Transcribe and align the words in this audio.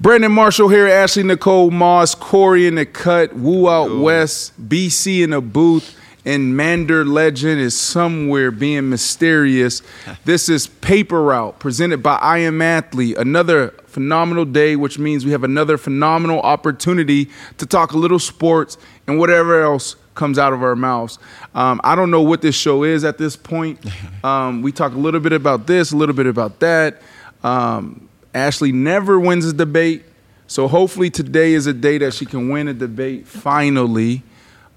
Brandon 0.00 0.32
Marshall 0.32 0.68
here, 0.68 0.88
Ashley 0.88 1.22
Nicole 1.22 1.70
Moss, 1.70 2.16
Corey 2.16 2.66
in 2.66 2.74
the 2.74 2.84
cut, 2.84 3.32
Woo 3.34 3.68
out 3.68 3.96
west, 3.96 4.52
BC 4.68 5.22
in 5.22 5.30
the 5.30 5.40
booth, 5.40 5.96
and 6.24 6.56
Mander 6.56 7.04
Legend 7.04 7.60
is 7.60 7.78
somewhere 7.78 8.50
being 8.50 8.90
mysterious. 8.90 9.82
this 10.24 10.48
is 10.48 10.66
Paper 10.66 11.22
Route 11.22 11.60
presented 11.60 12.02
by 12.02 12.16
I 12.16 12.38
Am 12.38 12.60
Athlete. 12.60 13.16
Another 13.16 13.68
phenomenal 13.86 14.44
day, 14.44 14.74
which 14.74 14.98
means 14.98 15.24
we 15.24 15.30
have 15.30 15.44
another 15.44 15.78
phenomenal 15.78 16.40
opportunity 16.40 17.30
to 17.58 17.64
talk 17.64 17.92
a 17.92 17.96
little 17.96 18.18
sports 18.18 18.76
and 19.06 19.18
whatever 19.18 19.62
else 19.62 19.94
comes 20.16 20.38
out 20.38 20.52
of 20.52 20.62
our 20.64 20.74
mouths. 20.74 21.20
Um, 21.54 21.80
I 21.84 21.94
don't 21.94 22.10
know 22.10 22.22
what 22.22 22.42
this 22.42 22.56
show 22.56 22.82
is 22.82 23.04
at 23.04 23.16
this 23.18 23.36
point. 23.36 23.78
Um, 24.24 24.62
we 24.62 24.72
talk 24.72 24.94
a 24.94 24.98
little 24.98 25.20
bit 25.20 25.34
about 25.34 25.66
this, 25.66 25.92
a 25.92 25.96
little 25.98 26.14
bit 26.14 26.24
about 26.24 26.60
that. 26.60 27.02
Um, 27.42 28.03
Ashley 28.34 28.72
never 28.72 29.18
wins 29.20 29.46
a 29.46 29.52
debate, 29.52 30.02
so 30.48 30.66
hopefully 30.66 31.08
today 31.08 31.54
is 31.54 31.66
a 31.66 31.72
day 31.72 31.98
that 31.98 32.12
she 32.14 32.26
can 32.26 32.48
win 32.50 32.66
a 32.66 32.74
debate. 32.74 33.28
Finally, 33.28 34.22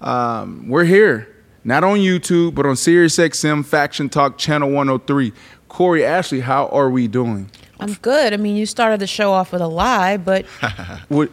um, 0.00 0.68
we're 0.68 0.84
here, 0.84 1.28
not 1.64 1.82
on 1.82 1.98
YouTube, 1.98 2.54
but 2.54 2.64
on 2.64 2.76
SiriusXM 2.76 3.66
Faction 3.66 4.08
Talk 4.08 4.38
Channel 4.38 4.70
103. 4.70 5.32
Corey, 5.68 6.04
Ashley, 6.04 6.40
how 6.40 6.68
are 6.68 6.88
we 6.88 7.08
doing? 7.08 7.50
I'm 7.80 7.94
good. 7.94 8.32
I 8.32 8.36
mean, 8.36 8.56
you 8.56 8.64
started 8.64 9.00
the 9.00 9.06
show 9.06 9.32
off 9.32 9.52
with 9.52 9.60
a 9.60 9.66
lie, 9.68 10.16
but 10.16 10.46
What 11.08 11.30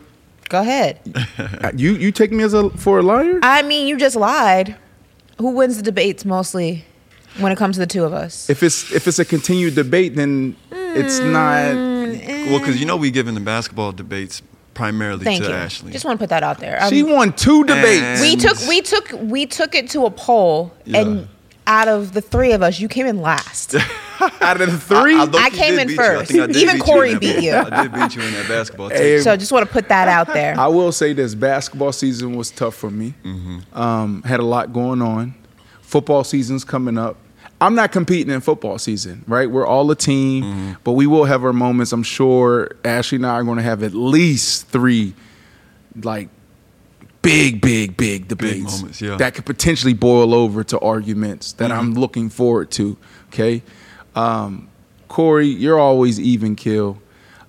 go 0.49 0.61
ahead. 0.61 0.99
you 1.75 1.93
you 1.93 2.11
take 2.11 2.31
me 2.31 2.43
as 2.43 2.53
a 2.53 2.69
for 2.71 2.99
a 2.99 3.03
liar? 3.03 3.39
I 3.43 3.61
mean, 3.61 3.87
you 3.87 3.97
just 3.97 4.15
lied. 4.15 4.75
Who 5.37 5.51
wins 5.51 5.77
the 5.77 5.83
debates 5.83 6.25
mostly 6.25 6.85
when 7.39 7.51
it 7.51 7.57
comes 7.57 7.75
to 7.75 7.79
the 7.79 7.87
two 7.87 8.03
of 8.03 8.13
us? 8.13 8.49
If 8.49 8.63
it's 8.63 8.91
if 8.91 9.07
it's 9.07 9.19
a 9.19 9.25
continued 9.25 9.75
debate, 9.75 10.15
then 10.15 10.55
it's 10.71 11.19
not. 11.19 11.94
Well, 12.27 12.59
because 12.59 12.79
you 12.79 12.85
know 12.85 12.97
we 12.97 13.11
give 13.11 13.27
in 13.27 13.33
the 13.35 13.39
basketball 13.41 13.91
debates 13.91 14.41
primarily 14.73 15.23
Thank 15.23 15.43
to 15.43 15.49
you. 15.49 15.55
Ashley. 15.55 15.91
Just 15.91 16.05
want 16.05 16.19
to 16.19 16.23
put 16.23 16.29
that 16.29 16.43
out 16.43 16.59
there. 16.59 16.81
Um, 16.83 16.89
She 16.89 17.01
won 17.03 17.33
two 17.33 17.63
debates. 17.63 18.21
we 18.21 18.35
took 18.35 18.59
we 18.67 18.81
took 18.81 19.11
we 19.21 19.45
took 19.45 19.73
it 19.75 19.89
to 19.91 20.05
a 20.05 20.11
poll, 20.11 20.73
and 20.93 21.27
out 21.67 21.87
of 21.87 22.13
the 22.13 22.21
three 22.21 22.51
of 22.51 22.61
us, 22.61 22.79
you 22.79 22.87
came 22.87 23.05
in 23.07 23.21
last. 23.21 23.75
out 24.41 24.61
of 24.61 24.71
the 24.71 24.77
three. 24.77 25.15
low-key 25.17 25.37
I 25.37 25.49
came 25.49 25.79
in 25.79 25.89
first. 25.95 26.31
I 26.31 26.35
Even 26.49 26.75
beat 26.75 26.81
Corey 26.83 27.11
in 27.13 27.19
beat 27.19 27.33
ball. 27.35 27.43
you. 27.43 27.53
I 27.55 27.83
did 27.83 27.93
beat 27.93 28.15
you 28.15 28.21
in 28.21 28.33
that 28.33 28.47
basketball. 28.47 28.89
team. 28.89 28.97
Hey, 28.97 29.21
so 29.21 29.35
just 29.35 29.51
want 29.51 29.65
to 29.65 29.71
put 29.71 29.89
that 29.89 30.07
out 30.07 30.27
there. 30.27 30.57
I 30.59 30.67
will 30.67 30.91
say 30.91 31.13
this: 31.13 31.33
basketball 31.35 31.91
season 31.91 32.35
was 32.35 32.51
tough 32.51 32.75
for 32.75 32.91
me. 32.91 33.13
Mm-hmm. 33.23 33.77
Um, 33.77 34.21
had 34.23 34.39
a 34.39 34.45
lot 34.45 34.73
going 34.73 35.01
on. 35.01 35.35
Football 35.81 36.23
season's 36.23 36.63
coming 36.63 36.97
up. 36.97 37.17
I'm 37.61 37.73
not 37.75 37.91
competing 37.91 38.33
in 38.33 38.41
football 38.41 38.77
season, 38.77 39.23
right? 39.27 39.49
We're 39.49 39.65
all 39.65 39.89
a 39.91 39.95
team, 39.95 40.43
Mm-hmm. 40.43 40.71
but 40.83 40.91
we 40.93 41.07
will 41.07 41.25
have 41.25 41.43
our 41.45 41.53
moments. 41.53 41.91
I'm 41.93 42.03
sure 42.03 42.71
Ashley 42.83 43.15
and 43.17 43.25
I 43.25 43.35
are 43.35 43.43
going 43.43 43.57
to 43.57 43.63
have 43.63 43.81
at 43.83 43.93
least 43.93 44.67
three, 44.67 45.13
like 46.03 46.27
big, 47.21 47.61
big, 47.61 47.97
big 47.97 48.27
debates 48.27 48.79
moments, 48.79 49.01
yeah. 49.01 49.15
that 49.17 49.33
could 49.33 49.45
potentially 49.45 49.93
boil 49.93 50.33
over 50.33 50.63
to 50.65 50.79
arguments 50.79 51.53
that 51.53 51.71
I'm 51.71 51.91
Mm-hmm. 51.91 51.99
looking 51.99 52.29
forward 52.29 52.71
to. 52.71 52.97
Okay, 53.29 53.63
um, 54.15 54.67
Corey, 55.07 55.47
you're 55.47 55.79
always 55.79 56.19
even 56.19 56.55
kill. 56.55 56.99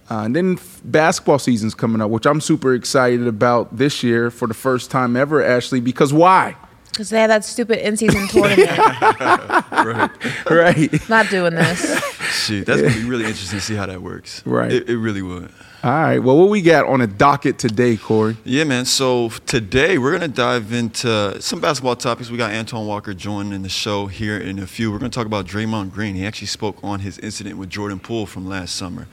Uh, 0.08 0.20
and 0.20 0.36
then 0.36 0.52
f- 0.54 0.80
basketball 0.84 1.38
season's 1.38 1.74
coming 1.74 2.00
up, 2.00 2.10
which 2.10 2.26
I'm 2.26 2.40
super 2.40 2.74
excited 2.74 3.26
about 3.26 3.76
this 3.76 4.04
year 4.04 4.30
for 4.30 4.46
the 4.46 4.54
first 4.54 4.88
time 4.90 5.16
ever, 5.16 5.42
Ashley. 5.42 5.80
Because 5.80 6.12
why? 6.12 6.54
Because 6.90 7.10
they 7.10 7.20
had 7.20 7.30
that 7.30 7.44
stupid 7.44 7.86
in-season 7.86 8.26
tournament. 8.28 8.68
right. 8.70 10.10
right. 10.50 11.08
Not 11.08 11.28
doing 11.28 11.54
this. 11.54 12.00
Shoot, 12.30 12.66
that's 12.66 12.80
gonna 12.82 12.94
be 12.94 13.04
really 13.04 13.24
interesting 13.24 13.58
to 13.58 13.64
see 13.64 13.74
how 13.74 13.86
that 13.86 14.02
works. 14.02 14.42
Right. 14.46 14.72
It, 14.72 14.88
it 14.88 14.96
really 14.98 15.22
would. 15.22 15.50
All 15.84 15.92
right. 15.92 16.18
Well, 16.18 16.36
what 16.38 16.48
we 16.48 16.62
got 16.62 16.86
on 16.86 17.00
a 17.00 17.06
docket 17.06 17.58
today, 17.58 17.96
Corey? 17.96 18.36
Yeah, 18.44 18.64
man. 18.64 18.86
So 18.86 19.28
today 19.46 19.98
we're 19.98 20.10
gonna 20.12 20.26
dive 20.26 20.72
into 20.72 21.40
some 21.40 21.60
basketball 21.60 21.96
topics. 21.96 22.30
We 22.30 22.36
got 22.38 22.52
Antoine 22.52 22.86
Walker 22.86 23.14
joining 23.14 23.62
the 23.62 23.68
show 23.68 24.06
here 24.06 24.38
in 24.38 24.58
a 24.58 24.66
few. 24.66 24.90
We're 24.90 24.98
gonna 24.98 25.10
talk 25.10 25.26
about 25.26 25.46
Draymond 25.46 25.92
Green. 25.92 26.14
He 26.16 26.26
actually 26.26 26.48
spoke 26.48 26.78
on 26.82 27.00
his 27.00 27.18
incident 27.18 27.56
with 27.58 27.70
Jordan 27.70 28.00
Poole 28.00 28.26
from 28.26 28.48
last 28.48 28.74
summer. 28.74 29.06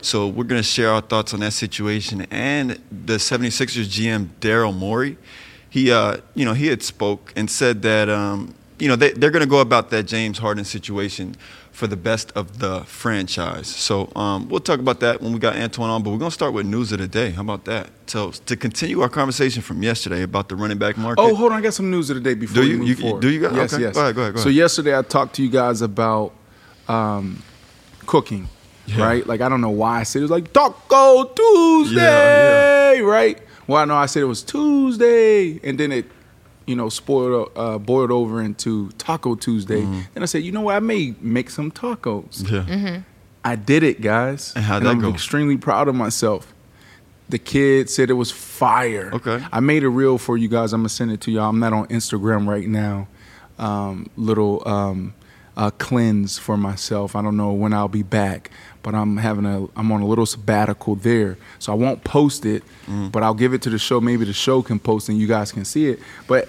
So 0.00 0.26
we're 0.26 0.44
gonna 0.44 0.62
share 0.62 0.90
our 0.90 1.00
thoughts 1.00 1.32
on 1.34 1.40
that 1.40 1.52
situation 1.52 2.26
and 2.30 2.70
the 2.90 3.18
76ers 3.18 3.86
GM 3.86 4.30
Daryl 4.40 4.74
Morey. 4.76 5.18
He, 5.76 5.92
uh, 5.92 6.16
you 6.34 6.46
know, 6.46 6.54
he 6.54 6.68
had 6.68 6.82
spoke 6.82 7.34
and 7.36 7.50
said 7.50 7.82
that, 7.82 8.08
um, 8.08 8.54
you 8.78 8.88
know, 8.88 8.96
they, 8.96 9.10
they're 9.12 9.30
gonna 9.30 9.44
go 9.44 9.58
about 9.60 9.90
that 9.90 10.04
James 10.04 10.38
Harden 10.38 10.64
situation 10.64 11.36
for 11.70 11.86
the 11.86 11.96
best 11.98 12.32
of 12.34 12.60
the 12.60 12.80
franchise. 12.86 13.66
So 13.68 14.10
um, 14.16 14.48
we'll 14.48 14.60
talk 14.60 14.80
about 14.80 15.00
that 15.00 15.20
when 15.20 15.34
we 15.34 15.38
got 15.38 15.54
Antoine 15.54 15.90
on, 15.90 16.02
but 16.02 16.08
we're 16.12 16.16
going 16.16 16.30
to 16.30 16.34
start 16.34 16.54
with 16.54 16.64
news 16.64 16.90
of 16.92 17.00
the 17.00 17.06
day. 17.06 17.32
How 17.32 17.42
about 17.42 17.66
that? 17.66 17.90
So 18.06 18.30
to 18.30 18.56
continue 18.56 19.02
our 19.02 19.10
conversation 19.10 19.60
from 19.60 19.82
yesterday 19.82 20.22
about 20.22 20.48
the 20.48 20.56
running 20.56 20.78
back 20.78 20.96
market. 20.96 21.20
Oh, 21.20 21.34
hold 21.34 21.52
on. 21.52 21.58
I 21.58 21.60
got 21.60 21.74
some 21.74 21.90
news 21.90 22.08
of 22.08 22.16
the 22.16 22.22
day 22.22 22.32
before 22.32 22.62
Do 22.62 22.66
you- 22.66 22.78
move 22.78 22.88
you- 22.88 22.96
forward. 22.96 23.20
do 23.20 23.28
you 23.28 23.40
got- 23.42 23.54
Yes, 23.54 23.74
okay. 23.74 23.82
yes. 23.82 23.94
Go 23.94 24.00
ahead, 24.00 24.14
go 24.14 24.22
ahead, 24.22 24.34
go 24.36 24.40
So 24.40 24.48
yesterday 24.48 24.96
I 24.96 25.02
talked 25.02 25.34
to 25.36 25.42
you 25.42 25.50
guys 25.50 25.82
about 25.82 26.32
um, 26.88 27.42
cooking, 28.06 28.48
Yeah. 28.86 29.02
right? 29.04 29.26
Like 29.26 29.42
I 29.42 29.50
don't 29.50 29.60
know 29.60 29.68
why 29.68 30.00
I 30.00 30.04
said 30.04 30.20
it 30.20 30.22
was 30.22 30.30
like 30.30 30.54
Taco 30.54 31.24
Tuesday, 31.24 33.00
right? 33.02 33.38
Well, 33.66 33.82
I 33.82 33.84
know 33.84 33.96
I 33.96 34.06
said 34.06 34.22
it 34.22 34.26
was 34.26 34.42
Tuesday, 34.42 35.58
and 35.62 35.78
then 35.78 35.92
it, 35.92 36.06
you 36.66 36.76
know, 36.76 36.88
spoiled 36.88 37.50
uh, 37.56 37.78
boiled 37.78 38.10
over 38.10 38.40
into 38.42 38.90
Taco 38.98 39.34
Tuesday. 39.34 39.80
Then 39.82 40.22
I 40.22 40.26
said, 40.26 40.42
you 40.42 40.52
know 40.52 40.62
what? 40.62 40.76
I 40.76 40.80
may 40.80 41.14
make 41.20 41.50
some 41.50 41.70
tacos. 41.70 42.42
Mm-hmm. 42.42 42.86
Yeah. 42.86 43.00
I 43.44 43.54
did 43.56 43.82
it, 43.82 44.00
guys. 44.00 44.52
And 44.56 44.64
how'd 44.64 44.78
and 44.78 44.86
that 44.86 44.90
I'm 44.90 45.00
go? 45.00 45.10
extremely 45.10 45.56
proud 45.56 45.86
of 45.88 45.94
myself. 45.94 46.52
The 47.28 47.38
kid 47.38 47.90
said 47.90 48.08
it 48.10 48.14
was 48.14 48.30
fire. 48.30 49.10
Okay. 49.12 49.44
I 49.52 49.60
made 49.60 49.82
a 49.84 49.88
reel 49.88 50.18
for 50.18 50.36
you 50.36 50.48
guys. 50.48 50.72
I'm 50.72 50.80
gonna 50.80 50.88
send 50.88 51.10
it 51.10 51.20
to 51.22 51.30
y'all. 51.32 51.48
I'm 51.48 51.58
not 51.58 51.72
on 51.72 51.86
Instagram 51.88 52.46
right 52.48 52.68
now. 52.68 53.08
Um, 53.58 54.10
little 54.16 54.66
um, 54.68 55.14
uh, 55.56 55.70
cleanse 55.70 56.38
for 56.38 56.56
myself. 56.56 57.16
I 57.16 57.22
don't 57.22 57.36
know 57.36 57.52
when 57.52 57.72
I'll 57.72 57.88
be 57.88 58.02
back, 58.02 58.50
but 58.82 58.94
I'm 58.94 59.16
having 59.16 59.46
a. 59.46 59.66
I'm 59.76 59.90
on 59.90 60.02
a 60.02 60.06
little 60.06 60.26
sabbatical 60.26 60.96
there, 60.96 61.38
so 61.58 61.72
I 61.72 61.76
won't 61.76 62.04
post 62.04 62.44
it. 62.44 62.62
Mm. 62.86 63.10
But 63.10 63.22
I'll 63.22 63.34
give 63.34 63.54
it 63.54 63.62
to 63.62 63.70
the 63.70 63.78
show. 63.78 64.00
Maybe 64.00 64.24
the 64.24 64.32
show 64.32 64.62
can 64.62 64.78
post 64.78 65.08
and 65.08 65.18
you 65.18 65.26
guys 65.26 65.52
can 65.52 65.64
see 65.64 65.88
it. 65.88 66.00
But 66.26 66.48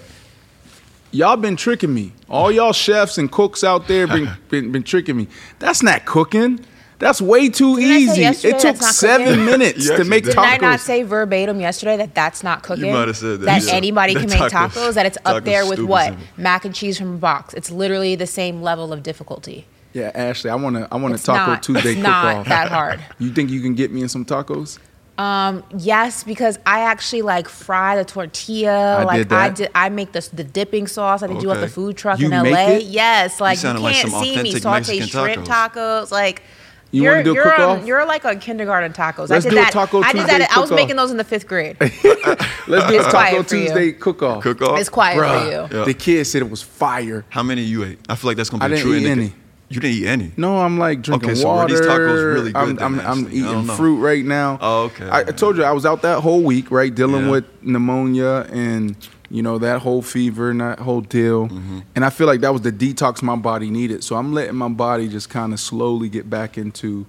y'all 1.10 1.36
been 1.36 1.56
tricking 1.56 1.92
me. 1.92 2.12
All 2.28 2.52
y'all 2.52 2.72
chefs 2.72 3.18
and 3.18 3.30
cooks 3.30 3.64
out 3.64 3.88
there 3.88 4.06
been 4.06 4.30
been, 4.50 4.72
been 4.72 4.82
tricking 4.82 5.16
me. 5.16 5.28
That's 5.58 5.82
not 5.82 6.04
cooking. 6.04 6.60
That's 6.98 7.20
way 7.22 7.48
too 7.48 7.76
Didn't 7.76 7.90
easy. 8.18 8.24
It 8.24 8.58
took 8.58 8.76
seven 8.82 9.44
minutes 9.44 9.78
You 9.84 9.88
to 9.88 9.92
actually 9.94 10.08
make 10.10 10.24
did. 10.24 10.30
Did 10.30 10.38
I 10.38 10.56
not 10.56 10.80
say 10.80 11.02
verbatim 11.04 11.60
yesterday 11.60 11.96
that 11.98 12.14
that's 12.14 12.42
not 12.42 12.62
cooking? 12.64 12.92
might 12.92 13.06
have 13.06 13.16
said 13.16 13.40
that, 13.40 13.44
That 13.46 13.62
yeah. 13.64 13.72
anybody 13.74 14.14
That 14.18 14.20
can 14.20 14.30
make 14.30 14.52
tacos- 14.52 14.70
tacos. 14.70 14.94
That 14.94 15.06
it's 15.06 15.18
up 15.24 15.42
tacos 15.42 15.44
there 15.44 15.66
with 15.66 15.80
what 15.80 16.06
simple. 16.06 16.24
mac 16.36 16.64
and 16.64 16.74
cheese 16.74 16.98
from 16.98 17.14
a 17.14 17.18
box. 17.18 17.54
It's 17.54 17.70
literally 17.70 18.16
the 18.16 18.26
same 18.26 18.62
level 18.62 18.92
of 18.92 19.02
difficulty. 19.04 19.66
Yeah, 19.92 20.10
Ashley, 20.14 20.50
I 20.50 20.54
want 20.56 20.76
to 20.76 20.88
I 20.90 20.96
want 20.96 21.12
a 21.12 21.14
It's 21.14 21.22
Taco 21.24 21.52
not, 21.52 21.62
Tuesday 21.62 21.92
it's 21.92 22.00
not 22.02 22.36
off. 22.36 22.46
that 22.48 22.68
hard. 22.68 23.00
You 23.18 23.30
think 23.30 23.50
you 23.50 23.60
can 23.60 23.74
get 23.74 23.92
me 23.92 24.02
in 24.02 24.08
some 24.08 24.24
tacos? 24.24 24.78
Um, 25.18 25.64
yes, 25.76 26.22
because 26.24 26.58
I 26.66 26.80
actually 26.80 27.22
like 27.22 27.48
fry 27.48 27.96
the 27.96 28.04
tortilla. 28.04 29.02
like 29.04 29.16
did 29.28 29.32
I 29.32 29.48
that. 29.48 29.56
did, 29.56 29.70
I 29.74 29.88
make 29.88 30.12
the 30.12 30.28
the 30.32 30.44
dipping 30.44 30.86
sauce 30.86 31.20
that 31.22 31.30
they 31.30 31.38
do 31.38 31.50
at 31.50 31.60
the 31.60 31.68
food 31.68 31.96
truck 31.96 32.18
You 32.20 32.26
in 32.30 32.42
make 32.42 32.52
LA. 32.54 32.68
it? 32.76 32.82
Yes, 32.84 33.40
like 33.40 33.56
you, 33.56 33.60
sounded 33.62 33.80
like 33.80 33.94
can't 33.96 34.10
some 34.10 34.22
see 34.22 34.30
me 34.42 34.50
authentic 34.50 34.62
saute 34.62 34.78
Mexican 35.00 35.08
shrimp 35.08 35.44
tacos. 35.48 36.10
Like 36.12 36.42
You 36.90 37.02
you're, 37.02 37.12
want 37.14 37.24
to 37.24 37.24
do 37.24 37.30
a 37.32 37.34
you're, 37.34 37.44
cook 37.44 37.58
um, 37.58 37.80
off? 37.80 37.86
you're 37.86 38.06
like 38.06 38.24
a 38.24 38.34
kindergarten 38.36 38.92
tacos. 38.92 39.28
Let's 39.28 39.44
I 39.44 39.50
did 39.50 39.54
do 39.54 39.60
a 39.60 39.64
that. 39.64 39.72
Taco 39.72 40.00
I 40.00 40.12
did 40.12 40.20
Tuesday 40.20 40.38
that. 40.38 40.56
I 40.56 40.60
was 40.60 40.70
making 40.70 40.96
those 40.96 41.10
in 41.10 41.18
the 41.18 41.24
fifth 41.24 41.46
grade. 41.46 41.76
Let's 41.80 42.02
do 42.02 42.98
a 42.98 43.02
Taco 43.02 43.10
quiet 43.10 43.48
for 43.48 43.56
you. 43.56 43.64
Tuesday 43.66 43.92
cook 43.92 44.22
off. 44.22 44.42
Cook 44.42 44.62
off. 44.62 44.78
It's 44.80 44.88
quiet 44.88 45.18
Bruh, 45.18 45.40
for 45.40 45.46
you. 45.74 45.78
Yeah. 45.78 45.84
The 45.84 45.94
kids 45.94 46.30
said 46.30 46.40
it 46.42 46.50
was 46.50 46.62
fire. 46.62 47.24
How 47.28 47.42
many 47.42 47.62
you 47.62 47.84
ate? 47.84 47.98
I 48.08 48.14
feel 48.14 48.30
like 48.30 48.36
that's 48.38 48.48
gonna 48.48 48.60
be 48.60 48.64
I 48.64 48.66
a 48.66 48.70
didn't 48.70 48.82
true 48.90 48.94
eat 48.96 49.06
any. 49.06 49.32
You 49.70 49.80
didn't 49.80 49.96
eat 49.98 50.06
any. 50.06 50.32
No, 50.38 50.58
I'm 50.60 50.78
like 50.78 51.02
drinking 51.02 51.28
Okay, 51.30 51.38
so 51.38 51.48
were 51.48 51.54
water. 51.56 51.76
these 51.76 51.86
tacos 51.86 52.34
really 52.34 52.52
good 52.52 52.56
I'm, 52.56 52.76
then, 52.76 53.00
I'm, 53.00 53.00
I'm 53.26 53.30
eating 53.30 53.64
fruit 53.76 53.98
right 54.00 54.24
now. 54.24 54.56
Oh, 54.62 54.84
okay, 54.84 55.10
I, 55.10 55.20
I 55.20 55.24
told 55.24 55.58
you 55.58 55.64
I 55.64 55.72
was 55.72 55.84
out 55.84 56.00
that 56.02 56.20
whole 56.20 56.40
week, 56.42 56.70
right, 56.70 56.94
dealing 56.94 57.26
Yeah. 57.26 57.32
with 57.32 57.44
pneumonia 57.62 58.46
and 58.50 58.96
you 59.30 59.42
know 59.42 59.58
that 59.58 59.80
whole 59.82 60.02
fever 60.02 60.50
and 60.50 60.60
that 60.60 60.78
whole 60.78 61.00
deal. 61.02 61.48
Mm-hmm. 61.48 61.80
And 61.94 62.04
I 62.04 62.10
feel 62.10 62.26
like 62.26 62.40
that 62.40 62.52
was 62.52 62.62
the 62.62 62.72
detox 62.72 63.22
my 63.22 63.36
body 63.36 63.70
needed. 63.70 64.02
So 64.04 64.16
I'm 64.16 64.32
letting 64.32 64.56
my 64.56 64.68
body 64.68 65.08
just 65.08 65.28
kind 65.30 65.52
of 65.52 65.60
slowly 65.60 66.08
get 66.08 66.28
back 66.30 66.56
into 66.58 67.06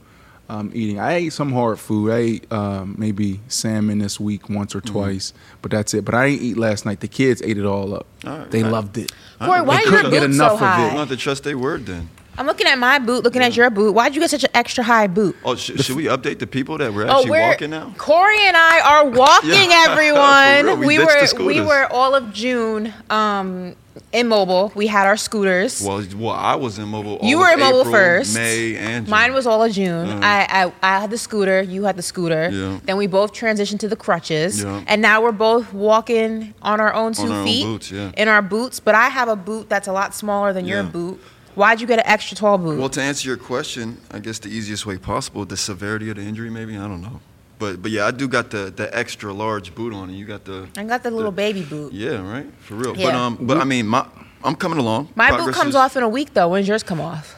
um, 0.49 0.71
eating. 0.73 0.99
I 0.99 1.13
ate 1.13 1.33
some 1.33 1.53
hard 1.53 1.79
food. 1.79 2.11
I 2.11 2.17
ate 2.17 2.51
um, 2.51 2.95
maybe 2.97 3.39
salmon 3.47 3.99
this 3.99 4.19
week 4.19 4.49
once 4.49 4.73
or 4.75 4.81
Mm-hmm. 4.81 4.93
twice, 4.93 5.33
but 5.61 5.69
that's 5.71 5.93
it. 5.93 6.03
But 6.03 6.15
I 6.15 6.25
ain't 6.25 6.41
eat 6.41 6.57
last 6.57 6.85
night. 6.85 6.99
The 7.01 7.07
kids 7.07 7.41
ate 7.43 7.57
it 7.57 7.65
all 7.65 7.93
up. 7.93 8.07
All 8.25 8.37
right, 8.39 8.49
they 8.51 8.59
all 8.59 8.63
right. 8.65 8.71
loved 8.71 8.97
it. 8.97 9.11
Corey, 9.39 9.61
why 9.61 9.77
They 9.77 9.83
are 9.83 9.83
your 9.83 9.91
couldn't 9.97 10.11
get 10.11 10.23
enough 10.23 10.49
so 10.51 10.55
of 10.55 10.61
it. 10.61 10.65
high? 10.65 10.83
You 10.85 10.89
don't 10.89 10.99
have 10.99 11.09
to 11.09 11.17
trust 11.17 11.43
their 11.43 11.57
word 11.57 11.85
then. 11.85 12.09
I'm 12.39 12.45
looking 12.45 12.67
at 12.67 12.79
my 12.79 12.99
boot, 12.99 13.25
looking 13.25 13.41
at 13.41 13.57
your 13.57 13.69
boot. 13.69 13.91
Why'd 13.91 14.15
you 14.15 14.21
get 14.21 14.29
such 14.29 14.45
an 14.45 14.49
extra 14.53 14.81
high 14.81 15.07
boot? 15.07 15.35
Oh, 15.43 15.55
sh- 15.55 15.71
should 15.81 15.97
we 15.97 16.05
update 16.05 16.39
the 16.39 16.47
people 16.47 16.77
that 16.77 16.93
we're 16.93 17.05
Oh, 17.05 17.17
actually 17.17 17.31
we're 17.31 17.49
walking 17.49 17.69
now? 17.71 17.93
Corey 17.97 18.39
and 18.47 18.55
I 18.55 18.79
are 18.79 19.09
walking. 19.09 19.49
Yeah. 19.69 19.87
Everyone, 19.89 20.79
we 20.79 20.97
we, 20.97 20.99
were 20.99 21.45
we 21.45 21.61
were 21.61 21.85
all 21.91 22.15
of 22.15 22.33
June 22.33 22.93
um, 23.09 23.75
immobile. 24.13 24.71
We 24.73 24.87
had 24.87 25.05
our 25.05 25.17
scooters. 25.17 25.81
Well, 25.81 26.03
well, 26.15 26.33
I 26.33 26.55
was 26.55 26.79
in 26.79 26.87
mobile. 26.87 27.17
all 27.17 27.27
you 27.27 27.35
of 27.35 27.41
were 27.41 27.53
immobile 27.53 27.81
April, 27.81 27.93
first. 27.93 28.35
May 28.35 28.75
and 28.77 29.05
June. 29.05 29.11
Mine 29.11 29.33
was 29.33 29.45
all 29.45 29.63
of 29.63 29.71
June. 29.71 30.09
Uh-huh. 30.09 30.19
I, 30.23 30.65
I 30.65 30.73
I 30.81 30.99
had 31.01 31.09
the 31.11 31.17
scooter. 31.17 31.61
You 31.61 31.83
had 31.83 31.97
the 31.97 32.01
scooter. 32.01 32.49
Yeah. 32.49 32.79
Then 32.85 32.97
we 32.97 33.07
both 33.07 33.33
transitioned 33.33 33.79
to 33.79 33.87
the 33.89 33.95
crutches. 33.97 34.63
Yeah. 34.63 34.83
And 34.87 35.01
now 35.01 35.21
we're 35.21 35.31
both 35.33 35.73
walking 35.73 36.53
on 36.61 36.79
our 36.79 36.93
own 36.93 37.13
two 37.13 37.23
own 37.23 37.45
feet 37.45 37.63
boots, 37.65 37.91
yeah. 37.91 38.11
in 38.15 38.27
our 38.27 38.41
boots. 38.41 38.79
But 38.79 38.95
I 38.95 39.09
have 39.09 39.27
a 39.27 39.35
boot 39.35 39.69
that's 39.69 39.87
a 39.87 39.91
lot 39.93 40.13
smaller 40.15 40.53
than 40.53 40.65
your 40.65 40.83
boot. 40.83 41.21
Why'd 41.55 41.81
you 41.81 41.87
get 41.87 41.99
an 41.99 42.05
extra 42.07 42.37
tall 42.37 42.57
boot? 42.57 42.79
Well, 42.79 42.89
to 42.89 43.01
answer 43.01 43.27
your 43.27 43.37
question, 43.37 43.97
I 44.11 44.19
guess 44.19 44.39
the 44.39 44.49
easiest 44.49 44.85
way 44.85 44.97
possible, 44.97 45.45
the 45.45 45.57
severity 45.57 46.09
of 46.09 46.15
the 46.17 46.21
injury, 46.23 46.49
maybe 46.49 46.77
I 46.77 46.87
don't 46.87 47.01
know, 47.01 47.19
but 47.57 47.81
but 47.81 47.91
yeah, 47.91 48.05
I 48.07 48.11
do 48.11 48.27
got 48.27 48.51
the 48.51 48.71
the 48.75 48.95
extra 48.97 49.33
large 49.33 49.73
boot 49.75 49.93
on, 49.93 50.09
and 50.09 50.17
you 50.17 50.25
got 50.25 50.45
the 50.45 50.67
I 50.77 50.83
got 50.83 51.03
the 51.03 51.11
little 51.11 51.31
baby 51.31 51.63
boot. 51.63 51.91
yeah, 51.93 52.21
right, 52.21 52.47
for 52.59 52.75
real. 52.75 52.93
But 52.93 53.15
um, 53.15 53.37
but 53.41 53.57
I 53.57 53.63
mean, 53.63 53.87
my 53.87 54.05
I'm 54.43 54.55
coming 54.55 54.79
along. 54.79 55.09
My 55.15 55.31
boot 55.37 55.53
comes 55.53 55.69
is- 55.69 55.75
off 55.75 55.97
in 55.97 56.03
a 56.03 56.09
week 56.09 56.33
though. 56.33 56.49
When's 56.49 56.67
yours 56.67 56.83
come 56.83 57.01
off? 57.01 57.35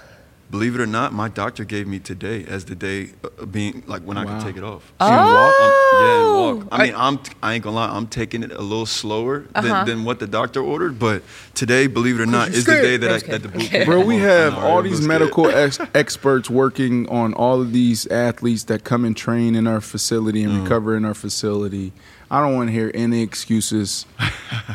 Believe 0.51 0.75
it 0.75 0.81
or 0.81 0.85
not, 0.85 1.13
my 1.13 1.29
doctor 1.29 1.63
gave 1.63 1.87
me 1.87 1.97
today 1.99 2.43
as 2.45 2.65
the 2.65 2.75
day 2.75 3.11
uh, 3.23 3.45
being 3.45 3.83
like 3.87 4.01
when 4.01 4.17
I 4.17 4.25
Wow. 4.25 4.31
can 4.37 4.45
take 4.45 4.57
it 4.57 4.63
off. 4.63 4.91
So 4.99 5.07
you 5.07 5.13
walk? 5.13 5.55
Yeah, 5.59 6.19
and 6.19 6.27
Oh. 6.27 6.55
walk. 6.57 6.67
I 6.73 6.83
mean, 6.83 6.93
I'm 6.97 7.19
I 7.41 7.53
ain't 7.53 7.63
gonna 7.63 7.77
lie, 7.77 7.87
I'm 7.89 8.05
taking 8.07 8.43
it 8.43 8.51
a 8.51 8.61
little 8.61 8.85
slower 8.85 9.45
Uh-huh. 9.55 9.61
than, 9.61 9.85
than 9.85 10.03
what 10.03 10.19
the 10.19 10.27
doctor 10.27 10.59
ordered. 10.61 10.99
But 10.99 11.23
today, 11.55 11.87
believe 11.87 12.19
it 12.19 12.23
or 12.23 12.25
not, 12.25 12.49
is 12.49 12.65
the 12.65 12.73
day 12.73 12.97
that 12.97 13.09
I, 13.09 13.15
I'm 13.15 13.21
that 13.31 13.43
the 13.43 13.47
boot. 13.47 13.61
kidding. 13.61 13.69
can 13.69 13.85
Bro, 13.85 14.05
we 14.05 14.17
have 14.17 14.53
I 14.55 14.61
all 14.69 14.81
these 14.81 14.99
medical 15.07 15.47
ex- 15.47 15.79
experts 15.95 16.49
working 16.49 17.07
on 17.07 17.33
all 17.33 17.61
of 17.61 17.71
these 17.71 18.05
athletes 18.07 18.65
that 18.65 18.83
come 18.83 19.05
and 19.05 19.15
train 19.15 19.55
in 19.55 19.67
our 19.67 19.79
facility 19.79 20.43
Mm. 20.43 20.49
and 20.49 20.63
recover 20.63 20.97
in 20.97 21.05
our 21.05 21.13
facility. 21.13 21.93
I 22.33 22.39
don't 22.39 22.55
want 22.55 22.69
to 22.69 22.71
hear 22.71 22.89
any 22.93 23.21
excuses 23.23 24.05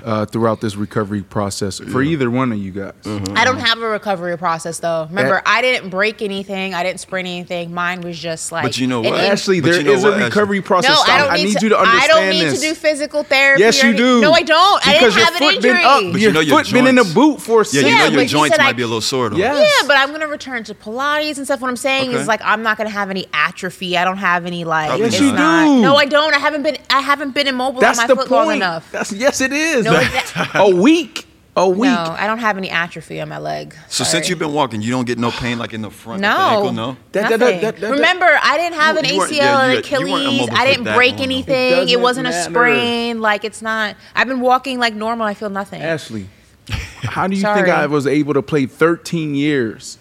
uh, 0.05 0.27
throughout 0.27 0.61
this 0.61 0.77
recovery 0.77 1.23
process 1.23 1.79
for 1.79 2.03
either 2.03 2.31
one 2.31 2.53
of 2.53 2.59
you 2.59 2.71
guys. 2.71 2.93
Mm-hmm. 3.03 3.35
I 3.35 3.47
don't 3.47 3.59
have 3.61 3.79
a 3.81 3.89
recovery 3.89 4.37
process 4.37 4.79
though. 4.79 5.07
Remember, 5.09 5.41
I 5.47 5.63
didn't 5.63 5.89
break 5.89 6.21
anything. 6.21 6.75
I 6.75 6.83
didn't 6.83 7.01
sprain 7.01 7.25
anything. 7.25 7.73
Mine 7.73 8.03
was 8.03 8.19
just 8.19 8.53
like. 8.53 8.63
But 8.63 8.77
you 8.77 8.87
know 8.87 9.01
an 9.03 9.11
what? 9.11 9.21
in- 9.25 9.31
Ashley, 9.33 9.63
But 9.63 9.71
there 9.71 9.79
you 9.81 9.85
know 9.87 9.93
is 9.93 10.05
what, 10.05 10.13
a 10.13 10.17
Ashley? 10.17 10.25
recovery 10.29 10.61
process. 10.61 10.91
no, 10.91 11.13
I 11.15 11.19
don't 11.19 11.35
need 11.35 11.45
need 11.45 11.57
to. 11.57 11.65
you 11.65 11.69
to 11.71 11.79
understand 11.79 12.03
I 12.03 12.07
don't 12.15 12.29
need 12.29 12.43
this. 12.43 12.61
to 12.61 12.69
do 12.69 12.75
physical 12.75 13.23
therapy. 13.23 13.63
Yes, 13.63 13.83
you 13.83 13.97
do. 13.97 14.21
No, 14.21 14.33
I 14.33 14.43
don't. 14.43 14.87
I 14.87 14.93
Because 14.99 15.15
didn't 15.15 15.17
your 15.17 15.25
have 15.25 15.35
an 15.35 15.39
foot 15.41 15.55
injury. 15.57 15.73
been 15.73 15.85
up. 15.85 16.13
But 16.13 16.21
your 16.21 16.29
you 16.29 16.33
know 16.33 16.41
your 16.41 16.59
foot 16.63 16.73
been 16.75 16.87
in 16.87 16.99
a 16.99 17.05
boot 17.05 17.41
for 17.41 17.65
Yeah, 17.73 17.81
you 17.81 17.91
know 17.91 18.05
but 18.05 18.13
your 18.13 18.23
he 18.23 18.29
joints 18.29 18.55
said 18.57 18.63
might 18.63 18.69
I- 18.69 18.73
be 18.75 18.83
a 18.83 18.87
little 18.87 19.01
sore 19.01 19.31
though. 19.31 19.37
Yeah. 19.39 19.59
Yeah, 19.59 19.67
but 19.87 19.97
I'm 19.97 20.11
gonna 20.13 20.29
return 20.29 20.63
to 20.65 20.75
Pilates 20.75 21.39
and 21.39 21.47
stuff. 21.47 21.63
What 21.63 21.69
I'm 21.69 21.77
saying 21.77 22.11
Okay. 22.11 22.19
is 22.21 22.29
like 22.29 22.43
I'm 22.45 22.63
not 22.63 22.77
gonna 22.77 22.91
have 22.91 23.09
any 23.09 23.27
atrophy. 23.33 23.97
I 23.97 24.05
don't 24.05 24.19
have 24.19 24.45
any 24.45 24.65
like. 24.65 24.99
Yes, 24.99 25.19
you 25.19 25.31
do. 25.31 25.37
No, 25.37 25.97
I 25.97 26.05
don't. 26.05 26.35
I 26.35 26.39
haven't 26.39 26.63
been. 26.63 26.77
I 26.91 27.01
haven't 27.01 27.31
been 27.35 27.46
immobile 27.49 27.81
That's 27.81 27.99
on 27.99 28.05
my 28.05 28.15
the 28.15 28.17
foot 28.17 28.31
long 28.31 28.45
point. 28.47 28.57
enough. 28.59 28.91
That's 28.93 29.13
yes, 29.13 29.41
it 29.41 29.53
is. 29.53 29.85
No, 29.85 29.93
that- 29.95 30.51
a 30.55 30.75
week. 30.75 31.25
A 31.59 31.67
week. 31.67 31.91
No, 31.91 32.15
I 32.19 32.27
don't 32.27 32.41
have 32.41 32.59
any 32.59 32.69
atrophy 32.69 33.19
on 33.23 33.31
my 33.31 33.39
leg. 33.39 33.75
So 33.89 34.05
Sorry. 34.05 34.11
since 34.11 34.29
you've 34.29 34.39
been 34.39 34.53
walking, 34.53 34.83
you 34.83 34.91
don't 34.91 35.07
get 35.07 35.19
no 35.19 35.31
pain 35.31 35.59
like 35.59 35.73
in 35.73 35.81
the 35.81 35.91
front, 35.91 36.21
No. 36.21 36.29
of 36.31 36.37
the 36.37 36.43
ankle, 36.57 36.73
no. 36.73 36.97
That- 37.13 37.31
that- 37.31 37.41
Nothing. 37.41 37.61
that- 37.63 37.77
that- 37.77 37.81
that- 37.81 37.91
Remember, 37.93 38.27
I 38.43 38.59
didn't 38.59 38.79
have 38.79 38.97
an 38.99 39.07
You- 39.07 39.15
you 39.15 39.21
ACL 39.23 39.37
yeah, 39.37 39.61
and 39.63 39.73
you- 39.73 39.99
you 40.07 40.13
weren't 40.13 40.27
Achilles. 40.27 40.49
I 40.53 40.67
didn't 40.67 40.85
break 40.85 41.13
long, 41.13 41.17
though. 41.17 41.23
It 41.23 41.25
anything. 41.25 41.73
It, 41.73 41.77
doesn't 41.87 42.03
wasn't 42.03 42.27
a 42.29 42.33
sprain. 42.43 43.21
Like 43.23 43.45
it's 43.47 43.63
not. 43.63 43.97
I've 44.15 44.29
been 44.29 44.41
walking 44.41 44.79
like 44.79 44.95
normal. 44.95 45.27
I 45.27 45.33
feel 45.33 45.49
nothing. 45.49 45.81
Ashley, 45.81 46.27
how 46.69 47.27
do 47.27 47.35
you 47.35 47.41
Sorry. 47.41 47.63
think 47.63 47.75
I 47.75 47.87
was 47.87 48.07
able 48.07 48.35
to 48.35 48.43
play 48.43 48.67
13 48.67 49.35
years? 49.35 49.97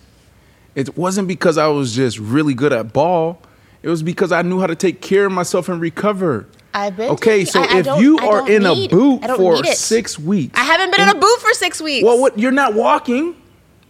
It 0.76 0.98
wasn't 0.98 1.30
because 1.30 1.58
I 1.58 1.68
was 1.68 1.96
just 1.96 2.20
really 2.20 2.54
good 2.54 2.74
at 2.74 2.92
ball. 2.92 3.42
It 3.82 3.88
was 3.88 4.04
because 4.04 4.34
I 4.34 4.42
knew 4.42 4.60
how 4.60 4.68
to 4.68 4.76
take 4.76 5.00
care 5.00 5.26
of 5.28 5.32
myself 5.32 5.70
and 5.70 5.80
recover. 5.80 6.48
I've 6.75 6.98
been. 6.98 7.10
Okay, 7.12 7.45
taking- 7.45 7.51
so 7.54 7.62
I- 7.62 7.75
I 7.75 7.77
if 7.80 7.86
don't- 7.86 8.01
you 8.01 8.18
are 8.19 8.48
in 8.50 8.63
need- 8.63 8.92
a 8.92 8.95
boot 8.95 9.24
for 9.38 9.63
six 9.66 10.19
weeks, 10.19 10.60
I 10.60 10.63
haven't 10.63 10.92
been 10.92 11.01
in 11.01 11.16
a 11.16 11.19
boot 11.19 11.39
for 11.42 11.54
six 11.54 11.81
weeks. 11.81 12.04
Well, 12.06 12.19
what? 12.19 12.38
You're 12.38 12.51
not 12.51 12.74
walking. 12.74 13.36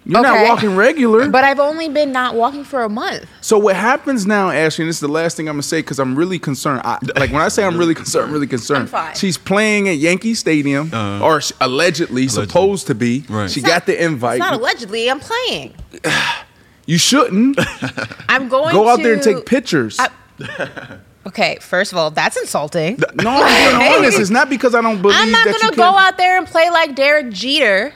You're 0.07 0.19
Okay. 0.19 0.29
not 0.29 0.47
walking 0.47 0.75
regular. 0.75 1.27
But 1.29 1.43
I've 1.43 1.59
only 1.59 1.89
been 1.89 2.11
not 2.11 2.35
walking 2.35 2.63
for 2.63 2.83
a 2.83 2.89
month. 2.89 3.25
So 3.41 3.57
what 3.57 3.75
happens 3.75 4.27
now, 4.27 4.51
Ashley, 4.51 4.83
and 4.83 4.89
this 4.89 4.97
is 4.97 4.99
the 4.99 5.07
last 5.07 5.35
thing 5.35 5.49
I'm 5.49 5.55
gonna 5.55 5.63
say 5.63 5.79
because 5.79 5.97
I'm 5.97 6.15
really 6.15 6.37
concerned. 6.37 6.81
I, 6.85 6.99
like 7.17 7.31
when 7.31 7.41
I 7.41 7.47
say 7.47 7.63
I'm 7.65 7.75
really 7.75 7.95
concerned, 7.95 8.27
I'm 8.27 8.31
really 8.31 8.45
concerned. 8.45 8.81
I'm 8.81 8.87
fine. 8.87 9.15
She's 9.15 9.39
playing 9.39 9.89
at 9.89 9.97
Yankee 9.97 10.35
Stadium, 10.35 10.91
Uh-huh. 10.93 11.25
or 11.25 11.41
sh- 11.41 11.53
allegedly, 11.59 12.27
supposed 12.27 12.85
to 12.85 12.93
be. 12.93 13.23
Right. 13.27 13.49
She 13.49 13.61
It's 13.61 13.67
got 13.67 13.87
the 13.87 13.99
invite. 13.99 14.35
It's 14.35 14.39
not 14.45 14.53
allegedly. 14.53 15.09
I'm 15.09 15.19
playing. 15.19 15.73
you 16.85 16.99
shouldn't 16.99 17.57
I'm 18.29 18.47
going. 18.47 18.67
To 18.69 18.73
go 18.75 18.87
out 18.87 19.01
there 19.01 19.13
and 19.13 19.23
take 19.23 19.47
pictures. 19.47 19.97
I- 19.99 20.09
Okay, 21.27 21.57
first 21.59 21.91
of 21.91 21.97
all, 21.97 22.11
that's 22.11 22.37
insulting. 22.37 22.97
no, 23.15 23.29
I'm 23.43 23.79
being 23.79 23.93
honest. 23.99 24.19
It's 24.19 24.29
not 24.29 24.49
because 24.49 24.75
I 24.75 24.81
don't 24.81 25.01
believe 25.01 25.17
I'm 25.19 25.31
not 25.31 25.45
that 25.45 25.59
gonna 25.59 25.71
you 25.73 25.77
go 25.77 25.91
can. 25.91 26.07
out 26.07 26.17
there 26.17 26.37
and 26.37 26.45
play 26.45 26.69
like 26.69 26.95
Derek 26.95 27.31
Jeter, 27.31 27.93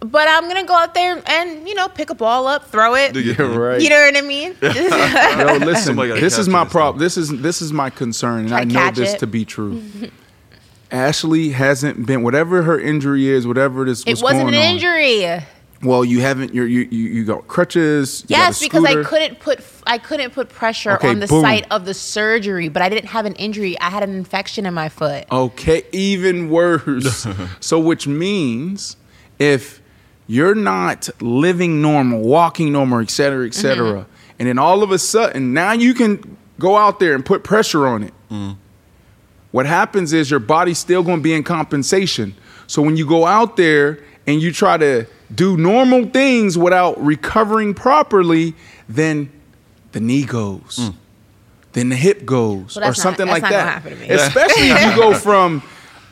but 0.00 0.28
I'm 0.28 0.48
gonna 0.48 0.64
go 0.66 0.74
out 0.74 0.92
there 0.94 1.22
and 1.26 1.66
you 1.66 1.74
know 1.74 1.88
pick 1.88 2.10
a 2.10 2.14
ball 2.14 2.46
up, 2.46 2.66
throw 2.68 2.94
it. 2.94 3.14
Do 3.14 3.20
you- 3.20 3.32
You're 3.32 3.58
right. 3.58 3.80
You 3.80 3.88
know 3.88 4.00
what 4.04 4.16
I 4.16 4.20
mean? 4.20 4.54
Yo, 4.62 5.64
listen. 5.66 5.96
This 5.96 6.36
is 6.38 6.48
my 6.48 6.64
problem. 6.66 7.00
This 7.00 7.16
is 7.16 7.30
this 7.40 7.62
is 7.62 7.72
my 7.72 7.88
concern, 7.88 8.40
and 8.40 8.48
Try 8.50 8.60
I 8.60 8.64
know 8.64 8.90
this 8.90 9.14
it. 9.14 9.18
to 9.20 9.26
be 9.26 9.44
true. 9.46 9.82
Ashley 10.90 11.50
hasn't 11.50 12.04
been 12.04 12.22
whatever 12.22 12.62
her 12.64 12.78
injury 12.78 13.28
is, 13.28 13.46
whatever 13.46 13.86
this 13.86 14.04
was 14.04 14.20
it 14.20 14.22
wasn't 14.22 14.42
going 14.42 14.54
an 14.54 14.60
on. 14.60 14.74
injury. 14.74 15.42
Well, 15.82 16.04
you 16.04 16.20
haven't. 16.20 16.54
You're, 16.54 16.66
you 16.66 16.86
you 16.90 17.08
you 17.08 17.24
got 17.24 17.48
crutches. 17.48 18.22
you 18.28 18.36
got 18.36 18.42
Yes, 18.46 18.60
a 18.60 18.64
because 18.66 18.84
I 18.84 19.02
couldn't 19.02 19.40
put 19.40 19.60
I 19.86 19.98
couldn't 19.98 20.32
put 20.32 20.48
pressure 20.48 20.92
Okay, 20.92 21.08
on 21.08 21.18
the 21.18 21.26
boom. 21.26 21.42
site 21.42 21.66
of 21.72 21.84
the 21.84 21.94
surgery, 21.94 22.68
but 22.68 22.82
I 22.82 22.88
didn't 22.88 23.08
have 23.08 23.26
an 23.26 23.34
injury. 23.34 23.78
I 23.80 23.90
had 23.90 24.02
an 24.04 24.14
infection 24.14 24.64
in 24.66 24.74
my 24.74 24.88
foot. 24.88 25.24
Okay, 25.32 25.82
even 25.92 26.50
worse. 26.50 27.26
so, 27.60 27.80
which 27.80 28.06
means 28.06 28.96
if 29.40 29.82
you're 30.28 30.54
not 30.54 31.08
living 31.20 31.82
normal, 31.82 32.20
walking 32.20 32.72
normal, 32.72 33.00
et 33.00 33.10
cetera, 33.10 33.44
et 33.46 33.54
cetera, 33.54 34.02
Mm-hmm. 34.02 34.30
and 34.38 34.48
then 34.48 34.58
all 34.58 34.82
of 34.84 34.92
a 34.92 34.98
sudden 34.98 35.52
now 35.52 35.72
you 35.72 35.94
can 35.94 36.36
go 36.60 36.76
out 36.76 37.00
there 37.00 37.14
and 37.14 37.24
put 37.26 37.42
pressure 37.42 37.86
on 37.88 38.04
it. 38.04 38.14
What 39.50 39.66
happens 39.66 40.12
is 40.12 40.30
your 40.30 40.40
body's 40.40 40.78
still 40.78 41.02
going 41.02 41.18
to 41.18 41.22
be 41.22 41.34
in 41.34 41.42
compensation. 41.42 42.34
So 42.66 42.80
when 42.80 42.96
you 42.96 43.06
go 43.06 43.26
out 43.26 43.56
there 43.56 43.98
and 44.26 44.40
you 44.40 44.52
try 44.52 44.76
to 44.76 45.06
do 45.34 45.56
normal 45.56 46.06
things 46.06 46.56
without 46.58 47.02
recovering 47.02 47.74
properly, 47.74 48.54
then 48.88 49.30
the 49.92 50.00
knee 50.00 50.24
goes. 50.24 50.78
Mm. 50.80 50.94
Then 51.72 51.88
the 51.88 51.96
hip 51.96 52.24
goes, 52.26 52.76
Well, 52.76 52.84
or 52.84 52.88
that's 52.88 52.98
not- 52.98 53.02
something 53.02 53.26
that's 53.26 53.42
like 53.42 53.50
not 53.52 53.82
that. 53.82 53.88
to 53.88 53.96
me. 53.96 54.08
Especially 54.08 54.68
if 54.70 54.84
you 54.84 54.96
go 54.96 55.14
from, 55.18 55.62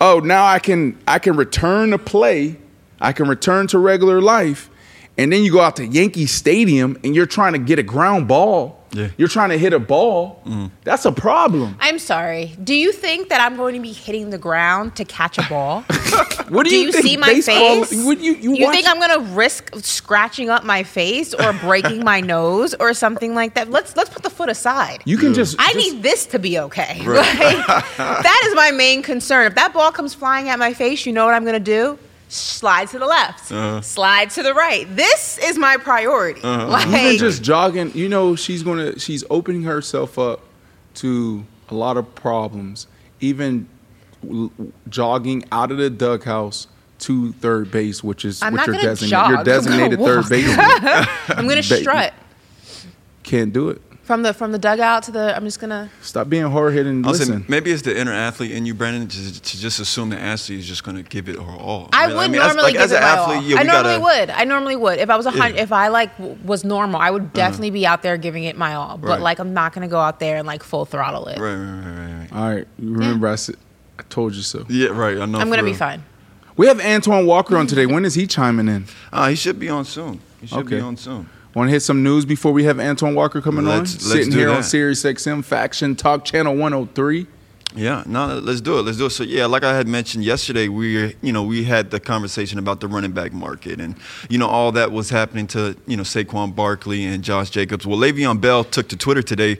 oh, 0.00 0.20
now 0.20 0.46
I 0.46 0.58
can 0.58 0.98
I 1.06 1.18
can 1.18 1.36
return 1.36 1.90
to 1.90 1.98
play, 1.98 2.56
I 3.00 3.12
can 3.12 3.28
return 3.28 3.66
to 3.68 3.78
regular 3.78 4.20
life, 4.22 4.70
and 5.18 5.30
then 5.32 5.42
you 5.42 5.52
go 5.52 5.60
out 5.60 5.76
to 5.76 5.86
Yankee 5.86 6.26
Stadium 6.26 6.98
and 7.04 7.14
you're 7.14 7.26
trying 7.26 7.52
to 7.52 7.58
get 7.58 7.78
a 7.78 7.82
ground 7.82 8.26
ball. 8.26 8.79
Yeah. 8.92 9.08
You're 9.16 9.28
trying 9.28 9.50
to 9.50 9.58
hit 9.58 9.72
a 9.72 9.78
ball. 9.78 10.42
That's 10.84 11.04
a 11.04 11.12
problem. 11.12 11.76
I'm 11.80 11.98
sorry. 11.98 12.56
Do 12.62 12.74
you 12.74 12.90
think 12.92 13.28
that 13.28 13.40
I'm 13.40 13.56
going 13.56 13.74
to 13.74 13.80
be 13.80 13.92
hitting 13.92 14.30
the 14.30 14.38
ground 14.38 14.96
to 14.96 15.04
catch 15.04 15.38
a 15.38 15.42
ball? 15.48 15.84
What 16.50 16.64
do, 16.64 16.70
Do 16.70 16.76
you, 16.76 16.86
you 16.86 16.92
think 16.92 17.04
see 17.04 17.16
my 17.16 17.28
baseball- 17.28 17.84
face? 17.84 18.04
Would 18.04 18.20
you 18.20 18.32
you, 18.34 18.54
you 18.54 18.72
think 18.72 18.88
I'm 18.88 18.98
gonna 18.98 19.20
risk 19.36 19.70
scratching 19.76 20.50
up 20.50 20.64
my 20.64 20.82
face 20.82 21.32
or 21.32 21.52
breaking 21.52 22.02
my 22.02 22.20
nose 22.20 22.74
or 22.74 22.92
something 22.92 23.36
like 23.36 23.54
that? 23.54 23.70
Let's 23.70 23.96
let's 23.96 24.10
put 24.10 24.24
the 24.24 24.30
foot 24.30 24.48
aside. 24.48 25.02
You 25.04 25.16
can 25.16 25.32
just. 25.32 25.54
I 25.60 25.72
just- 25.72 25.76
need 25.92 26.02
this 26.02 26.26
to 26.26 26.40
be 26.40 26.58
okay. 26.58 27.00
Like, 27.06 27.96
that 27.96 28.42
is 28.46 28.54
my 28.56 28.72
main 28.72 29.02
concern. 29.02 29.46
If 29.46 29.54
that 29.54 29.72
ball 29.72 29.92
comes 29.92 30.12
flying 30.12 30.48
at 30.48 30.58
my 30.58 30.72
face, 30.74 31.06
you 31.06 31.12
know 31.12 31.24
what 31.24 31.34
I'm 31.34 31.44
gonna 31.44 31.60
do? 31.60 31.96
Slide 32.30 32.88
to 32.88 32.98
the 32.98 33.06
left, 33.06 33.50
Uh-huh. 33.52 33.80
slide 33.82 34.30
to 34.30 34.42
the 34.42 34.54
right. 34.54 34.86
This 34.96 35.38
is 35.42 35.58
my 35.58 35.76
priority. 35.76 36.40
Like, 36.42 36.86
Even 36.88 37.18
just 37.18 37.42
jogging, 37.42 37.92
you 37.94 38.08
know, 38.08 38.36
she's 38.36 38.62
gonna 38.62 38.98
she's 38.98 39.24
opening 39.30 39.62
herself 39.64 40.18
up 40.18 40.40
to 40.94 41.44
a 41.68 41.74
lot 41.74 41.96
of 41.96 42.14
problems. 42.14 42.86
Even 43.20 43.68
l- 44.28 44.50
jogging 44.88 45.44
out 45.52 45.70
of 45.70 45.78
the 45.78 45.90
dug 45.90 46.24
house 46.24 46.66
to 47.00 47.32
third 47.34 47.70
base, 47.70 48.04
which 48.04 48.24
is 48.24 48.42
I'm 48.42 48.52
what 48.52 48.58
not 48.58 48.66
your 48.66 48.74
gonna 48.76 48.88
designated 48.88 49.10
jog. 49.10 49.30
your 49.30 49.38
I'm 49.38 49.44
designated 49.44 49.98
third 49.98 50.28
base. 50.28 50.56
I'm 51.28 51.48
gonna 51.48 51.62
strut 51.62 52.14
can't 53.22 53.52
do 53.52 53.68
it. 53.68 53.80
From 54.10 54.22
the 54.24 54.34
from 54.34 54.50
the 54.50 54.58
dugout 54.58 55.04
to 55.04 55.12
the. 55.12 55.36
I'm 55.36 55.44
just 55.44 55.60
gonna. 55.60 55.88
Stop 56.02 56.28
being 56.28 56.50
hard 56.50 56.72
headed 56.72 56.88
and 56.88 57.06
I'll 57.06 57.14
say 57.14 57.20
listen. 57.26 57.44
maybe 57.46 57.70
it's 57.70 57.82
the 57.82 57.96
inner 57.96 58.12
athlete 58.12 58.50
in 58.50 58.66
you, 58.66 58.74
Brandon, 58.74 59.06
to, 59.06 59.40
to 59.40 59.58
just 59.60 59.78
assume 59.78 60.10
the 60.10 60.18
athlete 60.18 60.58
is 60.58 60.66
just 60.66 60.82
going 60.82 60.96
to 60.96 61.04
give 61.04 61.28
it 61.28 61.36
her 61.36 61.42
all. 61.42 61.88
I 61.92 62.06
Right? 62.06 62.16
would 62.16 62.30
mean, 62.32 62.40
as- 62.40 62.48
normally 62.48 62.62
like, 62.64 62.72
give 62.72 62.82
as 62.82 62.90
it 62.90 62.96
an 62.96 63.02
athlete, 63.04 63.36
all. 63.36 63.42
yeah, 63.44 63.58
I 63.58 63.62
normally 63.62 63.98
gotta, 63.98 64.20
would. 64.22 64.30
I 64.30 64.42
normally 64.44 64.74
would. 64.74 64.98
If 64.98 65.10
I 65.10 65.16
was 65.16 65.26
a 65.26 65.30
hun- 65.30 65.38
Yeah. 65.38 65.44
Uh-huh. 65.44 65.62
if 65.62 65.72
I 65.72 65.88
like 65.88 66.10
was 66.44 66.64
normal, 66.64 67.00
I 67.00 67.08
would 67.12 67.32
definitely 67.32 67.70
be 67.70 67.86
out 67.86 68.02
there 68.02 68.16
giving 68.16 68.42
it 68.42 68.56
my 68.58 68.74
all. 68.74 68.98
But 68.98 69.08
Right. 69.10 69.20
like, 69.20 69.38
I'm 69.38 69.54
not 69.54 69.72
gonna 69.74 69.86
go 69.86 70.00
out 70.00 70.18
there 70.18 70.38
and 70.38 70.46
like 70.46 70.64
full 70.64 70.84
throttle 70.86 71.28
it. 71.28 71.38
Right, 71.38 71.54
right, 71.54 71.64
right, 71.64 71.86
right, 71.86 72.18
right. 72.18 72.32
All 72.32 72.50
right, 72.56 72.66
remember 72.80 73.28
I 73.28 73.36
said 73.36 73.54
I 73.96 74.02
told 74.08 74.34
you 74.34 74.42
so. 74.42 74.66
Yeah, 74.68 74.88
right. 74.88 75.18
I 75.18 75.26
know. 75.26 75.38
I'm 75.38 75.50
gonna 75.50 75.62
be 75.62 75.72
fine. 75.72 76.02
We 76.56 76.66
have 76.66 76.80
Antoine 76.80 77.26
Walker 77.26 77.56
on 77.56 77.68
today. 77.68 77.86
When 77.86 78.04
is 78.04 78.14
he 78.14 78.26
chiming 78.26 78.66
in? 78.66 78.86
Uh, 79.12 79.28
he 79.28 79.36
should 79.36 79.60
be 79.60 79.68
on 79.68 79.84
soon. 79.84 80.20
He 80.40 80.48
should 80.48 80.66
be 80.66 80.80
on 80.80 80.96
soon. 80.96 81.28
Want 81.54 81.68
to 81.68 81.72
hit 81.72 81.80
some 81.80 82.02
news 82.02 82.24
before 82.24 82.52
we 82.52 82.64
have 82.64 82.78
Antoine 82.78 83.14
Walker 83.14 83.40
coming 83.40 83.66
on? 83.66 83.78
Let's- 83.78 83.94
let's 83.94 84.06
Sitting 84.06 84.30
do 84.30 84.38
here 84.38 84.50
on 84.50 84.56
that. 84.56 84.64
Sirius 84.64 85.04
XM 85.04 85.42
Faction 85.42 85.96
Talk 85.96 86.24
Channel 86.24 86.54
103. 86.54 87.26
Yeah, 87.76 88.02
no, 88.04 88.38
let's 88.38 88.60
do 88.60 88.78
it. 88.80 88.82
Let's 88.82 88.98
do 88.98 89.06
it. 89.06 89.10
So 89.10 89.22
yeah, 89.22 89.46
like 89.46 89.62
I 89.62 89.76
had 89.76 89.86
mentioned 89.86 90.24
yesterday, 90.24 90.66
we 90.66 91.14
you 91.22 91.32
know 91.32 91.44
we 91.44 91.62
had 91.62 91.92
the 91.92 92.00
conversation 92.00 92.58
about 92.58 92.80
the 92.80 92.88
running 92.88 93.12
back 93.12 93.32
market 93.32 93.80
and 93.80 93.94
you 94.28 94.38
know 94.38 94.48
all 94.48 94.72
that 94.72 94.90
was 94.90 95.10
happening 95.10 95.46
to 95.48 95.76
you 95.86 95.96
know 95.96 96.02
Saquon 96.02 96.54
Barkley 96.54 97.04
and 97.04 97.22
Josh 97.22 97.50
Jacobs. 97.50 97.86
Well, 97.86 97.96
Le'Veon 97.98 98.40
Bell 98.40 98.64
took 98.64 98.88
to 98.88 98.96
Twitter 98.96 99.22
today 99.22 99.58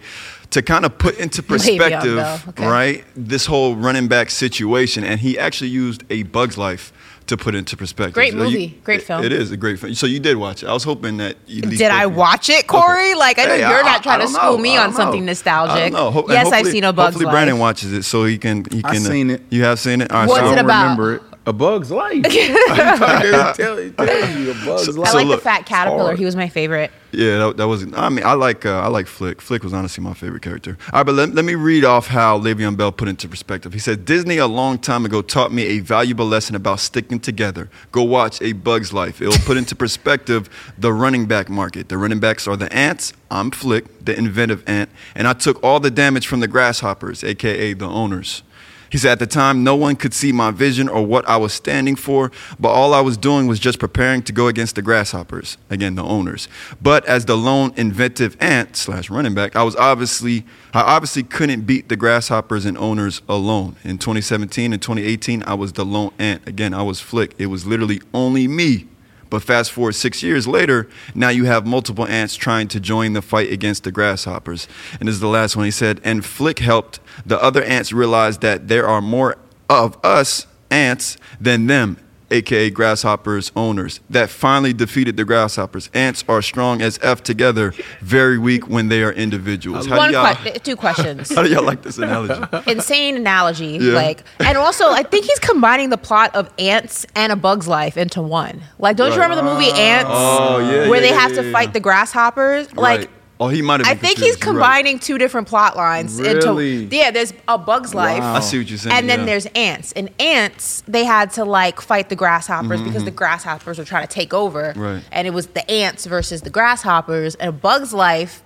to 0.50 0.60
kind 0.60 0.84
of 0.84 0.98
put 0.98 1.18
into 1.18 1.40
perspective, 1.40 2.18
okay. 2.48 2.66
right, 2.66 3.04
this 3.14 3.46
whole 3.46 3.76
running 3.76 4.08
back 4.08 4.30
situation, 4.30 5.04
and 5.04 5.20
he 5.20 5.38
actually 5.38 5.70
used 5.70 6.02
a 6.10 6.24
Bug's 6.24 6.58
Life 6.58 6.92
to 7.30 7.36
put 7.36 7.54
into 7.54 7.76
perspective. 7.76 8.14
Great 8.14 8.32
So 8.32 8.38
you- 8.38 8.44
movie. 8.44 8.78
Great 8.84 9.00
it- 9.00 9.06
film. 9.06 9.24
It 9.24 9.32
is 9.32 9.50
a 9.50 9.56
great 9.56 9.78
film. 9.80 9.94
So 9.94 10.06
you 10.06 10.20
did 10.20 10.36
watch 10.36 10.62
it. 10.62 10.68
I 10.68 10.72
was 10.72 10.84
hoping 10.84 11.16
that 11.16 11.36
you. 11.46 11.62
Did 11.62 11.90
I 11.90 12.06
watch 12.06 12.48
it, 12.50 12.66
Corey? 12.66 13.14
Like, 13.14 13.38
I 13.38 13.44
know 13.46 13.54
Hey, 13.54 13.60
you're 13.60 13.82
not 13.84 14.02
trying 14.02 14.18
to 14.20 14.26
don't 14.26 14.34
school 14.34 14.52
know. 14.56 14.58
me 14.58 14.76
on 14.76 14.88
don't 14.90 14.96
something 14.96 15.20
know. 15.20 15.26
nostalgic. 15.32 15.94
I. 15.94 15.98
Ho- 15.98 16.24
yes, 16.28 16.46
I've 16.46 16.52
hopefully- 16.52 16.70
seen 16.72 16.84
a 16.84 16.92
Bug's 16.92 17.06
Hopefully, 17.14 17.24
Life. 17.26 17.32
Brandon 17.32 17.58
watches 17.58 17.92
it 17.92 18.02
so 18.04 18.24
he 18.24 18.36
can. 18.38 18.64
He 18.70 18.82
I've 18.84 18.92
can. 18.94 19.06
uh, 19.06 19.08
seen 19.08 19.30
it. 19.30 19.42
You 19.50 19.64
have 19.64 19.78
seen 19.80 20.00
it. 20.02 20.12
All 20.12 20.20
right, 20.20 20.28
What's 20.28 20.40
so 20.40 20.46
I 20.46 20.52
it 20.52 20.56
don't 20.56 20.64
about? 20.66 20.82
remember 20.82 21.14
it. 21.16 21.22
A 21.46 21.52
Bug's 21.54 21.90
Life. 21.90 22.22
I 22.26 23.52
tell, 23.56 23.78
it 23.78 23.94
you 24.38 24.50
a 24.50 24.54
Bug's 24.64 24.84
So- 24.84 24.92
I 24.92 24.96
Life. 24.96 25.10
so 25.10 25.16
like 25.16 25.26
look, 25.26 25.38
the 25.40 25.42
fat 25.44 25.66
caterpillar. 25.66 26.14
He 26.14 26.24
was 26.24 26.36
my 26.36 26.48
favorite. 26.48 26.90
Yeah, 27.12 27.38
that, 27.38 27.56
that 27.56 27.66
was. 27.66 27.82
I 27.94 28.08
mean, 28.08 28.24
I 28.24 28.34
like. 28.34 28.64
Uh, 28.64 28.80
I 28.80 28.86
like 28.88 29.06
Flick. 29.06 29.40
Flick 29.40 29.64
was 29.64 29.72
honestly 29.72 30.04
my 30.04 30.12
favorite 30.14 30.42
character. 30.42 30.76
All 30.92 31.00
right, 31.00 31.06
but 31.06 31.14
let, 31.16 31.34
let 31.34 31.44
me 31.44 31.54
read 31.56 31.84
off 31.84 32.06
how 32.06 32.38
Le'Veon 32.38 32.76
Bell 32.76 32.92
put 32.92 33.08
into 33.08 33.26
perspective. 33.26 33.72
He 33.72 33.78
said, 33.80 34.04
"Disney 34.04 34.36
a 34.36 34.46
long 34.46 34.78
time 34.78 35.04
ago 35.04 35.22
taught 35.22 35.52
me 35.52 35.62
a 35.64 35.78
valuable 35.80 36.26
lesson 36.26 36.54
about 36.54 36.78
sticking 36.78 37.18
together. 37.18 37.68
Go 37.90 38.02
watch 38.04 38.40
A 38.42 38.52
Bug's 38.52 38.92
Life. 38.92 39.20
It 39.20 39.26
will 39.26 39.38
put 39.44 39.56
into 39.56 39.74
perspective 39.74 40.48
the 40.78 40.92
running 40.92 41.26
back 41.26 41.48
market. 41.48 41.88
The 41.88 41.98
running 41.98 42.20
backs 42.20 42.46
are 42.46 42.56
the 42.56 42.72
ants. 42.72 43.12
I'm 43.30 43.50
Flick, 43.50 44.04
the 44.04 44.16
inventive 44.16 44.62
ant, 44.68 44.90
and 45.16 45.26
I 45.26 45.32
took 45.32 45.60
all 45.64 45.80
the 45.80 45.90
damage 45.90 46.26
from 46.28 46.40
the 46.40 46.48
grasshoppers, 46.48 47.24
aka 47.24 47.72
the 47.72 47.86
owners." 47.88 48.42
He 48.90 48.98
said, 48.98 49.12
At 49.12 49.18
the 49.20 49.26
time, 49.26 49.62
no 49.62 49.76
one 49.76 49.96
could 49.96 50.12
see 50.12 50.32
my 50.32 50.50
vision 50.50 50.88
or 50.88 51.06
what 51.06 51.26
I 51.28 51.36
was 51.36 51.52
standing 51.52 51.96
for, 51.96 52.32
but 52.58 52.70
all 52.70 52.92
I 52.92 53.00
was 53.00 53.16
doing 53.16 53.46
was 53.46 53.60
just 53.60 53.78
preparing 53.78 54.22
to 54.22 54.32
go 54.32 54.48
against 54.48 54.74
the 54.74 54.82
grasshoppers, 54.82 55.56
again, 55.70 55.94
the 55.94 56.02
owners. 56.02 56.48
But 56.82 57.04
as 57.06 57.24
the 57.24 57.36
lone 57.36 57.72
inventive 57.76 58.36
ant 58.40 58.76
slash 58.76 59.08
running 59.08 59.34
back, 59.34 59.54
I 59.54 59.62
was 59.62 59.76
obviously, 59.76 60.44
I 60.74 60.80
obviously 60.80 61.22
couldn't 61.22 61.62
beat 61.62 61.88
the 61.88 61.96
grasshoppers 61.96 62.66
and 62.66 62.76
owners 62.76 63.22
alone. 63.28 63.76
In 63.84 63.98
2017 63.98 64.72
and 64.72 64.82
2018, 64.82 65.44
I 65.44 65.54
was 65.54 65.72
the 65.72 65.84
lone 65.84 66.12
ant. 66.18 66.46
Again, 66.48 66.74
I 66.74 66.82
was 66.82 67.00
Flick. 67.00 67.34
It 67.38 67.46
was 67.46 67.66
literally 67.66 68.00
only 68.12 68.48
me. 68.48 68.88
But 69.30 69.42
fast 69.42 69.70
forward 69.72 69.94
six 69.94 70.22
years 70.22 70.46
later, 70.46 70.88
now 71.14 71.28
you 71.28 71.44
have 71.44 71.64
multiple 71.64 72.06
ants 72.06 72.34
trying 72.34 72.68
to 72.68 72.80
join 72.80 73.12
the 73.12 73.22
fight 73.22 73.52
against 73.52 73.84
the 73.84 73.92
grasshoppers. 73.92 74.66
And 74.98 75.08
this 75.08 75.14
is 75.14 75.20
the 75.20 75.28
last 75.28 75.56
one. 75.56 75.64
He 75.64 75.70
said, 75.70 76.00
and 76.04 76.24
Flick 76.24 76.58
helped 76.58 77.00
the 77.24 77.40
other 77.40 77.62
ants 77.62 77.92
realize 77.92 78.38
that 78.38 78.68
there 78.68 78.88
are 78.88 79.00
more 79.00 79.36
of 79.68 79.96
us 80.04 80.46
ants 80.70 81.16
than 81.40 81.66
them, 81.66 81.96
aka 82.30 82.70
grasshoppers 82.70 83.52
owners, 83.56 84.00
that 84.10 84.30
finally 84.30 84.72
defeated 84.72 85.16
the 85.16 85.24
grasshoppers. 85.24 85.90
Antz 85.94 86.24
are 86.28 86.42
strong 86.42 86.82
as 86.82 86.98
F 87.02 87.22
together, 87.22 87.72
very 88.00 88.38
weak 88.38 88.68
when 88.68 88.88
they 88.88 89.02
are 89.02 89.12
individuals. 89.12 89.86
How 89.86 89.96
One 89.96 90.10
do 90.10 90.14
y'all, 90.16 90.34
que- 90.34 90.58
two 90.58 90.76
questions. 90.76 91.34
how 91.34 91.42
do 91.42 91.50
y'all 91.50 91.64
like 91.64 91.82
this 91.82 91.98
analogy? 91.98 92.42
Insane 92.70 93.16
analogy. 93.16 93.78
Yeah. 93.80 93.94
Like, 93.94 94.22
and 94.38 94.56
also, 94.56 94.90
I 94.90 95.02
think 95.02 95.26
he's 95.26 95.38
combining 95.38 95.90
the 95.90 95.98
plot 95.98 96.34
of 96.34 96.50
Antz 96.58 97.06
and 97.14 97.32
A 97.32 97.36
Bug's 97.36 97.68
Life 97.68 97.96
into 97.96 98.22
one. 98.22 98.62
Like, 98.78 98.96
don't 98.96 99.08
you 99.12 99.20
remember 99.20 99.36
the 99.36 99.42
movie 99.42 99.70
Ants? 99.70 100.10
Oh, 100.12 100.58
yeah, 100.58 100.88
Where 100.88 101.02
yeah, 101.02 101.10
they 101.10 101.14
have 101.14 101.34
to 101.34 101.52
fight 101.52 101.72
the 101.72 101.80
grasshoppers. 101.80 102.74
Like. 102.74 103.00
Right. 103.00 103.10
Oh, 103.42 103.48
he 103.48 103.62
might 103.62 103.80
have. 103.80 103.86
I 103.88 103.94
been 103.94 104.00
think 104.00 104.18
he's 104.18 104.36
confused. 104.36 104.44
You're 104.44 104.52
right. 104.54 104.66
combining 104.82 104.98
two 104.98 105.16
different 105.16 105.48
plot 105.48 105.74
lines 105.76 106.20
Really? 106.20 106.84
into 106.84 106.94
yeah. 106.94 107.10
There's 107.10 107.32
a 107.48 107.56
Bug's 107.56 107.94
Life, 107.94 108.20
Wow. 108.20 108.34
I 108.34 108.40
see 108.40 108.58
what 108.58 108.68
you're 108.68 108.76
saying. 108.78 108.94
and 108.94 109.08
then 109.08 109.20
yeah. 109.20 109.24
there's 109.26 109.46
ants. 109.54 109.92
And 109.92 110.10
ants, 110.20 110.82
they 110.86 111.04
had 111.04 111.30
to 111.32 111.44
like 111.46 111.80
fight 111.80 112.10
the 112.10 112.16
grasshoppers 112.16 112.80
Mm-hmm, 112.80 112.88
because 112.88 113.04
the 113.04 113.10
grasshoppers 113.10 113.78
were 113.78 113.84
trying 113.86 114.06
to 114.06 114.12
take 114.12 114.34
over. 114.34 114.74
Right. 114.76 115.02
And 115.10 115.26
it 115.26 115.30
was 115.30 115.46
the 115.48 115.68
ants 115.70 116.04
versus 116.04 116.42
the 116.42 116.50
grasshoppers. 116.50 117.34
And 117.36 117.48
a 117.48 117.52
Bug's 117.52 117.94
Life, 117.94 118.42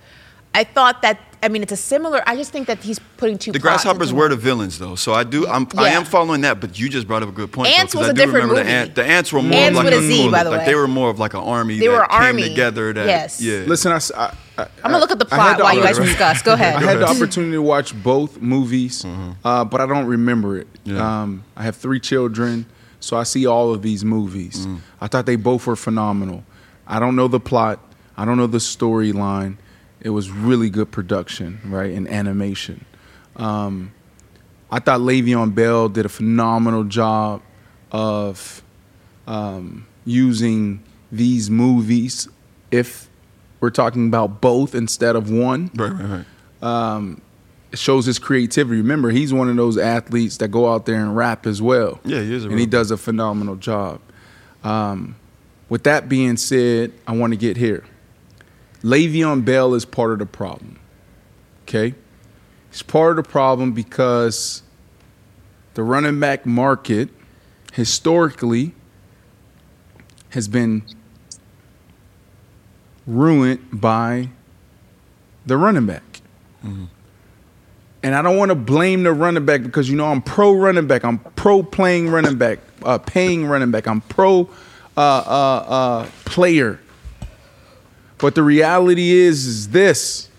I 0.53 0.63
thought 0.63 1.01
that. 1.01 1.19
I 1.43 1.49
mean, 1.49 1.61
it's 1.61 1.73
a 1.73 1.77
similar. 1.77 2.23
I 2.25 2.37
just 2.37 2.51
think 2.51 2.65
that 2.67 2.81
he's 2.81 2.97
putting 3.17 3.37
two. 3.37 3.51
The 3.51 3.59
plots 3.59 3.83
grasshoppers 3.83 4.07
into 4.09 4.15
were 4.15 4.23
one. 4.23 4.31
the 4.31 4.37
villains, 4.37 4.79
though. 4.79 4.95
So 4.95 5.13
I 5.13 5.23
do. 5.25 5.45
I'm, 5.45 5.67
I 5.77 5.89
Yeah. 5.89 5.97
am 5.99 6.05
following 6.05 6.41
that. 6.41 6.59
But 6.61 6.79
you 6.79 6.87
just 6.89 7.05
brought 7.05 7.21
up 7.21 7.29
a 7.29 7.33
good 7.33 7.51
point. 7.51 7.67
though, 7.69 7.75
Antz 7.81 7.91
'cause 7.93 7.99
was 7.99 8.07
I 8.07 8.11
a 8.11 8.13
do 8.13 8.21
different 8.21 8.45
remember 8.49 8.55
movie. 8.63 8.69
The, 8.71 8.75
ant, 8.75 8.95
the 8.95 9.03
ants 9.03 9.33
were 9.33 9.41
more 9.43 9.53
Antz 9.59 9.75
like 9.75 9.83
with 9.85 9.93
a 9.93 9.97
a 9.97 10.01
Z, 10.01 10.29
by 10.31 10.43
the 10.45 10.49
like 10.49 10.59
way. 10.61 10.65
they 10.65 10.75
were 10.75 10.87
more 10.87 11.09
of 11.09 11.19
like 11.19 11.33
an 11.33 11.41
army. 11.41 11.77
They 11.77 11.87
that 11.87 11.91
were 11.93 12.07
came 12.07 12.19
army. 12.21 12.43
together. 12.49 12.93
That 12.93 13.05
Yes. 13.07 13.41
Yeah. 13.41 13.63
Listen, 13.67 13.91
I, 13.91 13.95
s- 13.97 14.11
I- 14.15 14.33
I- 14.57 14.63
I'm 14.83 14.91
gonna 14.91 14.99
look 14.99 15.11
at 15.11 15.19
the 15.19 15.25
plot 15.25 15.57
the 15.57 15.63
while 15.63 15.75
you 15.75 15.83
guys 15.83 15.97
discuss. 15.97 16.41
Go 16.41 16.53
ahead. 16.53 16.75
I 16.83 16.85
had 16.85 16.99
the 16.99 17.07
opportunity 17.07 17.53
to 17.53 17.61
watch 17.61 17.93
both 18.03 18.41
movies, 18.41 19.03
uh, 19.43 19.65
but 19.65 19.81
I 19.81 19.85
don't 19.85 20.05
remember 20.07 20.57
it. 20.57 20.67
Yeah. 20.83 21.21
Um, 21.23 21.43
I 21.57 21.63
have 21.63 21.75
three 21.75 21.99
children, 21.99 22.65
so 22.99 23.17
I 23.17 23.23
see 23.23 23.45
all 23.45 23.73
of 23.73 23.81
these 23.81 24.05
movies. 24.05 24.67
I 25.01 25.07
thought 25.07 25.25
they 25.25 25.35
both 25.35 25.67
were 25.67 25.75
phenomenal. 25.75 26.43
I 26.87 26.99
don't 26.99 27.15
know 27.15 27.27
the 27.27 27.39
plot. 27.39 27.79
I 28.17 28.23
don't 28.25 28.37
know 28.37 28.47
the 28.47 28.59
storyline. 28.59 29.57
It 30.01 30.09
was 30.11 30.29
really 30.29 30.69
good 30.69 30.91
production, 30.91 31.59
right, 31.65 31.91
and 31.91 32.07
animation. 32.07 32.85
Um, 33.35 33.91
I 34.71 34.79
thought 34.79 34.99
Le'Veon 35.01 35.53
Bell 35.55 35.89
did 35.89 36.05
a 36.05 36.09
phenomenal 36.09 36.83
job 36.83 37.41
of 37.91 38.61
um, 39.27 39.87
using 40.05 40.83
these 41.11 41.49
movies. 41.49 42.27
If 42.71 43.09
we're 43.59 43.69
talking 43.69 44.07
about 44.07 44.41
both 44.41 44.75
instead 44.75 45.15
of 45.15 45.29
one, 45.31 45.71
Right, 45.75 45.91
right, 45.91 46.25
right. 46.61 47.17
it 47.71 47.79
shows 47.79 48.05
his 48.05 48.19
creativity. 48.19 48.77
Remember, 48.81 49.09
he's 49.09 49.33
one 49.33 49.49
of 49.49 49.55
those 49.55 49.77
athletes 49.77 50.37
that 50.37 50.49
go 50.49 50.71
out 50.71 50.85
there 50.85 50.95
and 51.01 51.15
rap 51.15 51.45
as 51.47 51.61
well. 51.61 51.99
Yeah, 52.03 52.21
he 52.21 52.33
is 52.33 52.45
a 52.45 52.49
and 52.49 52.59
he 52.59 52.65
does 52.65 52.91
a 52.91 52.97
phenomenal 52.97 53.55
job. 53.55 53.99
Um, 54.63 55.15
with 55.69 55.83
that 55.83 56.07
being 56.09 56.37
said, 56.37 56.91
I 57.07 57.13
want 57.13 57.33
to 57.33 57.37
get 57.37 57.57
here. 57.57 57.83
Le'Veon 58.83 59.43
Bell 59.43 59.73
is 59.73 59.83
part 59.85 60.11
of 60.11 60.19
the 60.19 60.25
problem. 60.27 60.79
Okay, 61.63 61.95
he's 62.69 62.83
part 62.83 63.17
of 63.17 63.25
the 63.25 63.29
problem 63.31 63.71
because 63.73 64.61
the 65.73 65.81
running 65.83 66.19
back 66.19 66.45
market 66.45 67.09
historically 67.73 68.73
has 70.29 70.47
been 70.47 70.83
ruined 73.07 73.59
by 73.71 74.29
the 75.45 75.57
running 75.57 75.85
back. 75.85 76.03
And 78.03 78.13
I 78.15 78.21
don't 78.21 78.37
want 78.37 78.49
to 78.49 78.55
blame 78.55 79.03
the 79.03 79.13
running 79.13 79.45
back 79.45 79.63
because 79.63 79.89
you 79.89 79.95
know 79.95 80.05
I'm 80.05 80.21
pro 80.21 80.53
running 80.53 80.87
back. 80.87 81.03
I'm 81.03 81.19
pro 81.19 81.63
playing 81.63 82.09
running 82.09 82.37
back, 82.37 82.59
uh, 82.83 82.97
paying 82.99 83.45
running 83.47 83.71
back. 83.71 83.87
I'm 83.87 84.01
pro 84.01 84.49
uh, 84.95 84.99
uh, 84.99 85.65
uh, 85.67 86.09
player. 86.25 86.79
But 88.17 88.35
the 88.35 88.43
reality 88.43 89.11
is, 89.11 89.45
is 89.45 89.69
this: 89.69 90.29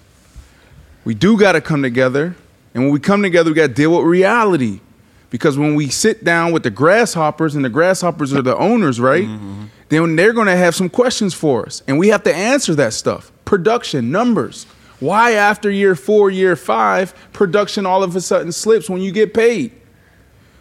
we 1.05 1.15
do 1.15 1.37
got 1.37 1.53
to 1.53 1.61
come 1.61 1.83
together, 1.83 2.37
and 2.73 2.85
when 2.85 2.93
we 2.93 3.01
come 3.01 3.23
together, 3.23 3.51
we 3.51 3.55
got 3.55 3.69
to 3.69 3.75
deal 3.75 3.97
with 3.97 4.07
reality. 4.07 4.81
Because 5.31 5.59
when 5.59 5.75
we 5.75 5.89
sit 5.89 6.23
down 6.25 6.53
with 6.53 6.63
the 6.63 6.71
grasshoppers, 6.71 7.55
and 7.57 7.65
the 7.65 7.69
grasshoppers 7.69 8.33
are 8.33 8.43
the 8.43 8.57
owners, 8.57 9.01
right? 9.01 9.27
Then 9.89 10.17
they're 10.17 10.33
going 10.33 10.47
to 10.47 10.57
have 10.57 10.75
some 10.75 10.89
questions 10.89 11.35
for 11.35 11.67
us, 11.67 11.83
and 11.89 11.99
we 11.99 12.09
have 12.09 12.23
to 12.25 12.35
answer 12.35 12.75
that 12.77 12.93
stuff. 12.93 13.33
Production 13.45 14.11
numbers. 14.11 14.67
Why 14.99 15.33
after 15.33 15.71
year 15.71 15.95
four, 15.95 16.31
year 16.31 16.57
five, 16.57 17.15
production 17.33 17.87
all 17.87 18.03
of 18.03 18.17
a 18.17 18.21
sudden 18.21 18.51
slips 18.53 18.89
when 18.89 19.03
you 19.03 19.13
get 19.13 19.35
paid? 19.35 19.73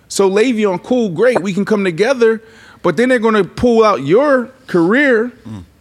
So 0.08 0.30
Le'Veon, 0.30 0.84
cool, 0.84 1.10
great, 1.10 1.42
we 1.42 1.54
can 1.54 1.66
come 1.66 1.84
together, 1.84 2.42
But 2.86 2.98
then 2.98 3.10
they're 3.10 3.18
going 3.18 3.34
to 3.34 3.44
pull 3.44 3.84
out 3.84 4.04
your 4.04 4.52
career 4.68 5.32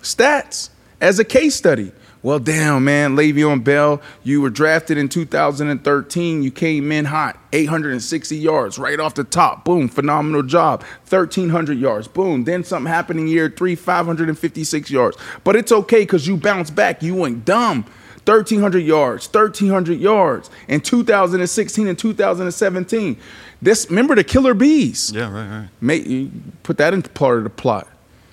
stats 0.00 0.70
as 1.02 1.18
a 1.18 1.24
case 1.24 1.54
study. 1.54 1.92
Well, 2.24 2.38
damn, 2.38 2.84
man, 2.86 3.16
Le'Veon 3.16 3.62
Bell, 3.62 4.00
you 4.22 4.40
were 4.40 4.48
drafted 4.48 4.96
in 4.96 5.10
2013. 5.10 6.42
You 6.42 6.50
came 6.50 6.90
in 6.90 7.04
hot, 7.04 7.38
860 7.52 8.34
yards 8.34 8.78
right 8.78 8.98
off 8.98 9.14
the 9.14 9.24
top. 9.24 9.66
Boom, 9.66 9.90
phenomenal 9.90 10.42
job. 10.42 10.82
1,300 11.10 11.78
yards. 11.78 12.08
Boom. 12.08 12.44
Then 12.44 12.64
something 12.64 12.90
happened 12.90 13.20
in 13.20 13.28
year 13.28 13.50
three, 13.50 13.74
556 13.74 14.90
yards. 14.90 15.18
But 15.44 15.54
it's 15.54 15.70
okay 15.70 16.00
because 16.00 16.26
you 16.26 16.38
bounced 16.38 16.74
back. 16.74 17.02
You 17.02 17.14
went 17.14 17.44
dumb. 17.44 17.84
1,300 18.24 18.78
yards, 18.78 19.26
1,300 19.26 20.00
yards 20.00 20.48
in 20.66 20.80
2016 20.80 21.86
and 21.86 21.98
2017. 21.98 23.18
This 23.60 23.86
remember 23.90 24.14
the 24.14 24.24
Killer 24.24 24.54
Bees. 24.54 25.12
Yeah, 25.14 25.30
right, 25.30 25.60
right. 25.60 25.68
Make, 25.82 26.62
put 26.62 26.78
that 26.78 26.94
into 26.94 27.10
part 27.10 27.36
of 27.36 27.44
the 27.44 27.50
plot. 27.50 27.86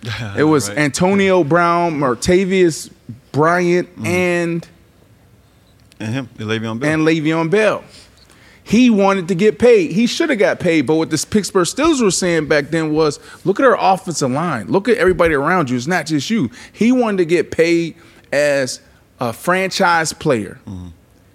It 0.38 0.44
was 0.44 0.70
Right. 0.70 0.78
Antonio 0.80 1.44
Brown, 1.44 2.00
Martavis 2.00 2.92
Bryant, 3.32 3.90
Mm-hmm. 3.96 4.06
and 4.06 4.68
And 6.00 6.14
him, 6.14 6.30
Le'Veon 6.38 6.80
Bell. 6.80 6.90
and 6.92 7.02
Le'Veon 7.08 7.50
Bell. 7.50 7.84
He 8.64 8.90
wanted 8.90 9.28
to 9.28 9.36
get 9.36 9.60
paid. 9.60 9.92
He 9.92 10.08
should 10.08 10.30
have 10.30 10.40
got 10.40 10.60
paid. 10.60 10.82
But 10.88 10.96
what 10.96 11.10
the 11.10 11.26
Pittsburgh 11.30 11.66
Steelers 11.66 12.02
were 12.02 12.12
saying 12.12 12.48
back 12.48 12.70
then 12.70 12.94
was, 12.94 13.20
look 13.44 13.60
at 13.60 13.66
our 13.66 13.78
offensive 13.80 14.32
line. 14.32 14.68
Look 14.68 14.88
at 14.88 14.98
everybody 14.98 15.34
around 15.34 15.70
you. 15.70 15.76
It's 15.78 15.88
not 15.88 16.06
just 16.06 16.30
you. 16.30 16.50
He 16.72 16.92
wanted 16.92 17.18
to 17.18 17.26
get 17.26 17.52
paid 17.52 17.96
as 18.32 18.80
a 19.20 19.34
franchise 19.34 20.14
player. 20.14 20.60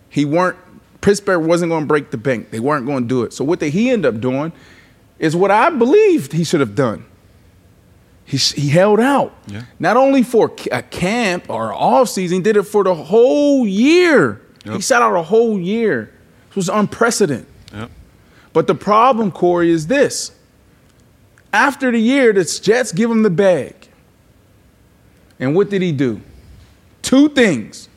He 0.08 0.24
weren't. 0.24 0.56
Pittsburgh 1.02 1.44
wasn't 1.44 1.70
going 1.70 1.82
to 1.82 1.86
break 1.86 2.10
the 2.10 2.16
bank. 2.16 2.50
They 2.50 2.60
weren't 2.60 2.86
going 2.86 3.02
to 3.04 3.08
do 3.08 3.22
it. 3.24 3.32
So 3.32 3.44
what 3.44 3.60
did 3.60 3.72
he 3.72 3.90
end 3.90 4.06
up 4.06 4.20
doing 4.20 4.52
is 5.18 5.36
what 5.36 5.50
I 5.50 5.68
believed 5.70 6.32
he 6.32 6.42
should 6.42 6.60
have 6.60 6.74
done. 6.74 7.04
He, 8.26 8.36
he 8.36 8.68
held 8.68 8.98
out. 9.00 9.32
Yeah. 9.46 9.62
Not 9.78 9.96
only 9.96 10.22
for 10.24 10.52
a 10.72 10.82
camp 10.82 11.48
or 11.48 11.72
off 11.72 12.08
season, 12.08 12.38
he 12.38 12.42
did 12.42 12.56
it 12.56 12.64
for 12.64 12.82
the 12.84 12.94
whole 12.94 13.64
year. 13.66 14.42
He 14.64 14.80
sat 14.80 15.00
out 15.00 15.14
a 15.14 15.22
whole 15.22 15.58
year. 15.60 16.12
It 16.50 16.56
was 16.56 16.68
unprecedented. 16.68 17.46
Yep. 17.72 17.90
But 18.52 18.66
the 18.66 18.74
problem, 18.74 19.30
Corey, 19.30 19.70
is 19.70 19.86
this. 19.86 20.32
After 21.52 21.92
the 21.92 22.00
year, 22.00 22.32
the 22.32 22.44
Jets 22.44 22.90
give 22.90 23.08
him 23.10 23.22
the 23.22 23.30
bag. 23.30 23.74
And 25.38 25.54
what 25.54 25.70
did 25.70 25.82
he 25.82 25.92
do? 25.92 26.20
Two 27.02 27.28
things. 27.28 27.88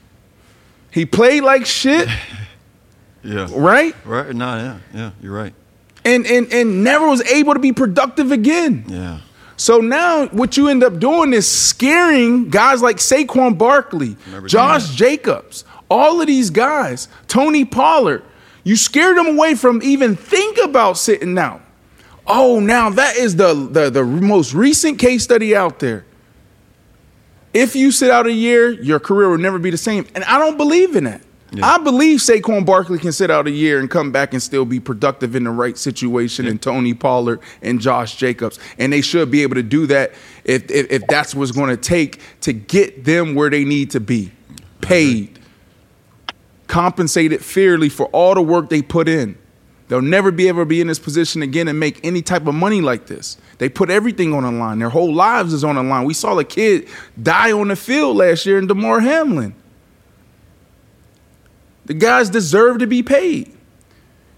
He 0.91 1.05
played 1.07 1.41
like 1.43 1.65
shit, 1.65 2.07
Yeah. 3.23 3.47
right? 3.51 3.95
Right? 4.05 4.35
No, 4.35 4.55
yeah, 4.55 4.77
yeah, 4.93 5.11
you're 5.21 5.33
right. 5.33 5.53
And, 6.05 6.25
and, 6.27 6.51
and 6.53 6.83
never 6.83 7.07
was 7.07 7.21
able 7.23 7.53
to 7.53 7.59
be 7.59 7.73
productive 7.73 8.31
again. 8.31 8.85
Yeah. 8.87 9.19
So 9.59 9.79
now 9.79 10.27
what 10.27 10.55
you 10.55 10.69
end 10.69 10.85
up 10.85 10.99
doing 10.99 11.33
is 11.33 11.45
scaring 11.45 12.49
guys 12.49 12.81
like 12.81 12.95
Saquon 12.95 13.57
Barkley, 13.57 14.15
Josh. 14.45 14.95
Jacobs, 14.95 15.65
all 15.89 16.21
of 16.21 16.27
these 16.27 16.49
guys, 16.49 17.09
Tony 17.27 17.65
Pollard. 17.65 18.23
You 18.63 18.77
scared 18.77 19.17
them 19.17 19.27
away 19.27 19.55
from 19.55 19.83
even 19.83 20.15
think 20.15 20.57
about 20.63 20.97
sitting 20.97 21.37
out. 21.37 21.61
Oh, 22.25 22.61
now 22.61 22.89
that 22.91 23.17
is 23.17 23.35
the, 23.35 23.53
the, 23.53 23.89
the 23.89 24.05
most 24.05 24.53
recent 24.53 24.97
case 24.97 25.25
study 25.25 25.53
out 25.53 25.79
there. 25.79 26.05
If 27.53 27.75
you 27.75 27.91
sit 27.91 28.11
out 28.11 28.27
a 28.27 28.31
year, 28.31 28.69
your 28.69 29.01
career 29.01 29.27
will 29.27 29.39
never 29.39 29.59
be 29.59 29.71
the 29.71 29.77
same. 29.77 30.07
And 30.15 30.23
I 30.23 30.39
don't 30.39 30.55
believe 30.55 30.95
in 30.95 31.03
that. 31.03 31.21
Yeah. 31.51 31.65
I 31.65 31.77
believe 31.79 32.19
Saquon 32.19 32.65
Barkley 32.65 32.99
can 32.99 33.11
sit 33.11 33.31
out 33.31 33.47
a 33.47 33.51
year 33.51 33.79
and 33.79 33.89
come 33.89 34.11
back 34.11 34.33
and 34.33 34.41
still 34.41 34.65
be 34.65 34.79
productive 34.79 35.35
in 35.35 35.45
the 35.45 35.49
right 35.49 35.77
situation 35.77 36.45
and 36.45 36.61
Tony 36.61 36.93
Pollard 36.93 37.39
and 37.61 37.81
Josh 37.81 38.15
Jacobs. 38.17 38.59
And 38.77 38.93
they 38.93 39.01
should 39.01 39.31
be 39.31 39.41
able 39.41 39.55
to 39.55 39.63
do 39.63 39.87
that 39.87 40.11
if, 40.43 40.69
if, 40.69 40.91
if 40.91 41.07
that's 41.07 41.33
what's 41.33 41.51
going 41.51 41.69
to 41.69 41.77
take 41.77 42.21
to 42.41 42.53
get 42.53 43.03
them 43.03 43.33
where 43.33 43.49
they 43.49 43.65
need 43.65 43.91
to 43.91 43.99
be. 43.99 44.31
Paid, 44.81 45.39
compensated 46.67 47.43
fairly 47.43 47.89
for 47.89 48.05
all 48.07 48.35
the 48.35 48.41
work 48.41 48.69
they 48.69 48.81
put 48.81 49.09
in. 49.09 49.37
They'll 49.89 50.03
never 50.03 50.31
be 50.31 50.47
able 50.47 50.61
to 50.61 50.65
be 50.65 50.81
in 50.81 50.87
this 50.87 50.99
position 50.99 51.41
again 51.41 51.67
and 51.67 51.79
make 51.79 51.99
any 52.05 52.21
type 52.21 52.45
of 52.45 52.53
money 52.53 52.79
like 52.79 53.07
this. 53.07 53.37
They 53.57 53.69
put 53.69 53.89
everything 53.89 54.35
on 54.35 54.43
the 54.43 54.51
line. 54.51 54.77
Their 54.77 54.89
whole 54.89 55.13
lives 55.13 55.51
is 55.51 55.63
on 55.63 55.75
the 55.75 55.83
line. 55.83 56.05
We 56.05 56.13
saw 56.13 56.37
a 56.37 56.43
kid 56.43 56.87
die 57.21 57.51
on 57.51 57.69
the 57.69 57.75
field 57.75 58.17
last 58.17 58.45
year 58.45 58.59
in 58.59 58.67
Damar 58.67 58.99
Hamlin. 58.99 59.55
The 61.89 61.95
guys 61.95 62.29
deserve 62.29 62.77
to 62.79 62.87
be 62.87 63.01
paid. 63.01 63.51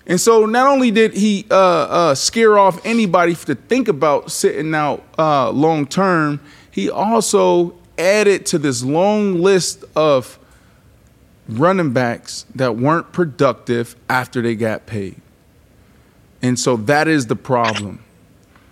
And 0.08 0.22
so 0.22 0.46
not 0.46 0.68
only 0.68 0.90
did 0.90 1.14
he 1.14 1.46
uh, 1.52 1.56
uh, 1.56 2.16
scare 2.16 2.58
off 2.58 2.80
anybody 2.86 3.36
to 3.36 3.56
think 3.56 3.90
about 3.90 4.32
sitting 4.32 4.74
out 4.74 5.04
uh, 5.20 5.52
long 5.52 5.86
term, 5.86 6.40
he 6.72 6.90
also 6.90 7.76
added 7.98 8.46
to 8.48 8.58
this 8.58 8.84
long 8.84 9.42
list 9.42 9.84
of 9.98 10.40
running 11.50 11.92
backs 11.92 12.46
that 12.56 12.78
weren't 12.78 13.12
productive 13.12 13.98
after 14.10 14.42
they 14.42 14.56
got 14.56 14.86
paid. 14.86 15.20
And 16.42 16.58
so 16.58 16.78
that 16.78 17.10
is 17.10 17.28
the 17.28 17.36
problem. 17.36 18.02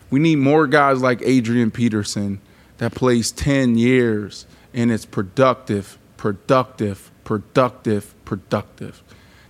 We 0.10 0.22
need 0.22 0.38
more 0.38 0.68
guys 0.68 1.02
like 1.02 1.22
Adrian 1.24 1.70
Peterson 1.70 2.40
that 2.78 2.96
plays 2.96 3.34
10 3.34 3.78
years 3.78 4.46
and 4.74 4.90
it's 4.90 5.06
productive, 5.06 5.98
productive, 6.16 7.12
productive, 7.26 8.16
productive. 8.30 9.02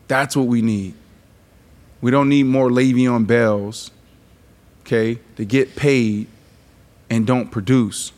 That's 0.07 0.37
what 0.37 0.47
we 0.47 0.61
need. 0.61 0.93
We 1.99 2.11
don't 2.11 2.29
need 2.29 2.43
more 2.43 2.69
Le'Veon 2.69 3.27
Bells, 3.27 3.91
okay, 4.81 5.19
to 5.35 5.43
get 5.43 5.75
paid 5.75 6.27
and 7.09 7.27
don't 7.27 7.51
produce. 7.51 8.13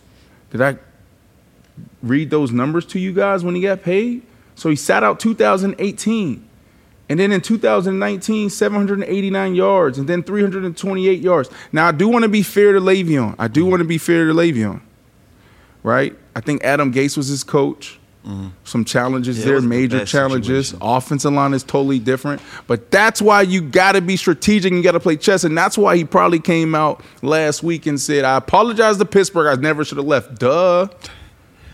Did 0.51 0.61
I 0.61 0.77
read 2.03 2.29
those 2.29 2.51
numbers 2.51 2.85
to 2.87 2.99
you 2.99 3.11
guys 3.11 3.43
when 3.43 3.55
he 3.55 3.61
got 3.61 3.81
paid? 3.81 4.21
So 4.53 4.69
he 4.69 4.75
sat 4.75 5.03
out 5.03 5.19
2018. 5.19 6.47
And 7.09 7.19
then 7.19 7.31
in 7.31 7.41
2019, 7.41 8.51
789 8.51 9.55
yards, 9.55 9.97
and 9.97 10.07
then 10.07 10.21
328 10.21 11.19
yards. 11.19 11.49
Now, 11.71 11.87
I 11.87 11.91
do 11.91 12.07
want 12.07 12.21
to 12.21 12.29
be 12.29 12.43
fair 12.43 12.73
to 12.73 12.79
Le'Veon. 12.79 13.33
I 13.39 13.47
do 13.47 13.65
want 13.65 13.79
to 13.79 13.87
be 13.87 13.97
fair 13.97 14.27
to 14.27 14.33
Le'Veon, 14.33 14.79
right? 15.81 16.15
I 16.35 16.39
think 16.39 16.63
Adam 16.63 16.93
Gase 16.93 17.17
was 17.17 17.29
his 17.29 17.43
coach. 17.43 17.97
Some 18.65 18.85
challenges 18.85 19.39
Yeah, 19.39 19.45
there, 19.45 19.61
major 19.61 20.05
challenges. 20.05 20.67
situation. 20.69 20.87
Offensive 20.87 21.33
line 21.33 21.53
is 21.55 21.63
totally 21.63 21.97
different. 21.97 22.39
But 22.67 22.91
that's 22.91 23.19
why 23.21 23.41
you 23.41 23.61
got 23.61 23.93
to 23.93 24.01
be 24.01 24.15
strategic 24.15 24.71
and 24.71 24.77
you 24.77 24.83
got 24.83 24.91
to 24.91 24.99
play 24.99 25.17
chess. 25.17 25.43
And 25.43 25.57
that's 25.57 25.75
why 25.77 25.97
he 25.97 26.05
probably 26.05 26.39
came 26.39 26.75
out 26.75 27.03
last 27.23 27.63
week 27.63 27.87
and 27.87 27.99
said, 27.99 28.23
I 28.23 28.37
apologize 28.37 28.97
to 28.97 29.05
Pittsburgh. 29.05 29.47
I 29.47 29.59
never 29.59 29.83
should 29.83 29.97
have 29.97 30.05
left. 30.05 30.39
Duh 30.39 30.87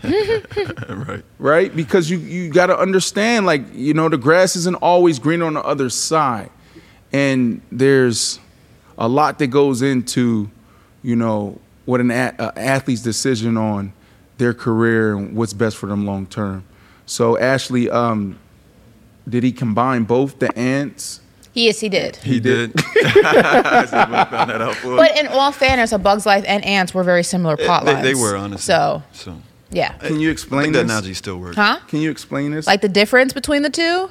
right. 0.04 1.24
right? 1.38 1.74
Because 1.74 2.08
you 2.08 2.18
you 2.18 2.50
got 2.50 2.66
to 2.66 2.78
understand, 2.78 3.46
like 3.46 3.62
you 3.74 3.94
know, 3.94 4.08
the 4.08 4.16
grass 4.16 4.54
isn't 4.56 4.76
always 4.76 5.18
greener 5.18 5.44
on 5.46 5.54
the 5.54 5.62
other 5.64 5.90
side, 5.90 6.50
and 7.12 7.60
there's 7.72 8.38
a 8.96 9.08
lot 9.08 9.38
that 9.40 9.48
goes 9.48 9.82
into, 9.82 10.48
you 11.02 11.16
know, 11.16 11.58
what 11.84 12.00
an 12.00 12.10
a- 12.12 12.34
a 12.38 12.58
athlete's 12.58 13.02
decision 13.02 13.56
on 13.56 13.92
their 14.38 14.54
career 14.54 15.16
and 15.16 15.36
what's 15.36 15.52
best 15.52 15.76
for 15.76 15.86
them 15.86 16.06
long 16.06 16.26
term. 16.26 16.64
So 17.06 17.38
Ashley, 17.38 17.90
um, 17.90 18.38
did 19.28 19.42
he 19.42 19.52
combine 19.52 20.04
both 20.04 20.38
the 20.38 20.56
ants? 20.58 21.20
Yes, 21.54 21.80
he 21.80 21.88
did. 21.88 22.16
He 22.16 22.38
did. 22.38 22.72
I 22.76 23.86
found 24.30 24.50
that 24.50 24.60
out 24.60 24.76
for 24.76 24.96
But 24.96 25.18
in 25.18 25.26
all 25.26 25.50
fairness, 25.50 25.92
A 25.92 25.98
Bug's 25.98 26.24
Life 26.24 26.44
and 26.46 26.64
Antz 26.64 26.94
were 26.94 27.02
very 27.02 27.24
similar 27.24 27.56
plot 27.56 27.84
they, 27.84 27.94
lines. 27.94 28.04
they 28.04 28.14
were 28.14 28.36
honestly. 28.36 28.62
So, 28.72 29.02
so 29.12 29.42
yeah. 29.70 29.92
Can 29.94 30.20
you 30.20 30.28
I 30.28 30.32
explain 30.32 30.62
think 30.64 30.74
that 30.74 30.82
this? 30.82 30.90
analogy 30.92 31.14
still 31.14 31.38
works. 31.38 31.56
Huh? 31.56 31.80
Can 31.88 32.00
you 32.00 32.10
explain 32.10 32.52
this? 32.52 32.66
Like 32.66 32.80
the 32.80 32.88
difference 32.88 33.32
between 33.32 33.62
the 33.62 33.70
two? 33.70 34.08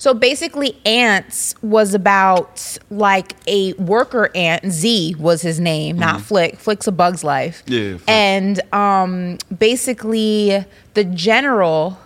So 0.00 0.14
basically, 0.14 0.80
Antz 0.86 1.54
was 1.60 1.92
about 1.92 2.78
like 2.88 3.36
a 3.46 3.74
worker 3.74 4.30
ant. 4.34 4.72
Z 4.72 5.16
was 5.18 5.42
his 5.42 5.60
name, 5.60 5.98
not 5.98 6.22
Flick. 6.22 6.56
Flick's 6.56 6.86
a 6.86 6.92
Bug's 6.92 7.22
Life. 7.22 7.62
Mm-hmm. 7.66 7.72
Yeah, 7.74 7.96
Flick. 7.98 8.08
And 8.08 8.72
um, 8.72 9.36
basically, 9.58 10.64
the 10.94 11.04
general, 11.04 11.98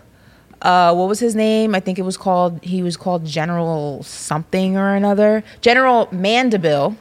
uh, 0.60 0.92
what 0.92 1.08
was 1.08 1.20
his 1.20 1.36
name? 1.36 1.72
I 1.76 1.78
think 1.78 2.00
it 2.00 2.02
was 2.02 2.16
called, 2.16 2.64
he 2.64 2.82
was 2.82 2.96
called 2.96 3.24
General 3.24 4.02
something 4.02 4.76
or 4.76 4.96
another. 4.96 5.44
General 5.60 6.08
Mandeville. 6.10 6.96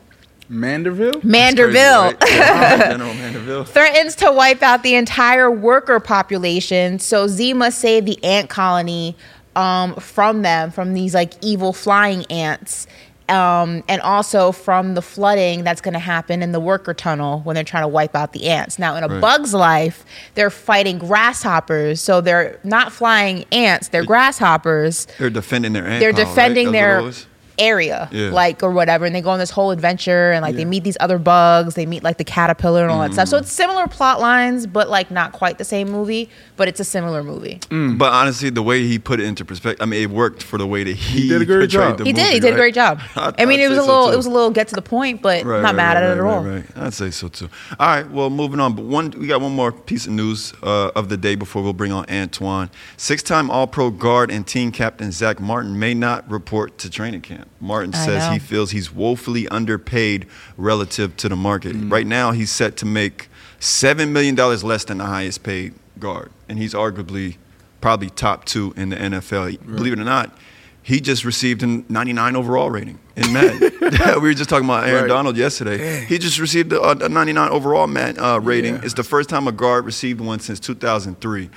Manderville. 0.47 1.21
Manderville. 1.23 2.19
Crazy, 2.19 2.39
right? 2.39 2.79
General 2.91 3.13
Mandeville. 3.15 3.63
threatens 3.63 4.15
to 4.17 4.31
wipe 4.31 4.61
out 4.61 4.83
the 4.83 4.93
entire 4.93 5.49
worker 5.49 5.99
population. 5.99 6.99
So 6.99 7.27
Z 7.27 7.53
must 7.53 7.79
save 7.79 8.05
the 8.05 8.23
ant 8.23 8.49
colony 8.49 9.15
um, 9.55 9.95
from 9.95 10.41
them, 10.41 10.71
from 10.71 10.93
these 10.93 11.13
like 11.13 11.33
evil 11.41 11.73
flying 11.73 12.25
ants. 12.27 12.87
Um, 13.29 13.85
and 13.87 14.01
also 14.01 14.51
from 14.51 14.95
the 14.95 15.01
flooding 15.01 15.63
that's 15.63 15.79
going 15.79 15.93
to 15.93 15.99
happen 15.99 16.43
in 16.43 16.51
the 16.51 16.59
worker 16.59 16.93
tunnel 16.93 17.39
when 17.45 17.55
they're 17.55 17.63
trying 17.63 17.83
to 17.83 17.87
wipe 17.87 18.15
out 18.17 18.33
the 18.33 18.49
ants. 18.49 18.77
Now, 18.77 18.95
in 18.97 19.03
a 19.03 19.07
Right. 19.07 19.21
bug's 19.21 19.53
life, 19.53 20.03
they're 20.35 20.49
fighting 20.49 20.97
grasshoppers. 20.99 22.01
So 22.01 22.19
they're 22.19 22.59
not 22.65 22.91
flying 22.91 23.45
ants, 23.53 23.87
they're 23.87 24.03
grasshoppers. 24.03 25.07
They're 25.17 25.29
defending 25.29 25.71
their 25.71 25.87
ant 25.87 26.01
They're 26.01 26.11
pile, 26.11 26.23
right? 26.25 26.29
defending 26.35 26.71
That's 26.73 26.73
their? 26.73 27.32
Area 27.59 28.09
Yeah. 28.11 28.29
like 28.29 28.63
or 28.63 28.71
whatever 28.71 29.05
and 29.05 29.13
they 29.13 29.21
go 29.21 29.29
on 29.29 29.39
this 29.39 29.51
whole 29.51 29.71
adventure 29.71 30.31
and 30.31 30.41
like 30.41 30.55
they 30.55 30.65
meet 30.65 30.83
these 30.83 30.97
other 30.99 31.19
bugs 31.19 31.75
they 31.75 31.85
meet 31.85 32.03
like 32.03 32.17
the 32.17 32.23
caterpillar 32.23 32.81
and 32.83 32.91
all 32.91 33.01
that 33.01 33.13
stuff 33.13 33.27
so 33.27 33.37
it's 33.37 33.51
similar 33.51 33.87
plot 33.87 34.19
lines 34.19 34.65
but 34.65 34.89
like 34.89 35.11
not 35.11 35.31
quite 35.33 35.57
the 35.57 35.63
same 35.63 35.89
movie 35.91 36.29
but 36.57 36.67
it's 36.67 36.79
a 36.79 36.83
similar 36.83 37.23
movie 37.23 37.59
But 37.69 38.11
honestly, 38.11 38.49
the 38.49 38.63
way 38.63 38.83
he 38.87 38.97
put 38.99 39.19
it 39.19 39.25
into 39.25 39.43
perspective, 39.45 39.81
I 39.81 39.85
mean, 39.85 40.01
it 40.03 40.09
worked 40.09 40.41
for 40.43 40.57
the 40.57 40.65
way 40.67 40.83
that 40.83 40.95
he, 40.95 41.27
did 41.29 41.41
a 41.41 41.45
great 41.45 41.69
job. 41.69 41.97
the 41.99 42.05
he 42.05 42.13
did 42.13 42.21
movie, 42.21 42.33
he 42.33 42.39
did 42.39 42.53
a 42.53 42.57
great 42.57 42.73
job 42.73 42.99
I'd- 43.15 43.41
i 43.41 43.45
mean 43.45 43.59
I'd 43.59 43.65
it 43.65 43.69
was 43.69 43.77
a 43.77 43.81
little 43.81 44.07
too. 44.07 44.13
it 44.13 44.17
was 44.17 44.25
a 44.25 44.31
little 44.31 44.49
get 44.51 44.67
to 44.69 44.75
the 44.75 44.81
point 44.81 45.21
but 45.21 45.43
Right, 45.43 45.61
not 45.61 45.69
right, 45.69 45.75
mad 45.75 45.93
right, 45.95 46.03
at 46.03 46.17
it 46.17 46.21
right, 46.21 46.29
at 46.29 46.37
all 46.37 46.43
Right, 46.43 46.55
right. 46.75 46.85
I'd 46.87 46.93
say 46.93 47.11
so 47.11 47.27
too. 47.27 47.49
All 47.79 47.87
right, 47.87 48.09
well, 48.09 48.29
moving 48.29 48.59
on. 48.59 48.75
But 48.75 48.85
one, 48.85 49.11
we 49.11 49.27
got 49.27 49.41
one 49.41 49.53
more 49.55 49.71
piece 49.71 50.05
of 50.07 50.11
news 50.13 50.53
uh, 50.63 50.91
of 50.95 51.09
the 51.09 51.17
day 51.17 51.35
before 51.35 51.61
we'll 51.61 51.73
bring 51.73 51.91
on 51.91 52.05
Antoine. 52.09 52.69
Six-time 52.97 53.49
All-Pro 53.49 53.91
guard 53.91 54.31
and 54.31 54.45
team 54.45 54.71
captain 54.71 55.11
Zach 55.11 55.39
Martin 55.39 55.77
may 55.79 55.93
not 55.93 56.29
report 56.29 56.77
to 56.79 56.89
training 56.89 57.21
camp. 57.21 57.42
Martin 57.59 57.93
I 57.93 58.05
says 58.05 58.23
know. 58.23 58.31
he 58.33 58.39
feels 58.39 58.71
he's 58.71 58.91
woefully 58.91 59.47
underpaid 59.49 60.27
relative 60.57 61.15
to 61.17 61.29
the 61.29 61.35
market. 61.35 61.75
Mm. 61.75 61.91
Right 61.91 62.07
now, 62.07 62.31
he's 62.31 62.51
set 62.51 62.77
to 62.77 62.85
make 62.85 63.29
seven 63.59 64.13
million 64.13 64.35
dollars 64.35 64.63
less 64.63 64.83
than 64.85 64.97
the 64.97 65.05
highest 65.05 65.43
paid 65.43 65.73
guard, 65.99 66.31
and 66.49 66.57
he's 66.57 66.73
arguably 66.73 67.37
probably 67.81 68.09
top 68.09 68.45
two 68.45 68.73
in 68.77 68.89
the 68.89 68.95
NFL. 68.95 69.65
Believe 69.75 69.93
it 69.93 69.99
or 69.99 70.03
not. 70.03 70.37
He 70.85 70.99
just 70.99 71.23
received 71.23 71.63
a 71.63 71.67
99 71.67 72.35
overall 72.35 72.69
rating 72.69 72.99
in 73.15 73.31
Madden. 73.31 73.71
we 74.21 74.27
were 74.27 74.33
just 74.33 74.49
talking 74.49 74.65
about 74.65 74.85
Aaron 74.85 75.03
Right. 75.03 75.07
Donald 75.07 75.37
yesterday. 75.37 76.03
He 76.05 76.17
just 76.17 76.39
received 76.39 76.73
a, 76.73 77.05
a 77.05 77.07
99 77.07 77.49
overall 77.51 77.83
uh, 77.97 78.39
rating. 78.39 78.75
Yeah. 78.75 78.81
It's 78.83 78.93
the 78.93 79.03
first 79.03 79.29
time 79.29 79.47
a 79.47 79.53
guard 79.53 79.85
received 79.85 80.19
one 80.19 80.39
since 80.41 80.59
2003. 80.59 81.49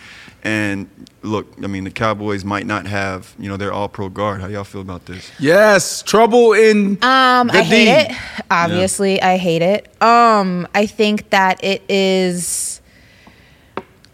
And 0.46 0.88
look, 1.22 1.46
I 1.60 1.66
mean, 1.66 1.82
the 1.82 1.90
Cowboys 1.90 2.44
might 2.44 2.66
not 2.66 2.86
have, 2.86 3.34
you 3.36 3.48
know, 3.48 3.56
their 3.56 3.72
All-Pro 3.72 4.10
guard. 4.10 4.40
How 4.40 4.46
y'all 4.46 4.62
feel 4.62 4.80
about 4.80 5.04
this? 5.06 5.28
Yes, 5.40 6.02
trouble 6.02 6.52
in. 6.52 7.02
Um, 7.02 7.48
the 7.48 7.58
I 7.58 7.62
hate 7.62 7.84
D. 7.86 7.90
it. 7.90 8.16
Obviously, 8.48 9.20
I 9.20 9.38
hate 9.38 9.62
it. 9.62 10.00
Um, 10.00 10.68
I 10.72 10.86
think 10.86 11.30
that 11.30 11.64
it 11.64 11.82
is 11.88 12.80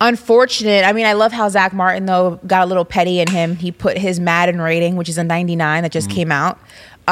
unfortunate. 0.01 0.85
I 0.85 0.93
mean, 0.93 1.07
I 1.07 1.13
love 1.13 1.33
how 1.33 1.49
Zach 1.49 1.73
Martin 1.73 2.07
though 2.07 2.41
got 2.47 2.63
a 2.63 2.67
little 2.67 2.85
petty 2.85 3.21
in 3.21 3.29
him. 3.31 3.57
He 3.57 3.71
put 3.71 3.99
his 3.99 4.19
Madden 4.19 4.61
rating, 4.61 4.97
which 4.97 5.09
is 5.09 5.19
a 5.19 5.25
99 5.25 5.83
that 5.83 5.93
just 5.93 6.09
Mm-hmm. 6.09 6.15
came 6.17 6.33
out. 6.33 6.59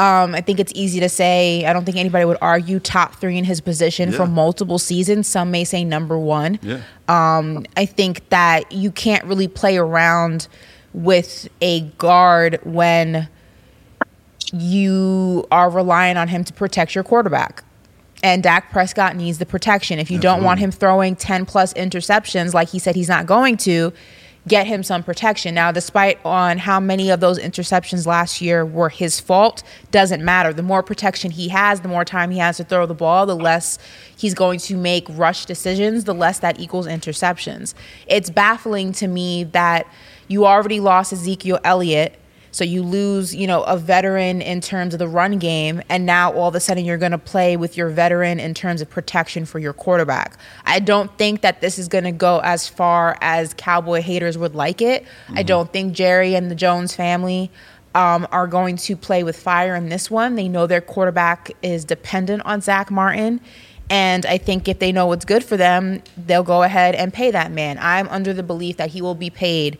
Um, 0.01 0.33
I 0.33 0.41
think 0.41 0.59
it's 0.59 0.71
easy 0.73 0.99
to 0.99 1.09
say. 1.09 1.63
I 1.63 1.73
don't 1.73 1.85
think 1.85 1.95
anybody 1.95 2.25
would 2.25 2.39
argue 2.41 2.79
top 2.79 3.17
three 3.17 3.37
in 3.37 3.43
his 3.43 3.61
position 3.61 4.11
for 4.11 4.25
multiple 4.25 4.79
seasons. 4.79 5.27
Some 5.27 5.51
may 5.51 5.63
say 5.63 5.83
number 5.83 6.17
one. 6.17 6.57
Yeah. 6.63 6.81
Um, 7.07 7.67
I 7.77 7.85
think 7.85 8.27
that 8.29 8.71
you 8.71 8.91
can't 8.91 9.23
really 9.25 9.47
play 9.47 9.77
around 9.77 10.47
with 10.93 11.47
a 11.61 11.81
guard 11.99 12.59
when 12.63 13.29
you 14.51 15.45
are 15.51 15.69
relying 15.69 16.17
on 16.17 16.29
him 16.29 16.43
to 16.45 16.53
protect 16.53 16.95
your 16.95 17.03
quarterback. 17.03 17.63
And 18.23 18.41
Dak 18.41 18.71
Prescott 18.71 19.15
needs 19.15 19.37
the 19.37 19.45
protection. 19.45 19.99
If 19.99 20.09
you 20.09 20.17
don't 20.17 20.43
want 20.43 20.59
him 20.59 20.71
throwing 20.71 21.15
10 21.15 21.45
plus 21.45 21.75
interceptions 21.75 22.55
like 22.55 22.69
he 22.69 22.79
said 22.79 22.95
he's 22.95 23.09
not 23.09 23.27
going 23.27 23.57
to, 23.57 23.93
get 24.47 24.65
him 24.65 24.81
some 24.81 25.03
protection. 25.03 25.53
Now, 25.53 25.71
despite 25.71 26.19
on 26.25 26.57
how 26.57 26.79
many 26.79 27.09
of 27.09 27.19
those 27.19 27.37
interceptions 27.39 28.07
last 28.07 28.41
year 28.41 28.65
were 28.65 28.89
his 28.89 29.19
fault, 29.19 29.63
doesn't 29.91 30.23
matter. 30.23 30.51
The 30.51 30.63
more 30.63 30.81
protection 30.81 31.31
he 31.31 31.49
has, 31.49 31.81
the 31.81 31.87
more 31.87 32.05
time 32.05 32.31
he 32.31 32.39
has 32.39 32.57
to 32.57 32.63
throw 32.63 32.85
the 32.85 32.95
ball, 32.95 33.25
the 33.25 33.35
less 33.35 33.77
he's 34.15 34.33
going 34.33 34.59
to 34.59 34.75
make 34.75 35.05
rush 35.09 35.45
decisions, 35.45 36.05
the 36.05 36.13
less 36.13 36.39
that 36.39 36.59
equals 36.59 36.87
interceptions. 36.87 37.73
It's 38.07 38.29
baffling 38.29 38.93
to 38.93 39.07
me 39.07 39.43
that 39.45 39.87
you 40.27 40.45
already 40.45 40.79
lost 40.79 41.13
Ezekiel 41.13 41.59
Elliott 41.63 42.17
so 42.51 42.63
you 42.63 42.83
lose, 42.83 43.33
you 43.33 43.47
know, 43.47 43.63
a 43.63 43.77
veteran 43.77 44.41
in 44.41 44.61
terms 44.61 44.93
of 44.93 44.99
the 44.99 45.07
run 45.07 45.39
game, 45.39 45.81
and 45.89 46.05
now 46.05 46.33
all 46.33 46.49
of 46.49 46.55
a 46.55 46.59
sudden 46.59 46.83
you're 46.85 46.97
going 46.97 47.13
to 47.13 47.17
play 47.17 47.57
with 47.57 47.77
your 47.77 47.89
veteran 47.89 48.39
in 48.39 48.53
terms 48.53 48.81
of 48.81 48.89
protection 48.89 49.45
for 49.45 49.57
your 49.57 49.73
quarterback. 49.73 50.37
I 50.65 50.79
don't 50.79 51.17
think 51.17 51.41
that 51.41 51.61
this 51.61 51.79
is 51.79 51.87
going 51.87 52.03
to 52.03 52.11
go 52.11 52.39
as 52.43 52.67
far 52.67 53.17
as 53.21 53.53
Cowboy 53.55 54.01
haters 54.01 54.37
would 54.37 54.53
like 54.53 54.81
it. 54.81 55.05
I 55.33 55.43
don't 55.43 55.71
think 55.71 55.93
Jerry 55.93 56.35
and 56.35 56.51
the 56.51 56.55
Jones 56.55 56.93
family 56.93 57.49
um, 57.95 58.27
are 58.31 58.47
going 58.47 58.77
to 58.77 58.95
play 58.95 59.23
with 59.23 59.37
fire 59.37 59.75
in 59.75 59.89
this 59.89 60.11
one. 60.11 60.35
They 60.35 60.47
know 60.47 60.67
their 60.67 60.81
quarterback 60.81 61.51
is 61.61 61.85
dependent 61.85 62.43
on 62.45 62.61
Zach 62.61 62.91
Martin. 62.91 63.41
And 63.89 64.25
I 64.25 64.37
think 64.37 64.69
if 64.69 64.79
they 64.79 64.93
know 64.93 65.07
what's 65.07 65.25
good 65.25 65.43
for 65.43 65.57
them, 65.57 66.01
they'll 66.15 66.43
go 66.43 66.63
ahead 66.63 66.95
and 66.95 67.13
pay 67.13 67.31
that 67.31 67.51
man. 67.51 67.77
I'm 67.81 68.07
under 68.07 68.33
the 68.33 68.43
belief 68.43 68.77
that 68.77 68.91
he 68.91 69.01
will 69.01 69.15
be 69.15 69.29
paid 69.29 69.77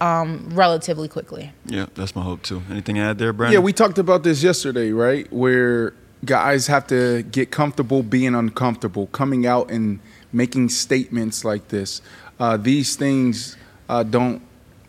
um, 0.00 0.48
relatively 0.52 1.08
quickly. 1.08 1.52
Yeah, 1.64 1.86
that's 1.94 2.14
my 2.14 2.22
hope 2.22 2.42
too. 2.42 2.62
Anything 2.70 2.96
to 2.96 3.02
add 3.02 3.18
there, 3.18 3.32
Brandon? 3.32 3.60
Yeah, 3.60 3.64
we 3.64 3.72
talked 3.72 3.98
about 3.98 4.22
this 4.22 4.42
yesterday, 4.42 4.92
right? 4.92 5.30
Where 5.32 5.94
guys 6.24 6.66
have 6.66 6.86
to 6.88 7.22
get 7.22 7.50
comfortable 7.50 8.02
being 8.02 8.34
uncomfortable, 8.34 9.06
coming 9.08 9.46
out 9.46 9.70
and 9.70 10.00
making 10.32 10.68
statements 10.68 11.44
like 11.44 11.68
this. 11.68 12.02
Uh, 12.38 12.56
these 12.56 12.96
things 12.96 13.56
uh, 13.88 14.02
don't 14.02 14.42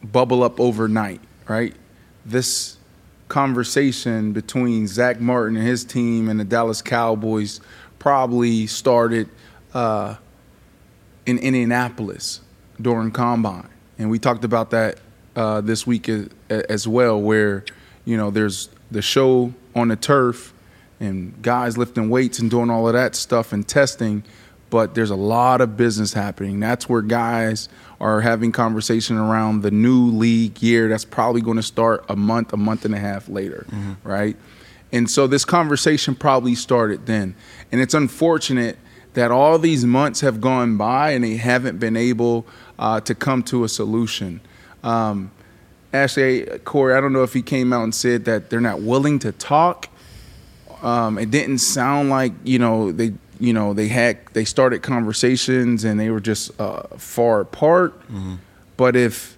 bubble 0.04 0.44
up 0.44 0.60
overnight, 0.60 1.22
right? 1.48 1.74
This 2.26 2.78
conversation 3.30 4.32
between 4.34 4.88
Zach 4.88 5.20
Martin 5.20 5.58
and 5.58 5.66
his 5.68 5.84
team 5.84 6.30
and 6.30 6.40
the 6.40 6.46
Dallas 6.46 6.82
Cowboys 6.82 7.60
probably 8.00 8.68
started 8.68 9.30
uh, 9.74 10.16
in 11.26 11.38
Indianapolis 11.40 12.42
during 12.82 13.12
combine, 13.12 13.68
and 13.98 14.10
we 14.10 14.20
talked 14.20 14.44
about 14.44 14.72
that 14.72 15.00
uh, 15.36 15.62
this 15.62 15.86
week 15.86 16.10
as, 16.10 16.30
as 16.50 16.88
well, 16.88 17.22
where 17.22 17.64
you 18.06 18.18
know 18.18 18.30
there's 18.32 18.70
the 18.92 19.02
show 19.02 19.54
on 19.76 19.90
the 19.90 19.96
turf 19.96 20.54
and 21.00 21.40
guys 21.42 21.78
lifting 21.78 22.10
weights 22.10 22.40
and 22.40 22.50
doing 22.50 22.70
all 22.70 22.88
of 22.88 22.94
that 22.94 23.16
stuff 23.16 23.54
and 23.54 23.68
testing, 23.68 24.24
but 24.70 24.96
there's 24.96 25.12
a 25.12 25.16
lot 25.16 25.62
of 25.62 25.78
business 25.78 26.14
happening. 26.14 26.60
That's 26.60 26.90
where 26.90 27.02
guys 27.02 27.70
are 28.00 28.22
having 28.22 28.52
conversation 28.52 29.18
around 29.18 29.62
the 29.62 29.72
new 29.72 30.08
league 30.08 30.62
year 30.62 30.88
that's 30.90 31.06
probably 31.06 31.42
going 31.42 31.58
to 31.58 31.64
start 31.64 32.06
a 32.10 32.16
month, 32.16 32.54
a 32.54 32.58
month 32.58 32.86
and 32.86 32.96
a 32.96 33.00
half 33.00 33.30
later, 33.30 33.66
right? 34.04 34.36
And 34.92 35.10
so 35.10 35.28
this 35.28 35.46
conversation 35.46 36.16
probably 36.16 36.56
started 36.56 37.06
then. 37.06 37.36
And 37.72 37.82
it's 37.82 37.94
unfortunate 37.94 38.78
that 39.14 39.32
all 39.32 39.60
these 39.60 39.86
months 39.86 40.22
have 40.22 40.40
gone 40.42 40.78
by 40.78 41.12
and 41.12 41.24
they 41.24 41.38
haven't 41.38 41.80
been 41.80 41.98
able 41.98 42.46
uh, 42.80 43.00
to 43.02 43.16
come 43.16 43.44
to 43.44 43.64
a 43.64 43.70
solution. 43.70 44.42
Um, 44.84 45.32
Ashley, 45.94 46.46
Corey, 46.64 46.94
I 46.94 47.02
don't 47.02 47.14
know 47.14 47.24
if 47.24 47.34
he 47.34 47.42
came 47.42 47.72
out 47.74 47.84
and 47.84 47.96
said 47.96 48.26
that 48.26 48.50
they're 48.50 48.62
not 48.62 48.82
willing 48.82 49.20
to 49.20 49.32
talk. 49.32 49.88
Um, 50.84 51.18
it 51.18 51.32
didn't 51.32 51.58
sound 51.60 52.10
like 52.10 52.34
you 52.44 52.60
know 52.60 52.92
they 52.92 53.14
you 53.40 53.54
know 53.54 53.74
they 53.74 53.88
had 53.88 54.18
they 54.34 54.46
started 54.46 54.84
conversations 54.84 55.84
and 55.84 56.00
they 56.00 56.10
were 56.12 56.20
just 56.20 56.60
uh, 56.60 56.84
far 56.98 57.40
apart. 57.42 58.00
But 58.76 58.96
if 58.96 59.38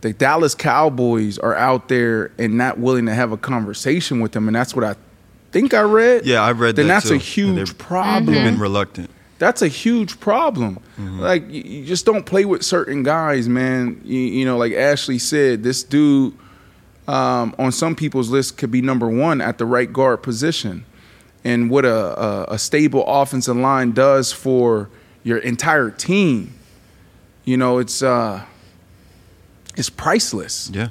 the 0.00 0.12
Dallas 0.12 0.56
Cowboys 0.56 1.38
are 1.38 1.54
out 1.54 1.88
there 1.88 2.32
and 2.36 2.58
not 2.58 2.78
willing 2.78 3.06
to 3.06 3.14
have 3.14 3.30
a 3.30 3.36
conversation 3.36 4.18
with 4.18 4.32
them, 4.32 4.48
and 4.48 4.56
that's 4.56 4.74
what 4.74 4.84
I 4.84 4.96
think 5.52 5.72
I 5.74 5.82
read. 5.82 6.26
Yeah, 6.26 6.42
I 6.42 6.50
read 6.50 6.74
Then 6.74 6.88
that 6.88 6.94
that's 6.94 7.08
too. 7.10 7.14
a 7.14 7.18
huge 7.18 7.78
problem. 7.78 8.34
They've 8.34 8.42
been 8.42 8.58
reluctant. 8.58 9.10
That's 9.42 9.60
a 9.60 9.66
huge 9.66 10.20
problem. 10.20 10.78
Like 11.18 11.50
you, 11.50 11.62
you 11.62 11.84
just 11.84 12.06
don't 12.06 12.24
play 12.24 12.44
with 12.44 12.62
certain 12.62 13.02
guys, 13.02 13.48
man. 13.48 14.00
You, 14.04 14.20
you 14.20 14.44
know, 14.44 14.56
like 14.56 14.72
Ashley 14.72 15.18
said, 15.18 15.64
this 15.64 15.82
dude 15.82 16.34
um, 17.08 17.52
on 17.58 17.72
some 17.72 17.96
people's 17.96 18.30
list 18.30 18.56
could 18.56 18.70
be 18.70 18.80
number 18.82 19.08
one 19.08 19.40
at 19.40 19.58
the 19.58 19.66
right 19.66 19.92
guard 19.92 20.22
position. 20.22 20.84
And 21.42 21.70
what 21.70 21.84
a, 21.84 22.22
a, 22.22 22.54
a 22.54 22.58
stable 22.58 23.02
offensive 23.04 23.56
line 23.56 23.90
does 23.90 24.30
for 24.30 24.88
your 25.24 25.38
entire 25.38 25.90
team, 25.90 26.54
you 27.44 27.56
know, 27.56 27.78
it's 27.78 28.00
uh, 28.00 28.44
it's 29.76 29.90
priceless. 29.90 30.70
Yeah. 30.72 30.90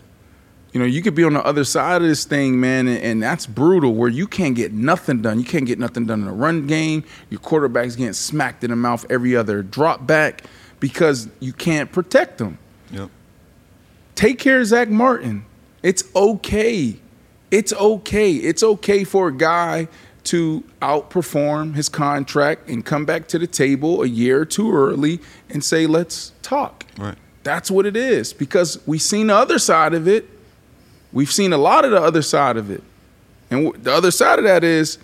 You 0.71 0.79
know, 0.79 0.85
you 0.85 1.01
could 1.01 1.15
be 1.15 1.23
on 1.23 1.33
the 1.33 1.45
other 1.45 1.65
side 1.65 2.01
of 2.01 2.07
this 2.07 2.23
thing, 2.23 2.59
man, 2.59 2.87
and, 2.87 2.97
and 2.99 3.23
that's 3.23 3.45
brutal 3.45 3.93
where 3.93 4.09
you 4.09 4.25
can't 4.25 4.55
get 4.55 4.71
nothing 4.71 5.21
done. 5.21 5.37
You 5.37 5.45
can't 5.45 5.65
get 5.65 5.79
nothing 5.79 6.05
done 6.05 6.21
in 6.21 6.25
the 6.25 6.31
run 6.31 6.65
game. 6.65 7.03
Your 7.29 7.41
quarterback's 7.41 7.95
getting 7.97 8.13
smacked 8.13 8.63
in 8.63 8.69
the 8.69 8.77
mouth 8.77 9.05
every 9.09 9.35
other 9.35 9.63
drop 9.63 10.07
back 10.07 10.43
because 10.79 11.27
you 11.41 11.51
can't 11.51 11.91
protect 11.91 12.37
them. 12.37 12.57
Yep. 12.89 13.09
Take 14.15 14.39
care 14.39 14.61
of 14.61 14.67
Zach 14.67 14.89
Martin. 14.89 15.45
It's 15.83 16.03
okay. 16.15 16.97
It's 17.49 17.73
okay. 17.73 18.33
It's 18.33 18.63
okay 18.63 19.03
for 19.03 19.27
a 19.27 19.35
guy 19.35 19.89
to 20.23 20.63
outperform 20.81 21.75
his 21.75 21.89
contract 21.89 22.69
and 22.69 22.85
come 22.85 23.05
back 23.05 23.27
to 23.29 23.39
the 23.39 23.47
table 23.47 24.03
a 24.03 24.07
year 24.07 24.41
or 24.41 24.45
two 24.45 24.71
early 24.73 25.19
and 25.49 25.63
say, 25.63 25.87
let's 25.87 26.31
talk. 26.41 26.85
Right. 26.97 27.17
That's 27.43 27.71
what 27.71 27.85
it 27.85 27.97
is 27.97 28.33
because 28.33 28.79
we've 28.85 29.01
seen 29.01 29.27
the 29.27 29.35
other 29.35 29.59
side 29.59 29.93
of 29.93 30.07
it. 30.07 30.29
We've 31.13 31.31
seen 31.31 31.53
a 31.53 31.57
lot 31.57 31.85
of 31.85 31.91
the 31.91 32.01
other 32.01 32.21
side 32.21 32.57
of 32.57 32.69
it. 32.69 32.83
And 33.49 33.65
w- 33.65 33.83
the 33.83 33.93
other 33.93 34.11
side 34.11 34.39
of 34.39 34.45
that 34.45 34.63
is, 34.63 34.97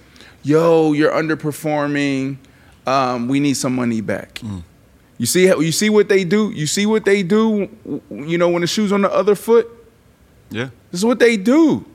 yo, 0.43 0.93
you're 0.93 1.11
underperforming. 1.11 2.37
Um, 2.85 3.27
we 3.27 3.39
need 3.39 3.55
some 3.55 3.75
money 3.75 4.01
back. 4.01 4.41
You 5.17 5.25
see 5.25 5.47
you 5.47 5.71
see 5.71 5.89
what 5.89 6.09
they 6.09 6.23
do? 6.23 6.51
You 6.51 6.67
see 6.67 6.85
what 6.85 7.03
they 7.03 7.23
do, 7.23 7.69
you 8.11 8.37
know, 8.37 8.49
when 8.49 8.61
the 8.61 8.67
shoe's 8.67 8.91
on 8.91 9.01
the 9.01 9.11
other 9.11 9.35
foot? 9.35 9.67
Yeah. 10.49 10.69
This 10.91 11.01
is 11.01 11.05
what 11.05 11.19
they 11.19 11.37
do. 11.37 11.85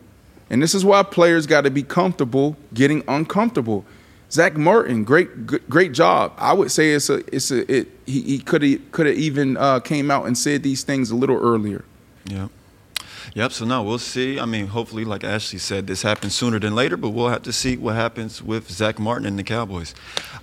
And 0.51 0.63
this 0.63 0.75
is 0.75 0.85
why 0.85 1.03
players 1.03 1.47
got 1.47 1.63
to 1.63 1.71
be 1.71 1.83
comfortable 1.83 2.57
getting 2.75 3.03
uncomfortable. 3.09 3.87
Zach 4.31 4.57
Martin, 4.57 5.05
great 5.05 5.47
great 5.69 5.93
job. 5.93 6.33
I 6.37 6.53
would 6.53 6.71
say 6.71 6.93
it's 6.93 7.11
a 7.11 7.23
it's 7.35 7.51
a 7.51 7.71
it 7.73 7.89
he, 8.07 8.39
could 8.39 8.63
have 8.63 8.93
could 8.93 9.07
have 9.07 9.17
even 9.17 9.57
uh, 9.57 9.81
came 9.81 10.11
out 10.11 10.27
and 10.27 10.37
said 10.37 10.63
these 10.63 10.85
things 10.85 11.11
a 11.11 11.17
little 11.17 11.37
earlier. 11.37 11.85
Yep. 12.27 12.51
Yep. 13.35 13.53
So 13.53 13.65
now 13.65 13.83
we'll 13.83 13.99
see. 13.99 14.39
I 14.39 14.45
mean, 14.45 14.67
hopefully, 14.67 15.05
like 15.05 15.25
Ashley 15.25 15.59
said, 15.59 15.87
this 15.87 16.03
happens 16.03 16.35
sooner 16.35 16.59
than 16.59 16.75
later, 16.75 16.97
but 16.97 17.11
we'll 17.11 17.29
have 17.29 17.43
to 17.45 17.53
see 17.53 17.77
what 17.77 17.95
happens 17.95 18.43
with 18.43 18.71
Zach 18.71 18.99
Martin 18.99 19.27
and 19.27 19.39
the 19.39 19.43
Cowboys. 19.43 19.95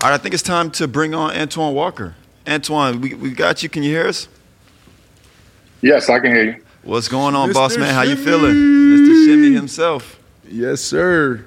All 0.01 0.09
right, 0.09 0.15
I 0.15 0.17
think 0.17 0.33
it's 0.33 0.43
time 0.43 0.71
to 0.71 0.87
bring 0.87 1.13
on 1.13 1.35
Antoine 1.35 1.73
Walker. 1.75 2.15
Antoine, 2.47 2.99
we, 3.01 3.13
we 3.13 3.31
got 3.31 3.61
you. 3.61 3.69
Can 3.69 3.83
you 3.83 3.91
hear 3.91 4.07
us? 4.07 4.27
Yes, 5.81 6.09
I 6.09 6.19
can 6.19 6.31
hear 6.31 6.43
you. 6.43 6.63
What's 6.83 7.07
going 7.07 7.35
on, 7.35 7.53
boss 7.53 7.77
man? 7.77 7.93
How 7.93 8.01
you 8.01 8.15
Shimmy. 8.15 8.25
feeling? 8.25 8.55
Mr. 8.55 9.25
Shimmy 9.25 9.53
himself. 9.53 10.19
Yes, 10.47 10.81
sir. 10.81 11.45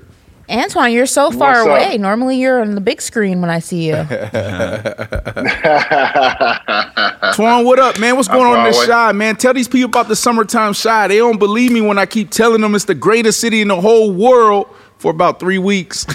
Antoine, 0.52 0.92
you're 0.92 1.06
so 1.06 1.30
far 1.30 1.64
What's 1.64 1.68
up? 1.82 1.88
away. 1.88 1.96
Normally 1.98 2.36
you're 2.36 2.60
on 2.60 2.74
the 2.74 2.80
big 2.82 3.00
screen 3.00 3.40
when 3.40 3.48
I 3.48 3.58
see 3.58 3.86
you. 3.88 3.94
Twan, 7.32 7.64
what 7.64 7.78
up, 7.78 7.98
man? 7.98 8.16
What's 8.16 8.28
going 8.28 8.42
on 8.44 8.66
in 8.66 8.72
far 8.72 8.82
this 8.82 8.86
Chi, 8.86 9.12
man? 9.12 9.36
Tell 9.36 9.54
these 9.54 9.68
people 9.68 9.86
about 9.86 10.08
the 10.08 10.16
summertime 10.16 10.74
Chi. 10.74 11.08
They 11.08 11.16
don't 11.16 11.38
believe 11.38 11.72
me 11.72 11.80
when 11.80 11.96
I 11.98 12.04
keep 12.04 12.28
telling 12.30 12.60
them 12.60 12.74
it's 12.74 12.84
the 12.84 12.94
greatest 12.94 13.40
city 13.40 13.62
in 13.62 13.68
the 13.68 13.80
whole 13.80 14.12
world 14.12 14.68
for 14.98 15.10
about 15.10 15.40
three 15.40 15.58
weeks. 15.58 16.04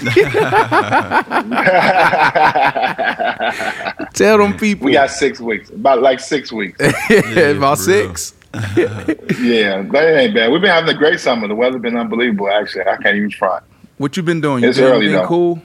Tell 4.14 4.38
them 4.38 4.56
people. 4.56 4.86
we 4.86 4.92
got 4.92 5.10
six 5.10 5.40
weeks, 5.40 5.70
about 5.70 6.00
like 6.00 6.20
six 6.20 6.52
weeks. 6.52 6.78
about 6.80 7.10
real. 7.10 7.76
six. 7.76 8.34
yeah, 8.54 9.82
that 9.82 10.16
ain't 10.16 10.34
bad. 10.34 10.50
We've 10.52 10.60
been 10.60 10.70
having 10.70 10.88
a 10.88 10.96
great 10.96 11.18
summer. 11.20 11.48
The 11.48 11.54
weather's 11.54 11.82
been 11.82 11.96
unbelievable. 11.96 12.48
Actually, 12.48 12.86
I 12.86 12.96
can't 12.96 13.16
even 13.16 13.30
front. 13.30 13.64
What 13.98 14.16
you 14.16 14.22
been 14.22 14.40
doing? 14.40 14.62
You 14.62 14.70
It's 14.70 14.78
been, 14.78 14.86
early, 14.86 15.08
though. 15.08 15.26
cool? 15.26 15.62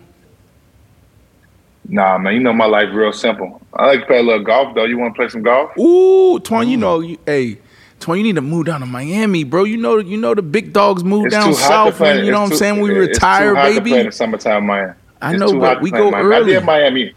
Nah, 1.88 2.18
man, 2.18 2.34
you 2.34 2.40
know 2.40 2.54
my 2.54 2.66
life 2.66 2.88
real 2.94 3.12
simple. 3.12 3.62
I 3.74 3.86
like 3.88 4.02
to 4.02 4.06
play 4.06 4.20
a 4.20 4.24
little 4.24 4.44
golf 4.44 4.74
though. 4.74 4.86
You 4.86 4.98
want 4.98 5.14
to 5.16 5.18
play 5.20 5.30
some 5.30 5.44
golf? 5.44 5.72
Ooh, 5.78 6.40
Twan, 6.40 6.68
you 6.70 6.78
know, 6.78 7.02
you, 7.02 7.18
hey, 7.26 7.58
Twan, 8.00 8.18
you 8.18 8.24
need 8.24 8.36
to 8.36 8.42
move 8.42 8.66
down 8.68 8.80
to 8.80 8.86
Miami, 8.86 9.44
bro. 9.44 9.66
You 9.66 9.78
know, 9.78 9.98
you 9.98 10.18
know 10.18 10.34
the 10.34 10.42
big 10.42 10.72
dogs 10.74 11.04
move 11.04 11.26
It's 11.26 11.36
down 11.36 11.50
too 11.50 11.56
hot 11.56 11.86
to 11.86 11.92
south. 11.92 11.98
play. 11.98 12.16
When, 12.18 12.26
you 12.26 12.32
know 12.32 12.42
what 12.42 12.52
I'm 12.52 12.58
saying? 12.58 12.76
too- 12.76 12.82
When 12.84 12.94
we 12.94 13.00
it's 13.06 13.18
retire, 13.18 13.50
too 13.52 13.56
hot 13.56 13.62
To 13.66 13.72
play 13.72 13.78
in 13.78 13.84
baby. 13.84 14.04
the 14.04 14.12
summertime, 14.12 14.66
Miami. 14.66 14.94
I 15.22 15.32
It's 15.34 15.40
know, 15.40 15.60
but 15.60 15.82
we 15.82 15.92
go 15.92 16.10
Miami. 16.12 16.26
early. 16.36 16.56
I 16.56 16.60
did 16.60 16.66
Miami. 16.66 17.14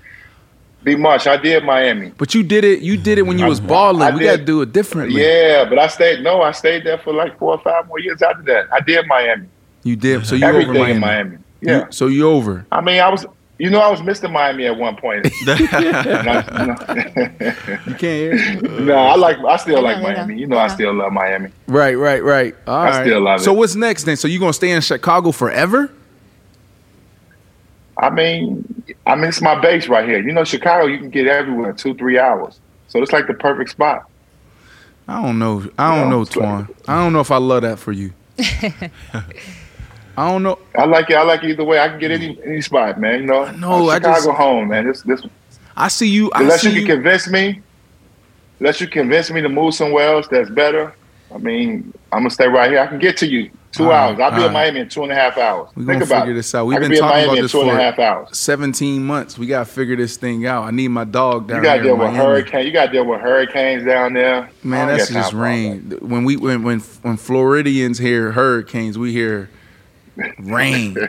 Be 0.85 0.94
March. 0.96 1.26
I 1.26 1.37
did 1.37 1.64
Miami. 1.64 2.12
But 2.16 2.35
you 2.35 2.42
did 2.44 2.64
it. 2.64 2.81
You 2.81 2.96
did 2.96 3.18
it 3.18 3.22
when 3.22 3.38
you 3.38 3.46
was 3.46 3.61
balling. 3.61 4.02
I 4.02 4.11
we 4.12 4.20
did. 4.20 4.26
got 4.26 4.37
to 4.37 4.44
do 4.44 4.62
it 4.62 4.72
differently. 4.72 5.20
Yeah, 5.22 5.64
but 5.68 5.79
I 5.79 5.87
stayed. 5.88 6.22
No, 6.22 6.42
I 6.42 6.52
stayed 6.52 6.85
there 6.85 6.98
for 6.98 7.12
like 7.12 7.37
four 7.38 7.52
or 7.55 7.59
five 7.61 7.87
more 7.88 7.98
years 7.98 8.20
after 8.22 8.42
that. 8.44 8.66
I 8.72 8.81
did 8.81 9.05
Miami. 9.07 9.46
You 9.87 9.96
did. 9.96 10.27
So 10.27 10.35
you 10.35 10.44
over 10.46 10.72
Miami. 10.72 10.90
in 10.92 11.01
Miami. 11.01 11.37
You- 11.61 11.70
Yeah. 11.70 11.87
so 11.90 12.07
you 12.09 12.29
over. 12.29 12.66
I 12.72 12.81
mean, 12.81 13.01
I 13.01 13.09
was. 13.09 13.25
You 13.59 13.70
know, 13.70 13.81
I 13.81 13.88
was 13.90 14.01
Mr. 14.01 14.31
Miami 14.31 14.66
at 14.66 14.77
one 14.77 14.96
point. 14.96 15.27
no, 15.46 15.55
You 15.57 15.66
can't 17.94 18.01
hear. 18.01 18.61
no, 18.81 18.94
I 18.96 19.14
like. 19.16 19.38
I 19.38 19.57
still 19.57 19.79
I 19.79 19.81
like 19.81 20.03
know, 20.03 20.09
I 20.09 20.12
know. 20.12 20.18
Miami. 20.27 20.38
You 20.40 20.46
know, 20.46 20.59
I 20.59 20.64
I 20.64 20.68
still 20.68 20.92
love 20.92 21.11
Miami. 21.11 21.51
Right, 21.66 21.94
right, 21.94 22.22
right. 22.22 22.55
All 22.66 22.75
I 22.77 22.90
right. 22.90 23.07
still 23.07 23.20
love 23.22 23.40
So 23.40 23.55
what's 23.55 23.75
next 23.75 24.05
then? 24.05 24.16
So 24.18 24.29
you 24.29 24.38
gonna 24.38 24.53
stay 24.53 24.72
in 24.72 24.83
Chicago 24.83 25.33
forever? 25.33 25.90
I 27.96 28.11
mean, 28.11 28.85
I 29.07 29.14
mean, 29.14 29.25
it's 29.25 29.40
my 29.40 29.59
base 29.59 29.88
right 29.88 30.07
here. 30.07 30.18
You 30.20 30.33
know, 30.33 30.44
Chicago, 30.44 30.85
you 30.87 30.99
can 30.99 31.09
get 31.09 31.27
everywhere 31.27 31.70
in 31.70 31.77
two, 31.77 31.94
three 31.94 32.18
hours. 32.18 32.61
So 32.88 33.01
it's 33.03 33.12
like 33.12 33.27
the 33.27 33.33
perfect 33.33 33.70
spot. 33.70 34.05
I 35.09 35.22
don't 35.22 35.38
know. 35.38 35.64
I 35.79 35.96
don't 35.96 36.11
No, 36.11 36.16
know, 36.16 36.22
it's 36.22 36.37
like- 36.37 36.46
Twan. 36.66 36.68
I 36.88 36.96
don't 37.03 37.14
know 37.14 37.20
if 37.20 37.31
I 37.31 37.38
love 37.38 37.62
that 37.62 37.79
for 37.79 37.92
you. 37.92 38.12
I 40.16 40.31
don't 40.31 40.42
know. 40.42 40.59
I 40.76 40.85
like 40.87 41.11
it. 41.11 41.14
I 41.14 41.22
like 41.22 41.42
it 41.44 41.50
either 41.50 41.64
way. 41.64 41.79
I 41.79 41.88
can 41.88 41.98
get 41.98 42.11
any 42.11 42.38
any 42.44 42.61
spot, 42.62 42.98
man. 43.00 43.20
You 43.20 43.26
know, 43.26 43.42
I 43.44 43.52
Chicago 43.52 44.00
just- 44.02 44.29
home, 44.31 44.68
man. 44.68 44.87
This 44.87 45.02
this 45.02 45.22
I 45.76 45.88
see 45.88 46.09
you. 46.09 46.31
I 46.33 46.40
unless 46.40 46.62
see 46.62 46.70
you 46.70 46.81
you. 46.81 46.87
can 46.87 46.96
convince 46.96 47.29
me, 47.29 47.61
unless 48.61 48.81
you 48.81 48.87
convince 48.87 49.31
me 49.31 49.40
to 49.42 49.48
move 49.48 49.74
somewhere 49.74 50.09
else 50.14 50.26
that's 50.29 50.48
better. 50.50 50.94
I 51.35 51.38
mean, 51.38 51.92
I'm 52.12 52.20
gonna 52.20 52.31
stay 52.31 52.46
right 52.48 52.70
here. 52.70 52.81
I 52.81 52.87
can 52.87 52.98
get 52.98 53.16
to 53.18 53.26
you 53.26 53.50
two 53.72 53.85
All 53.85 53.90
right, 53.90 54.09
hours. 54.11 54.20
I'll 54.20 54.31
be 54.31 54.37
in 54.37 54.42
right. 54.44 54.52
Miami 54.52 54.81
in 54.81 54.88
two 54.88 55.02
and 55.02 55.12
a 55.12 55.14
half 55.14 55.37
hours. 55.37 55.68
We 55.74 55.85
Think 55.85 56.00
gonna 56.00 56.05
about 56.05 56.20
figure 56.20 56.33
it. 56.33 56.37
this 56.37 56.55
out. 56.55 56.64
We've 56.66 56.79
been 56.81 56.90
be 56.92 56.96
talking 56.98 57.24
about 57.24 57.37
this 57.37 57.52
two 57.52 57.61
and 57.61 57.70
a 57.70 57.72
for 57.74 57.79
half 57.79 57.98
hours. 57.98 58.38
17 58.38 59.05
months. 59.05 59.37
We 59.37 59.46
gotta 59.48 59.66
figure 59.66 59.96
this 59.96 60.16
thing 60.16 60.46
out. 60.46 60.64
I 60.64 60.70
need 60.70 60.88
my 60.88 61.05
dog 61.05 61.48
down 61.48 61.59
You 61.59 61.62
got 61.64 61.74
to 61.74 61.83
here. 61.83 61.92
deal 61.92 61.98
with 61.98 62.14
hurricane. 62.14 62.64
You 62.66 62.72
got 62.72 62.87
to 62.87 62.92
deal 62.92 63.05
with 63.05 63.20
hurricanes 63.20 63.85
down 63.85 64.14
there. 64.14 64.48
Man, 64.62 64.87
that's 64.87 64.88
don't 64.88 64.96
that's 64.96 65.11
got 65.11 65.14
time 65.14 65.22
just 65.24 65.33
rain. 65.35 65.98
When 66.00 66.24
we 66.24 66.37
when 66.37 66.62
when 66.62 66.81
when 66.81 67.16
Floridians 67.18 67.98
hear 67.98 68.33
hurricanes, 68.33 68.96
we 68.96 69.12
hear 69.12 69.50
rain. 70.40 70.96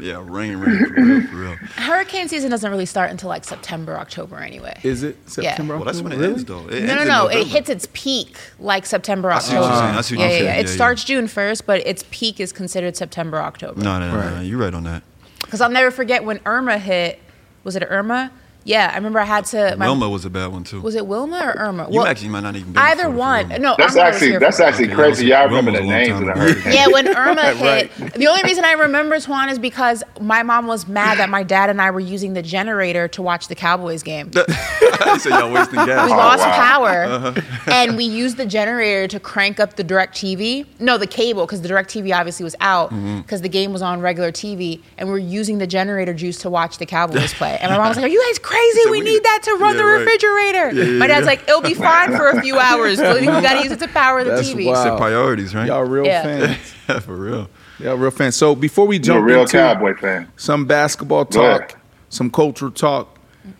Yeah, 0.00 0.22
rain, 0.26 0.56
rain, 0.56 0.78
for 0.86 0.94
real, 1.02 1.26
for 1.26 1.36
real. 1.36 1.54
Hurricane 1.76 2.28
season 2.28 2.50
doesn't 2.50 2.70
really 2.70 2.86
start 2.86 3.10
until 3.10 3.28
like 3.28 3.44
September, 3.44 3.98
October 3.98 4.38
anyway. 4.38 4.78
Is 4.82 5.02
it 5.02 5.16
September? 5.28 5.76
Well, 5.76 5.84
that's 5.84 6.00
when 6.00 6.12
it 6.12 6.16
October? 6.16 6.32
ends, 6.32 6.44
though. 6.44 6.66
It 6.68 6.84
No, 6.84 6.92
ends 6.94 6.94
no, 6.94 7.00
in 7.02 7.08
no. 7.34 7.40
It 7.40 7.46
hits 7.48 7.68
its 7.68 7.86
peak 7.92 8.36
like 8.58 8.86
September, 8.86 9.30
see 9.40 9.56
October. 9.56 9.60
what 9.60 9.66
you're 9.68 9.76
saying. 9.78 9.94
I 9.96 10.00
see 10.00 10.16
what 10.16 10.20
yeah, 10.22 10.26
you're 10.28 10.32
yeah, 10.32 10.38
saying. 10.38 10.44
yeah. 10.46 10.52
It 10.60 10.64
Yeah, 10.64 10.68
yeah. 10.70 10.74
starts 10.76 11.04
June 11.04 11.26
1st, 11.26 11.62
but 11.66 11.86
its 11.86 12.04
peak 12.10 12.40
is 12.40 12.52
considered 12.52 12.96
September, 12.96 13.38
October. 13.40 13.80
No, 13.80 13.98
no, 14.00 14.10
no, 14.12 14.16
Right. 14.18 14.34
no, 14.36 14.40
you're 14.40 14.58
right 14.58 14.74
on 14.74 14.84
that. 14.84 15.02
Because 15.42 15.60
I'll 15.60 15.70
never 15.70 15.90
forget 15.90 16.24
when 16.24 16.40
Irma 16.46 16.78
hit. 16.78 17.18
Was 17.64 17.76
it 17.76 17.82
Irma? 17.88 18.30
Yeah, 18.64 18.90
I 18.92 18.96
remember 18.96 19.18
I 19.20 19.24
had 19.24 19.46
to. 19.46 19.74
My, 19.78 19.86
Wilma 19.86 20.08
was 20.08 20.24
a 20.24 20.30
bad 20.30 20.48
one 20.52 20.64
too. 20.64 20.80
Was 20.82 20.94
it 20.94 21.06
Wilma 21.06 21.38
or 21.44 21.58
Irma? 21.58 21.88
you 21.90 22.04
actually 22.04 22.28
might 22.28 22.40
not 22.42 22.56
even. 22.56 22.72
Been 22.72 22.82
either 22.82 23.04
for- 23.04 23.10
for 23.10 23.16
one. 23.16 23.48
Wilma. 23.48 23.58
No, 23.58 23.74
That's 23.78 23.94
Irma 23.96 24.04
was 24.04 24.14
actually 24.14 24.28
here 24.30 24.40
that's 24.40 24.56
for- 24.58 24.62
actually 24.64 24.84
Okay, 24.86 24.94
crazy. 24.94 25.24
that 25.24 25.28
Y'all 25.30 25.42
was- 25.48 25.56
remember 25.56 25.70
the 25.72 25.80
was 25.80 25.88
names 25.90 26.10
of 26.20 26.26
the 26.26 26.26
time 26.26 26.40
ago. 26.40 26.40
hurricanes. 26.52 26.74
Yeah, 26.74 26.86
when 26.88 27.08
Irma 27.08 27.54
hit, 27.54 27.90
Right. 27.98 28.14
the 28.14 28.26
only 28.26 28.42
reason 28.42 28.64
I 28.64 28.72
remember 28.72 29.16
Twan 29.16 29.50
is 29.50 29.58
because 29.58 30.02
my 30.20 30.42
mom 30.42 30.66
was 30.66 30.86
mad 30.86 31.18
that 31.18 31.28
my 31.30 31.42
dad 31.42 31.70
and 31.70 31.80
I 31.80 31.90
were 31.90 32.00
using 32.00 32.34
the 32.34 32.42
generator 32.42 33.08
to 33.08 33.22
watch 33.22 33.48
the 33.48 33.54
Cowboys 33.54 34.02
game. 34.02 34.30
so 35.18 35.28
y'all 35.28 35.50
wasting 35.52 35.76
gas. 35.86 36.06
We 36.06 36.12
Oh, 36.12 36.16
lost 36.16 36.40
wow. 36.44 36.52
power, 36.52 37.02
Uh-huh. 37.04 37.40
and 37.68 37.96
we 37.96 38.04
used 38.04 38.36
the 38.36 38.46
generator 38.46 39.08
to 39.08 39.18
crank 39.20 39.58
up 39.58 39.76
the 39.76 39.84
Direct 39.84 40.14
TV. 40.14 40.66
No, 40.78 40.98
the 40.98 41.06
cable, 41.06 41.46
because 41.46 41.62
the 41.62 41.68
Direct 41.68 41.88
TV 41.90 42.14
obviously 42.14 42.44
was 42.44 42.56
out 42.60 42.90
Mm-hmm. 42.90 43.20
because 43.20 43.40
the 43.40 43.48
game 43.48 43.72
was 43.72 43.82
on 43.82 44.00
regular 44.00 44.32
TV, 44.32 44.80
and 44.98 45.08
we 45.08 45.14
are 45.14 45.18
using 45.18 45.58
the 45.58 45.66
generator 45.66 46.12
juice 46.14 46.38
to 46.38 46.50
watch 46.50 46.78
the 46.78 46.86
Cowboys 46.86 47.32
play. 47.34 47.56
And 47.60 47.70
my 47.70 47.78
mom 47.78 47.88
was 47.88 47.96
like, 47.96 48.06
"Are 48.06 48.08
you 48.08 48.22
guys 48.28 48.38
crazy? 48.50 48.80
So 48.84 48.90
we 48.90 48.98
we- 48.98 49.04
need 49.04 49.22
that 49.24 49.40
to 49.44 49.52
run 49.54 49.76
Yeah, 49.76 49.82
the 49.82 49.84
right. 49.86 49.98
refrigerator." 50.00 50.70
yeah, 50.74 50.98
my 50.98 51.06
dad's 51.06 51.20
yeah. 51.24 51.26
like, 51.26 51.48
"It'll 51.48 51.60
be 51.60 51.74
fine 51.74 52.10
for 52.16 52.28
a 52.30 52.40
few 52.42 52.58
hours. 52.68 52.98
but 52.98 53.20
we 53.20 53.26
got 53.26 53.54
to 53.54 53.62
use 53.62 53.72
it 53.72 53.78
to 53.80 53.88
power 53.88 54.24
the 54.24 54.30
That's 54.32 54.48
TV." 54.48 54.66
wild. 54.66 54.86
It's 54.86 54.96
priorities, 55.00 55.54
right? 55.54 55.66
Y'all 55.68 55.84
real 55.84 56.04
Yeah. 56.06 56.22
fans. 56.22 57.02
for 57.04 57.14
real. 57.16 57.48
Y'all 57.78 57.96
real 57.96 58.10
fans. 58.10 58.36
So 58.36 58.54
before 58.54 58.86
we 58.86 58.96
You're 58.96 59.00
a 59.00 59.04
jump 59.04 59.26
real 59.26 59.40
into 59.42 59.52
cowboy 59.52 59.94
fan. 59.96 60.28
some 60.36 60.66
basketball 60.66 61.24
Go 61.24 61.40
ahead. 61.46 61.68
talk, 61.70 61.78
some 62.10 62.30
cultural 62.30 62.70
talk 62.70 63.18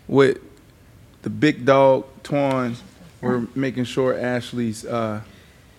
with 0.08 0.38
the 1.22 1.30
big 1.30 1.64
dog 1.64 2.04
Twan, 2.22 2.76
we're 3.22 3.46
making 3.54 3.84
sure 3.84 4.18
Ashley's 4.18 4.84
uh, 4.84 5.20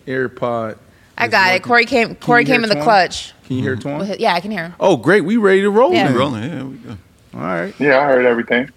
AirPod. 0.07 0.77
I 1.17 1.25
is 1.25 1.31
got 1.31 1.53
it. 1.55 1.61
Corey 1.63 1.85
came. 1.85 2.07
Can 2.09 2.15
Corey 2.15 2.45
came 2.45 2.63
in 2.63 2.69
the 2.69 2.81
clutch. 2.81 3.33
Can 3.45 3.57
you 3.57 3.63
hear. 3.63 3.75
Twan? 3.75 4.15
Yeah, 4.19 4.33
I 4.33 4.39
can 4.39 4.49
hear 4.51 4.63
him. 4.63 4.73
Oh, 4.79 4.97
great. 4.97 5.21
We 5.21 5.37
ready 5.37 5.61
to 5.61 5.69
roll 5.69 5.93
Yeah. 5.93 6.07
then. 6.07 6.15
Rolling, 6.17 6.43
yeah, 6.43 6.63
we 6.63 6.75
go. 6.77 6.97
All 7.35 7.39
right. 7.41 7.73
Yeah, 7.79 7.99
I 7.99 8.05
heard 8.05 8.25
everything. 8.25 8.69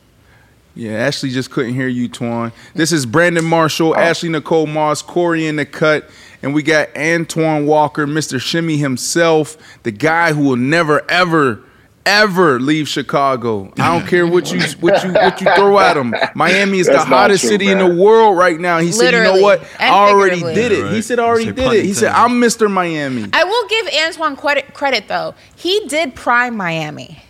Yeah, 0.74 0.92
Ashley 0.92 1.30
just 1.30 1.50
couldn't 1.50 1.74
hear 1.74 1.86
you, 1.86 2.08
Twan. 2.08 2.52
This 2.74 2.90
is 2.90 3.06
Brandon 3.06 3.44
Marshall, 3.44 3.90
oh. 3.96 4.00
Ashley 4.00 4.28
Nicole 4.28 4.66
Moss, 4.66 5.02
Corey 5.02 5.46
in 5.46 5.56
the 5.56 5.64
cut, 5.64 6.10
and 6.42 6.52
we 6.52 6.62
got 6.64 6.94
Antoine 6.96 7.66
Walker, 7.66 8.06
Mr. 8.06 8.40
Shimmy 8.40 8.76
himself, 8.76 9.56
the 9.84 9.92
guy 9.92 10.32
who 10.32 10.42
will 10.42 10.56
never, 10.56 11.08
ever, 11.08 11.62
ever 12.04 12.58
leave 12.58 12.88
Chicago. 12.88 13.72
I 13.78 13.96
don't 13.96 14.08
care 14.08 14.26
what 14.26 14.52
you 14.52 14.60
what 14.80 15.04
you 15.04 15.12
what 15.12 15.40
you 15.40 15.54
throw 15.54 15.78
at 15.78 15.96
him. 15.96 16.12
Miami 16.34 16.80
is 16.80 16.86
the 16.86 16.94
That's 16.94 17.08
not 17.08 17.16
hottest 17.18 17.42
true, 17.42 17.50
city 17.50 17.68
in 17.68 17.78
the 17.78 17.94
world 17.94 18.36
right 18.36 18.58
now. 18.58 18.78
He 18.78 18.90
said, 18.90 19.14
"You 19.14 19.20
know 19.20 19.32
Literally 19.32 19.42
what? 19.42 19.60
and 19.78 19.94
I 19.94 20.08
already 20.08 20.40
did 20.40 20.72
it." 20.72 20.84
Yeah, 20.86 20.90
He 20.90 21.02
said, 21.02 21.20
"I 21.20 21.24
already 21.24 21.52
did 21.52 21.72
it." 21.72 21.84
He 21.84 21.94
said, 21.94 22.12
"I'm 22.12 22.40
Mr. 22.40 22.68
Miami." 22.70 23.28
I 23.32 23.44
will 23.44 23.68
give 23.68 23.86
Antoine 24.06 24.36
credit, 24.36 24.74
credit 24.74 25.06
though. 25.06 25.34
He 25.54 25.86
did 25.86 26.16
prime 26.16 26.56
Miami. 26.56 27.22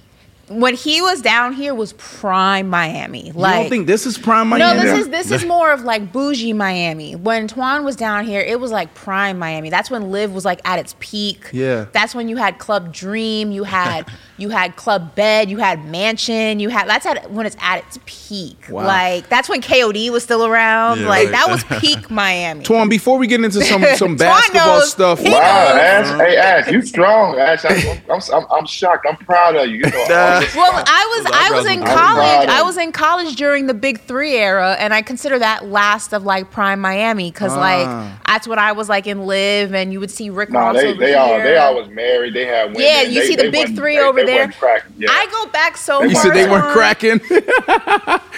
When 0.49 0.75
he 0.75 1.01
was 1.01 1.23
down 1.23 1.55
here 1.55 1.75
was 1.75 1.95
prime 1.95 2.69
Miami. 2.69 3.29
you 3.29 3.33
Like 3.33 3.55
don't 3.55 3.69
think 3.71 3.87
this 3.87 4.05
is 4.07 4.19
prime 4.19 4.49
Miami? 4.49 4.77
no, 4.77 4.83
this 4.83 4.99
is 5.01 5.09
this 5.09 5.31
is 5.31 5.45
more 5.47 5.73
of 5.73 5.83
like 5.83 6.13
bougie 6.13 6.53
Miami. 6.53 7.17
When 7.17 7.49
Twan 7.49 7.83
was 7.85 7.97
down 7.97 8.27
here, 8.27 8.41
it 8.41 8.61
was 8.61 8.71
like 8.71 8.95
prime 8.95 9.39
Miami. 9.39 9.71
That's 9.71 9.91
when 9.91 10.11
LIV 10.11 10.35
was 10.35 10.45
like 10.45 10.61
at 10.67 10.79
its 10.79 10.95
peak. 11.01 11.49
Yeah. 11.53 11.87
That's 11.93 12.15
when 12.15 12.29
you 12.29 12.37
had 12.37 12.59
Club 12.59 12.93
Dream, 12.93 13.53
you 13.53 13.65
had 13.65 14.07
you 14.37 14.49
had 14.49 14.75
Club 14.77 15.15
Bed, 15.15 15.49
you 15.49 15.59
had 15.59 15.85
Mansion, 15.85 16.59
you 16.61 16.69
had 16.69 16.89
that's 16.89 17.07
at 17.07 17.31
when 17.31 17.47
it's 17.47 17.57
at 17.61 17.85
its 17.85 17.99
peak. 18.05 18.67
Wow. 18.69 18.85
Like 18.87 19.29
that's 19.29 19.49
when 19.49 19.61
KOD 19.63 20.11
was 20.11 20.23
still 20.25 20.45
around. 20.45 21.01
Yeah, 21.01 21.09
like 21.09 21.25
right. 21.27 21.33
that 21.33 21.49
was 21.49 21.63
peak 21.81 22.11
Miami. 22.11 22.65
Twan, 22.65 22.91
before 22.91 23.17
we 23.19 23.27
get 23.27 23.43
into 23.45 23.63
some 23.65 23.85
some 23.97 24.17
basketball 24.17 24.79
knows. 24.81 24.91
stuff, 24.91 25.21
He 25.21 25.31
Wow, 25.31 25.39
knows. 25.39 25.79
Ash. 25.81 26.21
Hey, 26.21 26.37
Ash, 26.37 26.71
you 26.71 26.83
strong, 26.83 27.39
Ash. 27.39 27.65
I'm, 27.65 28.01
I'm, 28.11 28.21
I'm, 28.33 28.47
I'm 28.51 28.67
shocked. 28.67 29.07
I'm 29.09 29.17
proud 29.17 29.57
of 29.57 29.69
you. 29.69 29.77
You 29.77 29.83
know, 29.83 29.91
I 30.09 30.49
Well, 30.55 30.85
I 30.87 31.17
was 31.23 31.33
I 31.33 31.51
was 31.53 31.67
in 31.67 31.85
college. 31.85 32.49
I 32.49 32.63
was 32.63 32.77
in 32.77 32.93
college 32.93 33.37
during 33.37 33.67
the 33.67 33.75
Big 33.75 34.01
Three 34.01 34.37
era, 34.37 34.77
and 34.79 34.93
I 34.93 35.03
consider 35.03 35.39
that 35.39 35.67
last 35.67 36.13
of 36.13 36.25
like 36.25 36.51
prime 36.51 36.81
Miami 36.81 37.31
because 37.31 37.53
Ah. 37.53 37.61
like 37.61 38.21
that's 38.27 38.49
when 38.49 38.59
I 38.59 38.73
was 38.73 38.89
like 38.89 39.07
in 39.07 39.27
LIV, 39.27 39.75
and 39.75 39.93
you 39.93 40.01
would 40.01 40.11
see 40.11 40.29
Rick 40.31 40.51
No, 40.51 40.59
Ross 40.59 40.77
they 40.77 40.89
over 40.89 40.99
they 40.99 41.09
here. 41.11 41.19
all 41.19 41.39
they 41.39 41.57
all 41.57 41.75
was 41.77 41.89
married. 41.89 42.35
They 42.35 42.47
had 42.47 42.67
women. 42.71 42.81
Yeah, 42.83 43.03
you 43.03 43.21
They- 43.21 43.27
see 43.29 43.37
the 43.37 43.51
big 43.51 43.77
three 43.77 43.97
they- 43.97 44.03
over 44.03 44.24
they 44.27 44.35
there. 44.35 44.53
cracking. 44.53 44.95
Yeah. 44.99 45.09
I 45.11 45.27
go 45.31 45.47
back 45.51 45.77
so 45.77 46.03
You 46.03 46.11
far. 46.13 46.23
said 46.23 46.35
they 46.35 46.49
weren't 46.49 46.73
cracking. 46.73 47.21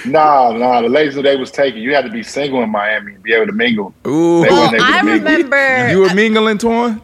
Nah, 0.05 0.53
nah. 0.53 0.83
The 0.83 0.88
ladies 0.88 1.14
that 1.16 1.22
they 1.22 1.37
was 1.37 1.51
taking, 1.51 1.83
you 1.83 1.94
had 1.94 2.05
to 2.05 2.11
be 2.11 2.22
single 2.22 2.62
in 2.62 2.70
Miami 2.70 3.14
and 3.14 3.22
be 3.22 3.33
able 3.33 3.46
to 3.46 3.53
mingle. 3.53 3.92
Ooh. 4.07 4.42
They 4.42 4.49
Well, 4.51 4.75
able 4.75 4.85
I 4.85 4.99
to 5.01 5.05
mingle. 5.05 5.33
remember. 5.33 5.88
You 5.90 6.01
were 6.01 6.14
mingling, 6.14 6.59
Twan? 6.59 7.01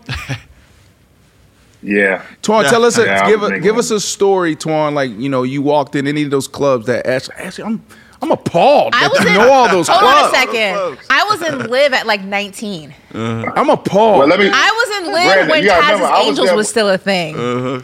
Yeah. 1.83 2.23
Twan, 2.43 2.69
tell 2.69 2.85
us, 2.85 2.97
a, 2.99 3.05
Yeah, 3.05 3.27
give 3.29 3.43
a, 3.43 3.59
give 3.59 3.77
us 3.77 3.91
a 3.91 3.99
story, 3.99 4.55
Twan. 4.55 4.93
Like 4.95 5.11
you 5.19 5.29
know, 5.29 5.43
you 5.43 5.63
walked 5.63 5.97
in 5.97 6.07
any 6.07 6.23
of 6.23 6.31
those 6.31 6.47
clubs 6.47 6.87
that 6.87 7.07
actually, 7.07 7.35
actually 7.39 7.65
I'm, 7.65 7.85
I'm 8.21 8.31
appalled 8.31 8.95
I 8.95 9.01
that 9.01 9.11
was 9.11 9.27
in, 9.27 9.35
know 9.35 9.51
all 9.51 9.69
those 9.69 9.89
hold 9.91 10.01
clubs. 10.01 10.23
on 10.23 10.29
a 10.29 10.33
second. 10.33 10.99
I 11.11 11.25
was 11.29 11.43
in 11.43 11.69
LIV 11.71 11.93
at 11.95 12.07
like 12.07 12.23
19. 12.23 12.95
I'm 13.15 13.69
appalled. 13.69 14.19
Well, 14.21 14.29
let 14.29 14.39
me. 14.39 14.49
I 14.53 14.71
was 14.71 14.99
in 15.07 15.13
LIV 15.13 15.25
Brandon, 15.25 15.49
when 15.49 15.63
you 15.65 15.71
remember, 15.71 15.91
Taz's 15.99 16.01
I 16.03 16.19
was 16.19 16.29
Angels 16.29 16.47
there- 16.49 16.57
was 16.57 16.69
still 16.69 16.89
a 16.89 16.99
thing. 16.99 17.35
Uh-huh. 17.37 17.81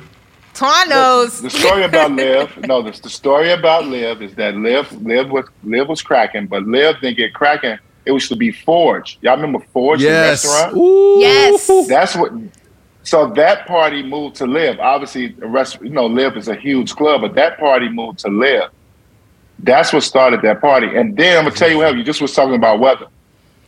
Twan 0.59 0.89
knows. 0.89 1.41
The 1.41 1.51
story 1.51 1.85
about 1.85 2.11
Liv, 2.11 2.57
no, 2.67 2.83
the, 2.83 2.91
the 2.91 3.09
story 3.09 3.53
about 3.53 3.87
Liv 3.87 4.21
is 4.23 4.35
that 4.35 4.57
Liv, 4.57 4.91
Liv 5.03 5.31
was 5.31 5.45
Liv 5.63 5.89
was 5.89 6.03
cracking, 6.03 6.49
but 6.49 6.65
Liv 6.65 7.01
didn't 7.01 7.17
get 7.17 7.33
cracking. 7.33 7.79
It 8.05 8.11
was 8.11 8.29
to 8.29 8.35
be 8.35 8.51
Forge. 8.51 9.19
Y'all 9.21 9.37
remember 9.37 9.61
Forge, 9.73 10.03
yes. 10.03 10.43
the 10.43 10.49
restaurant? 10.49 10.77
Ooh. 10.77 11.21
Yes. 11.21 11.87
That's 11.87 12.17
what. 12.17 12.33
So 13.05 13.29
that 13.35 13.69
party 13.69 14.03
moved 14.03 14.35
to 14.37 14.47
LIV. 14.47 14.81
Obviously, 14.81 15.29
the 15.29 15.47
rest, 15.47 15.81
you 15.81 15.91
know, 15.91 16.07
LIV 16.07 16.37
is 16.37 16.49
a 16.49 16.57
huge 16.57 16.95
club, 16.97 17.21
but 17.21 17.37
that 17.37 17.57
party 17.59 17.89
moved 17.89 18.19
to 18.21 18.29
LIV. 18.29 18.71
That's 19.61 19.93
what 19.93 20.03
started 20.03 20.43
that 20.43 20.61
party. 20.61 20.89
And 20.89 21.17
then 21.17 21.39
I'm 21.39 21.45
gonna 21.45 21.55
tell 21.55 21.71
you 21.71 21.79
what, 21.79 21.97
you 21.97 22.03
just 22.03 22.21
was 22.21 22.35
talking 22.35 22.57
about 22.57 22.81
weather. 22.81 23.07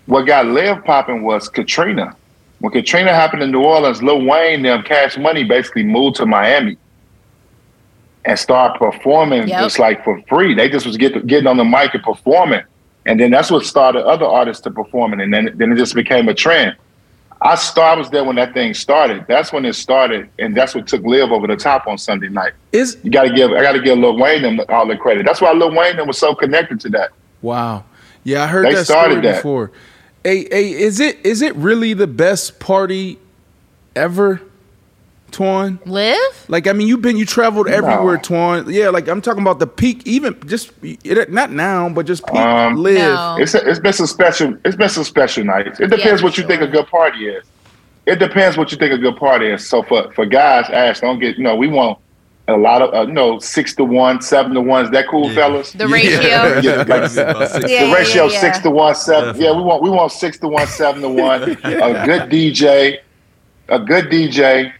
What 0.06 0.22
got 0.22 0.46
LIV 0.46 0.84
popping 0.84 1.22
was 1.22 1.48
Katrina. 1.48 2.16
When 2.60 2.72
Katrina 2.72 3.14
happened 3.14 3.42
in 3.42 3.50
New 3.50 3.62
Orleans, 3.62 4.02
Lil 4.02 4.24
Wayne, 4.24 4.62
them 4.62 4.82
Cash 4.82 5.16
Money 5.16 5.44
basically 5.44 5.82
moved 5.82 6.16
to 6.16 6.26
Miami 6.26 6.76
and 8.26 8.38
started 8.38 8.78
performing 8.78 9.48
Yep. 9.48 9.60
just 9.62 9.78
like 9.78 10.04
for 10.04 10.20
free. 10.28 10.54
They 10.54 10.68
just 10.68 10.86
was 10.86 10.96
get, 10.98 11.26
getting 11.26 11.46
on 11.46 11.56
the 11.56 11.64
mic 11.64 11.94
and 11.94 12.02
performing. 12.02 12.62
And 13.06 13.18
then 13.18 13.30
that's 13.30 13.50
what 13.50 13.64
started 13.64 14.04
other 14.06 14.26
artists 14.26 14.62
to 14.64 14.70
performing. 14.70 15.20
And 15.22 15.32
then, 15.32 15.50
then 15.56 15.72
it 15.72 15.76
just 15.76 15.94
became 15.94 16.28
a 16.28 16.34
trend. 16.34 16.76
I 17.40 17.54
start, 17.54 17.96
I 17.96 17.98
was 17.98 18.10
there 18.10 18.22
when 18.24 18.36
that 18.36 18.52
thing 18.52 18.74
started. 18.74 19.24
That's 19.26 19.50
when 19.50 19.64
it 19.64 19.72
started, 19.72 20.28
and 20.38 20.54
that's 20.54 20.74
what 20.74 20.86
took 20.86 21.02
LIV 21.02 21.32
over 21.32 21.46
the 21.46 21.56
top 21.56 21.86
on 21.86 21.96
Sunday 21.96 22.28
night. 22.28 22.52
Is 22.72 22.98
You 23.02 23.10
got 23.10 23.22
to 23.22 23.32
give, 23.32 23.52
I 23.52 23.62
got 23.62 23.72
to 23.72 23.80
give 23.80 23.96
Lil 23.98 24.18
Wayne 24.18 24.42
them 24.42 24.60
all 24.68 24.86
the 24.86 24.98
credit. 24.98 25.24
That's 25.24 25.40
why 25.40 25.50
Lil 25.52 25.74
Wayne 25.74 25.96
them 25.96 26.06
was 26.08 26.18
so 26.18 26.34
connected 26.34 26.78
to 26.80 26.90
that. 26.90 27.10
wow. 27.40 27.84
Yeah, 28.22 28.44
I 28.44 28.48
heard 28.48 28.66
They 28.66 28.74
that 28.74 28.84
started 28.84 29.12
story 29.14 29.26
that. 29.28 29.36
before. 29.36 29.72
Hey, 30.24 30.46
hey, 30.50 30.72
is 30.72 31.00
it 31.00 31.24
is 31.24 31.40
it 31.42 31.54
really 31.56 31.94
the 31.94 32.06
best 32.06 32.60
party 32.60 33.18
ever, 33.96 34.42
Twan? 35.32 35.78
LIV? 35.86 36.18
Like, 36.48 36.66
I 36.66 36.72
mean, 36.74 36.88
you've 36.88 37.00
been, 37.00 37.16
you 37.16 37.24
traveled 37.24 37.68
No. 37.68 37.72
everywhere, 37.72 38.18
Twan. 38.18 38.70
Yeah, 38.72 38.90
like 38.90 39.08
I'm 39.08 39.22
talking 39.22 39.40
about 39.40 39.58
the 39.60 39.66
peak, 39.66 40.02
even 40.06 40.36
just 40.46 40.72
it, 40.82 41.32
not 41.32 41.50
now, 41.52 41.88
but 41.88 42.04
just 42.04 42.26
peak 42.26 42.36
Um, 42.36 42.76
LIV. 42.76 42.98
No. 42.98 43.36
It's 43.38 43.54
it's 43.54 43.78
been 43.80 43.92
some 43.94 44.06
special. 44.06 44.56
It's 44.64 44.76
been 44.76 44.90
some 44.90 45.04
special 45.04 45.44
nights. 45.44 45.80
It 45.80 45.88
depends 45.88 46.20
for 46.20 46.26
what 46.26 46.36
you 46.36 46.46
think 46.46 46.60
a 46.60 46.66
good 46.66 46.86
party 46.88 47.26
is. 47.28 47.44
It 48.06 48.18
depends 48.18 48.56
what 48.58 48.72
you 48.72 48.78
think 48.78 48.92
a 48.92 48.98
good 48.98 49.16
party 49.16 49.46
is. 49.46 49.66
So 49.66 49.82
for 49.82 50.10
for 50.12 50.26
guys, 50.26 50.68
Ash, 50.70 51.00
don't 51.00 51.18
get 51.18 51.38
you 51.38 51.44
know 51.44 51.56
we 51.56 51.68
want 51.68 51.98
a 52.48 52.56
lot 52.56 52.82
of 52.82 52.94
uh, 52.94 53.06
you 53.06 53.12
know 53.12 53.38
six 53.38 53.74
to 53.76 53.84
one, 53.84 54.20
seven 54.20 54.54
to 54.54 54.60
one. 54.60 54.84
Is 54.84 54.90
that 54.90 55.08
cool, 55.08 55.28
Yeah. 55.28 55.34
fellas? 55.34 55.72
The 55.72 55.86
ratio? 55.86 56.20
Yeah, 56.20 56.42
like, 56.52 56.62
Yeah, 56.64 56.84
the 56.84 57.66
yeah, 57.68 57.94
ratio 57.94 58.26
yeah. 58.26 58.40
six 58.40 58.58
to 58.60 58.70
one, 58.70 58.94
seven. 58.94 59.40
Yeah, 59.40 59.52
we 59.52 59.62
want 59.62 59.82
we 59.82 59.90
want 59.90 60.12
six 60.12 60.38
to 60.40 60.48
one, 60.48 60.66
seven 60.66 61.02
to 61.02 61.08
one. 61.08 61.42
a 61.64 62.04
good 62.04 62.30
DJ, 62.30 62.98
a 63.68 63.78
good 63.78 64.06
DJ. 64.06 64.72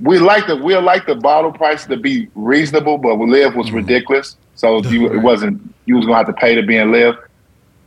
We 0.00 0.18
like 0.18 0.46
the 0.46 0.56
we 0.56 0.76
like 0.76 1.06
the 1.06 1.14
bottle 1.14 1.52
price 1.52 1.86
to 1.86 1.96
be 1.96 2.28
reasonable, 2.34 2.98
but 2.98 3.16
we 3.16 3.30
LIV 3.30 3.54
was 3.54 3.70
ridiculous. 3.72 4.36
So 4.56 4.82
you, 4.84 5.12
it 5.12 5.18
wasn't 5.18 5.60
you 5.86 5.96
was 5.96 6.04
gonna 6.06 6.18
have 6.18 6.26
to 6.26 6.32
pay 6.32 6.54
to 6.54 6.62
be 6.62 6.76
in 6.76 6.92
LIV. 6.92 7.16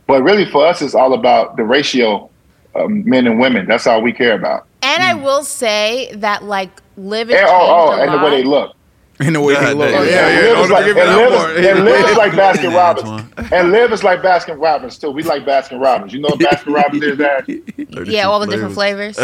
But 0.06 0.22
really, 0.22 0.50
for 0.50 0.66
us, 0.66 0.80
it's 0.80 0.94
all 0.94 1.12
about 1.12 1.56
the 1.56 1.64
ratio 1.64 2.30
of 2.74 2.90
men 2.90 3.26
and 3.26 3.38
women. 3.38 3.66
That's 3.66 3.86
all 3.86 4.02
we 4.02 4.12
care 4.12 4.34
about. 4.34 4.66
And 4.82 5.02
I 5.02 5.14
will 5.14 5.44
say 5.44 6.12
that 6.16 6.44
like 6.44 6.70
LIV 6.96 7.30
is 7.30 7.36
And, 7.36 7.46
oh, 7.48 7.90
oh, 7.90 7.92
a 7.92 8.02
and 8.02 8.12
the 8.12 8.18
way 8.18 8.30
they 8.30 8.44
look. 8.44 8.74
In 9.20 9.32
the 9.32 9.40
way 9.40 9.54
Yeah, 9.54 9.64
they 9.66 9.74
look. 9.74 9.88
Oh, 9.94 10.02
yeah, 10.02 10.10
Yeah, 10.10 10.28
yeah, 10.28 10.40
yeah, 10.42 10.52
Liv 10.52 10.64
is 10.64 10.70
like, 10.70 10.86
and 10.86 10.98
it 10.98 11.16
Liv 11.16 11.32
is, 11.58 11.66
and 11.66 11.84
Liv 11.84 12.04
is 12.08 12.16
like 12.16 12.32
Baskin 12.32 12.74
Robbins. 12.74 13.52
And 13.52 13.72
Liv 13.72 13.92
is 13.92 14.04
like 14.04 14.20
Baskin 14.22 14.60
Robbins 14.60 14.96
too. 14.98 15.10
We 15.10 15.22
like 15.24 15.44
Baskin 15.44 15.80
Robbins. 15.80 16.12
You 16.12 16.20
know 16.20 16.28
what 16.28 16.38
Baskin 16.38 16.72
Robbins 16.74 17.02
is, 17.02 17.18
that? 17.18 17.48
Yeah, 18.08 18.28
all 18.28 18.38
the 18.38 18.46
different 18.46 18.74
flavors. 18.74 19.18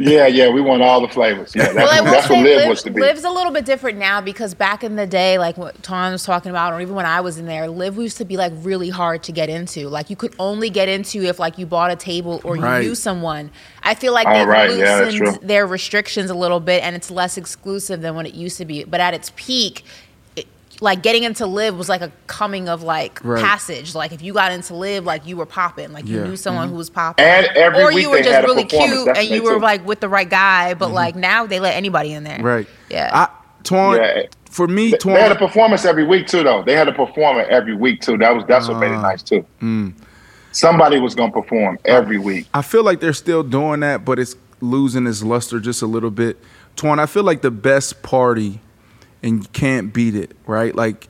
Yeah, 0.00 0.26
yeah. 0.26 0.48
We 0.50 0.60
want 0.60 0.82
all 0.82 1.00
the 1.00 1.08
flavors. 1.08 1.54
Yeah, 1.54 1.64
that's, 1.72 1.76
well, 1.76 1.88
I 1.88 2.00
will 2.00 2.10
that's 2.10 2.26
say 2.26 2.34
what 2.34 2.44
Liv 2.44 2.56
live, 2.58 2.68
was 2.68 2.82
to 2.82 2.90
be. 2.90 3.00
LIV's 3.00 3.24
a 3.24 3.30
little 3.30 3.52
bit 3.52 3.64
different 3.64 3.98
now 3.98 4.20
because 4.20 4.54
back 4.54 4.82
in 4.82 4.96
the 4.96 5.06
day, 5.06 5.38
like 5.38 5.56
what 5.56 5.80
Tom 5.82 6.12
was 6.12 6.24
talking 6.24 6.50
about, 6.50 6.72
or 6.72 6.80
even 6.80 6.94
when 6.94 7.06
I 7.06 7.20
was 7.20 7.38
in 7.38 7.46
there, 7.46 7.68
LIV 7.68 7.96
used 7.98 8.16
to 8.18 8.24
be 8.24 8.36
like 8.36 8.52
really 8.56 8.88
hard 8.90 9.22
to 9.24 9.32
get 9.32 9.48
into. 9.48 9.88
Like 9.88 10.10
you 10.10 10.16
could 10.16 10.34
only 10.38 10.68
get 10.70 10.88
into 10.88 11.22
if 11.22 11.38
like 11.38 11.58
you 11.58 11.66
bought 11.66 11.90
a 11.90 11.96
table 11.96 12.40
or 12.44 12.56
you 12.56 12.62
Right. 12.62 12.82
knew 12.84 12.94
someone. 12.94 13.50
I 13.82 13.94
feel 13.94 14.12
like 14.12 14.26
they've 14.26 14.46
right. 14.46 14.70
Loosened 14.70 15.16
true. 15.16 15.32
their 15.46 15.66
restrictions 15.66 16.30
a 16.30 16.34
little 16.34 16.60
bit, 16.60 16.82
and 16.82 16.94
it's 16.96 17.10
less 17.10 17.36
exclusive 17.36 18.00
than 18.02 18.14
what 18.14 18.26
it 18.26 18.34
used 18.34 18.58
to 18.58 18.64
be. 18.64 18.84
But 18.84 19.00
at 19.00 19.14
its 19.14 19.32
peak. 19.36 19.84
It, 20.36 20.46
like 20.82 21.02
getting 21.02 21.24
into 21.24 21.44
LIV 21.46 21.76
was 21.76 21.88
like 21.88 22.00
a 22.00 22.10
coming 22.26 22.68
of 22.68 22.82
like 22.82 23.20
Right. 23.24 23.42
passage. 23.44 23.94
Like 23.94 24.12
if 24.12 24.22
you 24.22 24.32
got 24.32 24.52
into 24.52 24.74
LIV, 24.74 25.04
like 25.04 25.26
you 25.26 25.36
were 25.36 25.44
popping. 25.46 25.92
Like 25.92 26.06
you 26.06 26.22
knew 26.24 26.36
someone 26.36 26.68
who 26.70 26.76
was 26.76 26.88
popping. 26.88 27.24
And 27.24 27.46
every 27.56 27.82
or 27.82 27.88
week 27.88 28.02
you 28.02 28.10
were 28.10 28.22
just 28.22 28.46
really 28.46 28.64
cute 28.64 29.08
and 29.08 29.28
you 29.28 29.42
were 29.42 29.54
took. 29.54 29.62
like 29.62 29.86
with 29.86 30.00
the 30.00 30.08
right 30.08 30.28
guy. 30.28 30.74
But 30.74 30.90
like 30.92 31.16
now 31.16 31.46
they 31.46 31.60
let 31.60 31.74
anybody 31.76 32.12
in 32.12 32.24
there. 32.24 32.38
Right. 32.40 32.66
Yeah. 32.90 33.10
I, 33.12 33.28
Twan, 33.62 33.98
Yeah. 33.98 34.22
for 34.48 34.66
me, 34.68 34.94
They 35.04 35.10
had 35.20 35.32
a 35.32 35.36
performance 35.36 35.84
every 35.84 36.04
week 36.04 36.26
too, 36.26 36.42
though. 36.42 36.62
They 36.62 36.74
had 36.74 36.88
a 36.88 36.92
performer 36.92 37.42
every 37.42 37.74
week 37.76 38.00
too. 38.00 38.16
That 38.16 38.34
was 38.34 38.44
that's 38.46 38.66
what 38.68 38.78
Ah. 38.78 38.80
made 38.80 38.92
it 38.92 38.98
nice 39.02 39.22
too. 39.22 39.44
mm. 39.60 39.92
Somebody 40.52 40.98
was 41.00 41.14
gonna 41.14 41.32
perform 41.32 41.78
every 41.84 42.18
week. 42.18 42.46
I 42.54 42.62
feel 42.62 42.82
like 42.84 43.00
they're 43.00 43.12
still 43.12 43.42
doing 43.42 43.80
that, 43.80 44.04
but 44.04 44.18
it's 44.18 44.36
losing 44.60 45.06
its 45.06 45.22
luster 45.22 45.60
just 45.60 45.82
a 45.82 45.86
little 45.86 46.10
bit. 46.10 46.36
Twan, 46.76 46.98
I 46.98 47.06
feel 47.06 47.22
like 47.24 47.42
the 47.42 47.50
best 47.50 48.02
party, 48.02 48.60
and 49.22 49.42
you 49.42 49.48
can't 49.52 49.92
beat 49.92 50.14
it, 50.14 50.32
right? 50.46 50.74
Like, 50.74 51.08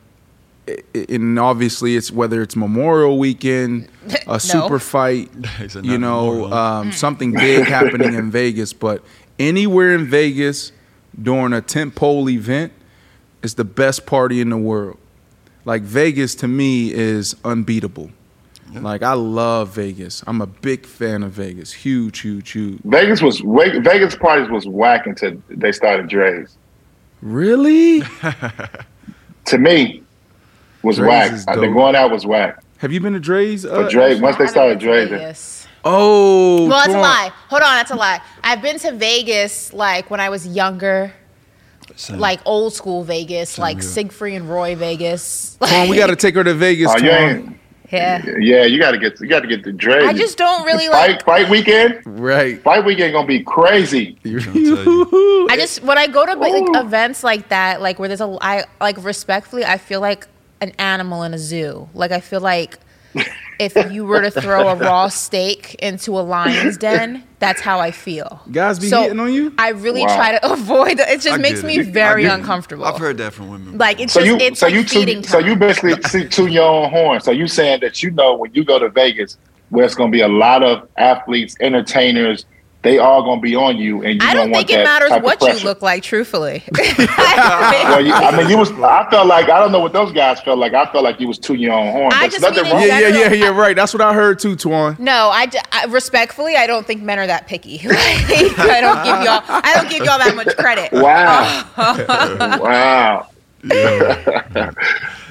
i- 0.68 0.76
i- 0.94 1.06
and 1.08 1.38
obviously 1.38 1.96
it's 1.96 2.10
whether 2.10 2.42
it's 2.42 2.54
Memorial 2.56 3.18
Weekend, 3.18 3.88
a 4.26 4.32
No. 4.32 4.38
super 4.38 4.78
fight, 4.78 5.30
you 5.82 5.96
know, 5.98 6.52
um, 6.52 6.92
something 6.92 7.32
big 7.32 7.66
happening 7.66 8.14
in 8.14 8.30
Vegas. 8.30 8.72
But 8.72 9.02
anywhere 9.38 9.94
in 9.94 10.06
Vegas 10.06 10.72
during 11.20 11.52
a 11.52 11.60
tentpole 11.62 12.30
event 12.30 12.72
is 13.42 13.54
the 13.54 13.64
best 13.64 14.06
party 14.06 14.40
in 14.40 14.50
the 14.50 14.56
world. 14.58 14.98
Like 15.64 15.82
Vegas 15.82 16.34
to 16.36 16.48
me 16.48 16.92
is 16.92 17.34
unbeatable. 17.44 18.10
Like 18.72 19.02
I 19.02 19.14
love 19.14 19.74
Vegas. 19.74 20.22
I'm 20.26 20.40
a 20.40 20.46
big 20.46 20.86
fan 20.86 21.22
of 21.22 21.32
Vegas. 21.32 21.72
Huge, 21.72 22.20
huge, 22.20 22.50
huge. 22.50 22.78
Vegas 22.84 23.20
was 23.22 23.40
Vegas 23.40 24.14
parties 24.16 24.48
was 24.50 24.66
whack 24.66 25.06
until 25.06 25.42
they 25.48 25.72
started 25.72 26.08
Drai's. 26.08 26.56
Really? 27.22 28.02
To 29.46 29.58
me, 29.58 30.02
was 30.82 30.98
Drai's 30.98 31.08
whack. 31.08 31.32
is 31.32 31.44
Uh, 31.48 31.56
The 31.56 31.66
going 31.68 31.96
out 31.96 32.12
was 32.12 32.24
whack. 32.26 32.62
Have 32.78 32.92
you 32.92 33.00
been 33.00 33.14
to 33.14 33.20
Drai's? 33.20 33.64
Uh, 33.66 33.82
But 33.82 33.90
Dre, 33.90 34.20
once 34.20 34.36
they 34.36 34.46
started 34.46 34.80
haven't 34.80 35.08
been 35.08 35.08
to 35.08 35.14
Drai's, 35.16 35.20
Vegas. 35.22 35.68
oh, 35.84 36.68
Well, 36.68 36.78
that's 36.78 36.94
a 36.94 37.00
lie. 37.00 37.32
Hold 37.48 37.62
on, 37.62 37.74
that's 37.76 37.90
a 37.90 37.96
lie. 37.96 38.20
I've 38.44 38.62
been 38.62 38.78
to 38.80 38.92
Vegas 38.92 39.72
like 39.72 40.08
when 40.10 40.20
I 40.20 40.28
was 40.28 40.46
younger, 40.46 41.12
Same. 41.96 42.18
like 42.20 42.40
old 42.44 42.74
school 42.74 43.02
Vegas, 43.02 43.58
like 43.58 43.78
here. 43.78 43.82
Siegfried 43.82 44.34
and 44.34 44.48
Roy 44.48 44.76
Vegas. 44.76 45.56
Twan, 45.60 45.88
we 45.88 45.96
got 45.96 46.08
to 46.08 46.16
take 46.16 46.34
her 46.36 46.44
to 46.44 46.54
Vegas. 46.54 46.90
oh, 46.92 46.98
you 46.98 47.10
Twan. 47.10 47.36
ain't. 47.38 47.56
Yeah. 47.90 48.24
Yeah, 48.38 48.64
you 48.64 48.78
got 48.78 48.92
to 48.92 48.98
get 48.98 49.20
you 49.20 49.26
got 49.26 49.40
to 49.40 49.48
get 49.48 49.64
the 49.64 49.72
Drai's. 49.72 50.04
I 50.04 50.12
just 50.12 50.38
don't 50.38 50.64
really 50.64 50.86
fight 50.86 51.10
like. 51.10 51.24
fight 51.24 51.50
weekend. 51.50 52.00
Right. 52.06 52.62
Fight 52.62 52.84
weekend 52.84 53.12
gonna 53.12 53.26
be 53.26 53.42
crazy. 53.42 54.16
trying 54.22 54.40
to 54.40 54.76
tell 54.76 54.84
you. 54.84 55.48
I 55.50 55.56
just 55.56 55.82
when 55.82 55.98
I 55.98 56.06
go 56.06 56.24
to 56.24 56.34
like 56.34 56.84
events 56.84 57.24
like 57.24 57.48
that, 57.48 57.80
like 57.80 57.98
where 57.98 58.08
there's 58.08 58.20
a, 58.20 58.38
I 58.40 58.64
like 58.80 59.02
respectfully, 59.02 59.64
I 59.64 59.78
feel 59.78 60.00
like 60.00 60.26
an 60.60 60.72
animal 60.78 61.22
in 61.22 61.34
a 61.34 61.38
zoo. 61.38 61.88
Like 61.94 62.12
I 62.12 62.20
feel 62.20 62.40
like 62.40 62.78
if 63.60 63.84
you 63.84 64.06
were 64.06 64.22
to 64.22 64.30
throw 64.32 64.68
a 64.68 64.76
raw 64.76 65.08
steak 65.08 65.74
into 65.76 66.18
a 66.18 66.22
lion's 66.22 66.78
den, 66.78 67.24
that's 67.38 67.60
how 67.60 67.80
I 67.80 67.92
feel. 67.92 68.42
Guys 68.50 68.80
be 68.80 68.88
So, 68.88 69.02
hitting 69.02 69.20
on 69.20 69.32
you? 69.32 69.52
I 69.58 69.70
really 69.70 70.06
Wow. 70.06 70.16
try 70.16 70.32
to 70.38 70.52
avoid. 70.52 70.98
The, 70.98 71.12
it 71.12 71.20
just 71.20 71.36
I 71.36 71.38
makes 71.38 71.62
me 71.62 71.78
it. 71.78 71.86
very 71.92 72.26
I 72.26 72.30
get 72.30 72.38
it. 72.40 72.40
uncomfortable. 72.40 72.84
I've 72.84 72.98
heard 72.98 73.18
that 73.18 73.34
from 73.34 73.50
women. 73.50 73.78
Like 73.78 74.00
it's 74.00 74.14
So 74.14 74.20
just 74.20 74.26
you 74.26 74.36
it's 74.38 74.60
so 74.60 74.66
like 74.66 74.74
you 74.74 74.84
feeding 74.84 75.22
two, 75.22 75.22
so 75.22 75.38
you 75.38 75.56
basically 75.56 76.00
see 76.02 76.28
to 76.28 76.46
your 76.46 76.64
own 76.64 76.90
horn. 76.90 77.20
So 77.20 77.30
you 77.32 77.46
saying 77.48 77.80
that 77.82 78.02
you 78.02 78.10
know 78.10 78.36
when 78.36 78.52
you 78.54 78.64
go 78.64 78.78
to 78.78 78.90
Vegas 78.90 79.38
where 79.68 79.84
it's 79.84 79.94
gonna 79.94 80.10
be 80.10 80.22
a 80.22 80.28
lot 80.28 80.62
of 80.62 80.88
athletes, 80.98 81.54
entertainers, 81.60 82.44
they 82.82 82.98
all 82.98 83.22
gonna 83.22 83.42
be 83.42 83.54
on 83.54 83.76
you, 83.76 84.02
and 84.02 84.22
you 84.22 84.26
I 84.26 84.32
don't 84.32 84.50
want 84.50 84.68
think 84.68 84.80
it 84.80 84.84
matters 84.84 85.10
what 85.22 85.40
you 85.42 85.64
look 85.64 85.82
like, 85.82 86.02
truthfully. 86.02 86.64
Well, 87.90 88.04
you, 88.04 88.12
I 88.12 88.36
mean, 88.36 88.48
you 88.48 88.56
was. 88.56 88.70
I 88.72 89.08
felt 89.10 89.26
like 89.26 89.48
I 89.48 89.58
don't 89.58 89.72
know 89.72 89.80
what 89.80 89.92
those 89.92 90.12
guys 90.12 90.40
felt 90.40 90.58
like. 90.58 90.74
I 90.74 90.90
felt 90.92 91.02
like 91.02 91.18
you 91.18 91.26
was 91.26 91.38
tooting 91.38 91.62
your 91.62 91.72
own 91.72 91.90
horn. 91.90 92.12
I 92.14 92.28
just 92.28 92.42
mean 92.42 92.54
wrong. 92.54 92.82
Yeah, 92.82 93.00
yeah, 93.00 93.08
yeah, 93.08 93.32
yeah. 93.32 93.48
Right. 93.48 93.74
That's 93.74 93.92
what 93.92 94.00
I 94.00 94.14
heard 94.14 94.38
too, 94.38 94.54
Twan. 94.54 94.98
No, 94.98 95.30
I 95.32 95.50
respectfully, 95.88 96.56
I 96.56 96.66
don't 96.66 96.86
think 96.86 97.02
men 97.02 97.18
are 97.18 97.26
that 97.26 97.46
picky. 97.46 97.80
I 97.84 98.80
don't 98.80 99.04
give 99.04 99.24
y'all, 99.24 99.42
I 99.46 99.72
don't 99.74 99.90
give 99.90 100.04
y'all 100.04 100.18
that 100.18 100.34
much 100.36 100.56
credit. 100.56 100.92
Wow. 100.92 101.66
wow. 102.60 103.28
That's, 103.62 104.74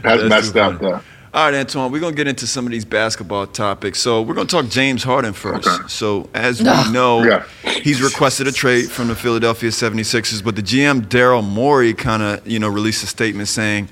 That's 0.04 0.24
messed 0.24 0.58
up, 0.58 0.80
funny. 0.80 0.92
though. 0.92 1.02
All 1.32 1.46
right, 1.46 1.54
Antoine, 1.60 1.92
we're 1.92 2.00
going 2.00 2.14
to 2.14 2.18
get 2.18 2.28
into 2.28 2.48
some 2.48 2.66
of 2.66 2.72
these 2.72 2.86
basketball 2.86 3.46
topics. 3.46 4.00
So, 4.00 4.24
we're 4.24 4.34
going 4.34 4.48
to 4.48 4.52
talk 4.62 4.68
James 4.68 5.04
Harden 5.04 5.34
first. 5.34 5.68
Okay. 5.68 5.88
So, 5.88 6.28
as 6.34 6.60
we 6.60 6.92
know, 6.92 7.24
Yeah. 7.24 7.44
he's 7.84 8.02
requested 8.02 8.48
a 8.48 8.52
trade 8.52 8.90
from 8.90 9.10
the 9.10 9.16
Philadelphia 9.16 9.70
76ers, 9.70 10.44
but 10.44 10.56
the 10.56 10.64
GM, 10.64 11.02
Daryl 11.08 11.48
Morey, 11.48 11.94
kind 11.94 12.24
of, 12.24 12.48
you 12.48 12.58
know, 12.58 12.68
released 12.68 13.04
a 13.04 13.08
statement 13.08 13.48
saying, 13.48 13.90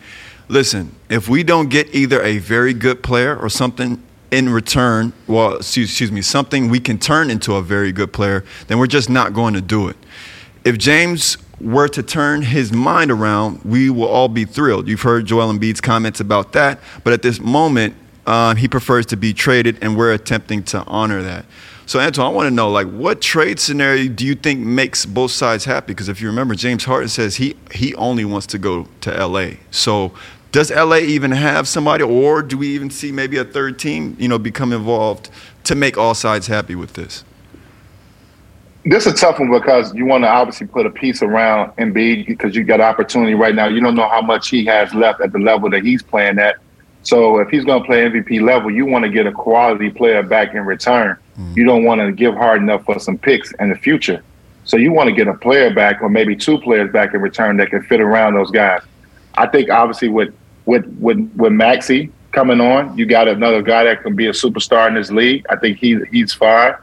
listen, 0.47 0.95
if 1.09 1.29
we 1.29 1.43
don't 1.43 1.69
get 1.69 1.93
either 1.93 2.23
a 2.23 2.39
very 2.39 2.73
good 2.73 3.03
player 3.03 3.37
or 3.37 3.49
something 3.49 4.01
in 4.31 4.49
return, 4.49 5.13
well, 5.27 5.57
excuse, 5.57 5.89
excuse 5.91 6.11
me, 6.11 6.23
something 6.23 6.69
we 6.69 6.79
can 6.79 6.97
turn 6.97 7.29
into 7.29 7.53
a 7.53 7.61
very 7.61 7.91
good 7.91 8.11
player, 8.13 8.43
then 8.65 8.79
we're 8.79 8.87
just 8.87 9.11
not 9.11 9.33
going 9.33 9.53
to 9.53 9.61
do 9.61 9.87
it. 9.89 9.97
If 10.67 10.77
James 10.77 11.37
were 11.61 11.87
to 11.87 12.03
turn 12.03 12.41
his 12.41 12.73
mind 12.73 13.09
around, 13.09 13.63
we 13.63 13.89
will 13.89 14.09
all 14.09 14.27
be 14.27 14.43
thrilled. 14.43 14.89
You've 14.89 15.01
heard 15.01 15.25
Joel 15.25 15.53
Embiid's 15.53 15.79
comments 15.79 16.19
about 16.19 16.51
that, 16.51 16.81
but 17.05 17.13
at 17.13 17.21
this 17.21 17.39
moment, 17.39 17.95
uh, 18.25 18.53
he 18.53 18.67
prefers 18.67 19.05
to 19.05 19.15
be 19.15 19.31
traded, 19.31 19.77
and 19.81 19.95
we're 19.95 20.11
attempting 20.11 20.63
to 20.63 20.83
honor 20.83 21.21
that. 21.21 21.45
So, 21.85 22.01
Antoine, 22.01 22.25
I 22.27 22.29
want 22.31 22.47
to 22.47 22.51
know, 22.53 22.69
like, 22.69 22.89
what 22.89 23.21
trade 23.21 23.61
scenario 23.61 24.09
do 24.09 24.25
you 24.25 24.35
think 24.35 24.59
makes 24.59 25.05
both 25.05 25.31
sides 25.31 25.63
happy? 25.63 25.93
Because 25.93 26.09
if 26.09 26.19
you 26.19 26.27
remember, 26.27 26.53
James 26.53 26.83
Harden 26.83 27.07
says 27.07 27.37
he 27.37 27.55
he 27.73 27.95
only 27.95 28.25
wants 28.25 28.45
to 28.47 28.57
go 28.57 28.89
to 28.99 29.25
LA. 29.25 29.51
So, 29.71 30.11
does 30.51 30.69
LA 30.69 30.97
even 30.97 31.31
have 31.31 31.69
somebody, 31.69 32.03
or 32.03 32.41
do 32.41 32.57
we 32.57 32.67
even 32.75 32.89
see 32.89 33.13
maybe 33.13 33.37
a 33.37 33.45
third 33.45 33.79
team, 33.79 34.17
you 34.19 34.27
know, 34.27 34.37
become 34.37 34.73
involved 34.73 35.29
to 35.63 35.75
make 35.75 35.97
all 35.97 36.13
sides 36.13 36.47
happy 36.47 36.75
with 36.75 36.95
this? 36.95 37.23
This 38.89 39.05
is 39.05 39.11
a 39.11 39.15
tough 39.15 39.37
one 39.37 39.51
because 39.51 39.93
you 39.93 40.05
want 40.05 40.23
to 40.23 40.29
obviously 40.29 40.65
put 40.65 40.85
a 40.85 40.89
piece 40.89 41.21
around 41.21 41.75
Embiid 41.75 42.25
because 42.25 42.55
you 42.55 42.63
got 42.63 42.79
opportunity 42.79 43.33
right 43.33 43.53
now. 43.53 43.67
You 43.67 43.81
don't 43.81 43.95
know 43.95 44.07
how 44.07 44.21
much 44.21 44.47
he 44.47 44.63
has 44.65 44.93
left 44.93 45.19
at 45.19 45.33
the 45.33 45.39
level 45.39 45.69
that 45.71 45.83
he's 45.83 46.01
playing 46.01 46.39
at. 46.39 46.55
So 47.01 47.39
if 47.39 47.49
he's 47.49 47.65
going 47.65 47.81
to 47.81 47.85
play 47.85 48.09
MVP 48.09 48.41
level, 48.41 48.71
you 48.71 48.85
want 48.85 49.03
to 49.03 49.11
get 49.11 49.27
a 49.27 49.31
quality 49.33 49.89
player 49.89 50.23
back 50.23 50.53
in 50.53 50.65
return. 50.65 51.17
You 51.53 51.65
don't 51.65 51.83
want 51.83 51.99
to 51.99 52.13
give 52.13 52.33
hard 52.35 52.61
enough 52.61 52.85
for 52.85 52.97
some 52.97 53.17
picks 53.17 53.51
in 53.59 53.69
the 53.69 53.75
future. 53.75 54.23
So 54.63 54.77
you 54.77 54.93
want 54.93 55.09
to 55.09 55.13
get 55.13 55.27
a 55.27 55.33
player 55.33 55.73
back 55.73 56.01
or 56.01 56.07
maybe 56.07 56.35
two 56.35 56.57
players 56.57 56.89
back 56.91 57.13
in 57.13 57.19
return 57.19 57.57
that 57.57 57.69
can 57.69 57.83
fit 57.83 57.99
around 57.99 58.35
those 58.35 58.51
guys. 58.51 58.83
I 59.35 59.47
think 59.47 59.69
obviously 59.69 60.07
with 60.07 60.33
with 60.65 60.85
with 60.99 61.29
with 61.35 61.51
Maxey 61.51 62.11
coming 62.31 62.61
on, 62.61 62.97
you 62.97 63.05
got 63.05 63.27
another 63.27 63.61
guy 63.61 63.83
that 63.83 64.01
can 64.03 64.15
be 64.15 64.27
a 64.27 64.31
superstar 64.31 64.87
in 64.87 64.95
this 64.95 65.11
league. 65.11 65.45
I 65.49 65.57
think 65.57 65.77
he 65.77 65.99
he's 66.09 66.31
fine. 66.31 66.73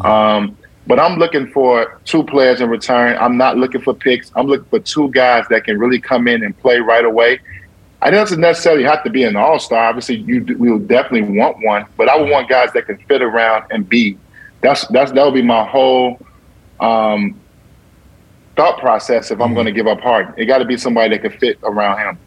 Um, 0.00 0.56
but 0.86 0.98
I'm 0.98 1.18
looking 1.18 1.50
for 1.52 2.00
two 2.04 2.24
players 2.24 2.60
in 2.60 2.68
return. 2.68 3.16
I'm 3.18 3.36
not 3.36 3.56
looking 3.56 3.80
for 3.80 3.94
picks. 3.94 4.30
I'm 4.34 4.46
looking 4.46 4.68
for 4.68 4.80
two 4.80 5.10
guys 5.10 5.46
that 5.50 5.64
can 5.64 5.78
really 5.78 6.00
come 6.00 6.26
in 6.26 6.42
and 6.42 6.58
play 6.58 6.78
right 6.78 7.04
away. 7.04 7.40
I 8.00 8.10
doesn't 8.10 8.40
necessarily 8.40 8.82
have 8.82 9.04
to 9.04 9.10
be 9.10 9.22
an 9.22 9.36
all 9.36 9.60
star. 9.60 9.84
Obviously, 9.84 10.16
you 10.16 10.44
we 10.58 10.72
would 10.72 10.88
definitely 10.88 11.38
want 11.38 11.64
one, 11.64 11.86
but 11.96 12.08
I 12.08 12.16
would 12.16 12.28
want 12.28 12.48
guys 12.48 12.72
that 12.72 12.86
can 12.86 12.98
fit 12.98 13.22
around 13.22 13.66
and 13.70 13.88
be. 13.88 14.18
That's 14.60 14.86
that's 14.88 15.12
that 15.12 15.24
would 15.24 15.34
be 15.34 15.42
my 15.42 15.64
whole 15.64 16.18
um, 16.80 17.40
thought 18.56 18.80
process 18.80 19.30
if 19.30 19.40
I'm 19.40 19.54
going 19.54 19.66
to 19.66 19.72
give 19.72 19.86
up 19.86 20.00
Harden. 20.00 20.34
It 20.36 20.46
got 20.46 20.58
to 20.58 20.64
be 20.64 20.76
somebody 20.76 21.16
that 21.16 21.22
can 21.22 21.38
fit 21.38 21.58
around 21.62 21.98
him. 21.98 22.18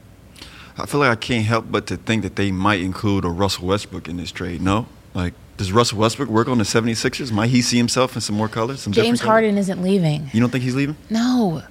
I 0.77 0.85
feel 0.85 0.99
like 0.99 1.09
I 1.09 1.15
can't 1.15 1.45
help 1.45 1.65
but 1.69 1.87
to 1.87 1.97
think 1.97 2.23
that 2.23 2.35
they 2.35 2.51
might 2.51 2.81
include 2.81 3.23
a 3.23 3.29
Russell 3.29 3.67
Westbrook 3.67 4.07
in 4.07 4.17
this 4.17 4.31
trade. 4.31 4.61
No? 4.61 4.87
Like, 5.13 5.33
does 5.57 5.71
Russell 5.71 5.99
Westbrook 5.99 6.29
work 6.29 6.47
on 6.47 6.57
the 6.57 6.63
76ers? 6.63 7.31
Might 7.31 7.49
he 7.49 7.61
see 7.61 7.77
himself 7.77 8.15
in 8.15 8.21
some 8.21 8.35
more 8.35 8.49
colors? 8.49 8.81
Some 8.81 8.93
James 8.93 9.05
different 9.05 9.21
colors? 9.21 9.31
Harden 9.33 9.57
isn't 9.57 9.81
leaving. 9.81 10.29
You 10.33 10.41
don't 10.41 10.49
think 10.49 10.63
he's 10.63 10.75
leaving? 10.75 10.97
No. 11.09 11.63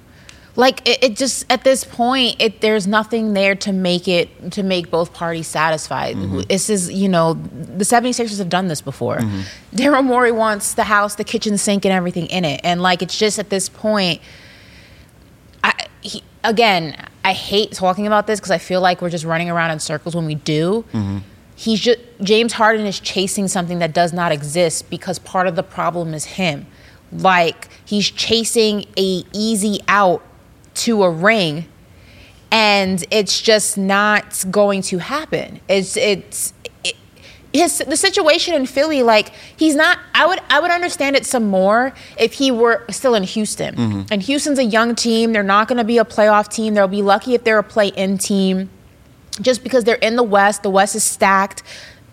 Like 0.55 0.87
it, 0.87 1.03
it 1.03 1.15
just 1.17 1.45
at 1.51 1.63
this 1.63 1.83
point, 1.83 2.37
it 2.39 2.61
there's 2.61 2.87
nothing 2.87 3.33
there 3.33 3.55
to 3.55 3.73
make 3.73 4.07
it 4.07 4.51
to 4.53 4.63
make 4.63 4.89
both 4.89 5.13
parties 5.13 5.47
satisfied. 5.47 6.15
Mm-hmm. 6.15 6.41
This 6.47 6.69
is, 6.69 6.89
you 6.89 7.09
know, 7.09 7.33
the 7.33 7.83
76ers 7.83 8.37
have 8.37 8.49
done 8.49 8.69
this 8.69 8.81
before. 8.81 9.17
Mm-hmm. 9.17 9.75
Daryl 9.75 10.03
Morey 10.03 10.31
wants 10.31 10.73
the 10.73 10.85
house, 10.85 11.15
the 11.15 11.25
kitchen 11.25 11.57
sink, 11.57 11.83
and 11.83 11.93
everything 11.93 12.27
in 12.27 12.45
it. 12.45 12.61
And 12.63 12.81
like 12.81 13.01
it's 13.01 13.17
just 13.17 13.37
at 13.37 13.49
this 13.49 13.67
point, 13.67 14.21
I 15.61 15.73
he, 15.99 16.23
again, 16.43 17.05
I 17.25 17.33
hate 17.33 17.73
talking 17.73 18.07
about 18.07 18.25
this 18.25 18.39
because 18.39 18.51
I 18.51 18.57
feel 18.57 18.79
like 18.79 19.01
we're 19.01 19.09
just 19.09 19.25
running 19.25 19.49
around 19.49 19.71
in 19.71 19.79
circles 19.79 20.15
when 20.15 20.25
we 20.25 20.35
do. 20.35 20.85
Mm-hmm. 20.93 21.17
He's 21.55 21.79
just 21.79 21.99
James 22.21 22.53
Harden 22.53 22.85
is 22.85 22.99
chasing 22.99 23.47
something 23.47 23.79
that 23.79 23.93
does 23.93 24.11
not 24.11 24.31
exist 24.31 24.89
because 24.89 25.19
part 25.19 25.47
of 25.47 25.55
the 25.55 25.63
problem 25.63 26.13
is 26.13 26.25
him. 26.25 26.67
Like 27.11 27.69
he's 27.85 28.09
chasing 28.09 28.85
a 28.97 29.23
easy 29.31 29.79
out 29.87 30.21
to 30.75 31.03
a 31.03 31.09
ring 31.09 31.65
and 32.51 33.05
it's 33.09 33.41
just 33.41 33.77
not 33.77 34.43
going 34.51 34.81
to 34.81 34.97
happen. 34.97 35.61
It's 35.69 35.95
it's 35.95 36.53
it, 36.83 36.95
his 37.53 37.77
the 37.79 37.95
situation 37.95 38.53
in 38.53 38.65
Philly 38.65 39.01
like 39.01 39.31
he's 39.55 39.75
not 39.75 39.97
I 40.13 40.25
would 40.25 40.39
I 40.49 40.59
would 40.59 40.71
understand 40.71 41.15
it 41.15 41.25
some 41.25 41.47
more 41.47 41.93
if 42.19 42.33
he 42.33 42.51
were 42.51 42.85
still 42.89 43.15
in 43.15 43.23
Houston. 43.23 43.75
Mm-hmm. 43.75 44.01
And 44.11 44.21
Houston's 44.21 44.59
a 44.59 44.65
young 44.65 44.93
team, 44.93 45.31
they're 45.31 45.41
not 45.41 45.69
going 45.69 45.77
to 45.77 45.85
be 45.85 45.99
a 45.99 46.05
playoff 46.05 46.49
team. 46.49 46.73
They'll 46.73 46.89
be 46.89 47.01
lucky 47.01 47.33
if 47.33 47.45
they're 47.45 47.59
a 47.59 47.63
play-in 47.63 48.17
team 48.17 48.69
just 49.41 49.63
because 49.63 49.83
they're 49.83 49.95
in 49.95 50.15
the 50.15 50.23
West, 50.23 50.63
the 50.63 50.69
West 50.69 50.95
is 50.95 51.03
stacked. 51.03 51.63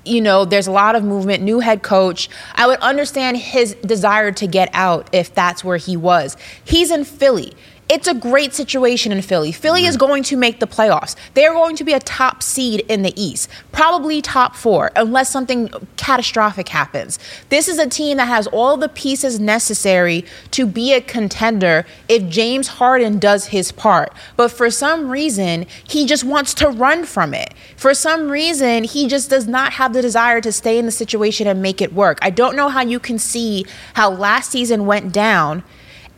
You 0.05 0.21
know, 0.21 0.45
there's 0.45 0.67
a 0.67 0.73
lot 0.73 0.97
of 0.97 1.05
movement, 1.05 1.43
new 1.45 1.61
head 1.61 1.83
coach. 1.83 2.29
I 2.55 2.67
would 2.67 2.81
understand 2.81 3.37
his 3.37 3.75
desire 3.77 4.33
to 4.33 4.47
get 4.47 4.69
out 4.73 5.09
if 5.13 5.33
that's 5.35 5.63
where 5.63 5.77
he 5.77 5.97
was. 5.97 6.37
He's 6.65 6.91
in 6.91 7.05
Philly. 7.05 7.55
It's 7.93 8.09
a 8.09 8.15
great 8.15 8.55
situation 8.55 9.13
in 9.13 9.21
Philly. 9.21 9.53
Philly 9.53 9.85
is 9.85 9.99
mm-hmm. 9.99 10.07
going 10.07 10.23
to 10.23 10.37
make 10.39 10.61
the 10.61 10.67
playoffs. 10.67 11.15
They're 11.35 11.53
going 11.53 11.77
to 11.77 11.85
be 11.85 11.93
a 11.93 12.01
top 12.01 12.43
seed 12.43 12.87
in 12.89 13.03
the 13.03 13.13
East, 13.23 13.51
probably 13.71 14.23
top 14.23 14.57
four, 14.57 14.91
unless 14.97 15.29
something 15.29 15.69
catastrophic 15.99 16.71
happens. 16.71 17.19
This 17.51 17.69
is 17.69 17.79
a 17.79 17.87
team 17.87 18.17
that 18.17 18.29
has 18.29 18.47
all 18.47 18.79
the 18.79 18.89
pieces 18.89 19.39
necessary 19.39 20.25
to 20.53 20.65
be 20.65 20.95
a 20.95 21.03
contender 21.03 21.85
if 22.09 22.27
James 22.31 22.67
Harden 22.69 23.19
does 23.19 23.49
his 23.49 23.73
part. 23.73 24.15
But 24.39 24.49
for 24.49 24.71
some 24.71 25.11
reason, 25.11 25.67
he 25.87 26.07
just 26.07 26.25
wants 26.25 26.55
to 26.55 26.71
run 26.71 27.05
from 27.05 27.35
it. 27.35 27.53
For 27.77 27.93
some 27.93 28.31
reason, 28.31 28.85
he 28.85 29.07
just 29.07 29.29
does 29.29 29.47
not 29.47 29.75
have 29.75 29.93
the 29.93 30.01
desire 30.01 30.41
to 30.41 30.51
stay 30.51 30.79
in 30.79 30.87
the 30.87 30.93
situation 30.93 31.47
and 31.47 31.61
make 31.61 31.83
it 31.83 31.93
work. 31.93 32.19
I 32.23 32.31
don't 32.31 32.57
know 32.57 32.71
how 32.71 32.81
you 32.81 32.99
can 32.99 33.19
see 33.19 33.67
how 33.93 34.11
last 34.11 34.51
season 34.51 34.87
went 34.87 35.13
down 35.13 35.63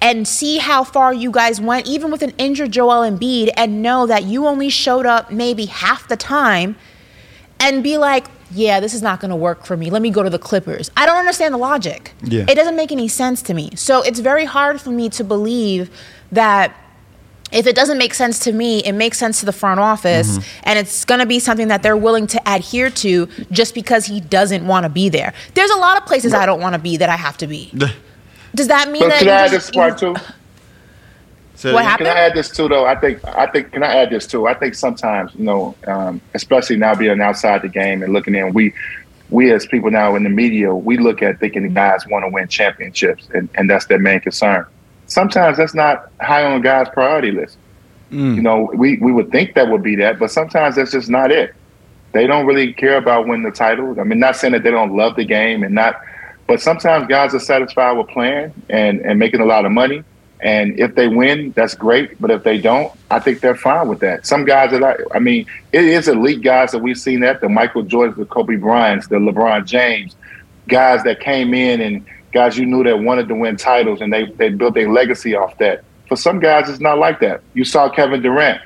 and 0.01 0.28
see 0.28 0.59
how 0.59 0.84
far 0.84 1.14
you 1.14 1.30
guys 1.30 1.61
went, 1.61 1.86
even 1.86 2.11
with 2.11 2.22
an 2.22 2.32
injured 2.36 2.72
Joel 2.72 3.09
Embiid, 3.09 3.51
and 3.57 3.82
know 3.82 4.07
that 4.07 4.24
you 4.24 4.47
only 4.47 4.68
showed 4.68 5.07
up 5.07 5.30
maybe 5.30 5.66
half 5.66 6.09
the 6.09 6.16
time 6.16 6.76
and 7.59 7.82
be 7.82 7.97
like, 7.97 8.26
yeah, 8.51 8.78
this 8.80 8.95
is 8.95 9.03
not 9.03 9.20
going 9.20 9.30
to 9.30 9.36
work 9.36 9.64
for 9.64 9.76
me. 9.76 9.90
Let 9.90 10.03
me 10.03 10.11
go 10.11 10.22
to 10.22 10.30
the 10.30 10.38
Clippers. 10.38 10.90
I 10.97 11.07
don't 11.07 11.16
understand 11.16 11.55
the 11.55 11.59
logic. 11.59 12.12
Yeah. 12.22 12.45
It 12.49 12.55
doesn't 12.55 12.76
make 12.76 12.92
any 12.92 13.09
sense 13.09 13.42
to 13.42 13.55
me. 13.55 13.70
So 13.74 14.03
it's 14.03 14.20
very 14.20 14.45
hard 14.45 14.80
for 14.80 14.90
me 14.90 15.09
to 15.11 15.24
believe 15.24 15.90
that 16.30 16.76
if 17.53 17.66
it 17.66 17.76
doesn't 17.76 17.99
make 17.99 18.14
sense 18.14 18.40
to 18.40 18.53
me, 18.53 18.80
it 18.80 18.92
makes 18.92 19.16
sense 19.16 19.40
to 19.40 19.47
the 19.47 19.53
front 19.53 19.78
office, 19.78 20.38
mm-hmm. 20.38 20.61
and 20.64 20.78
it's 20.78 21.05
going 21.05 21.20
to 21.20 21.26
be 21.26 21.38
something 21.38 21.68
that 21.68 21.82
they're 21.82 21.97
willing 21.97 22.26
to 22.26 22.42
adhere 22.47 22.90
to 22.90 23.26
just 23.51 23.74
because 23.74 24.07
he 24.07 24.20
doesn't 24.20 24.66
want 24.66 24.84
to 24.84 24.90
be 24.90 25.09
there. 25.09 25.32
There's 25.55 25.70
a 25.70 25.76
lot 25.76 25.97
of 25.97 26.05
places 26.05 26.34
I 26.34 26.47
don't 26.47 26.61
want 26.61 26.74
to 26.74 26.80
be 26.80 26.97
that 26.97 27.09
I 27.09 27.16
have 27.16 27.36
to 27.38 27.47
be. 27.47 27.70
Does 28.55 28.69
that 28.69 28.91
mean 28.91 29.03
So 29.03 29.09
that 29.09 29.19
can 29.19 29.27
you 29.27 29.33
I 29.33 29.37
add 29.37 29.51
just- 29.51 29.67
this 29.69 29.77
part 29.77 29.99
too? 29.99 30.15
Say 31.57 31.73
What 31.73 31.85
happened? 31.85 32.09
Can 32.09 32.17
I 32.17 32.21
add 32.21 32.35
this 32.35 32.51
too, 32.51 32.69
though? 32.69 32.85
I 32.85 32.97
think 32.97 33.25
I 33.25 33.47
think 33.47 33.73
can 33.73 33.85
I 33.85 33.95
add 33.95 34.11
this 34.11 34.27
too? 34.27 34.49
I 34.49 34.55
think 34.55 34.75
sometimes 34.75 35.33
you 35.37 35.45
know, 35.45 35.75
um, 35.87 36.21
especially 36.35 36.77
now 36.77 36.97
being 36.97 37.21
outside 37.21 37.63
the 37.63 37.69
game 37.69 38.03
and 38.03 38.13
looking 38.13 38.35
in, 38.35 38.53
we 38.53 38.75
we 39.31 39.53
as 39.53 39.65
people 39.65 39.91
now 39.91 40.17
in 40.17 40.25
the 40.25 40.31
media, 40.31 40.75
we 40.75 40.99
look 40.99 41.23
at 41.23 41.39
thinking 41.39 41.63
the 41.63 41.69
guys 41.69 42.07
want 42.09 42.25
to 42.25 42.29
win 42.29 42.49
championships, 42.49 43.29
and, 43.33 43.49
and 43.55 43.71
that's 43.71 43.87
their 43.87 44.01
main 44.01 44.21
concern. 44.21 44.67
Sometimes 45.07 45.57
that's 45.57 45.75
not 45.75 46.11
high 46.21 46.45
on 46.45 46.55
a 46.55 46.61
guy's 46.61 46.89
priority 46.89 47.31
list. 47.31 47.57
You 48.11 48.43
know, 48.43 48.71
we 48.75 48.99
we 48.99 49.11
would 49.13 49.31
think 49.33 49.55
that 49.55 49.69
would 49.71 49.83
be 49.83 49.97
that, 49.97 50.19
but 50.21 50.31
sometimes 50.31 50.77
that's 50.77 50.93
just 50.93 51.09
not 51.09 51.31
it. 51.33 51.53
They 52.13 52.27
don't 52.29 52.47
really 52.47 52.73
care 52.73 52.97
about 52.97 53.27
winning 53.27 53.43
the 53.45 53.51
title. 53.51 53.99
I 54.01 54.05
mean, 54.05 54.21
not 54.21 54.37
saying 54.37 54.53
that 54.53 54.63
they 54.63 54.71
don't 54.71 54.95
love 54.97 55.17
the 55.17 55.25
game 55.25 55.65
and 55.65 55.75
not, 55.75 56.01
but 56.47 56.61
sometimes 56.61 57.07
guys 57.07 57.34
are 57.34 57.40
satisfied 57.40 57.92
with 57.92 58.09
playing 58.09 58.53
and 58.68 59.01
and 59.01 59.18
making 59.18 59.40
a 59.40 59.47
lot 59.47 59.64
of 59.64 59.72
money. 59.72 60.05
And 60.40 60.78
if 60.78 60.95
they 60.95 61.09
win, 61.09 61.53
that's 61.53 61.74
great. 61.74 62.20
But 62.20 62.30
if 62.30 62.42
they 62.42 62.61
don't, 62.61 62.92
I 63.11 63.18
think 63.18 63.40
they're 63.40 63.55
fine 63.55 63.88
with 63.88 64.01
that. 64.01 64.26
Some 64.26 64.45
guys 64.45 64.72
that 64.72 64.82
I, 64.82 64.97
I 65.14 65.18
mean, 65.18 65.47
it 65.72 65.84
is 65.84 66.07
elite 66.07 66.42
guys 66.42 66.72
that 66.72 66.80
we've 66.80 66.99
seen 66.99 67.20
that 67.20 67.40
the 67.40 67.49
Michael 67.49 67.82
Jordans, 67.82 68.16
the 68.16 68.26
Kobe 68.26 68.57
Bryants, 68.57 69.09
the 69.09 69.16
LeBron 69.16 69.64
James, 69.64 70.14
guys 70.68 71.03
that 71.05 71.20
came 71.20 71.55
in 71.55 71.80
and 71.80 72.05
guys 72.32 72.59
you 72.59 72.66
knew 72.66 72.84
that 72.84 72.99
wanted 72.99 73.28
to 73.28 73.34
win 73.34 73.57
titles, 73.57 74.03
and 74.03 74.12
they 74.12 74.26
they 74.32 74.51
built 74.51 74.74
their 74.74 74.90
legacy 74.90 75.34
off 75.34 75.57
that. 75.59 75.84
For 76.09 76.16
some 76.16 76.40
guys, 76.40 76.68
it's 76.68 76.80
not 76.80 76.99
like 76.99 77.20
that. 77.20 77.40
You 77.55 77.64
saw 77.64 77.88
Kevin 77.88 78.20
Durant 78.20 78.61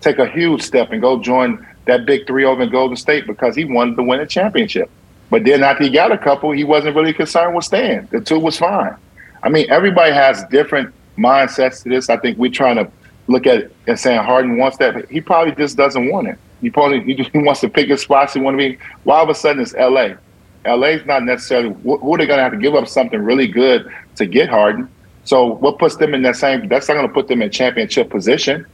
take 0.00 0.18
a 0.18 0.26
huge 0.26 0.62
step 0.62 0.92
and 0.92 1.02
go 1.02 1.20
join 1.20 1.66
that 1.84 2.06
big 2.06 2.26
three 2.26 2.44
over 2.44 2.62
in 2.62 2.70
Golden 2.70 2.96
State 2.96 3.26
because 3.26 3.54
he 3.54 3.64
wanted 3.64 3.96
to 3.96 4.02
win 4.02 4.20
a 4.20 4.26
championship. 4.26 4.90
But 5.30 5.44
then 5.44 5.62
after 5.62 5.84
he 5.84 5.90
got 5.90 6.12
a 6.12 6.18
couple, 6.18 6.50
he 6.50 6.64
wasn't 6.64 6.96
really 6.96 7.12
concerned 7.12 7.54
with 7.54 7.64
staying. 7.64 8.08
The 8.10 8.20
two 8.20 8.38
was 8.38 8.58
fine. 8.58 8.96
I 9.42 9.48
mean, 9.48 9.70
everybody 9.70 10.12
has 10.12 10.44
different 10.50 10.92
mindsets 11.16 11.82
to 11.84 11.88
this. 11.88 12.10
I 12.10 12.16
think 12.16 12.36
we're 12.36 12.50
trying 12.50 12.76
to 12.76 12.90
look 13.28 13.46
at 13.46 13.58
it 13.58 13.76
and 13.86 13.98
saying 13.98 14.22
Harden 14.22 14.58
wants 14.58 14.76
that, 14.78 15.08
he 15.10 15.20
probably 15.20 15.54
just 15.54 15.76
doesn't 15.76 16.10
want 16.10 16.28
it. 16.28 16.38
He 16.60 16.68
probably 16.68 17.02
he, 17.02 17.14
just, 17.14 17.30
wants 17.34 17.60
to 17.60 17.68
pick 17.68 17.88
his 17.88 18.02
spots. 18.02 18.34
He 18.34 18.40
want 18.40 18.54
to 18.54 18.58
be. 18.58 18.78
Why 19.04 19.16
all 19.16 19.24
of 19.24 19.28
a 19.30 19.34
sudden 19.34 19.62
it's 19.62 19.74
L.A. 19.74 20.18
LA 20.66 20.88
is 20.88 21.06
not 21.06 21.22
necessarily 21.22 21.74
who 21.82 22.16
they're 22.18 22.26
going 22.26 22.38
to 22.38 22.42
have 22.42 22.52
to 22.52 22.58
give 22.58 22.74
up 22.74 22.86
something 22.86 23.20
really 23.20 23.46
good 23.46 23.90
to 24.16 24.26
get 24.26 24.48
Harden. 24.48 24.90
So 25.24 25.46
what 25.46 25.78
puts 25.78 25.96
them 25.96 26.14
in 26.14 26.22
that 26.22 26.36
same? 26.36 26.68
That's 26.68 26.88
not 26.88 26.94
going 26.94 27.06
to 27.06 27.14
put 27.14 27.28
them 27.28 27.40
in 27.42 27.50
championship 27.50 28.10
position 28.10 28.66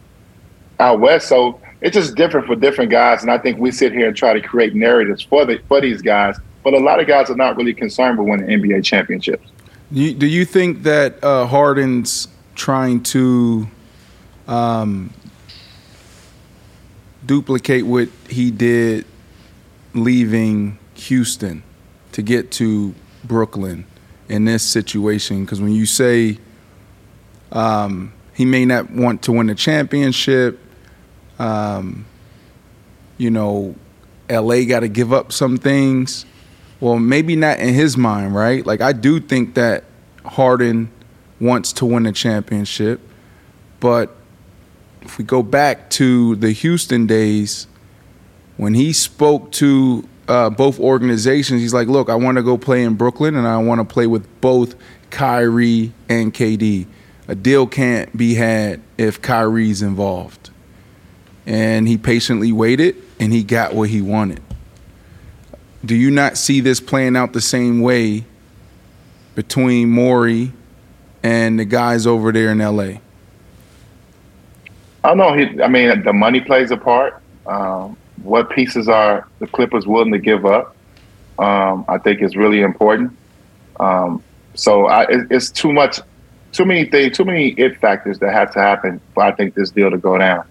out 0.80 1.00
west. 1.00 1.28
So 1.28 1.60
it's 1.80 1.94
just 1.94 2.16
different 2.16 2.46
for 2.46 2.56
different 2.56 2.90
guys, 2.90 3.22
and 3.22 3.30
I 3.30 3.38
think 3.38 3.58
we 3.58 3.70
sit 3.70 3.92
here 3.92 4.08
and 4.08 4.16
try 4.16 4.32
to 4.32 4.40
create 4.40 4.74
narratives 4.74 5.22
for 5.22 5.44
the 5.44 5.60
for 5.68 5.80
these 5.80 6.02
guys. 6.02 6.38
But 6.66 6.74
a 6.74 6.80
lot 6.80 6.98
of 6.98 7.06
guys 7.06 7.30
are 7.30 7.36
not 7.36 7.56
really 7.56 7.74
concerned 7.74 8.18
with 8.18 8.26
winning 8.26 8.60
NBA 8.60 8.84
championships. 8.84 9.48
Do 9.92 10.00
you, 10.00 10.14
do 10.14 10.26
you 10.26 10.44
think 10.44 10.82
that 10.82 11.22
uh, 11.22 11.46
Harden's 11.46 12.26
trying 12.56 13.04
to 13.04 13.68
um, 14.48 15.14
duplicate 17.24 17.86
what 17.86 18.08
he 18.28 18.50
did 18.50 19.06
leaving 19.94 20.76
Houston 20.94 21.62
to 22.10 22.20
get 22.20 22.50
to 22.50 22.96
Brooklyn 23.22 23.86
in 24.28 24.44
this 24.44 24.64
situation? 24.64 25.44
Because 25.44 25.60
when 25.60 25.70
you 25.70 25.86
say 25.86 26.36
um, 27.52 28.12
he 28.34 28.44
may 28.44 28.64
not 28.64 28.90
want 28.90 29.22
to 29.22 29.30
win 29.30 29.48
a 29.50 29.54
championship, 29.54 30.58
um, 31.38 32.06
you 33.18 33.30
know, 33.30 33.76
LA 34.28 34.64
got 34.64 34.80
to 34.80 34.88
give 34.88 35.12
up 35.12 35.30
some 35.30 35.58
things. 35.58 36.26
Well, 36.80 36.98
maybe 36.98 37.36
not 37.36 37.58
in 37.58 37.72
his 37.72 37.96
mind, 37.96 38.34
right? 38.34 38.64
Like, 38.64 38.80
I 38.80 38.92
do 38.92 39.18
think 39.20 39.54
that 39.54 39.84
Harden 40.24 40.90
wants 41.40 41.72
to 41.74 41.86
win 41.86 42.06
a 42.06 42.12
championship, 42.12 43.00
but 43.80 44.14
if 45.02 45.18
we 45.18 45.24
go 45.24 45.42
back 45.42 45.88
to 45.90 46.36
the 46.36 46.52
Houston 46.52 47.06
days, 47.06 47.66
when 48.56 48.74
he 48.74 48.92
spoke 48.92 49.52
to 49.52 50.06
uh, 50.28 50.50
both 50.50 50.80
organizations, 50.80 51.60
he's 51.60 51.74
like, 51.74 51.88
"Look, 51.88 52.10
I 52.10 52.16
want 52.16 52.36
to 52.36 52.42
go 52.42 52.58
play 52.58 52.82
in 52.82 52.94
Brooklyn, 52.94 53.36
and 53.36 53.46
I 53.46 53.58
want 53.58 53.80
to 53.80 53.84
play 53.84 54.06
with 54.06 54.28
both 54.40 54.74
Kyrie 55.10 55.92
and 56.08 56.34
KD. 56.34 56.86
A 57.28 57.34
deal 57.34 57.66
can't 57.66 58.14
be 58.16 58.34
had 58.34 58.80
if 58.98 59.22
Kyrie's 59.22 59.82
involved." 59.82 60.50
And 61.46 61.86
he 61.86 61.96
patiently 61.96 62.50
waited, 62.50 62.96
and 63.20 63.32
he 63.32 63.44
got 63.44 63.74
what 63.74 63.90
he 63.90 64.02
wanted. 64.02 64.42
Do 65.86 65.94
you 65.94 66.10
not 66.10 66.36
see 66.36 66.60
this 66.60 66.80
playing 66.80 67.16
out 67.16 67.32
the 67.32 67.40
same 67.40 67.80
way 67.80 68.24
between 69.36 69.88
Morey 69.88 70.52
and 71.22 71.60
the 71.60 71.64
guys 71.64 72.08
over 72.08 72.32
there 72.32 72.50
in 72.50 72.58
LA? 72.58 72.98
I 75.04 75.14
know. 75.14 75.28
I 75.28 75.68
mean, 75.68 76.02
the 76.02 76.12
money 76.12 76.40
plays 76.40 76.72
a 76.72 76.76
part. 76.76 77.22
Um, 77.46 77.96
what 78.22 78.50
pieces 78.50 78.88
are 78.88 79.28
the 79.38 79.46
Clippers 79.46 79.86
willing 79.86 80.10
to 80.10 80.18
give 80.18 80.44
up? 80.44 80.74
Um, 81.38 81.84
I 81.88 81.98
think 81.98 82.20
is 82.20 82.34
really 82.34 82.62
important. 82.62 83.16
Um, 83.78 84.24
so 84.54 84.86
I, 84.86 85.04
it, 85.04 85.28
it's 85.30 85.50
too 85.50 85.72
much, 85.72 86.00
too 86.50 86.64
many 86.64 86.86
things, 86.86 87.16
too 87.16 87.24
many 87.24 87.50
it 87.50 87.76
factors 87.76 88.18
that 88.18 88.32
have 88.32 88.52
to 88.54 88.58
happen 88.58 89.00
for 89.14 89.22
I 89.22 89.30
think 89.30 89.54
this 89.54 89.70
deal 89.70 89.90
to 89.92 89.98
go 89.98 90.18
down. 90.18 90.44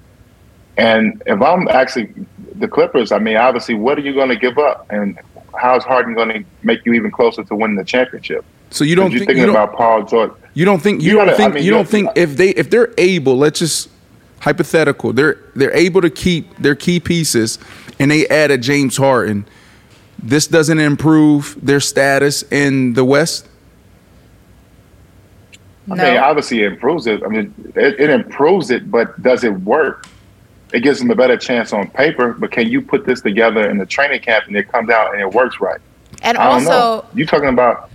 And 0.77 1.21
if 1.25 1.41
I'm 1.41 1.67
actually 1.67 2.13
the 2.60 2.68
Clippers, 2.68 3.12
I 3.12 3.20
mean, 3.20 3.38
obviously, 3.38 3.76
what 3.76 3.97
are 3.97 4.01
you 4.01 4.14
going 4.14 4.30
to 4.30 4.36
give 4.36 4.58
up, 4.58 4.86
and 4.89 5.18
how 5.60 5.76
is 5.78 5.84
Harden 5.84 6.14
going 6.16 6.30
to 6.30 6.43
make 6.64 6.86
you 6.86 6.93
even 6.93 7.12
closer 7.12 7.43
to 7.43 7.56
winning 7.56 7.76
the 7.78 7.84
championship? 7.84 8.43
So 8.72 8.84
you 8.84 8.95
don't 8.95 9.12
you're 9.12 9.20
think 9.20 9.30
thinking 9.30 9.41
you 9.41 9.53
don't, 9.53 9.56
about 9.56 9.76
Paul 9.78 10.03
George. 10.03 10.32
you 10.53 10.66
don't 10.66 10.82
think 10.82 11.01
you, 11.01 11.12
You 11.12 11.18
don't 11.18 11.28
gotta- 11.28 11.34
I 11.34 11.38
think 11.38 11.53
mean, 11.56 11.64
you 11.64 11.68
you- 11.70 11.76
don't 11.76 11.88
think 11.88 12.10
if 12.16 12.36
they 12.38 12.49
if 12.49 12.70
they're 12.70 12.93
able, 12.97 13.38
let's 13.38 13.60
just 13.60 13.89
hypothetical, 14.39 15.14
they're 15.14 15.38
they're 15.56 15.74
able 15.76 16.01
to 16.01 16.10
keep 16.10 16.56
their 16.58 16.76
key 16.76 16.99
pieces 16.99 17.58
and 17.99 18.12
they 18.12 18.28
add 18.28 18.51
a 18.51 18.58
James 18.58 18.97
Harden. 18.97 19.45
This 20.22 20.47
doesn't 20.47 20.80
improve 20.80 21.58
their 21.62 21.80
status 21.80 22.43
in 22.51 22.93
the 22.93 23.06
West. 23.06 23.47
I 25.89 25.93
mean, 25.95 26.18
obviously, 26.18 26.64
it 26.64 26.74
improves 26.74 27.06
it. 27.06 27.22
I 27.24 27.28
mean, 27.28 27.53
it, 27.76 27.99
it 27.99 28.10
improves 28.10 28.72
it, 28.72 28.89
but 28.89 29.22
does 29.22 29.43
it 29.43 29.53
work? 29.62 30.08
It 30.76 30.84
gives 30.84 30.99
them 30.99 31.09
a 31.09 31.15
better 31.15 31.38
chance 31.38 31.71
on 31.71 31.89
paper, 31.89 32.34
but 32.34 32.51
can 32.51 32.67
you 32.67 32.82
put 32.82 33.05
this 33.05 33.21
together 33.21 33.69
in 33.69 33.78
the 33.78 33.86
training 33.86 34.19
camp 34.19 34.45
and 34.47 34.57
it 34.57 34.69
comes 34.69 34.89
out 34.89 35.13
and 35.13 35.21
it 35.21 35.32
works 35.32 35.61
right? 35.61 35.80
And 36.21 36.38
I 36.38 36.47
also, 36.47 37.07
you 37.13 37.26
talking 37.26 37.47
about 37.47 37.89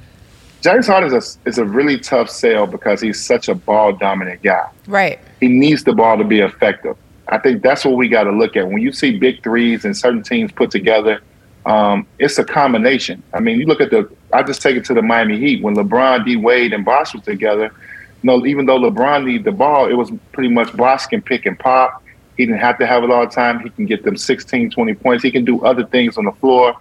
James 0.63 0.87
Harden 0.87 1.15
is 1.15 1.37
a, 1.45 1.49
is 1.49 1.59
a 1.59 1.65
really 1.67 1.99
tough 1.99 2.31
sell 2.31 2.67
because 2.67 3.03
he's 3.03 3.23
such 3.23 3.49
a 3.51 3.55
ball 3.55 3.93
dominant 3.93 4.43
guy. 4.43 4.67
right. 4.87 5.19
He 5.41 5.49
needs 5.49 5.85
the 5.85 5.93
ball 5.93 6.17
to 6.17 6.25
be 6.25 6.41
effective. 6.41 6.97
I 7.29 7.37
think 7.37 7.63
that's 7.63 7.85
what 7.85 7.97
we 7.97 8.09
got 8.09 8.25
to 8.25 8.33
look 8.33 8.57
at 8.57 8.67
when 8.67 8.79
you 8.79 8.93
see 8.93 9.19
big 9.19 9.43
threes 9.43 9.85
and 9.85 9.95
certain 9.95 10.23
teams 10.23 10.51
put 10.51 10.71
together. 10.71 11.21
Um, 11.67 12.07
it's 12.19 12.39
a 12.39 12.45
combination. 12.45 13.23
I 13.35 13.41
mean, 13.41 13.61
you 13.61 13.67
look 13.67 13.83
at 13.83 13.91
the. 13.91 14.11
I 14.33 14.43
just 14.43 14.63
take 14.63 14.77
it 14.77 14.87
to 14.87 14.95
the 14.95 15.03
Miami 15.03 15.39
Heat 15.39 15.63
when 15.63 15.75
LeBron, 15.77 16.25
D 16.25 16.37
Wade, 16.37 16.73
and 16.73 16.83
Bosh 16.83 17.13
was 17.13 17.23
together. 17.25 17.73
You 18.23 18.27
know, 18.27 18.47
even 18.47 18.65
though 18.65 18.79
LeBron 18.79 19.27
needed 19.27 19.45
the 19.45 19.53
ball, 19.53 19.89
it 19.89 19.95
was 19.95 20.11
pretty 20.33 20.49
much 20.49 20.75
Bosh 20.75 21.07
can 21.07 21.21
pick 21.21 21.45
and 21.47 21.59
pop. 21.59 22.03
He 22.41 22.47
didn't 22.47 22.63
have 22.63 22.79
to 22.79 22.87
have 22.87 23.05
it 23.05 23.11
all 23.11 23.27
the 23.27 23.31
time. 23.31 23.61
He 23.61 23.69
can 23.69 23.85
get 23.85 24.03
them 24.03 24.17
16, 24.17 24.71
20 24.71 24.95
points. 24.95 25.23
He 25.23 25.31
can 25.31 25.45
do 25.45 25.63
other 25.63 25.85
things 25.85 26.17
on 26.17 26.25
the 26.25 26.33
floor. 26.33 26.75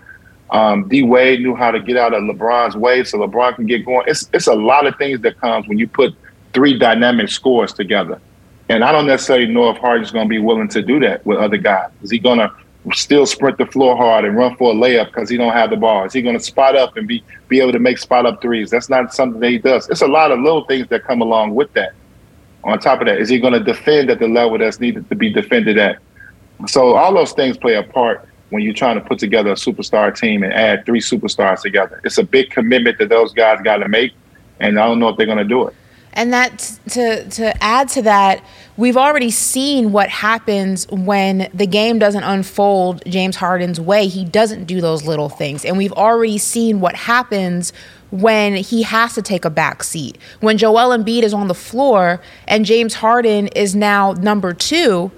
Um, 0.52 0.88
D 0.88 1.04
Wade 1.04 1.42
knew 1.42 1.54
how 1.54 1.70
to 1.70 1.82
get 1.82 1.98
out 1.98 2.14
of 2.14 2.24
LeBron's 2.24 2.78
way, 2.78 3.04
so 3.04 3.18
LeBron 3.18 3.58
can 3.58 3.66
get 3.66 3.86
going. 3.86 4.06
It's 4.08 4.30
it's 4.32 4.48
a 4.48 4.54
lot 4.54 4.88
of 4.88 4.96
things 4.96 5.20
that 5.20 5.38
comes 5.42 5.68
when 5.68 5.78
you 5.78 5.86
put 5.86 6.16
three 6.54 6.80
dynamic 6.80 7.28
scores 7.28 7.74
together. 7.74 8.22
And 8.70 8.86
I 8.86 8.94
don't 8.94 9.06
necessarily 9.06 9.48
know 9.48 9.70
if 9.70 9.78
Harden's 9.80 10.12
going 10.12 10.28
to 10.28 10.30
be 10.30 10.40
willing 10.40 10.70
to 10.70 10.82
do 10.82 10.98
that 11.02 11.26
with 11.26 11.40
other 11.40 11.58
guys. 11.58 11.90
Is 12.04 12.10
he 12.10 12.20
going 12.20 12.40
to 12.40 12.50
still 12.94 13.26
sprint 13.26 13.58
the 13.58 13.66
floor 13.66 13.98
hard 13.98 14.24
and 14.24 14.38
run 14.38 14.56
for 14.56 14.72
a 14.72 14.74
layup 14.74 15.08
because 15.08 15.30
he 15.30 15.36
don't 15.36 15.52
have 15.52 15.72
the 15.72 15.76
ball? 15.76 16.06
Is 16.06 16.14
he 16.14 16.22
going 16.22 16.38
to 16.38 16.44
spot 16.44 16.78
up 16.78 16.96
and 16.96 17.06
be 17.06 17.22
be 17.50 17.60
able 17.60 17.74
to 17.74 17.80
make 17.80 17.98
spot 17.98 18.26
up 18.26 18.42
threes? 18.42 18.70
That's 18.70 18.88
not 18.88 19.14
something 19.14 19.42
that 19.42 19.50
he 19.50 19.58
does. 19.58 19.90
It's 19.90 20.04
a 20.04 20.08
lot 20.08 20.32
of 20.32 20.40
little 20.40 20.64
things 20.64 20.88
that 20.88 21.04
come 21.04 21.20
along 21.22 21.54
with 21.54 21.74
that. 21.74 21.92
On 22.64 22.78
top 22.78 23.00
of 23.02 23.08
that, 23.08 23.20
is 23.20 23.30
he 23.30 23.40
going 23.40 23.54
to 23.54 23.64
defend 23.64 24.10
at 24.10 24.20
the 24.20 24.28
level 24.28 24.58
that's 24.58 24.80
needed 24.80 25.08
to 25.10 25.16
be 25.16 25.32
defended 25.32 25.78
at? 25.78 26.00
So 26.68 26.96
all 26.96 27.14
those 27.14 27.32
things 27.32 27.58
play 27.58 27.76
a 27.76 27.84
part 27.84 28.28
when 28.50 28.64
you're 28.64 28.74
trying 28.74 28.96
to 28.96 29.02
put 29.02 29.20
together 29.20 29.52
a 29.52 29.56
superstar 29.56 30.16
team 30.16 30.44
and 30.44 30.52
add 30.54 30.86
three 30.86 31.00
superstars 31.00 31.62
together. 31.62 32.02
It's 32.04 32.18
a 32.18 32.24
big 32.24 32.50
commitment 32.50 32.98
that 32.98 33.10
those 33.10 33.34
guys 33.34 33.60
got 33.64 33.78
to 33.78 33.88
make, 33.88 34.14
and 34.60 34.80
I 34.80 34.86
don't 34.88 35.00
know 35.00 35.10
if 35.10 35.18
they're 35.18 35.26
going 35.26 35.38
to 35.38 35.44
do 35.44 35.68
it. 35.68 35.76
And 36.14 36.34
that 36.34 36.80
to 36.90 37.30
to 37.30 37.64
add 37.64 37.88
to 37.90 38.02
that, 38.02 38.44
we've 38.78 38.98
already 38.98 39.30
seen 39.30 39.92
what 39.92 40.10
happens 40.10 40.88
when 40.90 41.50
the 41.54 41.68
game 41.68 42.00
doesn't 42.00 42.24
unfold 42.24 43.04
James 43.06 43.36
Harden's 43.36 43.80
way. 43.80 44.08
He 44.08 44.26
doesn't 44.26 44.66
do 44.66 44.82
those 44.82 45.06
little 45.06 45.30
things, 45.30 45.64
and 45.64 45.78
we've 45.78 45.94
already 45.94 46.40
seen 46.40 46.82
what 46.82 46.96
happens 46.96 47.72
when 48.12 48.56
he 48.56 48.84
has 48.84 49.14
to 49.16 49.22
take 49.22 49.46
a 49.46 49.50
back 49.50 49.84
seat. 49.84 50.18
When 50.40 50.58
Joel 50.58 50.98
Embiid 50.98 51.24
is 51.24 51.34
on 51.34 51.48
the 51.48 51.54
floor 51.54 52.22
and 52.48 52.66
James 52.66 52.96
Harden 52.96 53.48
is 53.50 53.76
now 53.76 54.14
number 54.14 54.54
two, 54.54 55.12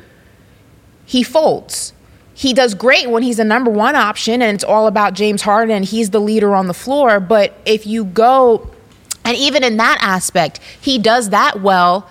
he 1.05 1.23
folds. 1.23 1.93
He 2.33 2.53
does 2.53 2.73
great 2.73 3.09
when 3.09 3.23
he's 3.23 3.37
the 3.37 3.43
number 3.43 3.69
one 3.69 3.95
option 3.95 4.41
and 4.41 4.55
it's 4.55 4.63
all 4.63 4.87
about 4.87 5.13
James 5.13 5.43
Harden 5.43 5.83
he's 5.83 6.09
the 6.09 6.19
leader 6.19 6.55
on 6.55 6.67
the 6.67 6.73
floor. 6.73 7.19
But 7.19 7.53
if 7.65 7.85
you 7.85 8.05
go, 8.05 8.71
and 9.23 9.37
even 9.37 9.63
in 9.63 9.77
that 9.77 9.99
aspect, 10.01 10.59
he 10.79 10.97
does 10.97 11.29
that 11.29 11.61
well 11.61 12.09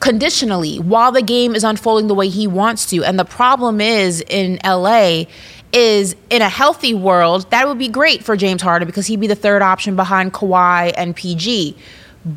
conditionally 0.00 0.78
while 0.78 1.10
the 1.10 1.22
game 1.22 1.54
is 1.54 1.64
unfolding 1.64 2.06
the 2.06 2.14
way 2.14 2.28
he 2.28 2.46
wants 2.46 2.86
to. 2.86 3.02
And 3.02 3.18
the 3.18 3.24
problem 3.24 3.80
is 3.80 4.22
in 4.28 4.58
LA 4.64 5.24
is 5.72 6.16
in 6.30 6.42
a 6.42 6.48
healthy 6.48 6.94
world, 6.94 7.50
that 7.50 7.68
would 7.68 7.78
be 7.78 7.88
great 7.88 8.24
for 8.24 8.36
James 8.36 8.62
Harden 8.62 8.86
because 8.86 9.06
he'd 9.06 9.20
be 9.20 9.26
the 9.26 9.34
third 9.34 9.62
option 9.62 9.96
behind 9.96 10.32
Kawhi 10.32 10.92
and 10.96 11.14
PG. 11.14 11.76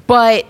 But 0.07 0.45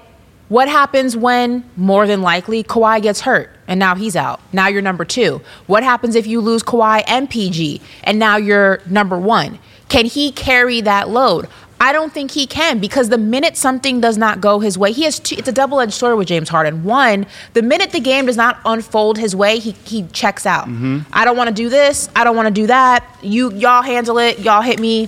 what 0.50 0.68
happens 0.68 1.16
when 1.16 1.64
more 1.78 2.08
than 2.08 2.22
likely 2.22 2.64
Kawhi 2.64 3.02
gets 3.02 3.22
hurt 3.22 3.52
and 3.68 3.80
now 3.80 3.96
he's 3.96 4.16
out? 4.16 4.42
Now 4.52 4.68
you're 4.68 4.82
number 4.82 5.06
two. 5.06 5.42
What 5.68 5.84
happens 5.84 6.16
if 6.16 6.26
you 6.26 6.42
lose 6.42 6.64
Kawhi 6.64 7.04
and 7.08 7.30
PG 7.30 7.82
and 8.04 8.18
now 8.18 8.38
you're 8.38 8.82
number 8.88 9.18
one? 9.18 9.60
Can 9.90 10.06
he 10.06 10.32
carry 10.32 10.82
that 10.82 11.10
load? 11.10 11.48
I 11.82 11.94
don't 11.94 12.12
think 12.12 12.32
he 12.32 12.46
can 12.46 12.80
because 12.80 13.10
the 13.10 13.18
minute 13.18 13.56
something 13.56 14.02
does 14.02 14.18
not 14.18 14.42
go 14.42 14.60
his 14.60 14.78
way, 14.78 14.92
he 14.92 15.04
has 15.04 15.20
two, 15.20 15.36
it's 15.38 15.48
a 15.48 15.52
double 15.54 15.80
edged 15.80 15.94
sword 15.94 16.18
with 16.18 16.28
James 16.28 16.50
Harden. 16.50 16.84
One, 16.84 17.26
the 17.54 17.62
minute 17.62 17.92
the 17.92 18.02
game 18.02 18.26
does 18.26 18.36
not 18.36 18.60
unfold 18.66 19.18
his 19.18 19.36
way, 19.36 19.60
he 19.60 19.72
he 19.86 20.04
checks 20.08 20.46
out. 20.46 20.66
Mm-hmm. 20.66 21.00
I 21.14 21.24
don't 21.24 21.38
want 21.38 21.48
to 21.48 21.54
do 21.54 21.70
this. 21.70 22.10
I 22.16 22.24
don't 22.24 22.36
want 22.36 22.48
to 22.48 22.54
do 22.54 22.68
that. 22.68 23.06
You 23.22 23.54
y'all 23.54 23.82
handle 23.82 24.18
it. 24.18 24.40
Y'all 24.40 24.62
hit 24.62 24.80
me. 24.80 25.08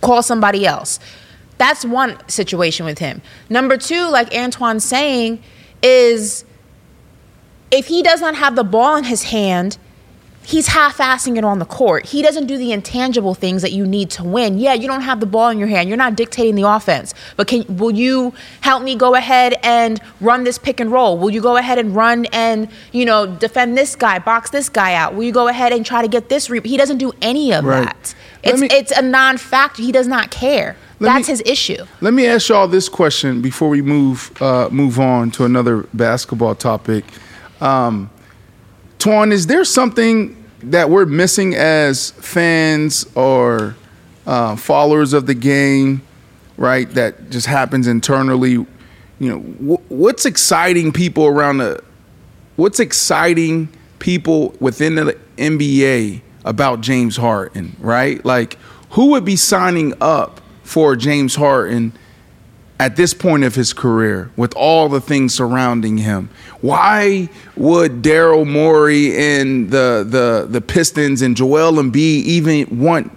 Call 0.00 0.22
somebody 0.22 0.64
else. 0.64 1.00
That's 1.58 1.84
one 1.84 2.16
situation 2.28 2.86
with 2.86 2.98
him. 2.98 3.20
Number 3.48 3.76
two, 3.76 4.08
like 4.08 4.34
Antoine's 4.34 4.84
saying, 4.84 5.42
is 5.82 6.44
if 7.70 7.86
he 7.86 8.02
does 8.02 8.20
not 8.20 8.36
have 8.36 8.54
the 8.54 8.64
ball 8.64 8.96
in 8.96 9.04
his 9.04 9.24
hand, 9.24 9.78
he's 10.44 10.68
half-assing 10.68 11.36
it 11.38 11.44
on 11.44 11.58
the 11.58 11.64
court. 11.64 12.06
He 12.06 12.20
doesn't 12.22 12.46
do 12.46 12.58
the 12.58 12.72
intangible 12.72 13.34
things 13.34 13.62
that 13.62 13.72
you 13.72 13.86
need 13.86 14.10
to 14.10 14.24
win. 14.24 14.58
Yeah, 14.58 14.74
you 14.74 14.86
don't 14.88 15.02
have 15.02 15.20
the 15.20 15.26
ball 15.26 15.48
in 15.50 15.58
your 15.58 15.68
hand. 15.68 15.88
You're 15.88 15.96
not 15.98 16.16
dictating 16.16 16.54
the 16.54 16.68
offense. 16.68 17.14
But 17.36 17.46
can 17.48 17.64
will 17.76 17.90
you 17.92 18.34
help 18.60 18.82
me 18.82 18.94
go 18.96 19.14
ahead 19.14 19.54
and 19.62 20.00
run 20.20 20.44
this 20.44 20.58
pick 20.58 20.80
and 20.80 20.90
roll? 20.90 21.16
Will 21.18 21.30
you 21.30 21.40
go 21.40 21.56
ahead 21.56 21.78
and 21.78 21.94
run 21.94 22.26
and, 22.32 22.68
you 22.92 23.04
know, 23.04 23.26
defend 23.26 23.78
this 23.78 23.94
guy, 23.96 24.18
box 24.18 24.50
this 24.50 24.68
guy 24.68 24.94
out? 24.94 25.14
Will 25.14 25.24
you 25.24 25.32
go 25.32 25.48
ahead 25.48 25.72
and 25.72 25.86
try 25.86 26.02
to 26.02 26.08
get 26.08 26.28
this 26.28 26.50
re-? 26.50 26.60
He 26.64 26.76
doesn't 26.76 26.98
do 26.98 27.12
any 27.22 27.52
of 27.52 27.64
Right. 27.64 27.84
that. 27.84 28.14
It's 28.42 28.60
me- 28.60 28.68
it's 28.70 28.90
a 28.90 29.02
non-factor. 29.02 29.82
He 29.82 29.92
does 29.92 30.08
not 30.08 30.30
care. 30.30 30.74
That's 31.00 31.28
me- 31.28 31.32
his 31.32 31.42
issue. 31.46 31.84
Let 32.00 32.14
me 32.14 32.26
ask 32.26 32.48
y'all 32.48 32.66
this 32.68 32.88
question 32.88 33.40
before 33.40 33.68
we 33.68 33.82
move 33.82 34.30
uh, 34.40 34.68
move 34.70 34.98
on 35.00 35.30
to 35.32 35.44
another 35.44 35.86
basketball 35.94 36.54
topic. 36.56 37.04
Um, 37.60 38.10
Twan, 39.02 39.32
is 39.32 39.48
there 39.48 39.64
something 39.64 40.36
that 40.62 40.88
we're 40.88 41.06
missing 41.06 41.56
as 41.56 42.12
fans 42.12 43.04
or 43.16 43.74
uh, 44.28 44.54
followers 44.54 45.12
of 45.12 45.26
the 45.26 45.34
game, 45.34 46.02
right? 46.56 46.88
That 46.90 47.28
just 47.28 47.48
happens 47.48 47.88
internally. 47.88 48.52
You 48.52 48.68
know, 49.18 49.40
wh- 49.40 49.90
what's 49.90 50.24
exciting 50.24 50.92
people 50.92 51.26
around 51.26 51.58
the 51.58 51.82
what's 52.54 52.78
exciting 52.78 53.70
people 53.98 54.54
within 54.60 54.94
the 54.94 55.18
NBA 55.36 56.20
about 56.44 56.80
James 56.80 57.16
Harden, 57.16 57.74
right? 57.80 58.24
Like, 58.24 58.56
who 58.90 59.06
would 59.06 59.24
be 59.24 59.34
signing 59.34 59.94
up 60.00 60.40
for 60.62 60.94
James 60.94 61.34
Harden 61.34 61.92
at 62.82 62.96
this 62.96 63.14
point 63.14 63.44
of 63.44 63.54
his 63.54 63.72
career 63.72 64.28
with 64.36 64.52
all 64.56 64.88
the 64.88 65.00
things 65.00 65.32
surrounding 65.32 65.98
him? 65.98 66.28
Why 66.62 67.28
would 67.56 68.02
Daryl 68.02 68.44
Morey 68.44 69.16
and 69.16 69.70
the 69.70 70.04
the 70.04 70.48
the 70.50 70.60
Pistons 70.60 71.22
and 71.22 71.36
Joel 71.36 71.74
Embiid 71.74 72.24
even 72.24 72.80
want 72.80 73.16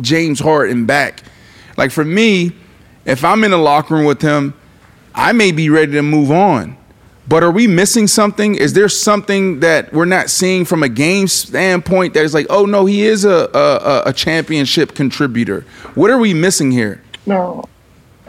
James 0.00 0.40
Harden 0.40 0.84
back? 0.84 1.22
Like 1.76 1.92
for 1.92 2.04
me, 2.04 2.56
if 3.04 3.24
I'm 3.24 3.44
in 3.44 3.52
the 3.52 3.56
locker 3.56 3.94
room 3.94 4.04
with 4.04 4.20
him, 4.20 4.52
I 5.14 5.30
may 5.30 5.52
be 5.52 5.70
ready 5.70 5.92
to 5.92 6.02
move 6.02 6.32
on. 6.32 6.76
But 7.28 7.44
are 7.44 7.52
we 7.52 7.68
missing 7.68 8.08
something? 8.08 8.56
Is 8.56 8.72
there 8.72 8.88
something 8.88 9.60
that 9.60 9.92
we're 9.92 10.06
not 10.06 10.28
seeing 10.28 10.64
from 10.64 10.82
a 10.82 10.88
game 10.88 11.28
standpoint 11.28 12.14
that 12.14 12.24
is 12.24 12.34
like, 12.34 12.46
oh 12.50 12.66
no, 12.66 12.84
he 12.84 13.06
is 13.06 13.24
a 13.24 13.48
a, 13.54 14.02
a 14.06 14.12
championship 14.12 14.96
contributor? 14.96 15.60
What 15.94 16.10
are 16.10 16.18
we 16.18 16.34
missing 16.34 16.72
here? 16.72 17.00
No, 17.26 17.64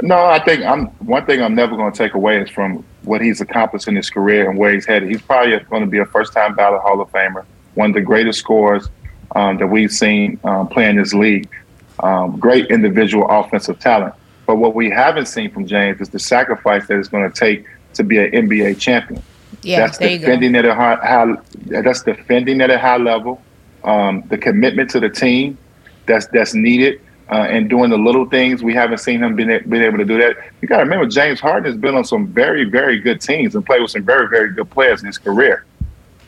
no. 0.02 0.26
I 0.26 0.40
think 0.40 0.64
I'm 0.64 0.88
one 1.06 1.26
thing 1.26 1.42
I'm 1.42 1.56
never 1.56 1.76
going 1.76 1.92
to 1.92 1.98
take 1.98 2.14
away 2.14 2.42
is 2.42 2.50
from 2.50 2.84
what 3.04 3.22
he's 3.22 3.42
accomplished 3.42 3.88
in 3.88 3.96
his 3.96 4.10
career 4.10 4.50
and 4.50 4.58
where 4.58 4.74
he's 4.74 4.86
headed. 4.86 5.10
He's 5.10 5.22
probably 5.22 5.58
going 5.60 5.84
to 5.84 5.90
be 5.90 6.00
a 6.00 6.06
first-time 6.06 6.56
ballot 6.56 6.82
Hall 6.82 7.00
of 7.00 7.12
Famer, 7.12 7.46
one 7.76 7.92
of 7.92 7.94
the 7.94 8.02
greatest 8.02 8.40
scorers 8.40 8.90
um, 9.36 9.58
that 9.58 9.68
we've 9.68 9.92
seen 9.92 10.40
um, 10.44 10.68
play 10.68 10.90
in 10.90 10.96
this 10.96 11.14
league. 11.14 11.50
Um, 12.00 12.38
great 12.40 12.68
individual 12.68 13.26
offensive 13.30 13.80
talent, 13.80 14.14
but 14.46 14.58
what 14.58 14.76
we 14.76 14.90
haven't 14.90 15.28
seen 15.28 15.50
from 15.52 15.66
James 15.66 16.02
is 16.02 16.10
the 16.10 16.20
sacrifice 16.20 16.88
that 16.88 17.00
it's 17.00 17.08
going 17.08 17.30
to 17.30 17.40
take 17.40 17.66
to 17.94 18.04
be 18.04 18.18
an 18.18 18.32
NBA 18.32 18.80
champion. 18.80 19.22
Yeah, 19.62 19.80
that's 19.80 19.98
there 19.98 20.10
you 20.12 20.20
go. 20.20 20.26
defending 20.26 20.56
at 20.56 20.66
a 20.66 20.76
high, 20.76 20.96
high 20.96 21.36
that's 21.68 22.04
defending 22.04 22.62
at 22.62 22.70
a 22.70 22.78
high 22.78 22.98
level. 22.98 23.42
Um, 23.84 24.24
the 24.28 24.38
commitment 24.38 24.90
to 24.92 25.00
the 25.00 25.10
team 25.10 25.58
that's 26.06 26.28
that's 26.28 26.54
needed, 26.54 27.02
uh, 27.30 27.48
and 27.50 27.70
doing 27.70 27.90
the 27.90 27.98
little 27.98 28.30
things 28.30 28.64
we 28.64 28.74
haven't 28.74 29.00
seen 29.00 29.24
him 29.24 29.36
been, 29.36 29.48
been 29.68 29.82
able 29.82 29.98
to 29.98 30.06
do 30.06 30.18
that. 30.18 30.36
You 30.62 30.68
got 30.68 30.78
to 30.78 30.84
remember, 30.84 31.08
James 31.08 31.40
Harden 31.40 31.72
has 31.72 31.80
been 31.80 31.96
on 31.96 32.06
some 32.06 32.28
very 32.28 32.66
very 32.66 33.00
good 33.00 33.22
teams 33.22 33.56
and 33.56 33.66
played 33.66 33.82
with 33.82 33.92
some 33.92 34.04
very 34.04 34.28
very 34.30 34.52
good 34.52 34.70
players 34.70 35.02
in 35.02 35.08
his 35.08 35.18
career, 35.18 35.66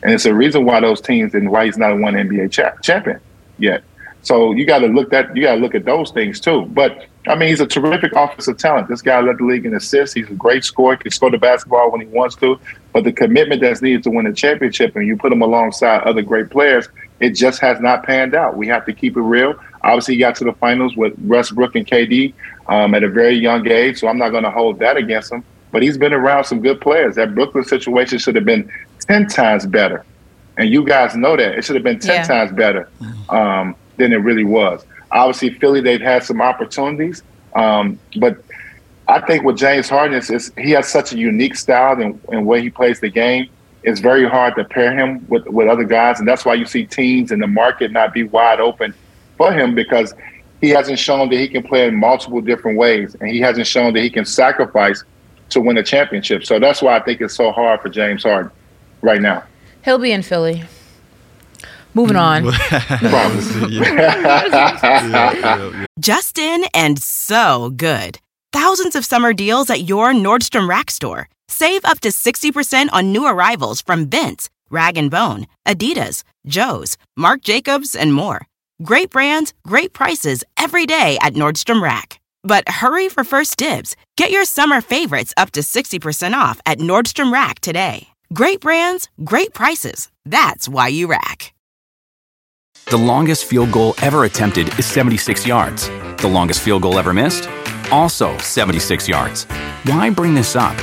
and 0.02 0.12
it's 0.12 0.24
a 0.24 0.34
reason 0.34 0.64
why 0.64 0.80
those 0.80 1.00
teams 1.00 1.34
and 1.34 1.50
why 1.50 1.66
he's 1.66 1.78
not 1.78 1.96
one 1.98 2.14
NBA 2.14 2.50
cha- 2.50 2.76
champion 2.82 3.20
yet. 3.58 3.82
So 4.22 4.52
you 4.52 4.66
got 4.66 4.80
to 4.80 4.88
look 4.88 5.10
that 5.10 5.34
you 5.36 5.42
got 5.44 5.54
to 5.54 5.60
look 5.60 5.74
at 5.74 5.84
those 5.84 6.10
things 6.10 6.40
too. 6.40 6.66
But 6.66 7.06
I 7.26 7.34
mean, 7.34 7.50
he's 7.50 7.60
a 7.60 7.66
terrific 7.66 8.12
offensive 8.14 8.56
talent. 8.56 8.88
This 8.88 9.02
guy 9.02 9.20
led 9.20 9.38
the 9.38 9.44
league 9.44 9.66
in 9.66 9.74
assists. 9.74 10.14
He's 10.14 10.28
a 10.28 10.34
great 10.34 10.64
scorer. 10.64 10.96
He 10.96 11.02
can 11.02 11.10
score 11.12 11.30
the 11.30 11.38
basketball 11.38 11.90
when 11.90 12.00
he 12.00 12.06
wants 12.06 12.34
to. 12.36 12.58
But 12.92 13.04
the 13.04 13.12
commitment 13.12 13.60
that's 13.60 13.82
needed 13.82 14.02
to 14.04 14.10
win 14.10 14.26
a 14.26 14.32
championship, 14.32 14.96
and 14.96 15.06
you 15.06 15.16
put 15.16 15.32
him 15.32 15.42
alongside 15.42 16.02
other 16.02 16.22
great 16.22 16.50
players, 16.50 16.88
it 17.20 17.30
just 17.30 17.60
has 17.60 17.80
not 17.80 18.04
panned 18.04 18.34
out. 18.34 18.56
We 18.56 18.66
have 18.68 18.86
to 18.86 18.92
keep 18.92 19.16
it 19.16 19.20
real. 19.20 19.60
Obviously, 19.82 20.14
he 20.14 20.20
got 20.20 20.34
to 20.36 20.44
the 20.44 20.52
finals 20.54 20.96
with 20.96 21.14
Westbrook 21.18 21.74
and 21.76 21.86
KD 21.86 22.34
um, 22.68 22.94
at 22.94 23.02
a 23.02 23.08
very 23.08 23.34
young 23.36 23.66
age, 23.68 23.98
so 24.00 24.08
I'm 24.08 24.18
not 24.18 24.30
going 24.30 24.44
to 24.44 24.50
hold 24.50 24.78
that 24.80 24.96
against 24.96 25.32
him. 25.32 25.44
But 25.70 25.82
he's 25.82 25.98
been 25.98 26.12
around 26.12 26.44
some 26.44 26.60
good 26.60 26.80
players. 26.80 27.14
That 27.16 27.34
Brooklyn 27.34 27.64
situation 27.64 28.18
should 28.18 28.34
have 28.34 28.44
been 28.44 28.70
ten 29.00 29.26
times 29.26 29.66
better, 29.66 30.04
and 30.56 30.68
you 30.70 30.84
guys 30.84 31.14
know 31.14 31.36
that 31.36 31.58
it 31.58 31.64
should 31.64 31.76
have 31.76 31.84
been 31.84 31.98
ten 31.98 32.16
Yeah. 32.16 32.22
times 32.26 32.52
better 32.52 32.88
um, 33.28 33.76
than 33.96 34.12
it 34.12 34.16
really 34.16 34.44
was. 34.44 34.84
Obviously, 35.10 35.50
Philly 35.54 35.80
they've 35.80 36.00
had 36.00 36.24
some 36.24 36.40
opportunities, 36.40 37.22
um, 37.54 37.98
but 38.18 38.36
I 39.08 39.20
think 39.20 39.44
with 39.44 39.56
James 39.56 39.88
Harden 39.88 40.16
is, 40.16 40.28
is 40.30 40.52
he 40.58 40.72
has 40.72 40.86
such 40.88 41.12
a 41.12 41.16
unique 41.18 41.54
style 41.56 42.00
and, 42.00 42.20
and 42.30 42.46
way 42.46 42.60
he 42.60 42.68
plays 42.70 43.00
the 43.00 43.08
game. 43.08 43.48
It's 43.82 44.00
very 44.00 44.28
hard 44.28 44.54
to 44.56 44.64
pair 44.64 44.92
him 44.92 45.24
with, 45.28 45.46
with 45.46 45.68
other 45.68 45.84
guys, 45.84 46.18
and 46.18 46.28
that's 46.28 46.44
why 46.44 46.54
you 46.54 46.66
see 46.66 46.84
teams 46.84 47.30
in 47.32 47.38
the 47.38 47.46
market 47.46 47.90
not 47.92 48.12
be 48.12 48.24
wide 48.24 48.60
open 48.60 48.92
for 49.38 49.52
him 49.52 49.74
because 49.74 50.14
he 50.60 50.68
hasn't 50.70 50.98
shown 50.98 51.30
that 51.30 51.36
he 51.36 51.48
can 51.48 51.62
play 51.62 51.86
in 51.88 51.96
multiple 51.96 52.42
different 52.42 52.76
ways, 52.76 53.16
and 53.20 53.30
he 53.30 53.40
hasn't 53.40 53.66
shown 53.66 53.94
that 53.94 54.02
he 54.02 54.10
can 54.10 54.26
sacrifice 54.26 55.04
to 55.50 55.60
win 55.60 55.78
a 55.78 55.82
championship. 55.82 56.44
So 56.44 56.58
that's 56.58 56.82
why 56.82 56.96
I 56.96 57.00
think 57.00 57.22
it's 57.22 57.34
so 57.34 57.52
hard 57.52 57.80
for 57.80 57.88
James 57.88 58.24
Harden 58.24 58.50
right 59.00 59.22
now. 59.22 59.44
He'll 59.84 59.98
be 59.98 60.12
in 60.12 60.22
Philly. 60.22 60.64
Moving 61.94 62.16
on. 62.16 62.52
Probably. 62.52 63.76
Just 65.98 66.38
in 66.38 66.64
and 66.74 67.00
so 67.00 67.70
good. 67.70 68.18
Thousands 68.52 68.94
of 68.94 69.04
summer 69.04 69.32
deals 69.32 69.70
at 69.70 69.88
your 69.88 70.12
Nordstrom 70.12 70.68
Rack 70.68 70.90
store. 70.90 71.28
Save 71.48 71.84
up 71.84 72.00
to 72.00 72.08
60% 72.08 72.88
on 72.92 73.10
new 73.10 73.26
arrivals 73.26 73.80
from 73.80 74.08
Vince, 74.10 74.50
Rag 74.70 75.10
& 75.10 75.10
Bone, 75.10 75.46
Adidas, 75.66 76.24
Joe's, 76.46 76.98
Marc 77.16 77.40
Jacobs, 77.42 77.94
and 77.94 78.12
more. 78.12 78.46
Great 78.80 79.10
brands, 79.10 79.52
great 79.66 79.92
prices 79.92 80.44
every 80.56 80.86
day 80.86 81.18
at 81.20 81.34
Nordstrom 81.34 81.82
Rack. 81.82 82.20
But 82.44 82.68
hurry 82.68 83.08
for 83.08 83.24
first 83.24 83.56
dibs. 83.56 83.96
Get 84.16 84.30
your 84.30 84.44
summer 84.44 84.80
favorites 84.80 85.34
up 85.36 85.50
to 85.52 85.60
60% 85.60 86.32
off 86.32 86.60
at 86.64 86.78
Nordstrom 86.78 87.32
Rack 87.32 87.58
today. 87.58 88.06
Great 88.32 88.60
brands, 88.60 89.08
great 89.24 89.52
prices. 89.52 90.10
That's 90.24 90.68
why 90.68 90.88
you 90.88 91.08
rack. 91.08 91.52
The 92.86 92.96
longest 92.96 93.46
field 93.46 93.72
goal 93.72 93.94
ever 94.00 94.24
attempted 94.24 94.68
is 94.78 94.86
76 94.86 95.44
yards. 95.44 95.88
The 96.18 96.28
longest 96.28 96.60
field 96.60 96.82
goal 96.82 97.00
ever 97.00 97.12
missed? 97.12 97.48
Also 97.90 98.38
76 98.38 99.08
yards. 99.08 99.42
Why 99.86 100.08
bring 100.08 100.34
this 100.34 100.54
up? 100.54 100.76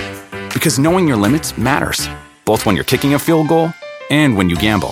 Because 0.53 0.79
knowing 0.79 1.07
your 1.07 1.17
limits 1.17 1.57
matters, 1.57 2.09
both 2.43 2.65
when 2.65 2.75
you're 2.75 2.83
kicking 2.83 3.13
a 3.13 3.19
field 3.19 3.47
goal 3.47 3.69
and 4.09 4.35
when 4.35 4.49
you 4.49 4.57
gamble. 4.57 4.91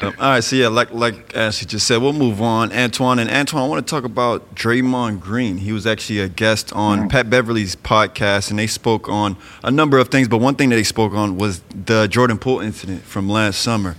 Um, 0.00 0.14
all 0.20 0.30
right, 0.30 0.44
so 0.44 0.54
yeah, 0.54 0.68
like 0.68 0.92
like 0.92 1.34
Ashley 1.36 1.66
just 1.66 1.86
said, 1.86 2.00
we'll 2.00 2.12
move 2.12 2.40
on. 2.40 2.72
Antoine 2.72 3.18
and 3.18 3.28
Antoine, 3.28 3.64
I 3.64 3.66
want 3.66 3.84
to 3.84 3.90
talk 3.90 4.04
about 4.04 4.54
Draymond 4.54 5.20
Green. 5.20 5.58
He 5.58 5.72
was 5.72 5.86
actually 5.88 6.20
a 6.20 6.28
guest 6.28 6.72
on. 6.72 7.08
Pat 7.08 7.28
Beverley's 7.28 7.74
podcast, 7.74 8.50
and 8.50 8.58
they 8.58 8.68
spoke 8.68 9.08
on 9.08 9.36
a 9.64 9.72
number 9.72 9.98
of 9.98 10.08
things. 10.08 10.28
But 10.28 10.38
one 10.38 10.54
thing 10.54 10.68
that 10.68 10.76
they 10.76 10.84
spoke 10.84 11.14
on 11.14 11.36
was 11.36 11.62
the 11.70 12.06
Jordan 12.06 12.38
Poole 12.38 12.60
incident 12.60 13.02
from 13.02 13.28
last 13.28 13.60
summer, 13.60 13.96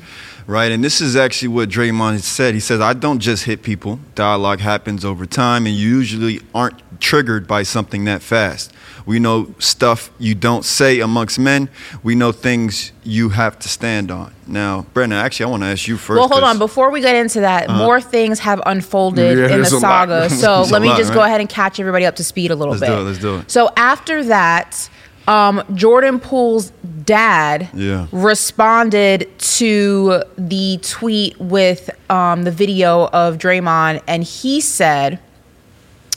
right? 0.50 0.72
And 0.72 0.84
this 0.84 1.00
is 1.00 1.16
actually 1.16 1.50
what 1.50 1.70
Draymond 1.70 2.22
said. 2.22 2.54
He 2.54 2.60
says, 2.60 2.82
"I 2.82 2.94
don't 2.94 3.20
just 3.20 3.44
hit 3.46 3.62
people. 3.62 4.00
Dialogue 4.16 4.60
happens 4.60 5.06
over 5.06 5.26
time, 5.26 5.66
and 5.66 5.76
you 5.76 5.90
usually 5.98 6.42
aren't 6.54 6.82
triggered 7.00 7.48
by 7.48 7.64
something 7.64 8.04
that 8.06 8.22
fast. 8.22 8.74
We 9.06 9.20
know 9.20 9.54
stuff 9.60 10.12
you 10.20 10.36
don't 10.36 10.66
say 10.66 11.00
amongst 11.00 11.40
men. 11.40 11.70
We 12.04 12.14
know 12.16 12.32
things 12.32 12.92
you 13.04 13.30
have 13.30 13.58
to 13.60 13.70
stand 13.70 14.12
on." 14.12 14.34
Now, 14.48 14.86
Brandon, 14.94 15.20
actually, 15.20 15.46
I 15.46 15.50
want 15.50 15.64
to 15.64 15.68
ask 15.68 15.88
you 15.88 15.98
first. 15.98 16.18
Well, 16.20 16.28
hold 16.28 16.42
'cause- 16.42 16.50
on. 16.56 16.58
Before 16.58 16.90
we 16.90 17.00
get 17.02 17.16
into 17.16 17.42
that, 17.42 17.70
uh-huh. 17.70 17.78
more 17.78 18.02
things 18.02 18.40
have 18.40 18.62
unfolded 18.66 19.38
Yeah, 19.38 19.44
in 19.46 19.50
the 19.52 19.56
there's 19.58 19.72
a 19.72 19.76
lot. 19.76 20.10
saga. 20.10 20.30
So 20.44 20.64
let 20.64 20.82
me 20.82 20.90
lot, 20.90 20.98
just 20.98 21.14
go 21.14 21.22
ahead 21.22 21.40
and 21.40 21.48
catch 21.50 21.80
everybody 21.80 22.06
up 22.06 22.16
to 22.18 22.24
speed 22.24 22.50
a 22.52 22.56
little 22.56 22.74
Let's 22.74 22.82
bit. 22.82 22.88
do 22.88 23.02
it, 23.02 23.04
let's 23.04 23.20
do 23.20 23.36
it. 23.38 23.52
So 23.52 23.70
after 23.78 24.24
that, 24.26 24.90
um, 25.30 25.64
Jordan 25.76 26.20
Poole's 26.20 26.72
dad 27.06 27.70
Yeah. 27.74 28.08
responded 28.12 29.30
to 29.40 30.24
the 30.38 30.80
tweet 30.82 31.40
with 31.40 31.90
um, 32.12 32.44
the 32.44 32.52
video 32.52 33.08
of 33.08 33.38
Draymond, 33.38 34.02
and 34.08 34.24
he 34.24 34.60
said, 34.60 35.20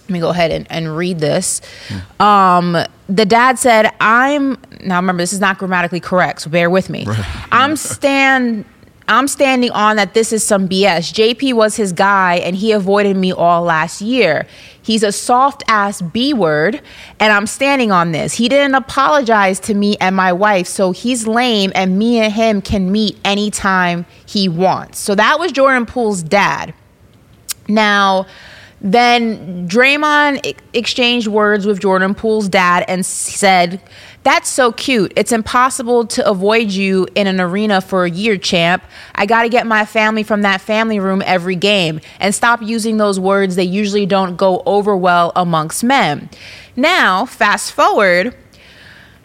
let 0.03 0.11
me 0.11 0.19
go 0.21 0.31
ahead 0.31 0.51
and, 0.51 0.67
and 0.71 0.97
read 0.97 1.21
this. 1.21 1.61
Um, 2.19 2.77
the 3.09 3.25
dad 3.25 3.59
said, 3.59 3.93
I'm 4.01 4.57
now 4.81 4.97
remember 4.97 5.23
this 5.23 5.33
is 5.33 5.41
not 5.41 5.59
grammatically 5.59 6.01
correct, 6.01 6.43
so 6.43 6.51
bear 6.51 6.69
with 6.71 6.91
me. 6.91 7.07
I'm 7.53 7.77
stand 7.77 8.65
I'm 9.13 9.29
standing 9.29 9.71
on 9.71 9.97
that 9.97 10.15
this 10.15 10.33
is 10.33 10.43
some 10.43 10.69
BS. 10.69 11.13
JP 11.13 11.55
was 11.55 11.77
his 11.77 11.93
guy 11.93 12.37
and 12.37 12.57
he 12.57 12.73
avoided 12.73 13.17
me 13.17 13.33
all 13.33 13.63
last 13.63 14.01
year. 14.01 14.47
He's 14.83 15.03
a 15.03 15.13
soft 15.13 15.63
ass 15.69 16.03
B 16.03 16.35
word, 16.35 16.83
and 17.21 17.33
I'm 17.33 17.47
standing 17.47 17.93
on 17.93 18.11
this. 18.11 18.35
He 18.35 18.49
didn't 18.49 18.75
apologize 18.75 19.61
to 19.61 19.75
me 19.75 19.97
and 20.01 20.17
my 20.17 20.33
wife, 20.33 20.67
so 20.67 20.91
he's 20.91 21.27
lame, 21.27 21.71
and 21.75 21.99
me 21.99 22.19
and 22.19 22.33
him 22.33 22.61
can 22.61 22.91
meet 22.91 23.17
anytime 23.25 24.07
he 24.27 24.49
wants. 24.49 24.99
So 24.99 25.15
that 25.15 25.39
was 25.39 25.53
Jordan 25.53 25.87
Poole's 25.87 26.23
dad. 26.23 26.75
Now, 27.69 28.27
then 28.83 29.69
Draymond 29.69 30.57
exchanged 30.73 31.29
words 31.29 31.67
with 31.67 31.81
Jordan 31.81 32.15
Poole's 32.15 32.49
dad 32.49 32.85
and 32.89 33.07
said, 33.07 33.81
That's 34.25 34.49
so 34.49 34.73
cute. 34.73 35.13
It's 35.15 35.31
impossible 35.31 36.05
to 36.09 36.29
avoid 36.29 36.73
you 36.73 37.07
in 37.15 37.29
an 37.29 37.41
arena 37.41 37.81
for 37.81 38.05
a 38.05 38.11
year, 38.11 38.37
champ. 38.37 38.83
I 39.15 39.25
got 39.25 39.45
to 39.45 39.49
get 39.49 39.69
my 39.69 39.85
family 39.85 40.25
from 40.25 40.43
that 40.43 40.61
family 40.61 40.99
room 40.99 41.23
every 41.25 41.55
game 41.55 42.01
and 42.19 42.35
stop 42.35 42.61
using 42.61 42.97
those 42.97 43.21
words. 43.21 43.55
They 43.55 43.63
usually 43.63 44.05
don't 44.05 44.35
go 44.37 44.65
over 44.67 44.97
well 44.97 45.31
amongst 45.37 45.85
men. 45.85 46.29
Now, 46.75 47.25
fast 47.25 47.73
forward. 47.73 48.35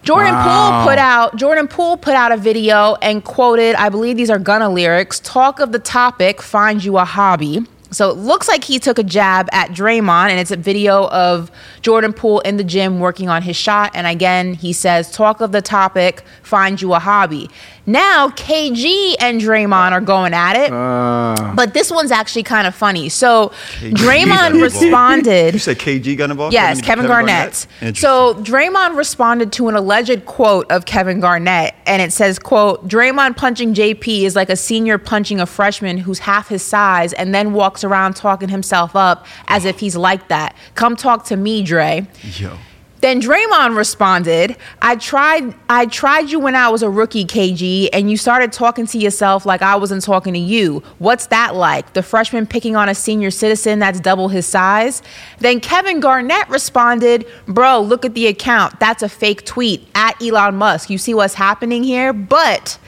Jordan 0.03 0.36
Wow. 0.36 0.84
Poole 0.84 0.88
put 0.88 0.99
out 0.99 1.36
Jordan 1.36 1.68
Poole 1.68 1.97
put 1.97 2.14
out 2.14 2.32
a 2.32 2.38
video 2.38 2.95
and 3.01 3.24
quoted, 3.24 3.76
I 3.76 3.89
believe 3.89 4.18
these 4.18 4.30
are 4.30 4.39
Gunna 4.39 4.70
lyrics, 4.70 5.20
talk 5.20 5.60
of 5.60 5.72
the 5.72 5.80
topic, 5.80 6.43
find 6.43 6.84
you 6.84 6.97
a 6.97 7.03
hobby. 7.03 7.66
So 7.91 8.09
it 8.09 8.17
looks 8.17 8.47
like 8.47 8.63
he 8.63 8.79
took 8.79 8.99
a 8.99 9.03
jab 9.03 9.47
at 9.51 9.71
Draymond, 9.71 10.29
and 10.29 10.39
it's 10.39 10.51
a 10.51 10.57
video 10.57 11.07
of 11.07 11.51
Jordan 11.81 12.13
Poole 12.13 12.41
in 12.41 12.57
the 12.57 12.63
gym 12.63 12.99
working 12.99 13.29
on 13.29 13.41
his 13.41 13.55
shot. 13.55 13.91
And 13.93 14.05
again, 14.05 14.53
he 14.53 14.73
says, 14.73 15.11
Talk 15.11 15.41
of 15.41 15.51
the 15.51 15.61
topic, 15.61 16.23
find 16.43 16.81
you 16.81 16.93
a 16.93 16.99
hobby. 16.99 17.49
Now, 17.89 18.27
KG 18.27 19.15
and 19.21 19.39
Draymond 19.39 19.93
are 19.93 20.01
going 20.01 20.33
at 20.33 20.57
it. 20.57 20.73
Ah. 20.73 21.53
but 21.55 21.73
this 21.73 21.89
one's 21.89 22.11
actually 22.11 22.43
kind 22.43 22.67
of 22.67 22.75
funny. 22.75 23.07
So 23.07 23.53
KG 23.79 23.93
Draymond 23.93 24.61
responded. 24.61 25.53
You 25.53 25.59
said 25.59 25.79
KG 25.79 26.17
got 26.17 26.29
involved? 26.29 26.53
Yes, 26.53 26.81
Kevin, 26.81 27.07
Garnett. 27.07 27.65
Interesting. 27.81 27.95
So 27.95 28.33
Draymond 28.43 28.97
responded 28.97 29.53
to 29.53 29.69
an 29.69 29.75
alleged 29.75 30.25
quote 30.25 30.69
of 30.69 30.85
Kevin 30.85 31.21
Garnett, 31.21 31.75
and 31.85 32.01
it 32.01 32.11
says, 32.11 32.39
"quote 32.39 32.85
Draymond 32.89 33.38
punching 33.38 33.73
JP 33.73 34.25
is 34.25 34.35
like 34.35 34.49
a 34.49 34.57
senior 34.57 34.97
punching 34.97 35.39
a 35.39 35.45
freshman 35.45 35.97
who's 35.99 36.19
half 36.19 36.49
his 36.49 36.63
size, 36.63 37.13
and 37.13 37.33
then 37.33 37.53
walks 37.53 37.85
around 37.85 38.17
talking 38.17 38.49
himself 38.49 38.97
up 38.97 39.25
as 39.47 39.63
if 39.63 39.79
he's 39.79 39.95
like 39.95 40.27
that. 40.27 40.55
Come 40.75 40.97
talk 40.97 41.23
to 41.27 41.38
me, 41.38 41.63
Dre." 41.63 42.05
Yo. 42.38 42.57
Then 43.02 43.22
Draymond 43.22 43.78
responded, 43.78 44.58
I 44.82 44.95
tried 44.95 45.54
I 45.70 45.86
tried 45.86 46.30
you 46.30 46.39
when 46.39 46.56
I 46.56 46.70
was 46.70 46.82
a 46.82 46.89
rookie, 46.89 47.26
KG, 47.26 47.89
and 47.93 48.10
you 48.10 48.18
started 48.18 48.52
talking 48.52 48.88
to 48.88 48.98
yourself 48.98 49.45
like 49.45 49.62
I 49.62 49.76
wasn't 49.76 50.04
talking 50.04 50.34
to 50.34 50.39
you. 50.39 50.82
What's 50.98 51.28
that 51.28 51.56
like? 51.56 51.93
The 51.93 52.04
freshman 52.04 52.48
picking 52.48 52.76
on 52.76 52.89
a 52.89 52.95
senior 52.95 53.32
citizen 53.32 53.80
that's 53.80 54.00
double 54.00 54.30
his 54.30 54.45
size? 54.45 55.04
Then 55.39 55.60
Kevin 55.60 56.00
Garnett 56.00 56.50
responded, 56.50 57.28
Bro, 57.48 57.82
look 57.82 58.04
at 58.04 58.14
the 58.14 58.28
account. 58.28 58.80
That's 58.80 59.04
a 59.04 59.10
fake 59.10 59.45
tweet 59.45 59.88
at 59.93 60.20
Elon 60.22 60.56
Musk. 60.56 60.89
You 60.89 60.98
see 60.98 61.14
what's 61.14 61.36
happening 61.36 61.84
here? 61.84 62.14
But 62.14 62.80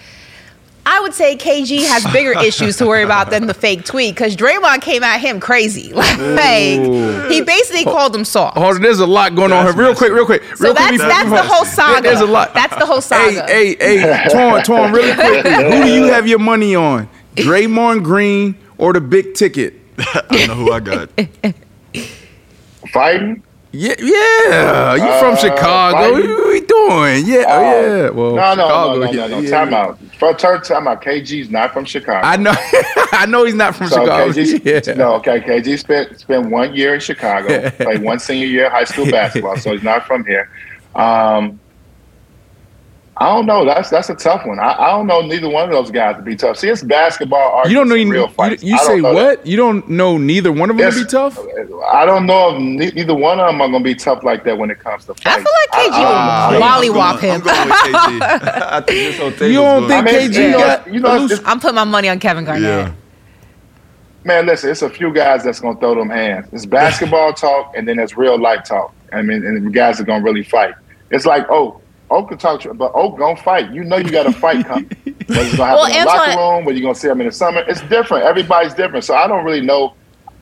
I 0.91 0.99
would 1.01 1.13
say 1.13 1.35
KG 1.37 1.85
has 1.85 2.03
bigger 2.11 2.33
issues 2.43 2.77
to 2.77 2.87
worry 2.87 3.03
about 3.03 3.29
than 3.29 3.45
the 3.45 3.53
fake 3.53 3.85
tweet 3.85 4.15
because 4.15 4.35
Draymond 4.35 4.81
came 4.81 5.03
at 5.03 5.19
him 5.21 5.39
crazy. 5.39 5.93
Like, 5.99 7.29
he 7.29 7.41
basically 7.41 7.83
called 7.83 8.15
him 8.15 8.23
soft. 8.23 8.57
Hold 8.57 8.75
on, 8.75 8.81
there's 8.81 8.99
a 8.99 9.05
lot 9.05 9.35
going 9.35 9.51
on 9.51 9.65
here. 9.65 9.75
Real 9.75 9.93
quick, 9.93 10.11
real 10.11 10.25
quick. 10.25 10.41
So 10.55 10.65
real 10.65 10.73
quick 10.73 10.97
that's 10.97 10.97
that's 10.97 11.29
the 11.29 11.43
whole 11.43 11.65
on. 11.65 11.65
saga. 11.65 12.01
There's 12.01 12.21
a 12.21 12.25
lot. 12.25 12.53
That's 12.53 12.75
the 12.77 12.85
whole 12.85 13.01
saga. 13.01 13.45
Hey, 13.45 13.75
hey, 13.75 13.97
hey, 13.97 14.25
Torn, 14.31 14.63
Torn, 14.63 14.91
really 14.91 15.13
quickly. 15.13 15.51
Who 15.77 15.83
do 15.83 15.91
you 15.91 16.05
have 16.05 16.27
your 16.27 16.39
money 16.39 16.75
on? 16.75 17.09
Draymond 17.35 18.03
Green 18.03 18.57
or 18.77 18.93
the 18.93 19.01
big 19.01 19.33
ticket? 19.33 19.73
I 19.97 20.23
don't 20.29 20.47
know 20.47 20.55
who 20.55 20.71
I 20.71 20.79
got. 20.79 21.09
Fighting? 22.91 23.43
Yeah, 23.71 23.93
yeah. 23.99 24.95
You 24.95 25.19
from 25.19 25.33
Uh, 25.33 25.35
Chicago? 25.35 26.11
What 26.13 26.25
are 26.25 26.47
we 26.47 26.61
doing? 26.61 27.25
Yeah, 27.27 27.45
oh, 27.47 27.57
Uh, 27.57 27.61
yeah. 27.61 28.09
Well, 28.09 28.35
no, 28.35 28.55
no, 28.55 28.63
Chicago, 28.67 28.93
no, 28.99 29.05
no, 29.05 29.11
no, 29.11 29.27
no. 29.27 29.39
yeah, 29.41 29.49
Time 29.51 29.73
out. 29.75 29.99
For 30.17 30.33
turn 30.33 30.61
time 30.63 30.87
out. 30.87 31.03
KG's 31.03 31.51
not 31.51 31.71
from 31.71 31.85
Chicago. 31.85 32.25
I 32.25 32.35
know, 32.37 32.53
I 33.11 33.27
know 33.27 33.43
he's 33.45 33.53
not 33.53 33.75
from 33.75 33.87
So 33.89 34.01
Chicago. 34.01 34.31
KG, 34.31 34.87
yeah. 34.87 34.93
no, 34.95 35.13
okay. 35.15 35.39
KG 35.39 35.77
spent 35.77 36.19
spent 36.19 36.49
one 36.49 36.75
year 36.75 36.95
in 36.95 36.99
Chicago, 36.99 37.69
played 37.69 38.01
one 38.01 38.17
senior 38.19 38.47
year 38.47 38.65
of 38.65 38.71
high 38.71 38.85
school 38.85 39.05
basketball, 39.09 39.55
so 39.57 39.71
he's 39.71 39.83
not 39.83 40.07
from 40.07 40.25
here. 40.25 40.49
Um, 40.95 41.59
I 43.21 43.25
don't 43.35 43.45
know. 43.45 43.65
That's 43.65 43.89
that's 43.89 44.09
a 44.09 44.15
tough 44.15 44.45
one. 44.45 44.59
I, 44.59 44.71
I 44.77 44.89
don't 44.91 45.05
know 45.05 45.19
neither 45.19 45.49
one 45.49 45.65
of 45.65 45.71
those 45.71 45.91
guys 45.91 46.15
to 46.15 46.21
be 46.21 46.37
tough. 46.37 46.57
See, 46.57 46.69
it's 46.69 46.81
basketball. 46.81 47.67
You 47.67 47.73
don't 47.75 47.89
know 47.89 47.95
any, 47.95 48.09
real 48.09 48.27
you, 48.27 48.33
fights. 48.33 48.63
you 48.63 48.75
I 48.75 48.77
don't 48.77 48.85
say 48.87 48.95
know 49.01 49.13
that. 49.13 49.37
what? 49.39 49.45
You 49.45 49.57
don't 49.57 49.89
know 49.89 50.17
neither 50.17 50.53
one 50.53 50.69
of 50.69 50.77
them 50.77 50.89
to 50.89 50.97
be 51.03 51.05
tough? 51.05 51.37
I 51.91 52.05
don't 52.05 52.25
know 52.25 52.55
if 52.55 52.61
ne- 52.61 52.91
neither 52.91 53.13
one 53.13 53.41
of 53.41 53.47
them 53.47 53.59
are 53.61 53.67
going 53.67 53.83
to 53.83 53.89
be 53.89 53.93
tough 53.93 54.23
like 54.23 54.45
that 54.45 54.57
when 54.57 54.71
it 54.71 54.79
comes 54.79 55.03
to 55.07 55.15
fighting. 55.15 55.31
I 55.33 55.35
feel 55.43 55.81
like 55.83 55.91
KG 55.91 55.95
ah, 55.95 56.49
I- 56.49 56.53
will 56.55 56.63
I- 56.63 56.67
mollywop 56.87 57.13
I'm 57.15 57.19
him. 57.19 57.41
KG. 57.41 58.21
I 58.71 58.81
think 58.81 58.87
this 58.87 59.19
whole 59.19 59.31
thing 59.31 59.51
You 59.51 59.59
don't 59.59 59.87
think 59.89 60.01
I 60.07 60.11
mean, 60.11 60.31
KG 60.31 60.35
you 60.35 60.51
know, 60.51 60.57
got 60.59 60.93
you 60.93 60.99
know, 61.01 61.17
loose- 61.17 61.31
it's- 61.33 61.45
I'm 61.47 61.59
putting 61.59 61.75
my 61.75 61.83
money 61.83 62.07
on 62.07 62.19
Kevin 62.19 62.45
Garnett. 62.45 62.63
Yeah. 62.63 62.93
Man, 64.23 64.45
listen, 64.45 64.69
it's 64.69 64.81
a 64.81 64.89
few 64.89 65.13
guys 65.13 65.43
that's 65.43 65.59
gonna 65.59 65.79
throw 65.79 65.95
them 65.95 66.09
hands. 66.09 66.47
It's 66.51 66.65
basketball 66.65 67.33
talk, 67.33 67.73
and 67.75 67.87
then 67.87 67.99
it's 67.99 68.15
real 68.17 68.39
life 68.39 68.63
talk. 68.65 68.93
I 69.13 69.21
mean, 69.21 69.45
and 69.45 69.65
the 69.65 69.71
guys 69.71 69.99
are 69.99 70.03
gonna 70.03 70.23
really 70.23 70.43
fight. 70.43 70.75
It's 71.09 71.25
like, 71.25 71.45
oh, 71.49 71.81
Oak 72.11 72.29
can 72.29 72.37
talk, 72.37 72.61
to, 72.61 72.73
but 72.73 72.91
Oak 72.95 73.17
gonna 73.17 73.35
fight. 73.41 73.71
You 73.71 73.83
know, 73.83 73.97
you 73.97 74.09
got 74.11 74.25
a 74.25 74.31
fight 74.31 74.65
coming. 74.65 74.85
Whether 75.05 75.41
it's 75.41 75.55
gonna 75.57 75.69
happen 75.69 75.75
Well, 75.75 75.85
in 75.85 75.91
the 75.91 75.99
Antoine- 75.99 76.15
locker 76.35 76.55
room, 76.55 76.65
whether 76.65 76.77
you're 76.77 76.83
gonna 76.87 76.95
see 76.95 77.07
them 77.07 77.21
in 77.21 77.27
the 77.27 77.31
summer, 77.33 77.63
it's 77.67 77.81
different. 77.81 78.25
Everybody's 78.25 78.73
different. 78.73 79.05
So 79.05 79.13
I 79.15 79.27
don't 79.27 79.45
really 79.45 79.61
know 79.61 79.93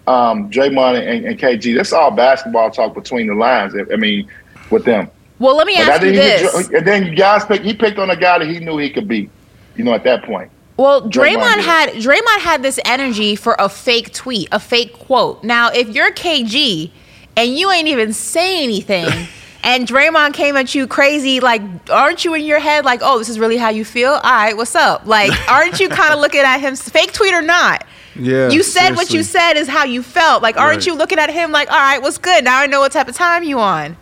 um, 0.07 0.49
Draymond 0.49 0.99
and, 1.05 1.25
and 1.25 1.37
KG. 1.39 1.75
This 1.75 1.87
is 1.87 1.93
all 1.93 2.11
basketball 2.11 2.71
talk 2.71 2.93
between 2.93 3.27
the 3.27 3.33
lines. 3.35 3.73
I, 3.75 3.93
I 3.93 3.97
mean, 3.97 4.29
with 4.71 4.85
them. 4.85 5.09
Well, 5.39 5.55
let 5.57 5.67
me 5.67 5.75
But 5.75 5.89
I 5.89 5.91
ask 5.95 6.03
you 6.03 6.11
think 6.11 6.21
he 6.21 6.29
this. 6.45 6.67
could- 6.67 6.75
and 6.75 6.87
then 6.87 7.05
you 7.05 7.15
guys 7.15 7.43
pick. 7.45 7.61
He 7.61 7.73
picked 7.73 7.99
on 7.99 8.09
a 8.09 8.15
guy 8.15 8.39
that 8.39 8.47
he 8.47 8.59
knew 8.59 8.77
he 8.77 8.89
could 8.89 9.07
beat. 9.07 9.29
You 9.75 9.83
know, 9.83 9.93
at 9.93 10.03
that 10.05 10.23
point. 10.23 10.49
Well, 10.77 11.01
Draymond 11.09 11.35
Draymond 11.37 11.55
did. 11.55 11.63
had 11.65 11.89
Draymond 11.95 12.39
had 12.39 12.63
this 12.63 12.79
energy 12.85 13.35
for 13.35 13.55
a 13.59 13.67
fake 13.67 14.13
tweet, 14.13 14.47
a 14.51 14.59
fake 14.59 14.93
quote. 14.93 15.43
Now, 15.43 15.69
if 15.71 15.89
you're 15.89 16.11
KG 16.11 16.91
and 17.35 17.57
you 17.57 17.69
ain't 17.71 17.87
even 17.87 18.13
say 18.13 18.63
anything, 18.63 19.07
and 19.67 19.85
Draymond 19.85 20.33
came 20.33 20.55
at 20.55 20.73
you 20.73 20.87
crazy, 20.87 21.41
like, 21.41 21.61
aren't 21.89 22.23
you 22.23 22.33
in 22.35 22.45
your 22.45 22.59
head 22.59 22.85
like, 22.85 23.01
oh, 23.03 23.17
this 23.19 23.27
is 23.27 23.37
really 23.37 23.57
how 23.57 23.67
you 23.69 23.83
feel? 23.83 24.11
All 24.13 24.21
right, 24.23 24.55
what's 24.55 24.75
up? 24.75 25.05
Like, 25.05 25.31
aren't 25.51 25.79
you 25.81 25.89
kind 25.89 26.13
of 26.13 26.21
looking 26.21 26.39
at 26.39 26.59
him, 26.59 26.75
fake 26.77 27.11
tweet 27.11 27.33
or 27.33 27.41
not? 27.41 27.85
Yeah, 28.15 28.49
you 28.49 28.63
said 28.63 28.95
what 28.95 29.11
you 29.13 29.21
said 29.23 29.53
is 29.57 29.67
how 29.67 29.83
you 29.83 30.01
felt. 30.01 30.41
Like, 30.41 30.55
aren't 30.57 30.77
Right. 30.77 30.85
you 30.87 30.95
looking 30.95 31.19
at 31.19 31.29
him 31.29 31.51
like, 31.51 31.69
all 31.69 31.77
right, 31.77 32.01
what's 32.01 32.17
good? 32.17 32.45
Now 32.45 32.59
I 32.59 32.65
know 32.65 32.79
what 32.79 32.93
type 32.93 33.09
of 33.09 33.15
time 33.15 33.43
you 33.43 33.59
on. 33.59 33.97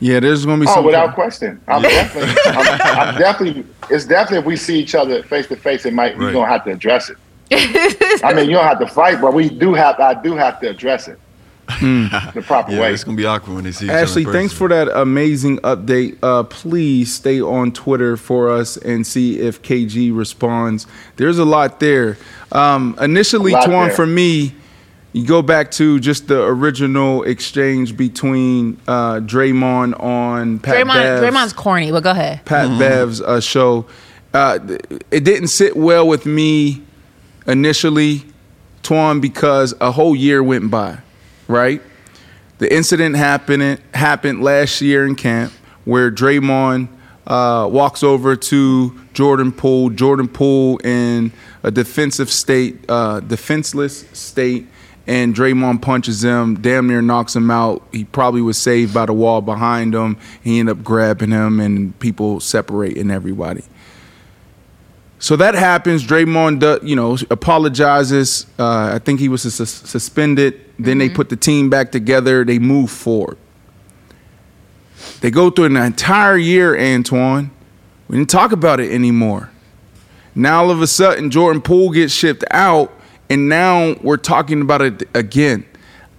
Yeah, 0.00 0.18
there's 0.20 0.44
gonna 0.46 0.60
be 0.62 0.66
Oh, 0.68 0.74
some. 0.74 0.84
without 0.84 1.14
question. 1.14 1.60
I'm 1.68 1.82
definitely, 1.82 2.34
I'm, 2.46 2.80
I'm 3.08 3.18
definitely. 3.18 3.64
It's 3.90 4.04
definitely 4.06 4.38
if 4.38 4.44
we 4.46 4.56
see 4.56 4.78
each 4.80 4.94
other 4.94 5.22
face 5.22 5.46
to 5.48 5.56
face, 5.56 5.86
it 5.86 5.92
might 5.92 6.18
we're 6.18 6.26
Right. 6.26 6.32
gonna 6.32 6.48
have 6.48 6.64
to 6.64 6.72
address 6.72 7.10
it. 7.10 7.16
I 8.24 8.32
mean, 8.34 8.46
you 8.50 8.56
don't 8.56 8.64
have 8.66 8.78
to 8.80 8.86
fight, 8.88 9.20
but 9.20 9.32
we 9.34 9.48
do 9.48 9.74
have. 9.74 10.00
I 10.00 10.14
do 10.20 10.34
have 10.36 10.58
to 10.60 10.68
address 10.70 11.06
it. 11.06 11.18
The 11.80 12.42
proper 12.46 12.72
Yeah, 12.72 12.80
way. 12.80 12.92
it's 12.92 13.04
gonna 13.04 13.16
be 13.16 13.26
awkward 13.26 13.54
when 13.54 13.64
they 13.64 13.72
see 13.72 13.86
each 13.86 13.90
Ashley, 13.90 14.24
other. 14.24 14.32
thanks 14.32 14.52
for 14.52 14.68
that 14.68 14.88
amazing 14.88 15.58
update. 15.58 16.16
Uh, 16.22 16.42
please 16.44 17.12
stay 17.12 17.40
on 17.40 17.72
Twitter 17.72 18.16
for 18.16 18.50
us 18.50 18.76
and 18.76 19.06
see 19.06 19.38
if 19.40 19.62
KG 19.62 20.16
responds. 20.16 20.86
There's 21.16 21.38
a 21.38 21.44
lot 21.44 21.80
there. 21.80 22.18
Um, 22.52 22.96
initially, 23.00 23.52
A 23.52 23.56
lot 23.56 23.68
Twan, 23.68 23.86
there. 23.86 23.96
for 23.96 24.06
me, 24.06 24.54
you 25.12 25.26
go 25.26 25.42
back 25.42 25.70
to 25.72 25.98
just 25.98 26.28
the 26.28 26.42
original 26.44 27.22
exchange 27.24 27.96
between 27.96 28.78
uh, 28.86 29.14
Draymond 29.20 29.98
on 29.98 30.58
Pat 30.60 30.76
Draymond, 30.76 30.92
Bev's, 30.94 31.22
Draymond's 31.22 31.52
corny, 31.54 31.90
but 31.90 32.02
go 32.02 32.10
ahead. 32.10 32.44
Pat 32.44 32.78
Bev's 32.78 33.20
uh, 33.20 33.40
show. 33.40 33.86
Uh, 34.34 34.58
it 35.10 35.24
didn't 35.24 35.48
sit 35.48 35.74
well 35.76 36.06
with 36.06 36.26
me 36.26 36.82
initially, 37.46 38.24
Twan, 38.82 39.20
because 39.20 39.74
a 39.80 39.90
whole 39.92 40.14
year 40.14 40.42
went 40.42 40.70
by, 40.70 40.98
right? 41.48 41.82
The 42.58 42.74
incident 42.74 43.16
happened 43.16 43.80
happened 43.94 44.42
last 44.42 44.80
year 44.80 45.06
in 45.06 45.14
camp 45.14 45.52
where 45.84 46.10
Draymond 46.10 46.88
uh, 47.26 47.68
walks 47.70 48.02
over 48.02 48.36
to 48.36 48.98
Jordan 49.12 49.52
Poole. 49.52 49.90
Jordan 49.90 50.28
Poole 50.28 50.78
in 50.78 51.32
a 51.62 51.70
defensive 51.70 52.30
state, 52.30 52.84
uh, 52.88 53.20
defenseless 53.20 54.06
state, 54.12 54.66
and 55.06 55.34
Draymond 55.34 55.82
punches 55.82 56.24
him, 56.24 56.60
damn 56.60 56.86
near 56.86 57.02
knocks 57.02 57.34
him 57.34 57.50
out. 57.50 57.82
He 57.92 58.04
probably 58.04 58.42
was 58.42 58.58
saved 58.58 58.94
by 58.94 59.06
the 59.06 59.12
wall 59.12 59.40
behind 59.40 59.94
him. 59.94 60.16
He 60.42 60.58
ended 60.58 60.78
up 60.78 60.84
grabbing 60.84 61.30
him, 61.30 61.60
and 61.60 61.98
people 61.98 62.40
separating 62.40 63.10
everybody. 63.10 63.64
So 65.18 65.36
that 65.36 65.54
happens. 65.54 66.04
Draymond, 66.04 66.60
do- 66.60 66.86
you 66.86 66.94
know, 66.94 67.16
apologizes. 67.30 68.46
Uh, 68.58 68.92
I 68.94 68.98
think 68.98 69.18
he 69.20 69.28
was 69.28 69.42
sus- 69.42 69.70
suspended. 69.70 70.60
Then 70.78 70.98
they 70.98 71.08
put 71.08 71.30
the 71.30 71.36
team 71.36 71.70
back 71.70 71.90
together. 71.90 72.44
They 72.44 72.58
move 72.58 72.90
forward. 72.90 73.38
They 75.20 75.30
go 75.30 75.50
through 75.50 75.66
an 75.66 75.76
entire 75.76 76.36
year, 76.36 76.78
Antoine. 76.78 77.50
We 78.08 78.18
didn't 78.18 78.30
talk 78.30 78.52
about 78.52 78.80
it 78.80 78.92
anymore. 78.92 79.50
Now 80.34 80.64
all 80.64 80.70
of 80.70 80.82
a 80.82 80.86
sudden, 80.86 81.30
Jordan 81.30 81.62
Poole 81.62 81.90
gets 81.90 82.12
shipped 82.12 82.44
out, 82.50 82.92
and 83.30 83.48
now 83.48 83.94
we're 84.02 84.18
talking 84.18 84.60
about 84.60 84.82
it 84.82 85.08
again. 85.14 85.64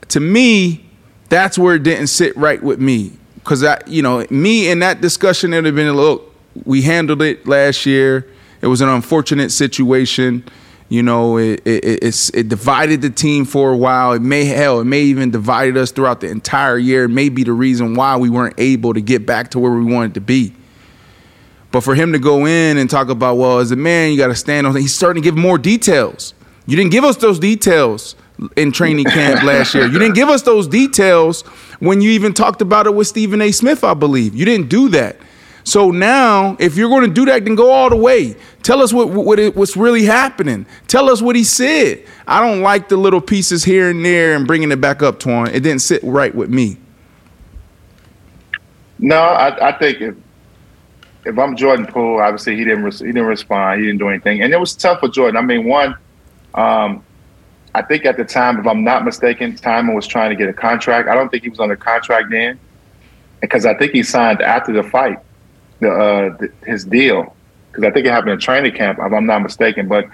To 0.10 0.20
me, 0.20 0.86
that's 1.30 1.58
where 1.58 1.76
it 1.76 1.84
didn't 1.84 2.08
sit 2.08 2.36
right 2.36 2.62
with 2.62 2.80
me. 2.80 3.12
Because 3.36 3.64
I, 3.64 3.80
you 3.86 4.02
know, 4.02 4.26
me 4.32 4.70
in 4.70 4.80
that 4.80 5.02
discussion, 5.02 5.54
it 5.54 5.58
would 5.58 5.66
have 5.66 5.76
been 5.76 5.88
a 5.88 5.94
look. 5.94 6.34
We 6.66 6.82
handled 6.82 7.22
it 7.22 7.48
last 7.48 7.86
year. 7.86 8.28
It 8.62 8.68
was 8.68 8.82
an 8.82 8.90
unfortunate 8.90 9.52
situation. 9.52 10.44
You 10.90 11.04
know, 11.04 11.38
it 11.38 11.62
it, 11.66 11.84
it, 11.84 12.04
it's, 12.04 12.30
it 12.30 12.48
divided 12.48 13.02
the 13.02 13.10
team 13.10 13.46
for 13.46 13.72
a 13.72 13.78
while. 13.78 14.14
It 14.14 14.22
may 14.22 14.46
hell, 14.46 14.80
it 14.80 14.86
may 14.86 15.02
even 15.02 15.32
divided 15.32 15.78
us 15.78 15.92
throughout 15.92 16.22
the 16.22 16.28
entire 16.28 16.78
year. 16.78 17.06
It 17.06 17.10
may 17.10 17.30
be 17.30 17.44
the 17.44 17.54
reason 17.54 17.96
why 17.96 18.18
we 18.18 18.30
weren't 18.30 18.56
able 18.58 18.94
to 18.94 19.02
get 19.02 19.26
back 19.26 19.52
to 19.52 19.60
where 19.60 19.72
we 19.72 19.84
wanted 19.84 20.14
to 20.16 20.22
be. 20.22 20.54
But 21.72 21.82
for 21.82 21.96
him 21.96 22.14
to 22.14 22.20
go 22.20 22.46
in 22.46 22.78
and 22.78 22.90
talk 22.90 23.10
about, 23.10 23.38
well, 23.38 23.60
as 23.60 23.72
a 23.72 23.76
man, 23.76 24.12
you 24.12 24.18
got 24.18 24.28
to 24.28 24.36
stand 24.36 24.66
on. 24.66 24.76
He's 24.76 24.96
starting 24.96 25.22
to 25.22 25.28
give 25.28 25.38
more 25.38 25.58
details. 25.58 26.34
You 26.66 26.76
didn't 26.76 26.92
give 26.92 27.04
us 27.04 27.18
those 27.18 27.40
details 27.40 28.16
in 28.56 28.72
training 28.72 29.06
camp 29.06 29.44
last 29.44 29.74
year. 29.74 29.86
You 29.86 30.00
didn't 30.00 30.16
give 30.16 30.30
us 30.30 30.44
those 30.44 30.68
details 30.68 31.42
when 31.80 32.02
you 32.02 32.12
even 32.12 32.34
talked 32.34 32.62
about 32.62 32.88
it 32.88 32.96
with 32.96 33.08
Stephen 33.08 33.42
A. 33.42 33.52
Smith, 33.52 33.84
I 33.84 33.94
believe. 33.94 34.36
You 34.36 34.46
didn't 34.46 34.70
do 34.70 34.90
that. 34.90 35.18
So 35.68 35.92
now, 35.92 36.56
if 36.62 36.78
you're 36.78 36.88
going 36.88 37.10
to 37.10 37.14
do 37.14 37.26
that, 37.26 37.44
then 37.44 37.56
go 37.56 37.72
all 37.72 37.90
the 37.90 37.98
way. 37.98 38.38
Tell 38.64 38.82
us 38.82 38.94
what, 38.94 39.10
what 39.10 39.38
what's 39.54 39.76
really 39.76 40.06
happening. 40.06 40.66
Tell 40.88 41.10
us 41.10 41.22
what 41.22 41.36
he 41.36 41.44
said. 41.44 42.06
I 42.26 42.40
don't 42.40 42.62
like 42.62 42.88
the 42.88 42.96
little 42.96 43.20
pieces 43.20 43.66
here 43.66 43.90
and 43.90 44.06
there 44.06 44.34
and 44.34 44.48
bringing 44.48 44.72
it 44.72 44.80
back 44.80 45.04
up, 45.04 45.20
Twan. 45.20 45.54
It 45.54 45.60
didn't 45.64 45.82
sit 45.82 46.02
right 46.06 46.34
with 46.34 46.50
me. 46.50 46.78
No, 49.00 49.20
I, 49.20 49.68
I 49.68 49.78
think 49.78 50.00
if 50.00 50.16
if 51.26 51.38
I'm 51.38 51.58
Jordan 51.58 51.86
Poole, 51.86 52.22
obviously 52.22 52.56
he 52.56 52.64
didn't 52.64 52.90
he 53.00 53.08
didn't 53.08 53.26
respond, 53.26 53.82
he 53.82 53.88
didn't 53.88 54.00
do 54.00 54.08
anything, 54.08 54.42
and 54.44 54.54
it 54.54 54.60
was 54.62 54.74
tough 54.74 55.02
for 55.02 55.10
Jordan. 55.10 55.36
I 55.36 55.42
mean, 55.42 55.68
one, 55.68 55.98
um, 56.54 57.04
I 57.76 57.82
think 57.82 58.06
at 58.06 58.16
the 58.16 58.24
time, 58.24 58.58
if 58.58 58.66
I'm 58.66 58.86
not 58.86 59.04
mistaken, 59.04 59.58
Timon 59.58 59.96
was 59.96 60.08
trying 60.08 60.30
to 60.30 60.38
get 60.38 60.48
a 60.48 60.54
contract. 60.54 61.10
I 61.10 61.14
don't 61.14 61.28
think 61.28 61.44
he 61.44 61.50
was 61.50 61.60
under 61.60 61.76
contract 61.76 62.30
then, 62.32 62.58
because 63.42 63.66
I 63.66 63.74
think 63.74 63.92
he 63.92 64.02
signed 64.02 64.42
after 64.42 64.72
the 64.72 64.84
fight, 64.84 65.20
the, 65.80 65.92
uh, 65.92 66.38
the 66.38 66.52
his 66.66 66.86
deal, 66.86 67.36
because 67.72 67.84
I 67.84 67.92
think 67.92 68.06
it 68.06 68.12
happened 68.12 68.32
in 68.32 68.40
training 68.40 68.76
camp, 68.76 69.00
if 69.02 69.14
I'm 69.14 69.26
not 69.26 69.42
mistaken. 69.42 69.88
But 69.88 70.06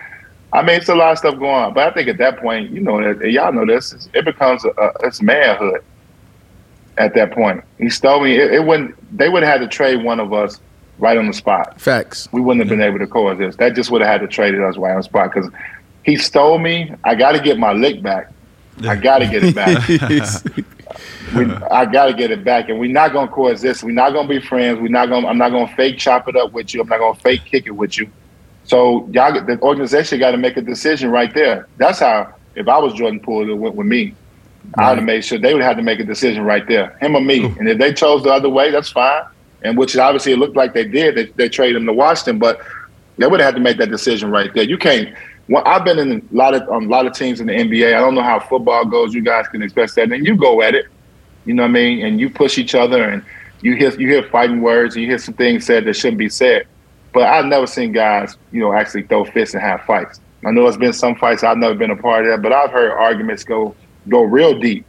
I 0.52 0.62
mean, 0.62 0.76
it's 0.76 0.90
a 0.90 0.96
lot 0.96 1.12
of 1.12 1.18
stuff 1.18 1.36
going 1.40 1.52
on. 1.52 1.74
But 1.74 1.88
I 1.88 1.94
think 1.94 2.08
at 2.08 2.18
that 2.18 2.40
point, 2.40 2.72
you 2.72 2.82
know, 2.82 3.00
y'all 3.24 3.52
know 3.52 3.66
this, 3.66 4.08
it 4.14 4.26
becomes 4.26 4.66
a, 4.66 4.70
a, 4.70 4.92
it's 5.04 5.22
manhood 5.22 5.84
at 6.98 7.16
that 7.16 7.32
point. 7.32 7.64
He 7.78 7.90
stole 7.90 8.24
me. 8.24 8.38
It, 8.38 8.54
it 8.54 8.66
wouldn't. 8.66 9.18
They 9.18 9.30
would 9.30 9.44
have 9.44 9.60
had 9.60 9.70
to 9.70 9.76
trade 9.76 10.04
one 10.04 10.20
of 10.20 10.34
us 10.34 10.60
right 11.00 11.18
on 11.18 11.28
the 11.28 11.34
spot. 11.34 11.80
Facts. 11.82 12.30
We 12.32 12.42
wouldn't 12.42 12.62
have 12.62 12.70
been 12.70 12.86
able 12.86 13.00
to 13.00 13.08
cause 13.08 13.38
this. 13.38 13.56
That 13.56 13.76
just 13.76 13.92
would 13.92 14.02
have 14.02 14.10
had 14.10 14.22
to 14.22 14.28
trade 14.28 14.56
us 14.56 14.78
right 14.78 14.92
on 14.92 14.98
the 14.98 15.04
spot 15.04 15.34
because 15.34 15.50
he 16.04 16.16
stole 16.18 16.60
me. 16.60 16.94
I 17.04 17.16
got 17.16 17.32
to 17.32 17.40
get 17.40 17.58
my 17.58 17.74
lick 17.74 18.02
back. 18.02 18.32
I 18.82 18.96
got 18.96 19.20
to 19.20 19.28
get 19.28 19.44
it 19.44 19.56
back. 19.56 19.88
we, 21.36 21.52
I 21.72 21.86
got 21.86 22.08
to 22.08 22.14
get 22.14 22.32
it 22.32 22.44
back, 22.44 22.70
and 22.70 22.80
we're 22.80 22.92
not 22.92 23.14
gonna 23.14 23.32
coexist. 23.32 23.84
We're 23.84 23.92
not 23.92 24.12
gonna 24.14 24.28
be 24.28 24.40
friends. 24.40 24.80
We're 24.80 24.88
not 24.88 25.10
gonna. 25.10 25.28
I'm 25.28 25.38
not 25.38 25.50
gonna 25.50 25.74
fake 25.76 25.98
chop 25.98 26.28
it 26.28 26.36
up 26.36 26.52
with 26.54 26.74
you. 26.74 26.82
I'm 26.82 26.88
not 26.88 27.00
gonna 27.00 27.20
fake 27.20 27.46
kick 27.46 27.68
it 27.68 27.72
with 27.72 27.98
you. 27.98 28.10
So 28.66 29.08
y'all, 29.12 29.34
the 29.34 29.60
organization 29.62 30.20
got 30.20 30.32
to 30.32 30.38
make 30.38 30.58
a 30.58 30.62
decision 30.62 31.12
right 31.12 31.34
there. 31.34 31.68
That's 31.78 32.00
how. 32.00 32.36
If 32.56 32.68
I 32.68 32.78
was 32.78 32.94
Jordan 32.94 33.20
Poole, 33.20 33.50
it 33.50 33.54
went 33.54 33.74
with 33.74 33.88
me. 33.88 34.14
I 34.78 34.90
would 34.90 35.00
have 35.00 35.06
made 35.06 35.26
sure 35.26 35.38
they 35.38 35.54
would 35.54 35.64
have 35.64 35.78
to 35.78 35.84
make 35.84 36.00
a 36.00 36.04
decision 36.04 36.44
right 36.44 36.66
there, 36.68 36.98
him 37.00 37.16
or 37.16 37.22
me. 37.22 37.46
And 37.46 37.68
if 37.68 37.78
they 37.78 37.94
chose 37.94 38.24
the 38.24 38.32
other 38.32 38.50
way, 38.50 38.72
that's 38.72 38.90
fine. 38.90 39.24
And 39.64 39.78
which 39.78 39.96
obviously 39.98 40.34
it 40.34 40.38
looked 40.38 40.56
like 40.56 40.74
they 40.74 40.86
did. 40.88 41.16
They, 41.16 41.26
they 41.26 41.50
traded 41.50 41.78
him 41.78 41.86
to 41.86 41.94
Washington, 41.94 42.40
but 42.40 42.62
they 43.18 43.28
would 43.28 43.40
have 43.40 43.54
had 43.54 43.56
to 43.56 43.62
make 43.62 43.78
that 43.78 43.90
decision 43.90 44.32
right 44.32 44.54
there. 44.54 44.64
You 44.64 44.78
can't. 44.78 45.16
Well, 45.50 45.64
I've 45.66 45.84
been 45.84 46.00
in 46.00 46.12
a 46.32 46.36
lot 46.36 46.54
of 46.54 46.70
on 46.70 46.86
a 46.86 46.88
lot 46.88 47.06
of 47.06 47.14
teams 47.14 47.42
in 47.42 47.48
the 47.48 47.54
NBA. 47.54 47.96
I 47.96 48.00
don't 48.00 48.16
know 48.16 48.24
how 48.24 48.40
football 48.40 48.86
goes. 48.86 49.14
You 49.14 49.22
guys 49.22 49.48
can 49.48 49.62
express 49.62 49.94
that, 49.96 50.12
and 50.12 50.26
you 50.26 50.36
go 50.38 50.62
at 50.62 50.74
it. 50.74 50.86
You 51.46 51.54
know 51.54 51.64
what 51.64 51.70
I 51.70 51.74
mean? 51.74 52.06
And 52.06 52.20
you 52.20 52.30
push 52.30 52.58
each 52.58 52.76
other, 52.76 53.04
and 53.04 53.24
you 53.62 53.76
hear 53.76 53.92
you 54.00 54.08
hear 54.08 54.24
fighting 54.24 54.62
words, 54.62 54.96
and 54.96 55.04
you 55.04 55.10
hear 55.10 55.18
some 55.18 55.34
things 55.34 55.66
said 55.66 55.86
that 55.86 55.96
shouldn't 55.96 56.18
be 56.18 56.30
said. 56.30 56.66
But 57.14 57.24
I've 57.24 57.46
never 57.46 57.68
seen 57.68 57.92
guys, 57.92 58.38
you 58.52 58.62
know, 58.62 58.74
actually 58.74 59.04
throw 59.04 59.26
fists 59.26 59.54
and 59.54 59.62
have 59.62 59.82
fights. 59.82 60.20
I 60.46 60.52
know 60.52 60.64
there's 60.64 60.78
been 60.78 60.94
some 60.94 61.16
fights 61.16 61.44
I've 61.44 61.58
never 61.58 61.76
been 61.76 61.92
a 61.92 61.96
part 61.96 62.26
of 62.26 62.32
that, 62.32 62.42
but 62.42 62.52
I've 62.52 62.72
heard 62.72 62.92
arguments 62.92 63.44
go 63.44 63.76
go 64.10 64.24
real 64.24 64.58
deep. 64.58 64.86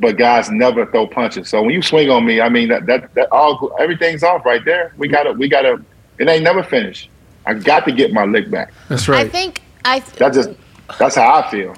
But 0.00 0.16
guys 0.16 0.50
never 0.50 0.86
throw 0.86 1.06
punches. 1.06 1.48
So 1.48 1.62
when 1.62 1.70
you 1.70 1.82
swing 1.82 2.08
on 2.08 2.24
me, 2.24 2.40
I 2.40 2.48
mean 2.48 2.68
that 2.68 2.86
that, 2.86 3.14
that 3.14 3.30
all 3.32 3.76
everything's 3.78 4.22
off 4.22 4.44
right 4.44 4.64
there. 4.64 4.94
We 4.96 5.08
gotta 5.08 5.32
we 5.32 5.48
gotta 5.48 5.82
it 6.18 6.28
ain't 6.28 6.42
never 6.42 6.62
finished. 6.62 7.10
I 7.48 7.54
got 7.54 7.86
to 7.86 7.92
get 7.92 8.12
my 8.12 8.26
lick 8.26 8.50
back. 8.50 8.74
That's 8.88 9.08
right. 9.08 9.26
I 9.26 9.28
think 9.28 9.62
I. 9.82 10.00
That 10.00 10.34
just 10.34 10.50
that's 10.98 11.16
how 11.16 11.36
I 11.36 11.50
feel. 11.50 11.74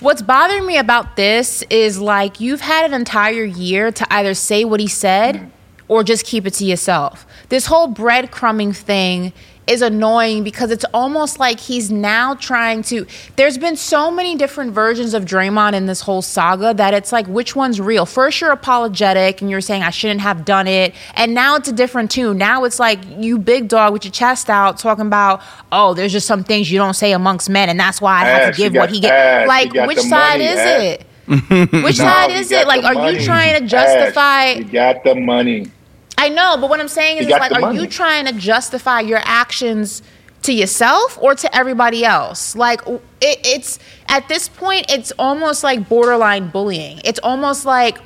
What's 0.00 0.20
bothering 0.20 0.66
me 0.66 0.76
about 0.76 1.16
this 1.16 1.62
is 1.70 1.98
like 1.98 2.40
you've 2.40 2.60
had 2.60 2.84
an 2.84 2.92
entire 2.92 3.42
year 3.42 3.90
to 3.90 4.12
either 4.12 4.34
say 4.34 4.64
what 4.64 4.80
he 4.80 4.86
said 4.86 5.34
mm. 5.36 5.50
or 5.88 6.04
just 6.04 6.26
keep 6.26 6.46
it 6.46 6.52
to 6.54 6.64
yourself. 6.64 7.26
This 7.48 7.66
whole 7.66 7.92
breadcrumbing 7.92 8.76
thing 8.76 9.32
is 9.68 9.82
annoying 9.82 10.44
because 10.44 10.70
it's 10.70 10.84
almost 10.94 11.38
like 11.38 11.60
he's 11.60 11.90
now 11.90 12.34
trying 12.34 12.82
to. 12.84 13.06
There's 13.36 13.58
been 13.58 13.76
so 13.76 14.10
many 14.10 14.36
different 14.36 14.72
versions 14.72 15.14
of 15.14 15.24
Draymond 15.24 15.74
in 15.74 15.86
this 15.86 16.00
whole 16.00 16.22
saga 16.22 16.74
that 16.74 16.94
it's 16.94 17.12
like, 17.12 17.26
which 17.26 17.54
one's 17.54 17.80
real? 17.80 18.06
First, 18.06 18.40
you're 18.40 18.50
apologetic 18.52 19.40
and 19.40 19.50
you're 19.50 19.60
saying, 19.60 19.82
I 19.82 19.90
shouldn't 19.90 20.20
have 20.20 20.44
done 20.44 20.66
it. 20.66 20.94
And 21.14 21.34
now 21.34 21.56
it's 21.56 21.68
a 21.68 21.72
different 21.72 22.10
tune. 22.10 22.38
Now 22.38 22.64
it's 22.64 22.78
like 22.78 22.98
you, 23.18 23.38
big 23.38 23.68
dog, 23.68 23.92
with 23.92 24.04
your 24.04 24.12
chest 24.12 24.48
out, 24.50 24.78
talking 24.78 25.06
about, 25.06 25.42
oh, 25.72 25.94
there's 25.94 26.12
just 26.12 26.26
some 26.26 26.44
things 26.44 26.70
you 26.70 26.78
don't 26.78 26.94
say 26.94 27.12
amongst 27.12 27.50
men, 27.50 27.68
and 27.68 27.78
that's 27.78 28.00
why 28.00 28.22
I 28.22 28.24
have 28.24 28.48
Ash, 28.48 28.56
to 28.56 28.62
give 28.62 28.74
what 28.74 28.90
he 28.90 29.00
gets. 29.00 29.48
Like, 29.48 29.72
which 29.86 29.98
side 29.98 30.38
money, 30.40 30.44
is 30.44 30.58
Ash. 30.58 30.82
it? 30.82 31.04
Which 31.28 31.98
No, 31.98 32.04
side 32.04 32.30
is 32.30 32.50
it? 32.50 32.66
Like, 32.66 32.84
are 32.84 33.10
you 33.12 33.22
trying 33.22 33.58
to 33.58 33.62
Ash, 33.64 33.70
justify? 33.70 34.52
you 34.52 34.64
got 34.64 35.04
the 35.04 35.14
money. 35.14 35.70
I 36.18 36.28
know, 36.30 36.56
but 36.60 36.68
what 36.68 36.80
I'm 36.80 36.88
saying 36.88 37.18
is, 37.18 37.26
You 37.26 37.38
like, 37.38 37.52
are 37.52 37.72
you 37.72 37.86
trying 37.86 38.26
to 38.26 38.32
justify 38.32 39.00
your 39.00 39.20
actions 39.22 40.02
to 40.42 40.52
yourself 40.52 41.16
or 41.20 41.36
to 41.36 41.56
everybody 41.56 42.04
else? 42.04 42.56
Like, 42.56 42.84
it, 42.88 43.00
it's 43.20 43.78
at 44.08 44.28
this 44.28 44.48
point, 44.48 44.90
it's 44.90 45.12
almost 45.12 45.62
like 45.62 45.88
borderline 45.88 46.48
bullying. 46.48 47.00
It's 47.04 47.20
almost 47.22 47.64
like 47.64 47.98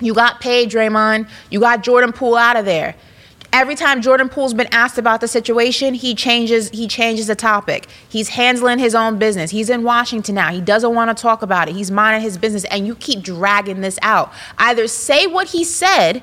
you 0.00 0.14
got 0.14 0.40
paid, 0.40 0.70
Draymond. 0.70 1.28
You 1.50 1.60
got 1.60 1.82
Jordan 1.82 2.12
Poole 2.12 2.36
out 2.36 2.56
of 2.56 2.64
there. 2.64 2.94
Every 3.52 3.74
time 3.74 4.00
Jordan 4.00 4.30
Poole's 4.30 4.54
been 4.54 4.68
asked 4.72 4.96
about 4.96 5.20
the 5.20 5.28
situation, 5.28 5.92
he 5.92 6.14
changes 6.14 6.70
he 6.70 6.88
changes 6.88 7.26
the 7.26 7.34
topic. 7.34 7.86
He's 8.08 8.30
handling 8.30 8.78
his 8.78 8.94
own 8.94 9.18
business. 9.18 9.50
He's 9.50 9.68
in 9.68 9.82
Washington 9.82 10.36
now. 10.36 10.50
He 10.50 10.62
doesn't 10.62 10.94
want 10.94 11.14
to 11.14 11.22
talk 11.22 11.42
about 11.42 11.68
it. 11.68 11.74
He's 11.74 11.90
minding 11.90 12.22
his 12.22 12.38
business 12.38 12.64
and 12.70 12.86
you 12.86 12.94
keep 12.94 13.20
dragging 13.22 13.82
this 13.82 13.98
out. 14.00 14.32
Either 14.56 14.88
say 14.88 15.26
what 15.26 15.48
he 15.48 15.64
said 15.64 16.22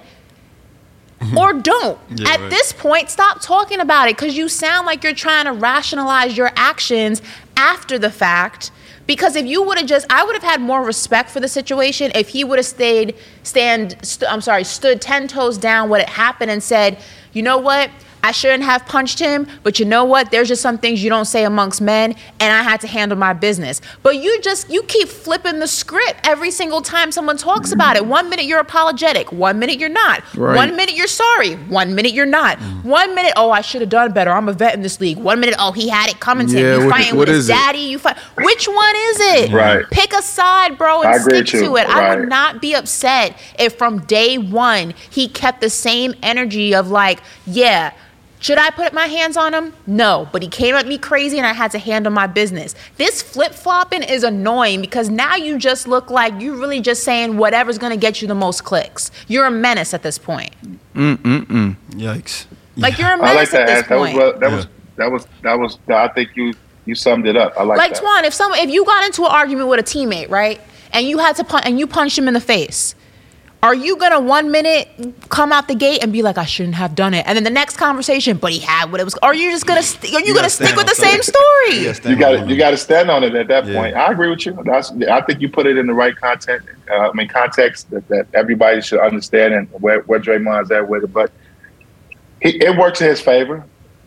or 1.37 1.53
don't. 1.53 1.99
Yeah, 2.15 2.29
At 2.29 2.39
right. 2.39 2.49
this 2.49 2.71
point, 2.73 3.09
stop 3.09 3.41
talking 3.41 3.79
about 3.79 4.07
it 4.07 4.15
because 4.17 4.37
you 4.37 4.47
sound 4.49 4.85
like 4.85 5.03
you're 5.03 5.13
trying 5.13 5.45
to 5.45 5.51
rationalize 5.53 6.37
your 6.37 6.51
actions 6.55 7.21
after 7.57 7.99
the 7.99 8.09
fact 8.09 8.71
Because 9.05 9.35
if 9.35 9.45
you 9.45 9.63
would 9.63 9.77
have 9.79 9.87
just, 9.87 10.05
I 10.09 10.23
would 10.23 10.35
have 10.35 10.43
had 10.43 10.61
more 10.61 10.83
respect 10.83 11.31
for 11.31 11.39
the 11.39 11.47
situation 11.47 12.11
if 12.13 12.29
he 12.29 12.43
would 12.43 12.59
have 12.59 12.65
stayed, 12.65 13.15
stand, 13.43 13.97
st- 14.03 14.31
I'm 14.31 14.39
sorry, 14.41 14.63
stood 14.63 15.01
10 15.01 15.27
toes 15.27 15.57
down 15.57 15.89
what 15.89 15.99
had 15.99 16.09
happened 16.09 16.51
and 16.51 16.61
said, 16.61 16.99
you 17.33 17.41
know 17.41 17.57
what? 17.57 17.89
I 18.23 18.31
shouldn't 18.31 18.63
have 18.63 18.85
punched 18.85 19.19
him, 19.19 19.47
but 19.63 19.79
you 19.79 19.85
know 19.85 20.03
what? 20.03 20.29
There's 20.31 20.47
just 20.49 20.61
some 20.61 20.77
things 20.77 21.03
you 21.03 21.09
don't 21.09 21.25
say 21.25 21.45
amongst 21.45 21.79
men, 21.81 22.15
and 22.39 22.53
I 22.53 22.63
had 22.63 22.81
to 22.81 22.87
handle 22.87 23.17
my 23.17 23.33
business. 23.33 23.81
But 24.03 24.17
you 24.17 24.41
just 24.41 24.69
you 24.69 24.83
keep 24.83 25.07
flipping 25.07 25.59
the 25.59 25.67
script 25.67 26.19
every 26.25 26.51
single 26.51 26.81
time 26.81 27.11
someone 27.11 27.37
talks 27.37 27.71
about 27.71 27.95
it. 27.95 28.05
One 28.05 28.29
minute 28.29 28.45
you're 28.45 28.59
apologetic, 28.59 29.31
one 29.31 29.57
minute 29.59 29.79
you're 29.79 29.89
not. 29.89 30.21
Right. 30.35 30.55
One 30.55 30.75
minute 30.75 30.95
you're 30.95 31.07
sorry, 31.07 31.55
one 31.55 31.95
minute 31.95 32.11
you're 32.13 32.25
not. 32.25 32.59
One 32.83 33.15
minute, 33.15 33.33
oh, 33.35 33.51
I 33.51 33.61
should 33.61 33.81
have 33.81 33.89
done 33.89 34.11
better. 34.11 34.31
I'm 34.31 34.49
a 34.49 34.53
vet 34.53 34.73
in 34.75 34.81
this 34.81 34.99
league. 34.99 35.17
One 35.17 35.39
minute, 35.39 35.55
oh, 35.57 35.71
he 35.71 35.87
had 35.89 36.09
it 36.09 36.19
coming 36.19 36.47
to 36.47 36.53
Yeah, 36.59 36.75
him. 36.75 36.81
You 36.81 36.85
what- 36.87 36.95
fighting 36.97 37.15
what 37.15 37.27
with 37.27 37.35
his 37.35 37.45
is 37.45 37.49
it? 37.49 37.53
daddy. 37.53 37.79
You 37.79 37.99
fight. 37.99 38.17
Which 38.37 38.67
one 38.67 38.95
is 38.95 39.19
it? 39.19 39.51
Right. 39.53 39.85
Pick 39.91 40.13
a 40.13 40.21
side, 40.21 40.77
bro, 40.77 41.03
and 41.03 41.21
stick 41.21 41.45
to 41.47 41.75
it. 41.77 41.87
I 41.87 42.15
would 42.15 42.27
not 42.29 42.61
be 42.61 42.73
upset 42.73 43.37
if 43.57 43.75
from 43.77 43.99
day 44.05 44.37
one 44.37 44.93
he 45.09 45.27
kept 45.29 45.61
the 45.61 45.69
same 45.69 46.13
energy 46.21 46.75
of 46.75 46.89
like, 46.89 47.21
yeah. 47.47 47.93
Should 48.39 48.57
I 48.57 48.69
put 48.69 48.93
my 48.93 49.07
hands 49.07 49.35
on 49.35 49.53
him? 49.53 49.73
No, 49.85 50.29
but 50.31 50.41
he 50.41 50.47
came 50.47 50.73
at 50.75 50.87
me 50.87 50.97
crazy 50.97 51.37
and 51.37 51.45
I 51.45 51.53
had 51.53 51.71
to 51.71 51.79
handle 51.79 52.11
my 52.11 52.25
business. 52.25 52.73
This 52.95 53.21
flip 53.21 53.53
flopping 53.53 54.01
is 54.01 54.23
annoying 54.23 54.79
because 54.79 55.09
now 55.09 55.35
you 55.35 55.57
just 55.57 55.87
look 55.87 56.09
like 56.09 56.39
you're 56.41 56.55
really 56.55 56.79
just 56.79 57.03
saying 57.03 57.37
whatever's 57.37 57.77
gonna 57.77 57.97
get 57.97 58.21
you 58.21 58.27
the 58.27 58.35
most 58.35 58.63
clicks. 58.63 59.11
You're 59.27 59.45
a 59.45 59.51
menace 59.51 59.93
at 59.93 60.03
this 60.03 60.17
point. 60.17 60.53
Mm 60.95 61.17
mm 61.17 61.45
mm. 61.45 61.75
Yikes. 61.91 62.45
Like 62.77 62.97
you're 62.97 63.11
a 63.11 63.17
menace 63.17 63.35
like 63.35 63.51
that. 63.51 63.61
at 63.61 63.67
this 63.67 63.83
Ash. 63.83 63.89
That 63.89 63.99
was 63.99 64.09
point. 64.11 64.17
well, 64.17 64.39
that 64.39 64.51
was 64.51 64.67
that 64.95 65.11
was 65.11 65.27
that 65.43 65.59
was. 65.59 65.77
I 65.89 66.07
think 66.09 66.29
you 66.35 66.53
you 66.85 66.95
summed 66.95 67.27
it 67.27 67.35
up. 67.35 67.53
I 67.57 67.63
like, 67.63 67.77
like 67.77 67.93
that. 67.93 68.03
Twan, 68.03 68.23
if 68.23 68.33
some 68.33 68.53
if 68.53 68.69
you 68.69 68.85
got 68.85 69.05
into 69.05 69.23
an 69.23 69.31
argument 69.31 69.67
with 69.67 69.79
a 69.79 69.83
teammate, 69.83 70.29
right, 70.29 70.61
and 70.93 71.07
you 71.07 71.17
had 71.17 71.35
to 71.37 71.43
pun- 71.43 71.63
and 71.63 71.77
you 71.77 71.87
punched 71.87 72.17
him 72.17 72.27
in 72.27 72.33
the 72.33 72.41
face, 72.41 72.95
are 73.61 73.75
you 73.75 73.97
gonna 73.97 74.21
one 74.21 74.51
minute 74.51 74.87
come 75.27 75.51
out 75.51 75.67
the 75.67 75.75
gate 75.75 76.01
and 76.01 76.13
be 76.13 76.21
like, 76.21 76.37
I 76.37 76.45
shouldn't 76.45 76.75
have 76.75 76.95
done 76.95 77.13
it, 77.13 77.25
and 77.27 77.35
then 77.35 77.43
the 77.43 77.49
next 77.49 77.75
conversation, 77.77 78.37
but 78.37 78.51
he 78.53 78.59
had 78.59 78.91
what 78.91 79.01
it 79.01 79.03
was, 79.03 79.15
are 79.15 79.35
you 79.35 79.51
just 79.51 79.65
gonna 79.65 79.83
st- 79.83 80.13
are 80.13 80.21
you, 80.21 80.33
gonna 80.33 80.49
stick 80.49 80.75
with 80.77 80.85
the 80.85 80.91
on 80.91 80.95
same 80.95 81.21
story? 81.21 82.09
You 82.09 82.15
got 82.17 82.31
to 82.31 82.47
you 82.47 82.57
got 82.57 82.71
to 82.71 82.77
stand 82.77 83.11
on 83.11 83.23
it 83.23 83.35
at 83.35 83.47
that 83.49 83.65
Yeah. 83.65 83.75
point. 83.81 83.95
I 83.95 84.11
agree 84.11 84.29
with 84.29 84.45
you. 84.45 84.57
That's, 84.63 84.91
I 84.91 85.21
think 85.21 85.41
you 85.41 85.49
put 85.49 85.65
it 85.67 85.77
in 85.77 85.87
the 85.87 85.93
right 85.93 86.15
content. 86.15 86.63
Uh, 86.89 87.09
I 87.09 87.13
mean, 87.13 87.27
context 87.27 87.89
that, 87.91 88.07
that 88.07 88.27
everybody 88.33 88.81
should 88.81 88.99
understand 88.99 89.53
and 89.53 89.67
where 89.73 90.01
where 90.01 90.19
Draymond's 90.19 90.71
at 90.71 90.87
with 90.87 91.03
it. 91.03 91.13
But 91.13 91.31
he, 92.41 92.63
it 92.63 92.77
works 92.77 93.01
in 93.01 93.07
his 93.09 93.19
favor. 93.19 93.65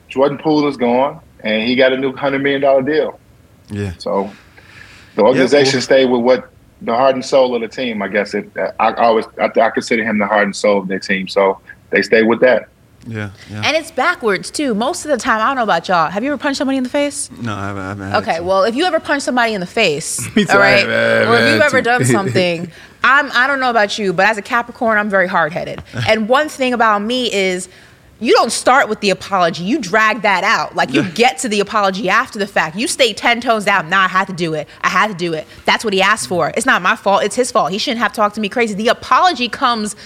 Jordan 0.08 0.38
Poole 0.38 0.66
is 0.68 0.76
gone, 0.78 1.20
and 1.40 1.68
he 1.68 1.76
got 1.76 1.92
a 1.92 1.96
new 1.98 2.14
hundred 2.16 2.42
million 2.42 2.62
dollar 2.62 2.82
deal. 2.82 3.20
Yeah. 3.70 3.92
So 3.98 4.30
the 5.14 5.22
organization 5.22 5.72
cool. 5.72 5.80
stayed 5.82 6.06
with 6.06 6.22
what 6.22 6.51
the 6.84 6.94
heart 6.94 7.14
and 7.14 7.24
soul 7.24 7.54
of 7.54 7.60
the 7.62 7.68
team. 7.68 8.02
I 8.02 8.08
guess 8.08 8.34
it. 8.34 8.50
I, 8.56 8.88
I 8.88 8.94
always 9.04 9.26
I, 9.40 9.50
I 9.60 9.70
consider 9.70 10.04
him 10.04 10.18
the 10.18 10.26
heart 10.26 10.44
and 10.44 10.54
soul 10.56 10.78
of 10.78 10.88
their 10.88 10.98
team. 10.98 11.28
So 11.28 11.60
they 11.90 12.02
stay 12.02 12.22
with 12.22 12.40
that. 12.40 12.68
Yeah. 13.06 13.30
Yeah. 13.50 13.62
And 13.64 13.76
it's 13.76 13.90
backwards 13.90 14.50
too. 14.50 14.74
Most 14.74 15.04
of 15.04 15.10
the 15.10 15.16
time, 15.16 15.40
I 15.40 15.46
don't 15.48 15.56
know 15.56 15.64
about 15.64 15.88
y'all. 15.88 16.08
Have 16.08 16.22
you 16.22 16.32
ever 16.32 16.40
punched 16.40 16.58
somebody 16.58 16.78
in 16.78 16.84
the 16.84 16.88
face? 16.90 17.30
No, 17.32 17.52
I 17.54 17.66
haven't. 17.66 17.82
I 17.82 17.88
haven't 18.10 18.14
Okay, 18.28 18.36
to. 18.36 18.42
well, 18.44 18.62
if 18.62 18.76
you 18.76 18.84
ever 18.84 19.00
punch 19.00 19.22
somebody 19.24 19.54
in 19.54 19.60
the 19.60 19.66
face, 19.66 20.20
Me 20.36 20.44
too, 20.44 20.52
all 20.52 20.58
I 20.58 20.60
right, 20.60 20.78
have- 20.80 20.88
I 20.88 20.92
have 20.92 21.28
or 21.28 21.34
if 21.36 21.52
you've 21.52 21.62
ever 21.62 21.82
done 21.82 22.04
something, 22.18 22.70
I'm 23.02 23.30
I 23.32 23.48
don't 23.48 23.58
know 23.58 23.70
about 23.70 23.98
you, 23.98 24.12
but 24.12 24.26
as 24.26 24.38
a 24.38 24.42
Capricorn, 24.42 24.98
I'm 24.98 25.10
very 25.10 25.26
hard 25.26 25.52
headed. 25.52 25.82
and 26.08 26.28
one 26.28 26.48
thing 26.48 26.72
about 26.74 27.00
me 27.02 27.32
is. 27.32 27.68
You 28.22 28.34
don't 28.34 28.52
start 28.52 28.88
with 28.88 29.00
the 29.00 29.10
apology. 29.10 29.64
You 29.64 29.80
drag 29.80 30.22
that 30.22 30.44
out. 30.44 30.76
Like 30.76 30.92
you 30.92 31.02
get 31.10 31.38
to 31.38 31.48
the 31.48 31.58
apology 31.58 32.08
after 32.08 32.38
the 32.38 32.46
fact. 32.46 32.76
You 32.76 32.86
stay 32.86 33.12
10 33.12 33.40
toes 33.40 33.64
down. 33.64 33.90
Nah, 33.90 34.04
I 34.04 34.08
had 34.08 34.28
to 34.28 34.32
do 34.32 34.54
it. 34.54 34.68
I 34.80 34.90
had 34.90 35.08
to 35.08 35.14
do 35.14 35.32
it. 35.32 35.44
That's 35.64 35.84
what 35.84 35.92
he 35.92 36.00
asked 36.00 36.28
for. 36.28 36.52
It's 36.56 36.64
not 36.64 36.82
my 36.82 36.94
fault. 36.94 37.24
It's 37.24 37.34
his 37.34 37.50
fault. 37.50 37.72
He 37.72 37.78
shouldn't 37.78 37.98
have 37.98 38.12
talked 38.12 38.36
to 38.36 38.40
me 38.40 38.48
crazy. 38.48 38.74
The 38.74 38.86
apology 38.86 39.48
comes 39.48 39.96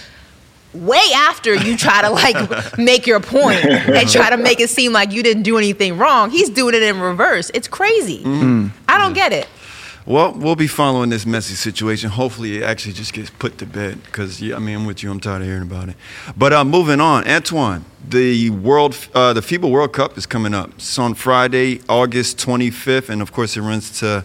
way 0.73 1.03
after 1.15 1.53
you 1.53 1.77
try 1.77 2.01
to 2.01 2.09
like 2.09 2.77
make 2.79 3.05
your 3.05 3.19
point 3.19 3.63
and 3.63 4.09
try 4.11 4.31
to 4.31 4.37
make 4.37 4.59
it 4.59 4.71
seem 4.71 4.93
like 4.93 5.11
you 5.11 5.21
didn't 5.21 5.43
do 5.43 5.59
anything 5.59 5.99
wrong. 5.99 6.31
He's 6.31 6.49
doing 6.49 6.73
it 6.73 6.81
in 6.81 6.99
reverse. 6.99 7.51
It's 7.53 7.67
crazy. 7.67 8.23
Mm-hmm. 8.23 8.69
I 8.87 8.97
don't 8.97 9.13
get 9.13 9.31
it. 9.31 9.47
Well, 10.07 10.31
we'll 10.31 10.55
be 10.55 10.67
following 10.67 11.09
this 11.09 11.25
messy 11.25 11.55
situation. 11.55 12.09
Hopefully, 12.09 12.59
it 12.59 12.63
actually 12.63 12.93
just 12.93 13.11
gets 13.11 13.29
put 13.29 13.57
to 13.57 13.65
bed. 13.65 14.01
Because 14.05 14.41
yeah, 14.41 14.55
I 14.55 14.59
mean, 14.59 14.77
I'm 14.77 14.85
with 14.85 15.03
you. 15.03 15.11
I'm 15.11 15.19
tired 15.19 15.41
of 15.41 15.49
hearing 15.49 15.63
about 15.63 15.89
it. 15.89 15.97
But 16.37 16.53
uh, 16.53 16.63
moving 16.63 17.01
on, 17.01 17.27
Antoine, 17.27 17.83
the 18.07 18.49
world, 18.51 18.95
uh, 19.13 19.33
the 19.33 19.41
FIBA 19.41 19.69
World 19.69 19.91
Cup 19.91 20.17
is 20.17 20.25
coming 20.25 20.53
up. 20.53 20.71
It's 20.75 20.97
on 20.97 21.13
Friday, 21.13 21.81
August 21.89 22.37
25th, 22.37 23.09
and 23.09 23.21
of 23.21 23.33
course, 23.33 23.57
it 23.57 23.61
runs 23.61 23.99
to 23.99 24.23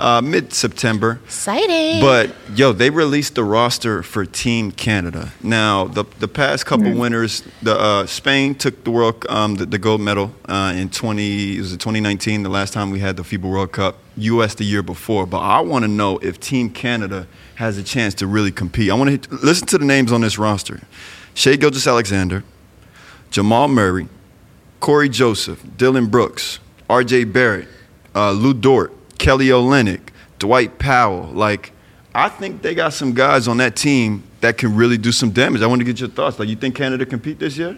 uh, 0.00 0.20
mid-September. 0.20 1.20
Exciting. 1.24 2.00
But 2.00 2.34
yo, 2.54 2.72
they 2.72 2.90
released 2.90 3.34
the 3.34 3.44
roster 3.44 4.02
for 4.02 4.24
Team 4.24 4.72
Canada. 4.72 5.32
Now, 5.42 5.86
the 5.86 6.04
the 6.18 6.28
past 6.28 6.66
couple 6.66 6.92
winners, 6.96 7.42
the 7.62 7.78
uh, 7.78 8.06
Spain 8.06 8.54
took 8.54 8.84
the 8.84 8.90
world 8.90 9.26
um, 9.28 9.56
the, 9.56 9.66
the 9.66 9.78
gold 9.78 10.00
medal 10.00 10.32
uh, 10.46 10.72
in 10.76 10.88
20 10.90 11.56
it 11.56 11.58
was 11.60 11.72
2019, 11.72 12.42
the 12.42 12.48
last 12.48 12.72
time 12.72 12.90
we 12.90 13.00
had 13.00 13.16
the 13.16 13.22
FIBA 13.22 13.50
World 13.50 13.72
Cup. 13.72 13.96
U.S. 14.16 14.54
the 14.54 14.64
year 14.64 14.82
before, 14.82 15.26
but 15.26 15.38
I 15.38 15.60
want 15.60 15.84
to 15.84 15.88
know 15.88 16.18
if 16.18 16.38
Team 16.38 16.68
Canada 16.68 17.26
has 17.54 17.78
a 17.78 17.82
chance 17.82 18.12
to 18.16 18.26
really 18.26 18.52
compete. 18.52 18.90
I 18.90 18.94
want 18.94 19.22
to 19.22 19.34
listen 19.36 19.66
to 19.68 19.78
the 19.78 19.86
names 19.86 20.12
on 20.12 20.20
this 20.20 20.38
roster: 20.38 20.82
Shai 21.32 21.56
Gilgeous-Alexander, 21.56 22.44
Jamal 23.30 23.68
Murray, 23.68 24.08
Cory 24.80 25.08
Joseph, 25.08 25.64
Dillon 25.78 26.06
Brooks, 26.06 26.58
R.J. 26.90 27.24
Barrett, 27.24 27.68
uh, 28.14 28.32
Lu 28.32 28.52
Dort, 28.52 28.92
Kelly 29.22 29.46
Olynyk, 29.46 30.00
Dwight 30.40 30.80
Powell. 30.80 31.28
Like, 31.32 31.70
I 32.12 32.28
think 32.28 32.60
they 32.62 32.74
got 32.74 32.92
some 32.92 33.14
guys 33.14 33.46
on 33.46 33.58
that 33.58 33.76
team 33.76 34.24
that 34.40 34.58
can 34.58 34.74
really 34.74 34.98
do 34.98 35.12
some 35.12 35.30
damage. 35.30 35.62
I 35.62 35.66
want 35.68 35.78
to 35.80 35.84
get 35.84 36.00
your 36.00 36.08
thoughts. 36.08 36.40
Like, 36.40 36.48
you 36.48 36.56
think 36.56 36.74
Canada 36.74 37.06
compete 37.06 37.38
this 37.38 37.56
year? 37.56 37.76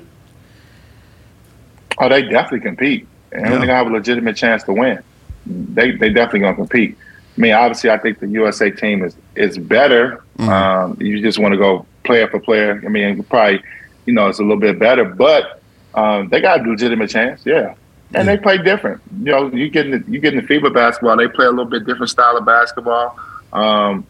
Oh, 1.98 2.08
they 2.08 2.22
definitely 2.22 2.60
compete, 2.60 3.06
and 3.30 3.46
I 3.46 3.50
Yeah. 3.52 3.58
think 3.60 3.70
I 3.70 3.76
have 3.76 3.86
a 3.86 3.90
legitimate 3.90 4.36
chance 4.36 4.64
to 4.64 4.72
win. 4.72 4.98
They 5.46 5.90
they 5.92 6.08
definitely 6.08 6.40
gonna 6.40 6.56
compete. 6.56 6.96
I 7.36 7.40
mean, 7.40 7.52
obviously, 7.52 7.90
I 7.90 7.98
think 7.98 8.18
the 8.20 8.28
USA 8.28 8.70
team 8.70 9.04
is 9.04 9.14
is 9.36 9.58
better. 9.58 10.22
Um, 10.38 10.96
you 10.98 11.20
just 11.20 11.38
want 11.38 11.52
to 11.52 11.58
go 11.58 11.84
player 12.04 12.26
for 12.26 12.40
player. 12.40 12.82
I 12.84 12.88
mean, 12.88 13.22
probably, 13.24 13.62
you 14.06 14.14
know, 14.14 14.28
it's 14.28 14.38
a 14.38 14.42
little 14.42 14.56
bit 14.58 14.78
better, 14.78 15.04
but 15.04 15.60
um, 15.94 16.28
they 16.30 16.40
got 16.40 16.66
a 16.66 16.68
legitimate 16.70 17.10
chance. 17.10 17.42
Yeah, 17.44 17.74
and 18.12 18.28
they 18.28 18.36
play 18.36 18.58
different. 18.58 19.00
You 19.18 19.32
know, 19.32 19.46
you 19.52 19.68
get 19.68 19.86
in 19.86 19.92
the, 19.92 20.10
you 20.10 20.20
get 20.20 20.34
in 20.34 20.44
the 20.44 20.54
FIBA 20.54 20.74
basketball, 20.74 21.16
they 21.16 21.28
play 21.28 21.46
a 21.46 21.50
little 21.50 21.64
bit 21.64 21.86
different 21.86 22.10
style 22.10 22.36
of 22.36 22.44
basketball. 22.44 23.18
Um, 23.52 24.06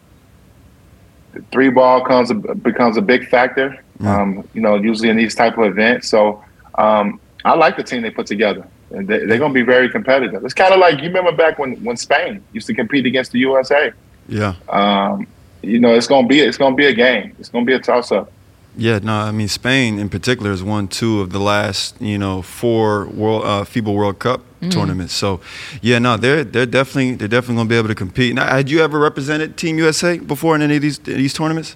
the 1.33 1.41
three 1.51 1.69
ball 1.69 2.01
comes 2.01 2.31
becomes 2.61 2.97
a 2.97 3.01
big 3.01 3.27
factor. 3.29 3.83
Um, 4.01 4.47
you 4.53 4.61
know, 4.61 4.75
usually 4.75 5.09
in 5.09 5.17
these 5.17 5.35
type 5.35 5.57
of 5.57 5.65
events. 5.65 6.09
So 6.09 6.43
um, 6.77 7.19
I 7.45 7.55
like 7.55 7.77
the 7.77 7.83
team 7.83 8.01
they 8.01 8.09
put 8.09 8.27
together. 8.27 8.67
And 8.91 9.07
they, 9.07 9.25
they're 9.25 9.37
going 9.37 9.51
to 9.51 9.53
be 9.53 9.61
very 9.61 9.89
competitive. 9.89 10.43
It's 10.43 10.53
kind 10.53 10.73
of 10.73 10.79
like 10.79 10.99
you 10.99 11.07
remember 11.07 11.31
back 11.31 11.57
when, 11.57 11.83
when 11.83 11.97
Spain 11.97 12.43
used 12.53 12.67
to 12.67 12.73
compete 12.73 13.05
against 13.05 13.31
the 13.31 13.39
USA. 13.39 13.91
Yeah. 14.27 14.55
Um, 14.69 15.27
you 15.61 15.79
know, 15.79 15.93
it's 15.95 16.07
going 16.07 16.25
to 16.25 16.29
be 16.29 16.39
it's 16.41 16.57
going 16.57 16.73
to 16.73 16.77
be 16.77 16.87
a 16.87 16.93
game. 16.93 17.35
It's 17.39 17.49
going 17.49 17.65
to 17.65 17.69
be 17.69 17.73
a 17.73 17.79
toss 17.79 18.11
up. 18.11 18.31
Yeah, 18.77 18.99
no, 18.99 19.13
I 19.13 19.31
mean 19.31 19.47
Spain 19.47 19.99
in 19.99 20.09
particular 20.09 20.51
has 20.51 20.61
won 20.61 20.87
two 20.87 21.21
of 21.21 21.31
the 21.31 21.39
last, 21.39 21.99
you 22.01 22.17
know, 22.17 22.41
four 22.41 23.05
world 23.07 23.43
uh, 23.45 23.63
FIBA 23.63 23.93
World 23.93 24.19
Cup 24.19 24.41
tournaments. 24.69 25.13
So, 25.13 25.39
yeah, 25.81 25.99
no, 25.99 26.17
they're 26.17 26.43
they're 26.43 26.65
definitely 26.65 27.15
they're 27.15 27.27
definitely 27.27 27.55
going 27.55 27.67
to 27.67 27.73
be 27.73 27.77
able 27.77 27.87
to 27.87 27.95
compete. 27.95 28.35
Now, 28.35 28.47
had 28.47 28.69
you 28.69 28.81
ever 28.81 28.99
represented 28.99 29.57
Team 29.57 29.77
USA 29.77 30.17
before 30.17 30.55
in 30.55 30.61
any 30.61 30.75
of 30.77 30.81
these 30.81 30.99
these 30.99 31.33
tournaments? 31.33 31.75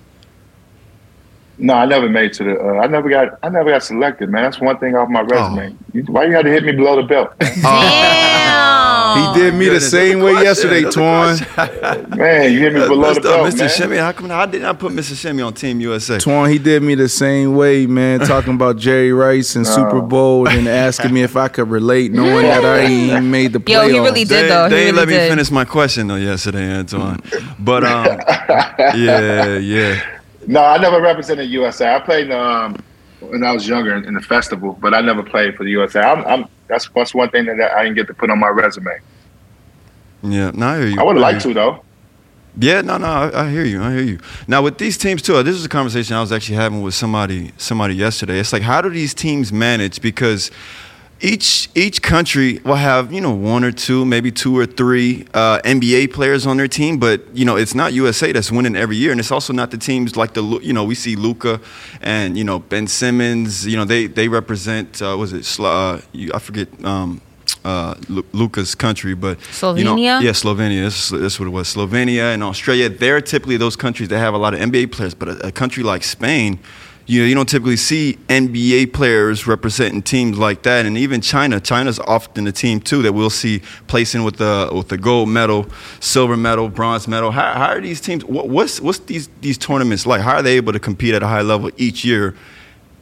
No, 1.61 1.73
I 1.73 1.85
never 1.85 2.07
made 2.07 2.31
to 2.33 2.43
the. 2.45 2.57
Uh, 2.57 2.79
I 2.79 2.87
never 2.87 3.09
got. 3.09 3.37
I 3.43 3.49
never 3.49 3.69
got 3.69 3.83
selected, 3.83 4.29
man. 4.29 4.43
That's 4.43 4.61
one 4.61 4.77
thing 4.79 4.95
off 4.95 5.09
my 5.09 5.21
resume. 5.21 5.75
You, 5.93 6.03
why 6.03 6.25
you 6.25 6.31
had 6.31 6.45
to 6.45 6.51
hit 6.51 6.63
me 6.63 6.71
below 6.71 6.95
the 6.95 7.03
belt, 7.03 7.33
Damn. 7.39 8.88
He 9.15 9.39
did 9.39 9.53
me 9.53 9.69
the 9.69 9.79
same 9.81 10.19
way 10.19 10.33
yesterday, 10.33 10.83
That's 10.83 10.95
Twan. 10.95 12.17
man? 12.17 12.51
You 12.51 12.59
hit 12.59 12.73
me 12.73 12.79
below 12.79 13.13
the 13.13 13.19
Mr. 13.19 13.23
belt, 13.23 13.53
Mr. 13.53 13.57
man. 13.59 13.69
Shimmy, 13.69 13.97
how 13.97 14.11
come 14.11 14.29
how 14.29 14.45
did 14.45 14.63
I 14.63 14.73
put 14.73 14.91
Mr. 14.93 15.15
Shimmy 15.19 15.41
on 15.41 15.53
Team 15.53 15.79
USA? 15.81 16.17
Twan, 16.17 16.51
he 16.51 16.57
did 16.59 16.83
me 16.83 16.95
the 16.95 17.09
same 17.09 17.55
way, 17.55 17.85
man, 17.85 18.19
talking 18.27 18.53
about 18.53 18.77
Jerry 18.77 19.11
Rice 19.13 19.55
and 19.55 19.65
Super 19.65 20.01
Bowl 20.01 20.47
and 20.47 20.67
asking 20.67 21.13
me 21.13 21.21
if 21.23 21.35
I 21.35 21.47
could 21.47 21.69
relate, 21.69 22.11
knowing 22.11 22.43
that 22.43 22.65
I 22.65 22.79
ain't 22.79 22.91
even 23.11 23.31
made 23.31 23.53
the 23.53 23.59
playoffs. 23.59 23.87
Yo, 23.87 23.89
he 23.89 23.99
really 23.99 24.23
did 24.25 24.45
They, 24.45 24.47
though. 24.49 24.69
He 24.69 24.75
they 24.75 24.85
really 24.85 24.97
let 24.97 25.07
me 25.07 25.15
finish 25.15 25.51
my 25.51 25.65
question 25.65 26.07
though 26.07 26.15
yesterday, 26.15 26.77
Antoine. 26.77 27.21
But 27.59 27.83
um, 27.83 28.05
yeah, 28.95 29.57
yeah. 29.57 30.19
No, 30.47 30.63
I 30.63 30.77
never 30.77 31.01
represented 31.01 31.49
USA. 31.49 31.95
I 31.95 31.99
played 31.99 32.31
um, 32.31 32.75
when 33.19 33.43
I 33.43 33.51
was 33.51 33.67
younger 33.67 33.95
in 33.95 34.13
the 34.13 34.21
festival, 34.21 34.77
but 34.81 34.93
I 34.93 35.01
never 35.01 35.23
played 35.23 35.55
for 35.55 35.63
the 35.63 35.71
USA. 35.71 36.01
I'm, 36.01 36.25
I'm 36.25 36.49
that's 36.67 36.89
that's 36.95 37.13
one 37.13 37.29
thing 37.29 37.45
that 37.45 37.71
I 37.71 37.83
didn't 37.83 37.95
get 37.95 38.07
to 38.07 38.13
put 38.13 38.29
on 38.29 38.39
my 38.39 38.49
resume. 38.49 38.99
Yeah, 40.23 40.51
no, 40.53 40.67
I 40.67 40.77
hear 40.77 40.87
you. 40.87 40.99
I 40.99 41.03
would 41.03 41.15
have 41.15 41.21
liked 41.21 41.41
to 41.41 41.53
though. 41.53 41.83
Yeah, 42.57 42.81
no, 42.81 42.97
no, 42.97 43.07
I, 43.07 43.45
I 43.45 43.51
hear 43.51 43.63
you. 43.63 43.81
I 43.81 43.93
hear 43.93 44.03
you. 44.03 44.19
Now 44.47 44.61
with 44.61 44.77
these 44.77 44.97
teams 44.97 45.21
too, 45.21 45.35
uh, 45.35 45.43
this 45.43 45.55
is 45.55 45.63
a 45.63 45.69
conversation 45.69 46.15
I 46.15 46.21
was 46.21 46.31
actually 46.31 46.55
having 46.55 46.81
with 46.81 46.93
somebody 46.93 47.51
somebody 47.57 47.95
yesterday. 47.95 48.39
It's 48.39 48.53
like 48.53 48.63
how 48.63 48.81
do 48.81 48.89
these 48.89 49.13
teams 49.13 49.53
manage 49.53 50.01
because 50.01 50.51
each 51.21 51.69
each 51.75 52.01
country 52.01 52.59
will 52.63 52.75
have 52.75 53.11
you 53.11 53.21
know 53.21 53.33
one 53.33 53.63
or 53.63 53.71
two, 53.71 54.05
maybe 54.05 54.31
two 54.31 54.57
or 54.57 54.65
three 54.65 55.25
uh, 55.33 55.59
NBA 55.63 56.13
players 56.13 56.45
on 56.45 56.57
their 56.57 56.67
team, 56.67 56.97
but 56.97 57.21
you 57.35 57.45
know 57.45 57.55
it's 57.55 57.75
not 57.75 57.93
USA 57.93 58.31
that's 58.31 58.51
winning 58.51 58.75
every 58.75 58.95
year, 58.95 59.11
and 59.11 59.19
it's 59.19 59.31
also 59.31 59.51
not 59.53 59.71
the 59.71 59.77
teams 59.77 60.15
like 60.15 60.33
the 60.33 60.43
you 60.61 60.73
know 60.73 60.83
we 60.83 60.95
see 60.95 61.15
Luka 61.15 61.59
and 62.01 62.37
you 62.37 62.43
know 62.43 62.59
Ben 62.59 62.87
Simmons. 62.87 63.67
You 63.67 63.77
know 63.77 63.85
they 63.85 64.07
they 64.07 64.27
represent 64.27 65.01
uh, 65.01 65.15
was 65.17 65.33
it 65.33 65.59
uh, 65.59 65.99
I 66.33 66.39
forget. 66.39 66.67
Um, 66.83 67.21
uh, 67.65 67.95
Luka's 68.31 68.75
country, 68.75 69.15
but 69.15 69.37
Slovenia. 69.39 69.77
You 69.77 69.83
know, 69.83 69.95
yeah, 69.97 70.31
Slovenia. 70.31 70.85
This, 70.85 71.09
this 71.09 71.39
what 71.39 71.47
it 71.47 71.49
was. 71.49 71.73
Slovenia 71.73 72.33
and 72.33 72.43
Australia. 72.43 72.89
They're 72.89 73.21
typically 73.21 73.57
those 73.57 73.75
countries 73.75 74.09
that 74.09 74.19
have 74.19 74.33
a 74.33 74.37
lot 74.37 74.53
of 74.53 74.59
NBA 74.59 74.91
players, 74.91 75.13
but 75.13 75.29
a, 75.29 75.47
a 75.47 75.51
country 75.51 75.83
like 75.83 76.03
Spain, 76.03 76.59
you 77.09 77.21
know, 77.21 77.25
you 77.25 77.33
don't 77.33 77.49
typically 77.49 77.75
see 77.75 78.19
NBA 78.27 78.93
players 78.93 79.47
representing 79.47 80.03
teams 80.03 80.37
like 80.37 80.61
that. 80.61 80.85
And 80.85 80.95
even 80.95 81.21
China, 81.21 81.59
China's 81.59 81.97
often 81.97 82.45
a 82.45 82.51
team 82.51 82.79
too 82.79 83.01
that 83.01 83.13
we'll 83.13 83.31
see 83.31 83.63
placing 83.87 84.23
with 84.23 84.37
the 84.37 84.69
with 84.71 84.89
the 84.89 84.97
gold 84.97 85.27
medal, 85.27 85.65
silver 85.99 86.37
medal, 86.37 86.69
bronze 86.69 87.07
medal. 87.07 87.31
How, 87.31 87.53
how 87.53 87.69
are 87.69 87.81
these 87.81 87.99
teams? 87.99 88.23
What, 88.25 88.47
what's 88.49 88.79
what's 88.79 88.99
these 88.99 89.27
these 89.41 89.57
tournaments 89.57 90.05
like? 90.05 90.21
How 90.21 90.35
are 90.35 90.43
they 90.43 90.55
able 90.55 90.71
to 90.71 90.79
compete 90.79 91.15
at 91.15 91.23
a 91.23 91.27
high 91.27 91.41
level 91.41 91.71
each 91.77 92.05
year? 92.05 92.35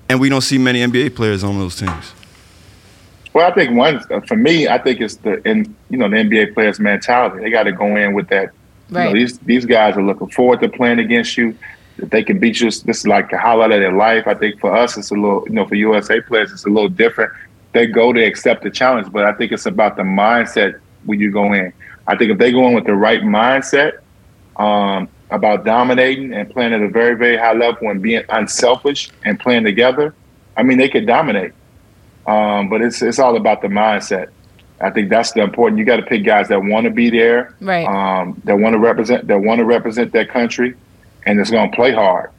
And 0.08 0.22
we 0.22 0.30
don't 0.30 0.39
see 0.39 0.58
many 0.58 0.80
NBA 0.80 1.14
players 1.14 1.43
on 1.43 1.60
those 1.60 1.76
teams. 1.76 2.14
Well, 3.34 3.51
I 3.51 3.53
think 3.53 3.76
one 3.76 4.01
uh, 4.10 4.22
for 4.22 4.38
me, 4.38 4.70
I 4.70 4.78
think 4.78 5.01
it's 5.01 5.18
the 5.18 5.45
in 5.45 5.76
you 5.89 5.97
know 5.97 6.10
the 6.10 6.16
NBA 6.16 6.53
players' 6.53 6.80
mentality. 6.80 7.43
They 7.43 7.49
got 7.49 7.64
to 7.64 7.74
go 7.74 7.97
in 7.97 8.14
with 8.14 8.30
that. 8.30 8.51
Right. 8.89 9.03
You 9.03 9.10
know, 9.10 9.20
these 9.20 9.38
these 9.39 9.66
guys 9.66 9.97
are 9.97 10.03
looking 10.03 10.30
forward 10.30 10.62
to 10.62 10.70
playing 10.70 10.99
against 10.99 11.36
you 11.36 11.58
that 11.97 12.11
they 12.11 12.23
can 12.23 12.39
beat 12.39 12.59
you. 12.59 12.67
This 12.69 12.99
is 12.99 13.07
like 13.07 13.31
a 13.33 13.37
highlight 13.37 13.71
of 13.71 13.79
their 13.79 13.91
life. 13.91 14.27
I 14.27 14.33
think 14.33 14.59
for 14.59 14.75
us, 14.75 14.97
it's 14.97 15.11
a 15.11 15.15
little, 15.15 15.43
you 15.47 15.53
know, 15.53 15.65
for 15.65 15.75
USA 15.75 16.21
players, 16.21 16.51
it's 16.51 16.65
a 16.65 16.69
little 16.69 16.89
different. 16.89 17.33
They 17.73 17.87
go 17.87 18.13
to 18.13 18.23
accept 18.23 18.63
the 18.63 18.71
challenge, 18.71 19.11
but 19.11 19.25
I 19.25 19.33
think 19.33 19.51
it's 19.51 19.65
about 19.65 19.97
the 19.97 20.03
mindset 20.03 20.79
when 21.05 21.19
you 21.19 21.31
go 21.31 21.53
in. 21.53 21.73
I 22.07 22.15
think 22.15 22.31
if 22.31 22.37
they 22.37 22.51
go 22.51 22.67
in 22.67 22.73
with 22.73 22.85
the 22.85 22.95
right 22.95 23.21
mindset 23.21 23.99
um, 24.55 25.09
about 25.29 25.65
dominating 25.65 26.33
and 26.33 26.49
playing 26.49 26.73
at 26.73 26.81
a 26.81 26.87
very, 26.87 27.15
very 27.15 27.37
high 27.37 27.53
level 27.53 27.89
and 27.89 28.01
being 28.01 28.23
unselfish 28.29 29.09
and 29.25 29.39
playing 29.39 29.63
together, 29.63 30.15
I 30.55 30.63
mean, 30.63 30.77
they 30.77 30.89
could 30.89 31.05
dominate. 31.05 31.53
Um, 32.25 32.69
but 32.69 32.81
it's 32.81 33.01
it's 33.01 33.19
all 33.19 33.37
about 33.37 33.61
the 33.61 33.69
mindset. 33.69 34.29
I 34.79 34.89
think 34.91 35.09
that's 35.09 35.31
the 35.31 35.41
important. 35.41 35.79
You 35.79 35.85
got 35.85 35.95
to 35.97 36.03
pick 36.03 36.23
guys 36.23 36.49
that 36.49 36.61
want 36.61 36.85
to 36.85 36.91
be 36.91 37.09
there, 37.09 37.55
right? 37.61 37.87
Um, 37.87 38.39
that 38.43 38.57
want 38.57 38.73
to 38.73 38.79
represent, 38.79 39.27
that 39.27 39.39
want 39.39 39.59
to 39.59 39.65
represent 39.65 40.11
their 40.11 40.25
country, 40.25 40.75
and 41.26 41.39
it's 41.39 41.51
going 41.51 41.70
to 41.70 41.76
play 41.76 41.91
hard. 41.91 42.32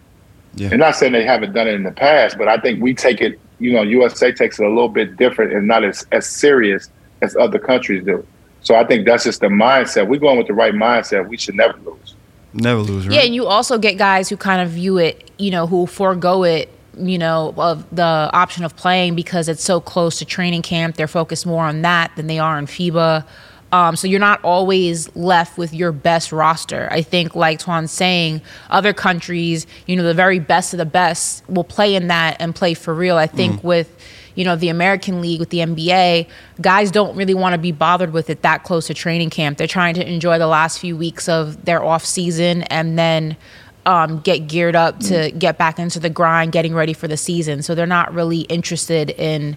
Yeah. 0.55 0.71
I'm 0.73 0.79
not 0.79 0.97
saying 0.97 1.13
they 1.13 1.25
haven't 1.25 1.53
done 1.53 1.69
it 1.69 1.75
in 1.75 1.83
the 1.83 1.93
past, 1.93 2.39
but 2.39 2.49
I 2.49 2.59
think 2.59 2.83
we 2.83 2.95
take 2.95 3.21
it, 3.21 3.39
you 3.59 3.73
know, 3.73 3.83
USA 3.83 4.33
takes 4.33 4.59
it 4.59 4.65
a 4.65 4.69
little 4.69 4.89
bit 4.89 5.17
different 5.17 5.53
and 5.53 5.67
not 5.67 5.85
as, 5.85 6.07
as 6.13 6.27
serious 6.27 6.91
as 7.23 7.37
other 7.37 7.59
countries 7.59 8.05
do. 8.05 8.27
So 8.63 8.75
I 8.75 8.85
think 8.85 9.07
that's 9.07 9.25
just 9.25 9.41
the 9.41 9.47
mindset. 9.47 10.09
We're 10.09 10.21
going 10.21 10.39
with 10.39 10.49
the 10.49 10.55
right 10.55 10.75
mindset. 10.75 11.29
We 11.29 11.37
should 11.37 11.55
never 11.55 11.79
lose. 11.79 12.15
Never 12.55 12.81
lose, 12.81 13.07
right? 13.07 13.15
Yeah, 13.15 13.23
and 13.23 13.35
you 13.35 13.47
also 13.47 13.79
get 13.79 13.99
guys 13.99 14.29
who 14.29 14.37
kind 14.37 14.63
of 14.63 14.71
view 14.71 14.99
it, 14.99 15.31
you 15.39 15.51
know, 15.51 15.67
who 15.67 15.87
forego 15.87 16.45
it, 16.45 16.71
you 16.97 17.19
know, 17.19 17.55
of 17.57 17.89
the 17.95 18.03
option 18.03 18.65
of 18.65 18.75
playing 18.75 19.15
because 19.15 19.49
it's 19.49 19.63
so 19.63 19.81
close 19.81 20.19
to 20.19 20.25
training 20.25 20.63
camp. 20.63 20.97
They're 20.97 21.07
focused 21.07 21.47
more 21.47 21.65
on 21.65 21.83
that 21.83 22.15
than 22.17 22.27
they 22.27 22.39
are 22.39 22.57
on 22.57 22.67
FIBA. 22.67 23.25
Um, 23.71 23.97
so 23.97 24.09
you're 24.09 24.21
not 24.21 24.43
always 24.43 25.15
left 25.15 25.59
with 25.59 25.75
your 25.75 25.93
best 25.93 26.33
roster. 26.33 26.89
I 26.91 27.03
think, 27.03 27.35
like 27.35 27.59
Twan's 27.59 27.93
saying, 27.93 28.41
other 28.71 28.93
countries, 28.93 29.67
you 29.87 29.97
know, 29.97 30.03
the 30.03 30.15
very 30.15 30.39
best 30.39 30.73
of 30.73 30.79
the 30.79 30.87
best 30.87 31.49
will 31.49 31.65
play 31.65 31.95
in 31.95 32.09
that 32.09 32.37
and 32.41 32.55
play 32.55 32.75
for 32.75 32.95
real. 32.95 33.17
I 33.17 33.27
think 33.27 33.61
mm. 33.61 33.65
with 33.65 33.95
you 34.35 34.45
know 34.45 34.57
the 34.57 34.69
American 34.69 35.21
League 35.21 35.41
with 35.41 35.51
the 35.51 35.59
NBA, 35.59 36.29
guys 36.61 36.91
don't 36.91 37.15
really 37.17 37.35
want 37.35 37.55
to 37.55 37.59
be 37.59 37.73
bothered 37.73 38.13
with 38.13 38.31
it 38.31 38.43
that 38.43 38.65
close 38.65 38.87
to 38.87 38.95
training 38.95 39.31
camp. 39.31 39.59
They're 39.59 39.67
trying 39.67 39.95
to 39.95 40.09
enjoy 40.09 40.39
the 40.39 40.47
last 40.47 40.79
few 40.79 40.97
weeks 40.97 41.29
of 41.29 41.65
their 41.65 41.85
off 41.85 42.05
season 42.05 42.63
and 42.65 42.99
then 42.99 43.37
um, 43.85 44.21
get 44.21 44.47
geared 44.47 44.77
up 44.77 45.01
to 45.01 45.15
mm. 45.15 45.39
get 45.39 45.59
back 45.59 45.79
into 45.79 45.99
the 45.99 46.11
grind, 46.11 46.53
getting 46.53 46.75
ready 46.75 46.93
for 46.93 47.09
the 47.09 47.17
season. 47.17 47.63
So 47.63 47.75
they're 47.75 47.87
not 47.87 48.15
really 48.15 48.41
interested 48.43 49.11
in 49.11 49.57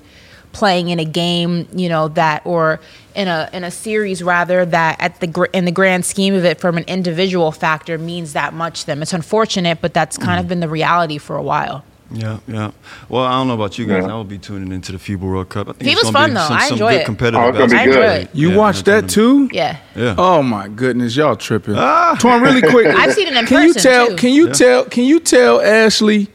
playing 0.53 0.89
in 0.89 0.99
a 0.99 1.05
game, 1.05 1.68
you 1.74 1.89
know, 1.89 2.07
that 2.09 2.41
or 2.45 2.80
in 3.16 3.28
a 3.28 3.49
in 3.53 3.64
a 3.64 3.72
series 3.72 4.24
rather 4.24 4.66
that 4.66 4.99
at 4.99 5.20
the 5.20 5.49
in 5.53 5.66
the 5.66 5.72
grand 5.72 6.05
scheme 6.05 6.34
of 6.34 6.45
it 6.45 6.59
from 6.59 6.78
an 6.78 6.84
individual 6.86 7.51
factor 7.51 7.97
means 7.97 8.34
that 8.34 8.53
much 8.53 8.82
to 8.82 8.86
them. 8.88 9.01
It's 9.01 9.14
unfortunate, 9.14 9.80
but 9.82 9.93
that's 9.93 10.18
kind 10.18 10.38
mm. 10.38 10.43
of 10.43 10.47
been 10.47 10.59
the 10.59 10.70
reality 10.70 11.18
for 11.18 11.36
a 11.36 11.43
while. 11.43 11.84
Yeah, 12.14 12.39
yeah. 12.47 12.72
Well, 13.07 13.24
I 13.24 13.32
don't 13.32 13.47
know 13.47 13.53
about 13.53 13.78
you 13.78 13.86
guys. 13.86 14.03
Yeah. 14.03 14.12
I 14.12 14.16
will 14.16 14.24
be 14.24 14.38
tuning 14.38 14.72
into 14.72 14.91
the 14.91 14.97
FIBA 14.97 15.20
World 15.20 15.49
Cup. 15.49 15.70
I 15.70 15.74
think 15.74 15.91
FIBA's 15.91 16.01
it's 16.01 16.12
fun 16.12 16.34
though. 16.34 16.41
Some, 16.41 16.57
I 16.57 16.64
some 16.66 16.74
enjoy 16.74 16.91
good 16.91 17.01
it. 17.01 17.05
Competitive 17.05 17.41
oh, 17.41 17.64
it's 17.64 17.74
gonna 17.74 17.86
be 17.86 17.91
good. 17.91 18.30
You 18.34 18.51
yeah, 18.51 18.57
watched 18.57 18.86
that 18.86 19.09
too? 19.09 19.49
Yeah. 19.51 19.78
Yeah. 19.95 20.16
Oh 20.18 20.43
my 20.43 20.68
goodness, 20.68 21.16
y'all 21.16 21.36
tripping. 21.36 21.76
Ah. 21.78 22.16
Twan, 22.20 22.41
really 22.41 22.62
quick. 22.62 22.88
I've 22.95 23.14
seen 23.14 23.28
it 23.28 23.36
in 23.36 23.45
can 23.45 23.64
person 23.64 23.68
you 23.68 23.74
tell? 23.74 24.07
too. 24.09 24.16
Can 24.18 24.34
you 24.34 24.47
Yeah. 24.47 24.53
tell? 24.53 24.86
Can 24.86 25.03
you 25.05 25.20
tell 25.20 25.62
Ashley 25.62 26.28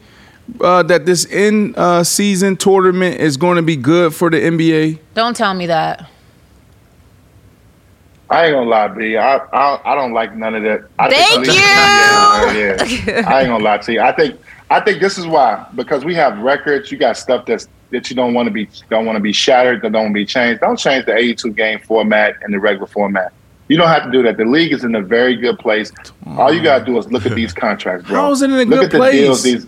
uh, 0.61 0.83
that 0.83 1.05
this 1.05 1.25
in 1.25 1.75
uh, 1.75 2.03
season 2.03 2.55
tournament 2.57 3.19
is 3.19 3.37
going 3.37 3.57
to 3.57 3.61
be 3.61 3.75
good 3.75 4.13
for 4.13 4.29
the 4.29 4.37
NBA? 4.37 4.99
Don't 5.13 5.35
tell 5.35 5.53
me 5.53 5.67
that. 5.67 6.09
I 8.29 8.45
ain't 8.45 8.53
gonna 8.53 8.69
lie, 8.69 8.87
B. 8.89 9.17
I, 9.17 9.37
I 9.37 9.81
I 9.85 9.95
don't 9.95 10.13
like 10.13 10.35
none 10.35 10.55
of 10.55 10.63
that. 10.63 10.89
I 10.99 11.09
Thank 11.09 11.45
think, 11.45 11.47
you. 11.47 11.53
Yeah, 11.53 13.21
yeah. 13.21 13.29
I 13.29 13.41
ain't 13.41 13.49
gonna 13.49 13.63
lie 13.63 13.77
to 13.77 13.93
you. 13.93 14.01
I 14.01 14.11
think 14.11 14.39
I 14.69 14.81
think 14.81 15.01
this 15.01 15.17
is 15.17 15.25
why 15.25 15.65
because 15.75 16.03
we 16.03 16.13
have 16.15 16.37
records. 16.39 16.91
You 16.91 16.97
got 16.97 17.17
stuff 17.17 17.45
that's 17.45 17.67
that 17.91 18.09
you 18.09 18.15
don't 18.15 18.33
want 18.33 18.47
to 18.47 18.51
be 18.51 18.69
don't 18.89 19.05
want 19.05 19.15
to 19.15 19.21
be 19.21 19.31
shattered. 19.31 19.81
That 19.81 19.93
don't 19.93 20.03
want 20.03 20.13
to 20.15 20.19
be 20.19 20.25
changed. 20.25 20.61
Don't 20.61 20.77
change 20.77 21.05
the 21.05 21.15
82 21.15 21.53
game 21.53 21.79
format 21.79 22.35
and 22.41 22.53
the 22.53 22.59
regular 22.59 22.87
format. 22.87 23.31
You 23.69 23.77
don't 23.77 23.87
have 23.87 24.05
to 24.05 24.11
do 24.11 24.23
that. 24.23 24.37
The 24.37 24.45
league 24.45 24.71
is 24.71 24.83
in 24.83 24.95
a 24.95 25.01
very 25.01 25.35
good 25.35 25.59
place. 25.59 25.91
All 26.25 26.53
you 26.53 26.61
gotta 26.63 26.85
do 26.85 26.97
is 26.97 27.11
look 27.11 27.25
at 27.25 27.35
these 27.35 27.53
contracts, 27.53 28.07
bro. 28.07 28.21
How 28.21 28.31
is 28.31 28.41
it 28.41 28.49
in 28.49 28.55
a 28.55 28.57
look 28.59 28.69
good 28.69 28.83
at 28.85 28.91
the 28.91 28.97
place? 28.97 29.13
deals. 29.13 29.43
These 29.43 29.65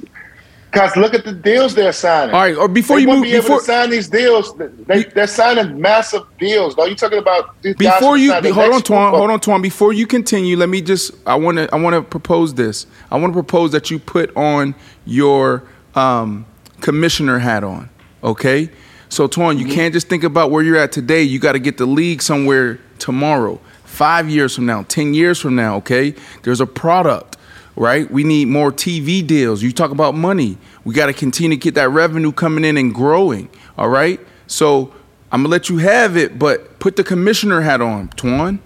Cause 0.72 0.95
look 0.95 1.15
at 1.15 1.26
the 1.26 1.34
deals 1.34 1.74
they're 1.74 1.91
signing. 1.91 2.36
All 2.36 2.41
right, 2.41 2.55
or 2.55 2.67
before 2.67 2.97
they 2.97 3.01
you 3.01 3.07
won't 3.07 3.22
move, 3.22 3.30
be 3.30 3.34
able 3.34 3.41
before 3.41 3.59
to 3.59 3.65
sign 3.65 3.89
these 3.89 4.07
deals. 4.07 4.55
They, 4.55 5.03
they're 5.03 5.26
signing 5.26 5.82
massive 5.82 6.24
deals. 6.38 6.76
Though 6.76 6.86
you 6.86 6.95
talking 6.95 7.17
about 7.17 7.59
before 7.61 8.17
you 8.17 8.39
the 8.39 8.53
hold 8.53 8.74
on, 8.74 8.82
Twan, 8.82 9.09
hold 9.09 9.32
on, 9.32 9.39
Twan. 9.39 9.63
Before 9.63 9.93
you 9.93 10.05
continue, 10.05 10.57
let 10.57 10.70
me 10.70 10.82
just 10.82 11.11
I 11.26 11.36
want 11.36 11.57
to 11.57 11.74
I 11.74 11.78
want 11.78 11.95
to 11.95 12.03
propose 12.03 12.53
this. 12.53 12.86
I 13.09 13.17
want 13.17 13.34
to 13.34 13.36
propose 13.36 13.72
that 13.72 13.89
you 13.89 13.97
put 13.97 14.36
on 14.38 14.76
your 15.05 15.63
um, 15.95 16.45
commissioner 16.82 17.39
hat 17.39 17.63
on. 17.63 17.89
Okay, 18.24 18.70
so 19.09 19.28
Twan, 19.28 19.57
you 19.57 19.65
can't 19.65 19.93
just 19.93 20.07
think 20.07 20.24
about 20.24 20.51
where 20.51 20.61
you're 20.61 20.78
at 20.78 20.91
today. 20.91 21.24
You 21.24 21.39
got 21.39 21.53
to 21.53 21.59
get 21.59 21.78
the 21.78 21.88
league 21.88 22.22
somewhere 22.22 22.80
tomorrow, 22.99 23.59
five 23.86 24.30
years 24.30 24.53
from 24.53 24.67
now, 24.67 24.84
ten 24.84 25.15
years 25.15 25.39
from 25.39 25.55
now. 25.55 25.78
Okay, 25.78 26.13
there's 26.43 26.61
a 26.61 26.67
product. 26.67 27.38
Right, 27.80 28.11
we 28.11 28.25
need 28.25 28.49
more 28.49 28.73
TV 28.73 29.25
deals. 29.25 29.63
You 29.63 29.71
talk 29.71 29.91
about 29.91 30.13
money. 30.13 30.57
We 30.84 30.93
got 30.93 31.05
to 31.05 31.13
continue 31.13 31.57
to 31.57 31.61
get 31.61 31.75
that 31.75 31.88
revenue 31.89 32.34
coming 32.34 32.65
in 32.65 32.75
and 32.75 32.93
growing. 32.93 33.49
All 33.77 33.88
right. 33.88 34.19
So 34.47 34.93
I'm 35.32 35.43
gonna 35.43 35.49
let 35.49 35.69
you 35.69 35.77
have 35.77 36.17
it, 36.17 36.38
but 36.38 36.80
put 36.80 36.97
the 36.97 37.05
commissioner 37.05 37.61
hat 37.61 37.80
on, 37.80 38.09
Twan. 38.09 38.59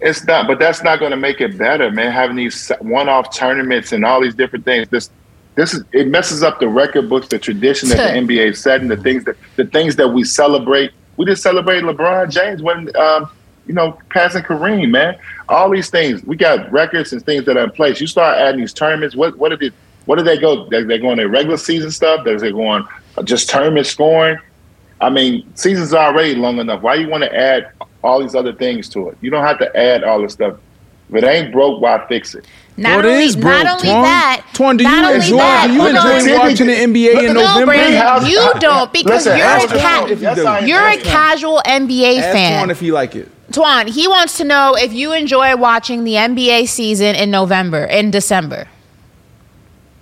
It's 0.00 0.24
not, 0.24 0.46
but 0.46 0.58
that's 0.58 0.82
not 0.82 1.00
going 1.00 1.10
to 1.10 1.16
make 1.16 1.40
it 1.40 1.56
better, 1.56 1.90
man. 1.90 2.12
Having 2.12 2.36
these 2.36 2.70
one-off 2.80 3.34
tournaments 3.34 3.92
and 3.92 4.04
all 4.04 4.20
these 4.20 4.34
different 4.34 4.64
things. 4.64 4.88
This, 4.88 5.10
this 5.54 5.72
is 5.74 5.84
it 5.92 6.08
messes 6.08 6.42
up 6.42 6.60
the 6.60 6.68
record 6.68 7.08
books, 7.08 7.28
the 7.28 7.38
tradition 7.38 7.88
that 7.90 7.96
the 7.96 8.18
NBA 8.20 8.52
is 8.52 8.62
setting, 8.62 8.88
the 8.88 8.96
things 8.96 9.24
that 9.24 9.36
the 9.56 9.66
things 9.66 9.96
that 9.96 10.08
we 10.08 10.24
celebrate. 10.24 10.92
We 11.16 11.24
just 11.24 11.42
celebrated 11.42 11.84
LeBron 11.84 12.30
James 12.30 12.62
when, 12.62 12.94
um, 12.96 13.30
you 13.66 13.74
know, 13.74 13.98
passing 14.10 14.42
Kareem, 14.42 14.90
man. 14.90 15.16
All 15.48 15.70
these 15.70 15.90
things, 15.90 16.22
we 16.24 16.36
got 16.36 16.70
records 16.72 17.12
and 17.12 17.24
things 17.24 17.44
that 17.46 17.56
are 17.56 17.64
in 17.64 17.70
place. 17.70 18.00
You 18.00 18.06
start 18.06 18.38
adding 18.38 18.60
these 18.60 18.72
tournaments. 18.72 19.14
What 19.16 19.36
what 19.38 19.50
did 19.50 19.62
it? 19.62 19.72
What 20.06 20.18
do 20.18 20.24
they 20.24 20.38
go? 20.38 20.68
They 20.68 20.82
they 20.82 20.98
going 20.98 21.18
to 21.18 21.26
regular 21.26 21.56
season 21.56 21.90
stuff? 21.90 22.24
Does 22.24 22.40
they 22.42 22.52
go 22.52 22.66
on 22.66 22.88
uh, 23.16 23.22
just 23.22 23.48
tournament 23.50 23.86
scoring? 23.86 24.38
I 25.00 25.10
mean, 25.10 25.52
season's 25.56 25.92
already 25.92 26.34
long 26.36 26.58
enough. 26.58 26.80
Why 26.82 26.94
you 26.94 27.08
want 27.08 27.22
to 27.24 27.34
add 27.36 27.70
all 28.02 28.20
these 28.22 28.34
other 28.34 28.52
things 28.52 28.88
to 28.90 29.08
it? 29.10 29.18
You 29.20 29.30
don't 29.30 29.44
have 29.44 29.58
to 29.58 29.76
add 29.76 30.04
all 30.04 30.22
this 30.22 30.32
stuff. 30.32 30.58
If 31.08 31.16
it 31.16 31.24
ain't 31.24 31.52
broke, 31.52 31.80
why 31.80 32.04
fix 32.08 32.34
it? 32.34 32.46
Not 32.76 32.96
What 32.96 33.06
only, 33.06 33.24
is 33.24 33.36
broke, 33.36 33.64
not 33.64 33.66
only 33.76 33.88
Twan? 33.88 34.02
that. 34.02 34.46
Twan, 34.52 34.76
do 34.78 34.84
not 34.84 34.92
you 34.98 35.04
only 35.06 35.14
enjoy? 35.16 35.36
that, 35.38 35.66
do 35.68 35.72
you 35.74 35.80
hold 35.80 35.94
on. 35.96 36.18
enjoy 36.18 36.38
watching 36.38 36.66
the 36.66 36.72
NBA 36.74 37.14
Look 37.14 37.24
in 37.24 37.34
No, 37.34 37.40
November? 37.42 37.66
Brandon, 37.66 38.28
you 38.30 38.52
don't 38.60 38.92
because 38.92 39.26
Listen, 39.26 39.38
you're 39.38 39.46
a 39.46 39.60
ca- 39.66 40.06
Twan 40.06 40.20
yes, 40.20 40.68
you're 40.68 40.88
a 40.88 40.96
casual 40.98 41.62
NBA 41.64 42.18
Ask 42.18 42.32
fan. 42.32 42.66
Twan 42.66 42.70
if 42.70 42.80
he 42.80 42.90
like 42.92 43.14
it. 43.16 43.30
Twan, 43.56 43.88
he 43.88 44.06
wants 44.06 44.36
to 44.36 44.44
know 44.44 44.74
if 44.76 44.92
you 44.92 45.14
enjoy 45.14 45.56
watching 45.56 46.04
the 46.04 46.12
NBA 46.12 46.68
season 46.68 47.16
in 47.16 47.30
November, 47.30 47.84
in 47.84 48.10
December. 48.10 48.68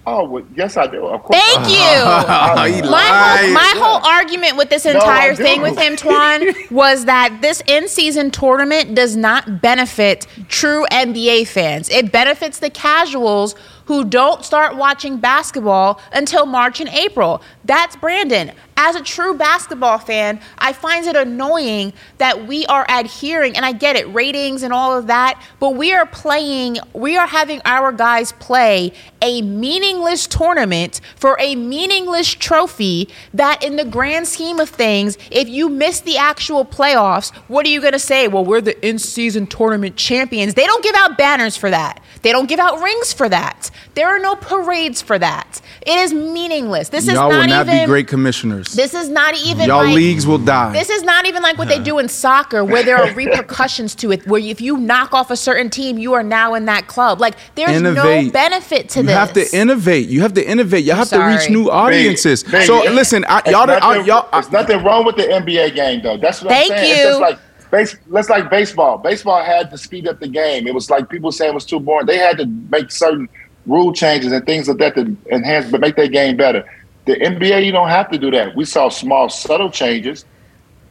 Oh, 0.07 0.29
well, 0.29 0.45
yes, 0.57 0.77
I 0.77 0.87
do. 0.87 1.07
Of 1.07 1.23
course. 1.23 1.39
Thank 1.39 1.69
you. 1.69 1.75
He 2.75 2.83
my 2.83 3.05
whole, 3.05 3.53
my 3.53 3.75
whole 3.77 4.05
argument 4.05 4.57
with 4.57 4.71
this 4.71 4.87
entire 4.87 5.35
do. 5.35 5.43
thing 5.43 5.63
with 5.63 5.79
him, 5.79 5.97
Twan, 5.97 6.71
was 6.71 7.05
that 7.05 7.39
this 7.41 7.63
in-season 7.67 8.31
tournament 8.31 8.95
does 8.95 9.17
not 9.17 9.63
benefit 9.63 10.27
true 10.49 10.85
NBA 10.91 11.47
fans. 11.47 11.89
It 11.91 12.11
benefits 12.11 12.59
the 12.59 12.71
casuals 12.71 13.55
who 13.87 14.05
don't 14.05 14.45
start 14.45 14.77
watching 14.77 15.19
basketball 15.19 16.01
until 16.13 16.47
March 16.47 16.81
and 16.81 16.89
April. 16.91 17.43
That's 17.65 17.97
Brandon. 17.97 18.53
As 18.77 18.97
a 18.97 19.03
true 19.03 19.35
basketball 19.35 19.99
fan, 19.99 20.41
I 20.59 20.73
find 20.73 21.07
it 21.07 21.15
annoying 21.15 21.93
that 22.19 22.49
we 22.49 22.67
are 22.67 22.85
adhering, 22.89 23.57
and 23.57 23.65
I 23.65 23.71
get 23.71 23.95
it, 23.95 24.13
ratings 24.13 24.65
and 24.65 24.73
all 24.73 24.97
of 24.99 25.07
that, 25.07 25.41
but 25.61 25.77
we 25.77 25.93
are 25.93 26.07
playing, 26.07 26.79
we 26.93 27.17
are 27.17 27.29
having 27.29 27.63
our 27.65 27.93
guys 27.93 28.33
play 28.33 28.93
a 29.23 29.43
meaningless 29.43 30.27
tournament 30.27 31.01
for 31.15 31.37
a 31.39 31.55
meaningless 31.55 32.35
trophy 32.35 33.09
that, 33.33 33.63
in 33.63 33.77
the 33.77 33.85
grand 33.85 34.27
scheme 34.27 34.59
of 34.59 34.69
things, 34.69 35.17
if 35.31 35.49
you 35.49 35.69
miss 35.69 36.01
the 36.01 36.17
actual 36.17 36.65
playoffs, 36.65 37.33
what 37.47 37.65
are 37.65 37.71
you 37.71 37.81
going 37.81 37.93
to 37.93 37.99
say? 37.99 38.27
Well, 38.27 38.45
we're 38.45 38.61
the 38.61 38.87
in 38.87 38.99
season 38.99 39.47
tournament 39.47 39.97
champions. 39.97 40.55
They 40.55 40.67
don't 40.67 40.83
give 40.83 40.97
out 40.97 41.17
banners 41.17 41.57
for 41.57 41.71
that, 41.71 42.03
they 42.23 42.33
don't 42.33 42.49
give 42.49 42.59
out 42.59 42.83
rings 42.83 43.13
for 43.13 43.29
that. 43.29 43.71
There 43.95 44.09
are 44.09 44.19
no 44.19 44.37
parades 44.37 45.03
for 45.03 45.19
that. 45.19 45.61
It 45.87 45.99
is 45.99 46.13
meaningless. 46.13 46.89
This 46.89 47.07
Y'all 47.07 47.31
is 47.31 47.37
will 47.37 47.47
not 47.47 47.49
not 47.49 47.67
even. 47.69 47.81
be 47.81 47.87
great 47.87 48.09
commissioners. 48.09 48.73
This 48.73 48.95
is 48.95 49.09
not 49.09 49.35
even 49.37 49.69
Y'all 49.69 49.85
like, 49.85 49.95
leagues 49.95 50.27
will 50.27 50.39
die. 50.39 50.73
This 50.73 50.91
is 50.91 51.03
not 51.03 51.27
even 51.27 51.43
like 51.43 51.59
what 51.59 51.69
they 51.69 51.79
do 51.79 51.99
in 51.99 52.09
soccer, 52.09 52.65
where 52.65 52.83
there 52.83 52.97
are 52.97 53.13
repercussions 53.15 53.95
to 53.97 54.13
it. 54.13 54.27
Where 54.27 54.41
if 54.41 54.61
you 54.61 54.77
knock 54.77 55.13
off 55.13 55.31
a 55.31 55.37
certain 55.37 55.71
team, 55.71 55.99
you 55.99 56.13
are 56.15 56.23
now 56.23 56.55
in 56.55 56.65
that 56.67 56.87
club. 56.87 57.21
Like 57.21 57.37
there's 57.55 57.81
no 57.81 58.31
benefit 58.31 58.89
to 58.91 59.01
you 59.01 59.07
this. 59.07 59.13
You 59.13 59.19
have 59.19 59.33
to 59.33 59.57
innovate. 59.57 60.09
You 60.09 60.21
have 60.23 60.35
to 60.35 60.47
innovate. 60.47 60.85
You 60.85 60.93
have 60.93 61.09
to 61.11 61.21
reach 61.21 61.51
new 61.51 61.71
audiences. 61.71 62.43
Big, 62.43 62.67
so 62.67 62.83
big. 62.83 62.93
listen, 62.93 63.25
I, 63.29 63.43
y'all, 63.51 63.71
I, 63.71 63.79
nothing, 63.79 64.07
y'all, 64.07 64.29
I, 64.33 64.49
nothing 64.51 64.83
wrong 64.85 65.05
with 65.05 65.17
the 65.17 65.23
NBA 65.23 65.75
game, 65.75 66.03
though. 66.03 66.17
That's 66.17 66.43
what 66.43 66.51
Thank 66.51 66.73
I'm 66.73 66.79
saying. 66.79 66.89
you. 66.89 66.95
It's 66.95 67.05
just 67.05 67.21
like 67.21 67.39
base, 67.71 67.97
let's 68.07 68.29
like 68.29 68.51
baseball. 68.51 68.99
Baseball 68.99 69.43
had 69.43 69.71
to 69.71 69.79
speed 69.79 70.07
up 70.09 70.21
the 70.21 70.29
game. 70.29 70.67
It 70.67 70.75
was 70.75 70.91
like 70.91 71.09
people 71.09 71.33
saying 71.33 71.53
it 71.53 71.55
was 71.55 71.67
too 71.67 71.81
boring. 71.81 72.07
They 72.07 72.19
had 72.19 72.39
to 72.39 72.47
make 72.47 72.91
certain 72.91 73.29
rule 73.67 73.93
changes 73.93 74.33
and 74.33 74.45
things 74.47 74.69
like 74.69 74.79
that 74.79 74.95
to 74.97 75.17
enhance, 75.31 75.71
but 75.71 75.81
make 75.81 75.97
their 75.97 76.09
game 76.09 76.37
better. 76.37 76.65
The 77.07 77.17
NBA, 77.17 77.65
you 77.67 77.73
don't 77.73 77.89
have 77.89 78.11
to 78.11 78.19
do 78.19 78.31
that. 78.31 78.55
We 78.57 78.65
saw 78.65 78.89
small, 78.89 79.29
subtle 79.29 79.71
changes 79.71 80.25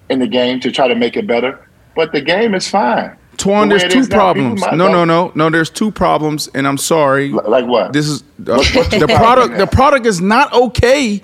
in 0.10 0.20
the 0.20 0.28
game 0.28 0.60
to 0.62 0.72
try 0.72 0.88
to 0.88 0.96
make 0.96 1.16
it 1.18 1.26
better, 1.28 1.68
but 1.96 2.12
the 2.12 2.22
game 2.22 2.54
is 2.54 2.68
fine. 2.68 3.16
Twan, 3.38 3.68
The 3.70 3.78
there's 3.80 3.94
two 3.94 4.02
now, 4.02 4.08
problems. 4.08 4.62
No, 4.74 4.88
no, 4.92 5.06
no, 5.06 5.32
no. 5.34 5.50
There's 5.50 5.72
two 5.72 5.90
problems, 5.90 6.48
and 6.54 6.68
I'm 6.68 6.78
sorry. 6.78 7.30
Like 7.30 7.66
what? 7.66 7.92
This 7.92 8.08
is 8.08 8.22
uh, 8.22 8.26
What's- 8.58 8.76
what's 8.76 8.90
the 8.90 9.00
the 9.00 9.08
product. 9.18 9.58
The 9.58 9.66
product 9.68 10.06
is 10.06 10.22
not 10.22 10.54
okay 10.54 11.24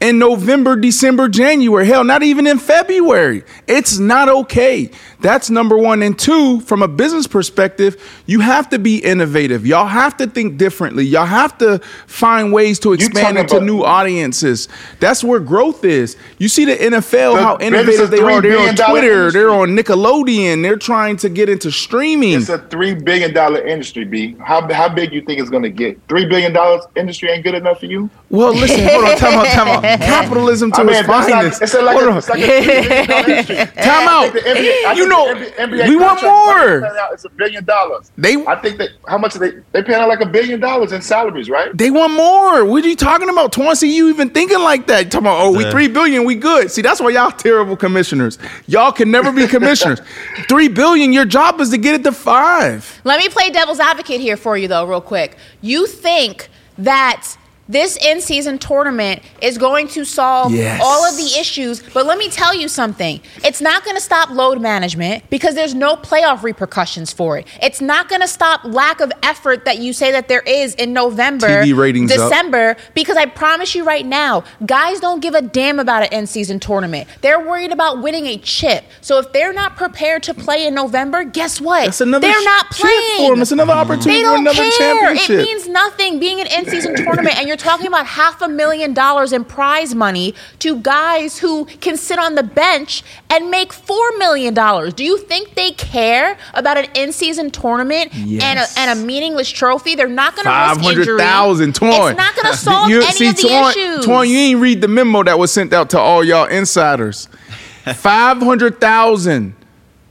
in 0.00 0.18
November, 0.18 0.76
December, 0.76 1.28
January. 1.28 1.86
Hell, 1.86 2.04
not 2.04 2.22
even 2.22 2.46
in 2.46 2.58
February. 2.58 3.42
It's 3.66 3.98
not 3.98 4.28
okay. 4.30 4.90
That's 5.20 5.50
number 5.50 5.76
one. 5.76 6.02
And 6.02 6.18
two, 6.18 6.60
from 6.60 6.82
a 6.82 6.88
business 6.88 7.26
perspective, 7.26 8.02
you 8.24 8.40
have 8.40 8.70
to 8.70 8.78
be 8.78 8.96
innovative. 8.98 9.66
Y'all 9.66 9.86
have 9.86 10.16
to 10.16 10.26
think 10.26 10.56
differently. 10.56 11.04
Y'all 11.04 11.26
have 11.26 11.58
to 11.58 11.80
find 12.06 12.50
ways 12.52 12.78
to 12.80 12.94
expand 12.94 13.36
into 13.36 13.56
about- 13.56 13.66
new 13.66 13.82
audiences. 13.82 14.68
That's 15.00 15.22
where 15.22 15.38
growth 15.40 15.84
is. 15.84 16.16
You 16.38 16.48
see 16.48 16.64
the 16.64 16.76
NFL, 16.76 17.34
The 17.34 17.42
how 17.42 17.58
innovative 17.60 18.10
they 18.10 18.20
are. 18.20 18.40
They're 18.40 18.58
on 18.58 18.74
Twitter. 18.76 19.12
industry. 19.18 19.40
They're 19.40 19.50
on 19.50 19.76
Nickelodeon. 19.76 20.62
They're 20.62 20.76
trying 20.78 21.18
to 21.18 21.28
get 21.28 21.50
into 21.50 21.70
streaming. 21.70 22.32
It's 22.40 22.48
a 22.48 22.56
three 22.58 22.94
billion 22.94 23.34
dollar 23.34 23.60
industry, 23.60 24.06
B. 24.06 24.34
How 24.42 24.66
how 24.72 24.88
big 24.88 25.12
you 25.12 25.20
think 25.20 25.40
it's 25.40 25.50
gonna 25.50 25.68
get? 25.68 25.98
Three 26.08 26.24
billion 26.24 26.54
dollars 26.54 26.86
industry 26.96 27.28
ain't 27.30 27.44
good 27.44 27.54
enough 27.54 27.80
for 27.80 27.86
you? 27.86 28.08
Well, 28.30 28.54
listen, 28.54 28.86
hold 28.88 29.04
on, 29.06 29.16
time 29.16 29.38
out, 29.40 29.46
time 29.48 29.66
out. 29.68 29.82
Capitalism 30.00 30.70
to 30.70 30.80
I 30.80 30.84
mean, 30.84 30.94
its 30.94 31.06
finest. 31.06 31.60
like, 31.60 31.62
it's 31.62 31.74
a, 31.74 31.82
like, 31.82 31.96
Hold 31.98 32.08
a, 32.08 32.10
on. 32.12 32.18
it's 32.18 32.28
like 32.28 32.40
a 32.40 32.46
$3 32.46 33.26
billion. 33.26 33.66
Time 33.74 34.08
out. 34.08 34.32
think 34.32 34.44
the 34.44 34.50
NBA 34.50 34.96
You 34.96 35.08
know, 35.08 35.34
the 35.34 35.50
NBA 35.50 35.88
we 35.88 35.96
want 35.96 36.22
more. 36.22 36.88
It's 37.12 37.24
a 37.24 37.28
billion 37.30 37.64
dollars. 37.64 38.12
They 38.16 38.36
I 38.46 38.54
think 38.54 38.78
that 38.78 38.90
how 39.08 39.18
much 39.18 39.34
are 39.34 39.40
they 39.40 39.50
they 39.72 39.82
paying 39.82 40.00
out 40.00 40.08
like 40.08 40.20
a 40.20 40.26
billion 40.26 40.60
dollars 40.60 40.92
in 40.92 41.02
salaries, 41.02 41.50
right? 41.50 41.76
they 41.76 41.90
want 41.90 42.12
more. 42.12 42.64
What 42.64 42.84
are 42.84 42.88
you 42.88 42.94
talking 42.94 43.28
about? 43.28 43.50
Twenty? 43.52 43.88
You 43.88 44.08
even 44.10 44.30
thinking 44.30 44.60
like 44.60 44.86
that? 44.86 45.06
You 45.06 45.10
talking 45.10 45.26
about 45.26 45.40
oh, 45.40 45.50
we 45.50 45.64
Yeah. 45.64 45.70
three 45.72 45.88
billion, 45.88 46.24
we 46.24 46.36
good. 46.36 46.70
See, 46.70 46.82
that's 46.82 47.00
why 47.00 47.10
y'all 47.10 47.32
terrible 47.32 47.76
commissioners. 47.76 48.38
Y'all 48.68 48.92
can 48.92 49.10
never 49.10 49.32
be 49.32 49.48
commissioners. 49.48 50.00
three 50.48 50.68
billion, 50.68 51.12
your 51.12 51.24
job 51.24 51.60
is 51.60 51.70
to 51.70 51.78
get 51.78 51.94
it 51.96 52.04
to 52.04 52.12
five. 52.12 53.00
Let 53.02 53.18
me 53.18 53.28
play 53.28 53.50
devil's 53.50 53.80
advocate 53.80 54.20
here 54.20 54.36
for 54.36 54.56
you, 54.56 54.68
though, 54.68 54.84
real 54.86 55.00
quick. 55.00 55.36
You 55.62 55.88
think 55.88 56.48
that 56.78 57.36
this 57.70 57.96
in 57.96 58.20
season 58.20 58.58
tournament 58.58 59.22
is 59.40 59.56
going 59.58 59.86
to 59.88 60.04
solve 60.04 60.52
Yes. 60.52 60.80
all 60.84 61.04
of 61.08 61.16
the 61.16 61.38
issues, 61.38 61.82
but 61.94 62.04
let 62.04 62.18
me 62.18 62.28
tell 62.28 62.54
you 62.54 62.66
something. 62.68 63.20
It's 63.44 63.60
not 63.60 63.84
going 63.84 63.96
to 63.96 64.02
stop 64.02 64.30
load 64.30 64.60
management 64.60 65.30
because 65.30 65.54
there's 65.54 65.74
no 65.74 65.94
playoff 65.96 66.42
repercussions 66.42 67.12
for 67.12 67.38
it. 67.38 67.46
It's 67.62 67.80
not 67.80 68.08
going 68.08 68.22
to 68.22 68.28
stop 68.28 68.64
lack 68.64 69.00
of 69.00 69.12
effort 69.22 69.64
that 69.66 69.78
you 69.78 69.92
say 69.92 70.10
that 70.12 70.26
there 70.28 70.40
is 70.40 70.74
in 70.74 70.92
November, 70.92 71.46
TV 71.46 71.76
ratings 71.76 72.10
up. 72.10 72.18
December, 72.28 72.76
because 72.94 73.16
I 73.16 73.26
promise 73.26 73.74
you 73.74 73.84
right 73.84 74.04
now, 74.04 74.42
guys 74.66 74.98
don't 74.98 75.20
give 75.20 75.34
a 75.34 75.42
damn 75.42 75.78
about 75.78 76.02
an 76.02 76.12
in 76.12 76.26
season 76.26 76.58
tournament. 76.58 77.08
They're 77.20 77.38
worried 77.40 77.70
about 77.70 78.02
winning 78.02 78.26
a 78.26 78.36
chip. 78.38 78.84
So 79.00 79.18
if 79.18 79.32
they're 79.32 79.52
not 79.52 79.76
prepared 79.76 80.24
to 80.24 80.34
play 80.34 80.66
in 80.66 80.74
November, 80.74 81.22
guess 81.24 81.60
what? 81.60 81.84
That's 81.84 82.00
another 82.00 82.26
they're 82.26 82.42
not 82.44 82.66
chip 82.72 82.86
playing. 82.86 83.28
for 83.28 83.32
'em. 83.34 83.42
It's 83.42 83.52
another 83.52 83.72
opportunity 83.74 84.10
They 84.22 84.22
for 84.24 84.30
don't 84.30 84.40
another 84.40 84.70
care. 84.70 84.70
championship. 84.96 85.30
It 85.40 85.44
means 85.44 85.68
nothing 85.68 86.18
being 86.18 86.40
an 86.40 86.46
in-season 86.48 86.96
tournament, 86.96 87.38
and 87.38 87.46
you're 87.46 87.56
talking 87.60 87.86
about 87.86 88.06
half 88.06 88.40
a 88.42 88.48
million 88.48 88.94
dollars 88.94 89.32
in 89.32 89.44
prize 89.44 89.94
money 89.94 90.34
to 90.60 90.76
guys 90.80 91.38
who 91.38 91.64
can 91.66 91.96
sit 91.96 92.18
on 92.18 92.34
the 92.34 92.42
bench 92.42 93.02
and 93.28 93.50
make 93.50 93.72
four 93.72 94.16
million 94.18 94.54
dollars. 94.54 94.94
Do 94.94 95.04
you 95.04 95.18
think 95.18 95.54
they 95.54 95.72
care 95.72 96.36
about 96.54 96.76
an 96.78 96.86
in-season 96.94 97.50
tournament 97.50 98.10
Yes. 98.14 98.42
and, 98.42 98.58
a, 98.58 98.66
and 98.92 98.98
a 99.00 99.04
meaningless 99.04 99.48
trophy? 99.48 99.94
They're 99.94 100.08
not 100.08 100.34
going 100.36 100.46
to 100.46 100.80
risk 100.80 100.98
injury. 100.98 101.18
thousand. 101.18 101.74
Torn. 101.74 101.92
It's 102.12 102.16
not 102.18 102.34
going 102.36 102.46
to 102.52 102.56
solve 102.58 102.88
You- 102.90 103.02
any 103.02 103.12
see, 103.12 103.28
of 103.28 103.36
the 103.36 103.42
Torn, 103.42 103.70
issues. 103.70 104.04
Torn, 104.04 104.28
you 104.28 104.36
ain't 104.38 104.60
read 104.60 104.80
the 104.80 104.88
memo 104.88 105.22
that 105.22 105.38
was 105.38 105.52
sent 105.52 105.72
out 105.72 105.90
to 105.90 105.98
all 105.98 106.24
y'all 106.24 106.46
insiders. 106.46 107.28
Five 107.94 108.38
hundred 108.38 108.80
thousand. 108.80 109.54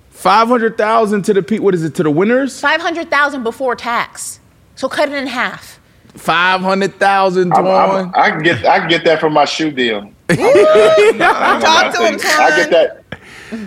Five 0.09 0.47
hundred 0.49 0.77
thousand 0.77 1.23
to 1.23 1.33
the 1.33 1.41
pe- 1.41 1.59
what 1.59 1.73
is 1.73 1.83
it 1.83 1.95
to 1.95 2.03
the 2.03 2.11
winners? 2.11 2.59
Five 2.59 2.81
hundred 2.81 3.09
thousand 3.09 3.43
before 3.43 3.75
tax. 3.75 4.39
So 4.75 4.89
cut 4.89 5.09
it 5.09 5.15
in 5.15 5.27
half. 5.27 5.78
Five 6.15 6.61
hundred 6.61 6.99
thousand. 6.99 7.53
I'm- 7.53 7.65
I'm- 7.67 7.89
Torn. 7.89 8.11
I 8.15 8.29
can 8.31 8.43
get 8.43 8.65
I 8.65 8.79
can 8.79 8.89
get 8.89 9.05
that 9.05 9.19
from 9.19 9.33
my 9.33 9.45
shoe 9.45 9.71
deal. 9.71 10.11
I 10.29 11.59
Talk 11.61 11.95
to 11.95 12.05
him, 12.07 12.15
I 12.15 12.55
get 12.55 12.69
that. 12.71 12.95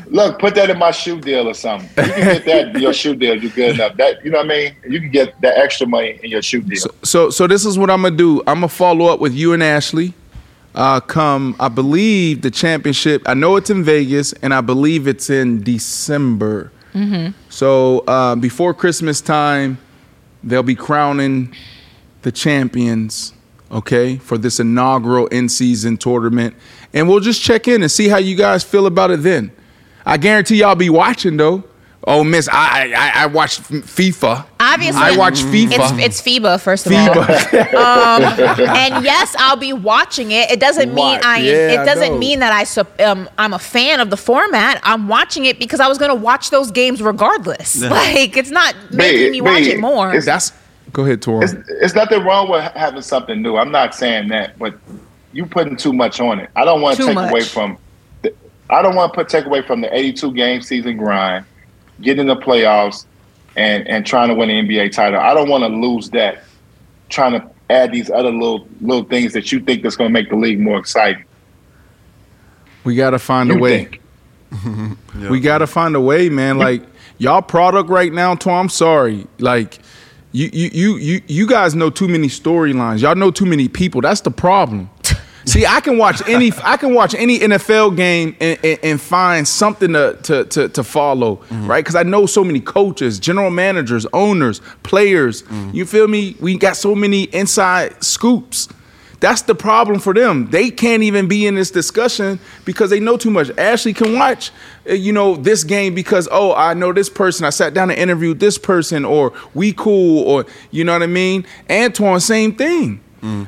Look, 0.06 0.38
put 0.38 0.54
that 0.54 0.70
in 0.70 0.78
my 0.78 0.92
shoe 0.92 1.20
deal 1.20 1.48
or 1.48 1.54
something. 1.54 1.88
You 2.06 2.12
can 2.12 2.24
get 2.24 2.44
that 2.44 2.76
in 2.76 2.82
your 2.86 2.92
shoe 2.92 3.16
deal. 3.16 3.34
You're 3.42 3.50
good 3.50 3.74
enough. 3.74 3.96
That 3.96 4.24
you 4.24 4.30
know 4.30 4.38
what 4.38 4.46
I 4.46 4.48
mean. 4.48 4.76
You 4.88 5.00
can 5.00 5.10
get 5.10 5.40
that 5.40 5.58
extra 5.58 5.86
money 5.86 6.20
in 6.22 6.30
your 6.30 6.42
shoe 6.42 6.60
deal. 6.62 6.86
So 7.02 7.30
so 7.30 7.46
this 7.46 7.64
is 7.66 7.78
what 7.78 7.90
I'm 7.90 8.02
gonna 8.02 8.16
do. 8.16 8.40
I'm 8.46 8.56
gonna 8.56 8.68
follow 8.68 9.06
up 9.06 9.18
with 9.20 9.34
you 9.34 9.52
and 9.52 9.62
Ashley. 9.62 10.14
Uh, 10.74 11.00
come, 11.00 11.54
I 11.60 11.68
believe 11.68 12.40
the 12.42 12.50
championship. 12.50 13.22
I 13.26 13.34
know 13.34 13.56
it's 13.56 13.68
in 13.70 13.84
Vegas, 13.84 14.32
and 14.34 14.54
I 14.54 14.62
believe 14.62 15.06
it's 15.06 15.28
in 15.30 15.62
December. 15.62 16.70
So 17.48 18.00
uh, 18.00 18.34
before 18.36 18.74
Christmas 18.74 19.20
time, 19.22 19.78
they'll 20.44 20.62
be 20.62 20.74
crowning 20.74 21.54
the 22.22 22.32
champions. 22.32 23.32
Okay, 23.70 24.16
for 24.18 24.36
this 24.36 24.60
inaugural 24.60 25.28
in-season 25.28 25.96
tournament, 25.96 26.54
and 26.92 27.08
we'll 27.08 27.20
just 27.20 27.40
check 27.40 27.66
in 27.66 27.80
and 27.82 27.90
see 27.90 28.06
how 28.06 28.18
you 28.18 28.36
guys 28.36 28.62
feel 28.62 28.84
about 28.84 29.10
it. 29.10 29.22
Then, 29.22 29.50
I 30.04 30.18
guarantee 30.18 30.56
y'all 30.56 30.74
be 30.74 30.90
watching 30.90 31.38
though. 31.38 31.64
Oh, 32.04 32.24
Miss, 32.24 32.48
I 32.52 32.92
I, 32.94 33.22
I 33.22 33.26
watched 33.26 33.62
FIFA. 33.62 34.44
Obviously, 34.58 35.00
I 35.00 35.16
watch 35.16 35.40
FIFA. 35.40 36.00
It's, 36.00 36.20
it's 36.20 36.20
FIBA, 36.22 36.60
first 36.60 36.86
of 36.86 36.92
all. 36.92 36.98
FIBA. 37.14 37.74
um, 37.74 38.22
and 38.76 39.04
yes, 39.04 39.34
I'll 39.38 39.56
be 39.56 39.72
watching 39.72 40.32
it. 40.32 40.50
It 40.50 40.58
doesn't 40.60 40.92
mean 40.92 41.14
Watch. 41.14 41.24
I. 41.24 41.38
Yeah, 41.38 41.82
it 41.82 41.86
doesn't 41.86 42.12
know. 42.12 42.18
mean 42.18 42.40
that 42.40 42.52
I. 42.52 42.64
sup- 42.64 43.00
Um, 43.00 43.30
I'm 43.38 43.54
a 43.54 43.58
fan 43.58 44.00
of 44.00 44.10
the 44.10 44.16
format. 44.16 44.80
I'm 44.82 45.08
watching 45.08 45.44
it 45.44 45.58
because 45.58 45.80
I 45.80 45.86
was 45.88 45.96
going 45.96 46.10
to 46.10 46.14
watch 46.16 46.50
those 46.50 46.70
games 46.70 47.00
regardless. 47.00 47.80
Like 47.92 48.36
it's 48.36 48.50
not 48.50 48.74
making 48.90 49.32
me 49.32 49.40
watch 49.40 49.62
Babe, 49.64 49.76
it 49.78 49.80
more. 49.80 50.20
That's 50.20 50.52
go 50.92 51.04
ahead, 51.04 51.22
Tor. 51.22 51.42
It's, 51.42 51.54
it's 51.68 51.94
nothing 51.94 52.22
wrong 52.24 52.50
with 52.50 52.62
having 52.72 53.02
something 53.02 53.40
new. 53.40 53.56
I'm 53.56 53.70
not 53.70 53.94
saying 53.94 54.28
that, 54.28 54.58
but 54.58 54.74
you 55.32 55.46
putting 55.46 55.76
too 55.76 55.92
much 55.92 56.20
on 56.20 56.38
it. 56.38 56.50
I 56.54 56.64
don't 56.64 56.80
want 56.80 56.96
to 56.98 57.06
take 57.06 57.14
much. 57.14 57.30
away 57.30 57.42
from. 57.42 57.78
The, 58.22 58.34
I 58.70 58.82
don't 58.82 58.94
want 58.94 59.12
to 59.12 59.16
put 59.16 59.28
take 59.28 59.46
away 59.46 59.62
from 59.62 59.80
the 59.80 59.94
82 59.94 60.32
game 60.34 60.62
season 60.62 60.96
grind, 60.96 61.44
getting 62.00 62.26
the 62.26 62.36
playoffs, 62.36 63.06
and 63.56 63.86
and 63.88 64.06
trying 64.06 64.28
to 64.28 64.34
win 64.34 64.48
the 64.48 64.54
NBA 64.54 64.92
title. 64.92 65.20
I 65.20 65.34
don't 65.34 65.48
want 65.48 65.64
to 65.64 65.68
lose 65.68 66.10
that. 66.10 66.44
Trying 67.08 67.32
to 67.32 67.50
add 67.70 67.92
these 67.92 68.10
other 68.10 68.30
little 68.30 68.66
little 68.80 69.04
things 69.04 69.32
that 69.32 69.52
you 69.52 69.60
think 69.60 69.82
that's 69.82 69.96
going 69.96 70.08
to 70.08 70.12
make 70.12 70.30
the 70.30 70.36
league 70.36 70.60
more 70.60 70.78
exciting. 70.78 71.24
We 72.84 72.96
gotta 72.96 73.18
find 73.18 73.50
a 73.50 73.58
way. 73.58 73.84
think. 73.84 73.98
We 75.30 75.40
gotta 75.40 75.66
find 75.66 75.94
a 75.94 76.00
way, 76.00 76.28
man. 76.28 76.58
Like 76.58 76.82
y'all 77.18 77.42
product 77.42 77.88
right 77.88 78.12
now, 78.12 78.34
Tor. 78.34 78.54
I'm 78.54 78.68
sorry. 78.68 79.26
Like 79.38 79.78
you, 80.32 80.50
you, 80.52 80.96
you, 80.96 81.22
you, 81.26 81.46
guys 81.46 81.74
know 81.74 81.90
too 81.90 82.08
many 82.08 82.28
storylines. 82.28 83.02
Y'all 83.02 83.14
know 83.14 83.30
too 83.30 83.44
many 83.46 83.68
people. 83.68 84.00
That's 84.00 84.22
the 84.22 84.30
problem. 84.30 84.88
See, 85.44 85.66
I 85.66 85.80
can 85.80 85.98
watch 85.98 86.26
any 86.28 86.52
I 86.62 86.76
can 86.76 86.94
watch 86.94 87.14
any 87.14 87.40
NFL 87.40 87.96
game 87.96 88.36
and, 88.40 88.58
and, 88.64 88.78
and 88.82 89.00
find 89.00 89.46
something 89.46 89.92
to 89.92 90.16
to 90.22 90.44
to, 90.44 90.68
to 90.68 90.84
follow, 90.84 91.36
Mm-hmm. 91.36 91.66
right? 91.66 91.84
Because 91.84 91.96
I 91.96 92.04
know 92.04 92.26
so 92.26 92.44
many 92.44 92.60
coaches, 92.60 93.18
general 93.18 93.50
managers, 93.50 94.06
owners, 94.12 94.60
players. 94.84 95.42
Mm-hmm. 95.42 95.70
You 95.76 95.84
feel 95.84 96.06
me? 96.08 96.36
We 96.40 96.56
got 96.56 96.76
so 96.76 96.94
many 96.94 97.24
inside 97.24 98.02
scoops. 98.04 98.68
That's 99.22 99.42
the 99.42 99.54
problem 99.54 100.00
for 100.00 100.12
them. 100.12 100.50
They 100.50 100.68
can't 100.68 101.04
even 101.04 101.28
be 101.28 101.46
in 101.46 101.54
this 101.54 101.70
discussion 101.70 102.40
because 102.64 102.90
they 102.90 102.98
know 102.98 103.16
too 103.16 103.30
much. 103.30 103.50
Ashley 103.56 103.92
can 103.92 104.18
watch, 104.18 104.50
uh, 104.90 104.94
you 104.94 105.12
know, 105.12 105.36
this 105.36 105.62
game 105.62 105.94
because 105.94 106.28
oh, 106.32 106.52
I 106.54 106.74
know 106.74 106.92
this 106.92 107.08
person. 107.08 107.46
I 107.46 107.50
sat 107.50 107.72
down 107.72 107.90
and 107.90 107.98
interviewed 108.00 108.40
this 108.40 108.58
person, 108.58 109.04
or 109.04 109.32
we 109.54 109.74
cool, 109.74 110.24
or 110.24 110.44
you 110.72 110.82
know 110.82 110.92
what 110.92 111.04
I 111.04 111.06
mean. 111.06 111.46
Antoine, 111.70 112.18
same 112.18 112.54
thing. 112.56 113.00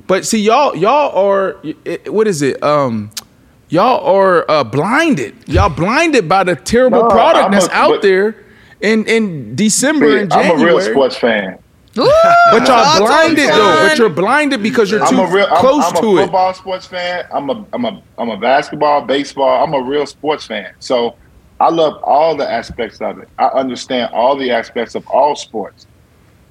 But 0.06 0.24
see, 0.24 0.38
y'all, 0.40 0.76
y'all 0.76 1.10
are 1.18 1.56
eh, 1.84 1.96
what 2.06 2.28
is 2.28 2.40
it? 2.42 2.62
Um, 2.62 3.10
y'all 3.68 4.06
are 4.06 4.48
uh, 4.48 4.62
blinded. 4.62 5.34
Y'all 5.48 5.68
blinded 5.74 6.28
by 6.28 6.44
the 6.44 6.54
terrible 6.54 7.02
No, 7.02 7.08
product 7.08 7.46
I'm 7.46 7.50
that's 7.50 7.66
a- 7.66 7.74
out 7.74 7.90
but- 7.94 8.02
there 8.02 8.36
in 8.80 9.04
in 9.06 9.56
December 9.56 10.12
See, 10.12 10.18
and 10.20 10.30
January. 10.30 10.54
I'm 10.54 10.60
a 10.62 10.64
real 10.64 10.80
sports 10.80 11.16
fan. 11.16 11.58
Ooh, 11.96 12.10
But 12.50 12.66
y'all 12.66 12.98
blinded 12.98 13.50
though. 13.50 13.86
But 13.88 13.98
you're 13.98 14.08
blinded 14.08 14.62
because 14.62 14.90
you're 14.90 15.02
I'm 15.02 15.14
too 15.14 15.22
a 15.22 15.30
real. 15.30 15.46
I'm, 15.46 15.56
close 15.58 15.84
I'm 15.84 15.96
a 15.96 16.00
to 16.00 16.18
it. 16.18 16.22
football 16.24 16.54
sports 16.54 16.86
fan. 16.86 17.26
I'm 17.32 17.50
a. 17.50 17.66
I'm 17.72 17.84
a. 17.84 18.02
I'm 18.18 18.30
a 18.30 18.36
basketball, 18.36 19.02
baseball. 19.02 19.62
I'm 19.64 19.74
a 19.74 19.80
real 19.80 20.06
sports 20.06 20.46
fan. 20.46 20.72
So 20.80 21.16
I 21.60 21.70
love 21.70 22.02
all 22.02 22.36
the 22.36 22.50
aspects 22.50 23.00
of 23.00 23.18
it. 23.18 23.28
I 23.38 23.46
understand 23.46 24.12
all 24.12 24.36
the 24.36 24.50
aspects 24.50 24.94
of 24.94 25.06
all 25.06 25.36
sports. 25.36 25.86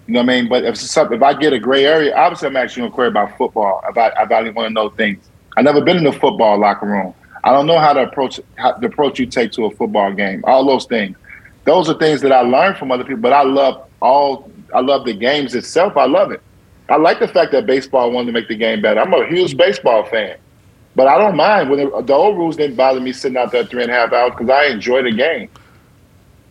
You 0.07 0.13
know 0.13 0.19
what 0.21 0.29
I 0.31 0.41
mean? 0.41 0.49
But 0.49 0.63
if 0.65 0.77
something, 0.77 1.17
if 1.17 1.23
I 1.23 1.33
get 1.33 1.53
a 1.53 1.59
gray 1.59 1.85
area, 1.85 2.15
obviously 2.15 2.47
I'm 2.47 2.55
actually 2.57 2.83
gonna 2.83 2.93
query 2.93 3.07
about 3.09 3.37
football. 3.37 3.81
If 3.89 3.97
I, 3.97 4.07
if 4.07 4.31
I 4.31 4.49
want 4.49 4.67
to 4.67 4.69
know 4.69 4.89
things, 4.89 5.29
I've 5.55 5.63
never 5.65 5.81
been 5.81 5.97
in 5.97 6.03
the 6.03 6.11
football 6.11 6.57
locker 6.57 6.85
room. 6.87 7.13
I 7.43 7.51
don't 7.51 7.67
know 7.67 7.79
how 7.79 7.93
to 7.93 8.03
approach 8.03 8.39
how, 8.55 8.73
the 8.73 8.87
approach 8.87 9.19
you 9.19 9.25
take 9.25 9.51
to 9.53 9.65
a 9.65 9.71
football 9.71 10.11
game. 10.13 10.43
All 10.45 10.65
those 10.65 10.85
things. 10.85 11.17
Those 11.65 11.89
are 11.89 11.97
things 11.97 12.21
that 12.21 12.31
I 12.31 12.41
learned 12.41 12.77
from 12.77 12.91
other 12.91 13.03
people. 13.03 13.21
But 13.21 13.33
I 13.33 13.43
love 13.43 13.87
all. 14.01 14.49
I 14.73 14.81
love 14.81 15.05
the 15.05 15.13
games 15.13 15.55
itself. 15.55 15.95
I 15.97 16.05
love 16.05 16.31
it. 16.31 16.41
I 16.89 16.97
like 16.97 17.19
the 17.19 17.27
fact 17.27 17.51
that 17.53 17.65
baseball 17.65 18.11
wanted 18.11 18.27
to 18.27 18.31
make 18.33 18.47
the 18.47 18.55
game 18.55 18.81
better. 18.81 18.99
I'm 18.99 19.13
a 19.13 19.25
huge 19.25 19.55
baseball 19.55 20.03
fan, 20.05 20.37
but 20.95 21.07
I 21.07 21.17
don't 21.17 21.35
mind 21.35 21.69
when 21.69 21.79
the, 21.79 22.01
the 22.01 22.13
old 22.13 22.37
rules 22.37 22.57
didn't 22.57 22.75
bother 22.75 22.99
me 22.99 23.13
sitting 23.13 23.37
out 23.37 23.51
there 23.51 23.65
three 23.65 23.83
and 23.83 23.91
a 23.91 23.95
half 23.95 24.11
hours 24.11 24.31
because 24.31 24.49
I 24.49 24.65
enjoy 24.65 25.03
the 25.03 25.11
game. 25.11 25.49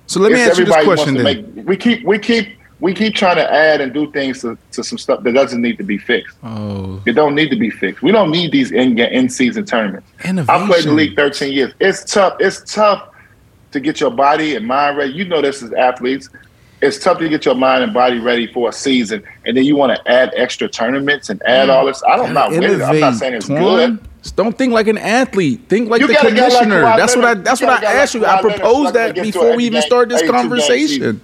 So 0.06 0.20
let 0.20 0.32
me 0.32 0.40
It's 0.40 0.50
ask 0.50 0.58
you 0.58 0.64
this 0.64 0.84
question 0.84 1.14
then. 1.14 1.54
make- 1.54 1.66
we 1.66 1.76
keep 1.76 2.04
we 2.04 2.18
keep 2.18 2.58
we 2.80 2.92
keep 2.92 3.14
trying 3.14 3.36
to 3.36 3.52
add 3.52 3.80
and 3.80 3.92
do 3.94 4.10
things 4.10 4.40
to, 4.40 4.58
to 4.72 4.82
some 4.82 4.98
stuff 4.98 5.22
that 5.22 5.32
doesn't 5.32 5.62
need 5.62 5.78
to 5.78 5.84
be 5.84 5.96
fixed. 5.98 6.36
Oh, 6.42 7.00
It 7.06 7.12
don't 7.12 7.36
need 7.36 7.48
to 7.50 7.56
be 7.56 7.70
fixed. 7.70 8.02
We 8.02 8.10
don't 8.10 8.30
need 8.30 8.50
these 8.50 8.72
in 8.72 8.98
in 8.98 9.28
season 9.28 9.64
tournaments. 9.64 10.08
I 10.24 10.66
played 10.66 10.84
the 10.84 10.92
league 10.92 11.14
13 11.14 11.52
years. 11.52 11.72
It's 11.78 12.04
tough. 12.12 12.36
It's 12.40 12.74
tough 12.74 13.08
to 13.70 13.80
get 13.80 14.00
your 14.00 14.10
body 14.10 14.56
and 14.56 14.66
mind 14.66 14.96
ready. 14.96 15.12
You 15.12 15.24
know 15.26 15.40
this 15.40 15.62
as 15.62 15.72
athletes. 15.72 16.28
It's 16.82 16.98
tough 16.98 17.18
to 17.18 17.28
get 17.28 17.44
your 17.44 17.54
mind 17.54 17.84
and 17.84 17.94
body 17.94 18.18
ready 18.18 18.52
for 18.52 18.68
a 18.68 18.72
season, 18.72 19.22
and 19.46 19.56
then 19.56 19.64
you 19.64 19.76
want 19.76 19.96
to 19.96 20.10
add 20.10 20.32
extra 20.36 20.68
tournaments 20.68 21.30
and 21.30 21.40
add 21.44 21.68
mm. 21.68 21.72
all 21.72 21.86
this. 21.86 22.02
I 22.02 22.16
don't 22.16 22.34
not. 22.34 22.52
I'm 22.52 23.00
not 23.00 23.14
saying 23.14 23.34
it's 23.34 23.48
good. 23.48 24.00
Don't 24.34 24.56
think 24.58 24.72
like 24.72 24.88
an 24.88 24.98
athlete. 24.98 25.68
Think 25.68 25.88
like 25.88 26.00
You 26.00 26.08
the 26.08 26.14
guy 26.14 26.22
like 26.22 26.34
commissioner. 26.34 26.82
That's 26.82 27.14
what 27.14 27.24
I. 27.24 27.34
That's 27.34 27.60
what 27.60 27.70
I 27.70 27.94
asked 27.94 28.14
like 28.14 28.22
you. 28.22 28.28
I 28.28 28.40
proposed 28.40 28.94
that 28.94 29.08
to 29.08 29.12
get 29.14 29.20
to 29.20 29.32
before 29.32 29.56
we 29.56 29.66
even 29.66 29.78
80 29.78 29.86
started 29.86 30.10
this 30.16 30.28
conversation. 30.28 31.20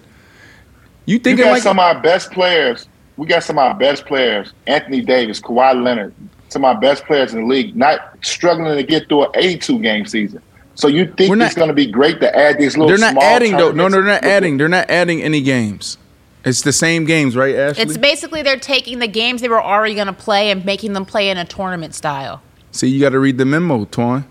You 1.06 1.18
thinking 1.18 1.47
like 1.47 1.62
some 1.62 1.78
of 1.78 1.97
our 1.97 2.01
best 2.01 2.30
players. 2.30 2.86
We 3.16 3.26
got 3.26 3.43
some 3.43 3.59
of 3.59 3.64
our 3.64 3.74
best 3.74 4.06
players: 4.06 4.52
Anthony 4.68 5.01
Davis, 5.01 5.40
Kawhi 5.40 5.82
Leonard, 5.82 6.14
some 6.51 6.64
of 6.64 6.76
our 6.76 6.80
best 6.80 7.05
players 7.05 7.35
in 7.35 7.40
the 7.40 7.47
league, 7.47 7.74
not 7.74 8.16
struggling 8.22 8.76
to 8.76 8.82
get 8.85 9.09
through 9.09 9.24
an 9.24 9.30
82 9.35 9.80
game 9.80 10.06
season. 10.06 10.43
So 10.79 10.87
you 10.87 11.07
think 11.07 11.29
We're 11.29 11.35
not- 11.35 11.47
it's 11.47 11.57
going 11.57 11.69
to 11.71 11.75
be 11.75 11.87
great 11.87 12.21
to 12.21 12.39
add 12.39 12.57
these 12.57 12.77
little? 12.77 12.87
they're 12.89 12.99
not 12.99 13.11
small 13.11 13.25
adding 13.25 13.57
though. 13.57 13.73
No, 13.73 13.89
no, 13.89 13.97
they're 13.97 14.05
not 14.05 14.23
adding. 14.23 14.59
They're 14.59 14.69
not 14.69 14.89
adding 14.89 15.21
any 15.21 15.41
games. 15.41 15.99
It's 16.45 16.63
the 16.63 16.73
same 16.73 17.05
games, 17.05 17.35
right, 17.35 17.53
Ashley? 17.57 17.83
It's 17.83 17.97
basically 17.97 18.43
they're 18.43 18.61
taking 18.61 19.01
the 19.01 19.09
games 19.09 19.41
they 19.41 19.49
were 19.49 19.61
already 19.61 19.97
going 19.97 20.07
to 20.07 20.13
play 20.13 20.53
and 20.53 20.65
making 20.65 20.93
them 20.93 21.05
play 21.05 21.31
in 21.31 21.37
a 21.37 21.45
tournament 21.45 21.97
style. 21.97 22.43
See, 22.71 22.87
you 22.87 23.01
got 23.01 23.09
to 23.11 23.19
read 23.19 23.39
the 23.39 23.45
memo, 23.45 23.87
Twan. 23.87 24.25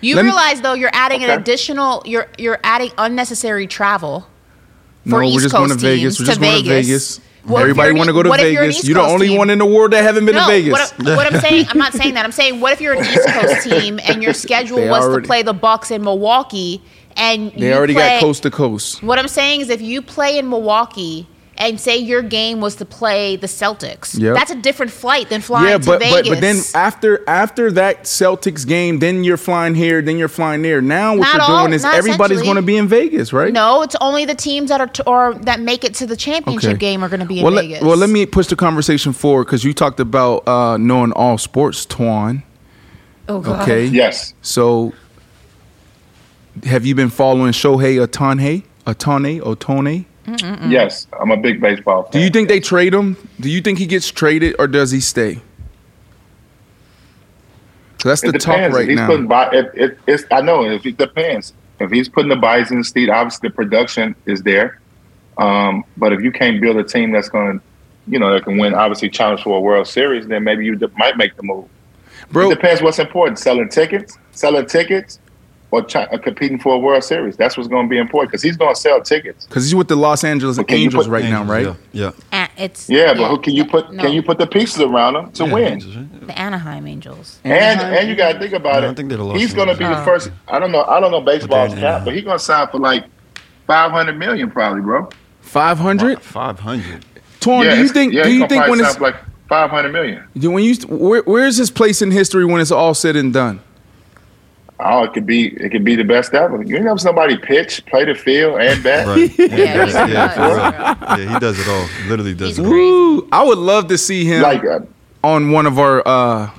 You 0.00 0.16
Let 0.16 0.22
me- 0.22 0.28
realize 0.30 0.62
though 0.62 0.72
you're 0.72 0.88
adding 0.94 1.22
Okay. 1.22 1.30
an 1.34 1.38
additional 1.38 2.02
you're 2.06 2.28
you're 2.38 2.58
adding 2.64 2.90
unnecessary 2.96 3.66
travel 3.66 4.26
No, 5.04 5.10
for 5.10 5.18
we're 5.18 5.24
East 5.24 5.42
just 5.42 5.54
Coast 5.54 5.68
going 5.68 5.78
to 5.78 5.86
Vegas. 5.86 6.16
teams 6.16 6.20
We're 6.20 6.26
just 6.26 6.40
to 6.40 6.46
going 6.46 6.64
to 6.64 6.68
Vegas. 6.70 7.20
Well, 7.46 7.62
Everybody 7.62 7.92
want 7.92 8.08
to 8.08 8.12
go 8.12 8.22
to 8.22 8.28
you're 8.28 8.60
Vegas. 8.62 8.86
You're 8.86 8.94
the 9.02 9.08
only 9.08 9.28
team? 9.28 9.38
one 9.38 9.50
in 9.50 9.58
the 9.58 9.66
world 9.66 9.92
that 9.92 10.02
haven't 10.02 10.26
been 10.26 10.34
no, 10.34 10.42
to 10.42 10.46
Vegas. 10.46 10.72
What, 10.72 10.94
I'm- 11.06 11.16
what 11.16 11.26
I'm 11.34 11.40
saying, 11.40 11.66
I'm 11.68 11.78
not 11.78 11.92
saying 11.92 12.14
that. 12.14 12.24
I'm 12.24 12.32
saying, 12.32 12.60
what 12.60 12.72
if 12.72 12.80
you're 12.80 12.94
an 12.94 13.04
East 13.04 13.26
Coast 13.28 13.62
team 13.68 13.98
and 14.04 14.22
your 14.22 14.34
schedule 14.34 14.76
They 14.76 14.90
was 14.90 15.04
already- 15.04 15.22
to 15.22 15.26
play 15.26 15.42
the 15.42 15.54
Bucks 15.54 15.90
in 15.90 16.02
Milwaukee, 16.02 16.82
and 17.16 17.52
they 17.52 17.72
already 17.74 17.94
play, 17.94 18.18
got 18.18 18.20
coast 18.20 18.42
to 18.44 18.50
coast. 18.50 19.02
What 19.02 19.18
I'm 19.18 19.28
saying 19.28 19.62
is, 19.62 19.70
if 19.70 19.80
you 19.80 20.02
play 20.02 20.38
in 20.38 20.48
Milwaukee 20.48 21.26
and 21.60 21.78
say 21.78 21.98
your 21.98 22.22
game 22.22 22.60
was 22.60 22.74
to 22.76 22.84
play 22.84 23.36
the 23.36 23.46
Celtics, 23.46 24.18
Yep. 24.18 24.34
that's 24.34 24.50
a 24.50 24.56
different 24.56 24.90
flight 24.90 25.28
than 25.28 25.40
flying 25.42 25.68
Yeah, 25.68 25.78
to 25.78 25.86
but, 25.86 26.00
Vegas. 26.00 26.28
but 26.28 26.28
but 26.36 26.40
then 26.40 26.56
after 26.74 27.22
after 27.28 27.70
that 27.72 28.04
Celtics 28.04 28.66
game, 28.66 28.98
then 28.98 29.22
you're 29.22 29.36
flying 29.36 29.74
here, 29.74 30.00
then 30.02 30.16
you're 30.18 30.28
flying 30.28 30.62
there. 30.62 30.80
Now 30.80 31.12
what 31.14 31.20
Not 31.20 31.32
you're 31.34 31.42
all- 31.42 31.62
doing 31.64 31.74
is 31.74 31.84
everybody's 31.84 32.42
going 32.42 32.56
to 32.56 32.62
be 32.62 32.76
in 32.78 32.88
Vegas, 32.88 33.32
right? 33.32 33.52
no, 33.52 33.82
it's 33.82 33.94
only 34.00 34.24
the 34.24 34.34
teams 34.34 34.70
that 34.70 34.80
are 34.80 34.86
t- 34.86 35.02
or 35.06 35.34
that 35.42 35.60
make 35.60 35.84
it 35.84 35.94
to 35.96 36.06
the 36.06 36.16
championship 36.16 36.78
game 36.78 37.04
are 37.04 37.08
going 37.10 37.20
to 37.20 37.26
be 37.26 37.38
in 37.38 37.44
well, 37.44 37.52
let- 37.52 37.62
Vegas. 37.66 37.82
well, 37.82 37.96
let 37.96 38.10
me 38.10 38.24
push 38.26 38.46
the 38.48 38.56
conversation 38.56 39.12
forward 39.12 39.44
because 39.44 39.62
you 39.62 39.74
talked 39.74 40.00
about 40.00 40.48
uh, 40.48 40.76
knowing 40.78 41.12
all 41.12 41.36
sports, 41.38 41.84
Twan. 41.86 42.42
Oh 43.28 43.40
God. 43.40 43.62
Okay. 43.62 43.84
Yes. 43.84 44.34
So, 44.42 44.92
have 46.64 46.84
you 46.86 46.94
been 46.94 47.10
following 47.10 47.52
Shohei 47.52 48.04
Otane? 48.04 48.64
Otane? 48.86 49.40
Otone? 49.42 50.06
Yes, 50.26 51.06
I'm 51.18 51.30
a 51.30 51.36
big 51.36 51.60
baseball 51.60 52.04
fan. 52.04 52.12
Do 52.12 52.18
you 52.20 52.30
think 52.30 52.48
they 52.48 52.60
trade 52.60 52.94
him? 52.94 53.16
Do 53.40 53.50
you 53.50 53.60
think 53.60 53.78
he 53.78 53.86
gets 53.86 54.10
traded 54.10 54.54
or 54.58 54.66
does 54.68 54.90
he 54.90 55.00
stay? 55.00 55.40
That's 58.04 58.20
the 58.22 58.32
talk 58.32 58.56
depends. 58.56 58.74
right 58.76 58.82
if 58.84 58.88
he's 58.90 58.96
now. 58.96 59.06
Putting 59.06 59.26
bi- 59.26 59.50
if, 59.52 59.66
if, 59.74 59.98
it's, 60.06 60.24
I 60.30 60.40
know 60.40 60.64
if 60.64 60.86
it 60.86 60.96
depends. 60.96 61.52
If 61.80 61.90
he's 61.90 62.08
putting 62.08 62.28
the 62.28 62.36
buys 62.36 62.70
in 62.70 62.78
the 62.78 62.84
seat, 62.84 63.08
obviously 63.10 63.48
the 63.48 63.54
production 63.54 64.14
is 64.26 64.42
there. 64.42 64.80
Um, 65.38 65.84
but 65.96 66.12
if 66.12 66.20
you 66.20 66.30
can't 66.32 66.60
build 66.60 66.76
a 66.76 66.84
team 66.84 67.12
that's 67.12 67.28
going 67.28 67.58
to, 67.58 67.64
you 68.06 68.18
know, 68.18 68.32
that 68.32 68.44
can 68.44 68.58
win, 68.58 68.74
obviously 68.74 69.08
challenge 69.08 69.42
for 69.42 69.56
a 69.56 69.60
World 69.60 69.86
Series, 69.86 70.26
then 70.26 70.44
maybe 70.44 70.64
you 70.64 70.76
d- 70.76 70.86
might 70.96 71.16
make 71.16 71.36
the 71.36 71.42
move. 71.42 71.66
Bro, 72.30 72.50
It 72.50 72.54
depends 72.54 72.82
what's 72.82 72.98
important: 72.98 73.38
selling 73.38 73.68
tickets, 73.68 74.16
selling 74.32 74.66
tickets, 74.66 75.18
or 75.72 75.82
chi- 75.84 76.04
uh, 76.04 76.18
competing 76.18 76.58
for 76.58 76.74
a 76.74 76.78
World 76.78 77.04
Series. 77.04 77.36
That's 77.36 77.56
what's 77.56 77.68
going 77.68 77.86
to 77.86 77.90
be 77.90 77.98
important 77.98 78.30
because 78.30 78.42
he's 78.42 78.56
going 78.56 78.74
to 78.74 78.80
sell 78.80 79.00
tickets. 79.02 79.46
because 79.46 79.64
he's 79.64 79.74
with 79.74 79.88
the 79.88 79.96
Los 79.96 80.24
Angeles 80.24 80.58
Okay, 80.58 80.76
you 80.76 80.84
Angels 80.84 81.08
right 81.08 81.24
now, 81.24 81.44
right? 81.44 81.76
Yeah. 81.92 82.12
Uh, 82.32 82.46
it's 82.58 82.88
Yeah, 82.90 83.14
but 83.14 83.28
who 83.28 83.38
can 83.38 83.54
you 83.54 83.64
put? 83.64 83.92
no, 83.92 84.02
Can 84.02 84.12
you 84.12 84.22
put 84.22 84.38
the 84.38 84.46
pieces 84.46 84.80
around 84.80 85.16
him 85.16 85.32
to 85.32 85.46
yeah. 85.46 85.52
win? 85.52 85.72
Angels, 85.74 85.96
right? 85.96 86.26
the 86.26 86.38
Anaheim 86.38 86.86
Angels? 86.86 87.38
And 87.44 87.80
and 87.80 88.08
you 88.08 88.16
got 88.16 88.32
to 88.32 88.38
think 88.38 88.52
about 88.52 88.82
No, 88.82 88.88
it. 88.88 88.90
I 88.92 88.94
think 88.94 89.08
they're 89.08 89.18
the 89.18 89.24
Los 89.24 89.38
he's 89.40 89.54
going 89.54 89.68
to 89.68 89.76
be 89.76 89.84
the 89.84 90.02
first. 90.04 90.30
I 90.48 90.58
don't 90.58 90.72
know. 90.72 90.82
I 90.84 90.98
don't 91.00 91.10
know 91.10 91.20
baseball's 91.20 91.70
But 91.74 91.80
they're 91.80 91.92
cap, 91.98 92.04
but 92.04 92.14
he's 92.14 92.24
going 92.24 92.38
to 92.38 92.44
sign 92.44 92.68
for 92.68 92.78
like 92.78 93.04
five 93.66 93.90
hundred 93.90 94.18
million, 94.18 94.50
probably, 94.50 94.80
bro. 94.82 95.08
Five 95.40 95.78
hundred. 95.78 96.20
Five 96.20 96.58
hundred. 96.60 97.04
Torn. 97.40 97.66
do 97.66 97.76
you 97.78 97.88
think? 97.88 98.12
Yeah, 98.12 98.24
do 98.24 98.32
you 98.32 98.46
think 98.48 98.66
when 98.68 98.80
it's 98.80 98.98
like 99.00 99.14
five 99.48 99.70
hundred 99.70 99.92
million? 99.92 100.24
do- 100.36 100.50
when 100.50 100.64
you 100.64 100.74
where, 100.88 101.22
where's 101.22 101.56
his 101.56 101.70
place 101.70 102.02
in 102.02 102.10
history 102.10 102.44
when 102.44 102.60
it's 102.60 102.70
all 102.70 102.94
said 102.94 103.16
and 103.16 103.32
done? 103.32 103.60
Oh, 104.82 105.04
it 105.04 105.12
could 105.12 105.26
be. 105.26 105.48
It 105.48 105.70
could 105.70 105.84
be 105.84 105.94
the 105.96 106.04
best 106.04 106.32
ever. 106.34 106.62
You 106.62 106.80
know, 106.80 106.96
somebody 106.96 107.36
pitch, 107.36 107.84
play 107.86 108.04
the 108.04 108.14
field, 108.14 108.60
and 108.60 108.82
bat. 108.82 109.06
Right. 109.06 109.30
Yeah, 109.38 109.46
yeah, 109.56 110.06
he 110.06 110.12
yeah, 110.12 110.34
does. 110.34 110.34
for 110.34 110.42
real. 110.42 111.18
yeah, 111.18 111.32
he 111.34 111.38
does 111.38 111.58
it 111.60 111.68
all. 111.68 111.86
Literally 112.08 112.34
does 112.34 112.48
He's 112.56 112.58
it 112.58 112.66
all. 112.66 112.72
Ooh, 112.72 113.28
I 113.32 113.44
would 113.44 113.58
love 113.58 113.88
to 113.88 113.98
see 113.98 114.24
him 114.24 114.42
Like, 114.42 114.64
uh, 114.64 114.80
on 115.22 115.50
one 115.50 115.66
of 115.66 115.78
our 115.78 116.06
uh, 116.06 116.50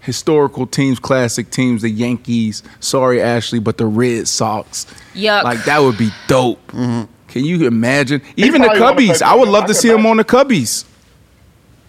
historical 0.00 0.66
teams, 0.66 0.98
classic 0.98 1.50
teams, 1.50 1.82
the 1.82 1.90
Yankees. 1.90 2.62
Sorry, 2.80 3.20
Ashley, 3.22 3.58
but 3.58 3.78
the 3.78 3.86
Red 3.86 4.28
Sox. 4.28 4.86
Yuck. 5.14 5.44
Like 5.44 5.64
that 5.64 5.78
would 5.80 5.98
be 5.98 6.10
dope. 6.28 6.64
Mm-hmm. 6.68 7.10
Can 7.28 7.44
you 7.44 7.66
imagine? 7.66 8.20
Even 8.36 8.60
the 8.62 8.68
probably 8.68 8.80
wanna 8.82 8.96
play 8.96 9.06
Cubbies. 9.08 9.22
I 9.22 9.34
would 9.34 9.48
love 9.48 9.64
him. 9.64 9.68
to 9.68 9.74
see 9.74 9.88
can 9.88 9.98
him 10.00 10.06
on 10.06 10.16
the 10.18 10.24
Cubbies. 10.24 10.84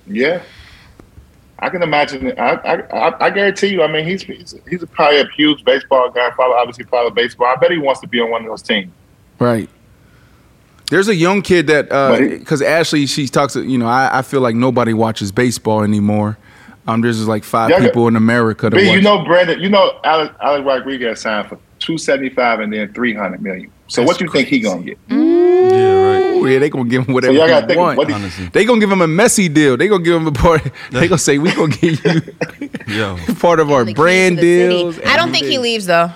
yeah, 0.08 0.42
I 1.66 1.70
can 1.70 1.82
imagine. 1.82 2.38
I, 2.38 2.50
I 2.56 2.74
I 3.08 3.26
I 3.26 3.30
guarantee 3.30 3.68
you. 3.68 3.82
I 3.84 3.88
mean, 3.92 4.06
he's 4.06 4.22
he's, 4.24 4.56
he's 4.70 4.84
probably 4.92 5.20
a 5.22 5.28
huge 5.30 5.64
baseball 5.64 6.10
guy. 6.12 6.30
Follow 6.38 6.56
obviously 6.56 6.86
follow 6.86 7.10
baseball. 7.10 7.48
I 7.48 7.56
bet 7.56 7.72
he 7.72 7.78
wants 7.78 8.02
to 8.02 8.08
be 8.08 8.20
on 8.20 8.30
one 8.30 8.42
of 8.44 8.48
those 8.50 8.62
teams. 8.62 8.92
Right. 9.40 9.70
There's 10.90 11.08
a 11.08 11.16
young 11.16 11.42
kid 11.42 11.68
that 11.68 11.90
But 11.90 12.22
he- 12.22 12.38
because 12.38 12.62
Ashley 12.62 13.06
she 13.08 13.28
talks. 13.28 13.56
You 13.56 13.78
know, 13.78 13.88
I, 13.88 14.20
I 14.20 14.22
feel 14.22 14.42
like 14.42 14.56
nobody 14.56 14.94
watches 14.94 15.32
baseball 15.32 15.84
anymore. 15.84 16.38
Um, 16.86 17.00
there's 17.00 17.16
just 17.18 17.30
like 17.30 17.46
five 17.46 17.70
Yeah, 17.70 17.80
yeah. 17.80 17.86
people 17.88 18.08
in 18.10 18.18
America 18.18 18.70
that 18.70 18.76
B, 18.76 18.86
watch. 18.88 18.96
you 18.96 19.02
know, 19.02 19.24
Brandon. 19.24 19.60
You 19.62 19.70
know, 19.70 20.00
Alex, 20.04 20.36
Alex 20.42 20.66
Rodriguez 20.66 21.22
signed 21.22 21.48
for 21.48 21.58
two 21.80 21.98
seventy 21.98 22.30
five 22.30 22.60
and 22.60 22.74
then 22.74 22.94
three 22.94 23.14
hundred 23.14 23.42
million. 23.42 23.72
So 23.88 24.04
what 24.04 24.18
do 24.20 24.26
you 24.26 24.32
think 24.32 24.50
he 24.50 24.60
gonna 24.60 24.84
get? 24.84 24.98
Yeah, 25.10 25.16
right. 26.44 26.54
Yeah, 26.54 26.60
they 26.60 26.70
gonna 26.70 26.90
give 26.90 27.08
him 27.08 27.14
whatever 27.14 27.34
y'all 27.34 27.44
he 27.46 27.50
gotta 27.50 27.68
think, 27.68 27.80
want. 27.80 27.98
what 27.98 28.12
Honestly. 28.12 28.48
They 28.48 28.66
gonna 28.66 28.80
give 28.80 28.92
him 28.92 29.02
a 29.02 29.08
messy 29.08 29.50
deal. 29.50 29.78
They 29.78 29.88
gonna 29.88 30.04
give 30.04 30.16
him 30.16 30.28
a 30.28 30.32
part. 30.32 30.62
They 30.92 31.08
gonna 31.08 31.18
say 31.18 31.38
we 31.38 31.54
gonna 31.54 31.76
give 31.76 32.04
you 32.06 32.22
Yo. 32.88 33.18
part 33.40 33.60
of 33.60 33.72
our 33.72 33.86
brand 33.86 34.38
to 34.38 34.42
the 34.42 34.58
city. 34.64 34.76
deals. 34.76 35.00
I 35.06 35.18
don't 35.18 35.32
think 35.32 35.46
he 35.46 35.58
leaves 35.58 35.86
though. 35.86 36.12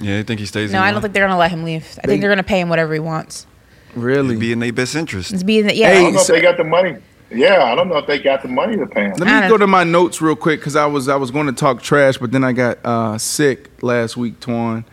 Yeah, 0.00 0.18
you 0.18 0.22
think 0.24 0.40
he 0.40 0.46
stays? 0.46 0.72
No, 0.72 0.78
in 0.78 0.84
I 0.84 0.90
don't 0.92 1.00
think 1.00 1.14
they're 1.14 1.26
gonna 1.26 1.38
let 1.38 1.50
him 1.50 1.64
leave. 1.64 1.84
I 2.02 2.06
think 2.06 2.20
they're 2.20 2.30
gonna 2.30 2.42
pay 2.42 2.60
him 2.60 2.68
whatever 2.68 2.92
he 2.94 3.00
wants. 3.00 3.46
Really. 3.94 4.36
be 4.36 4.50
in 4.52 4.58
their 4.58 4.72
best 4.72 4.94
interest. 4.96 5.32
It's 5.32 5.42
being 5.44 5.70
yeah. 5.70 5.88
I 5.88 5.94
Hey, 5.94 6.02
don't 6.02 6.14
know 6.14 6.18
so- 6.20 6.34
if 6.34 6.40
they 6.40 6.42
got 6.46 6.56
the 6.56 6.64
money. 6.64 6.96
Yeah, 7.30 7.64
I 7.64 7.74
don't 7.74 7.88
know 7.88 7.96
if 7.98 8.06
they 8.06 8.20
got 8.20 8.42
the 8.42 8.48
money 8.48 8.76
to 8.76 8.86
pay 8.86 9.04
him. 9.06 9.14
Let 9.18 9.42
me 9.42 9.48
go 9.48 9.56
to 9.56 9.66
my 9.66 9.82
notes 9.82 10.20
real 10.22 10.36
quick 10.36 10.60
because 10.60 10.76
I 10.76 10.86
was 10.86 11.08
I 11.08 11.16
was 11.16 11.30
going 11.32 11.46
to 11.46 11.52
talk 11.52 11.82
trash, 11.82 12.16
but 12.18 12.30
then 12.30 12.44
I 12.44 12.52
got 12.52 12.78
uh, 12.84 13.18
sick 13.18 13.70
last 13.82 14.16
week. 14.16 14.38
Torn 14.38 14.84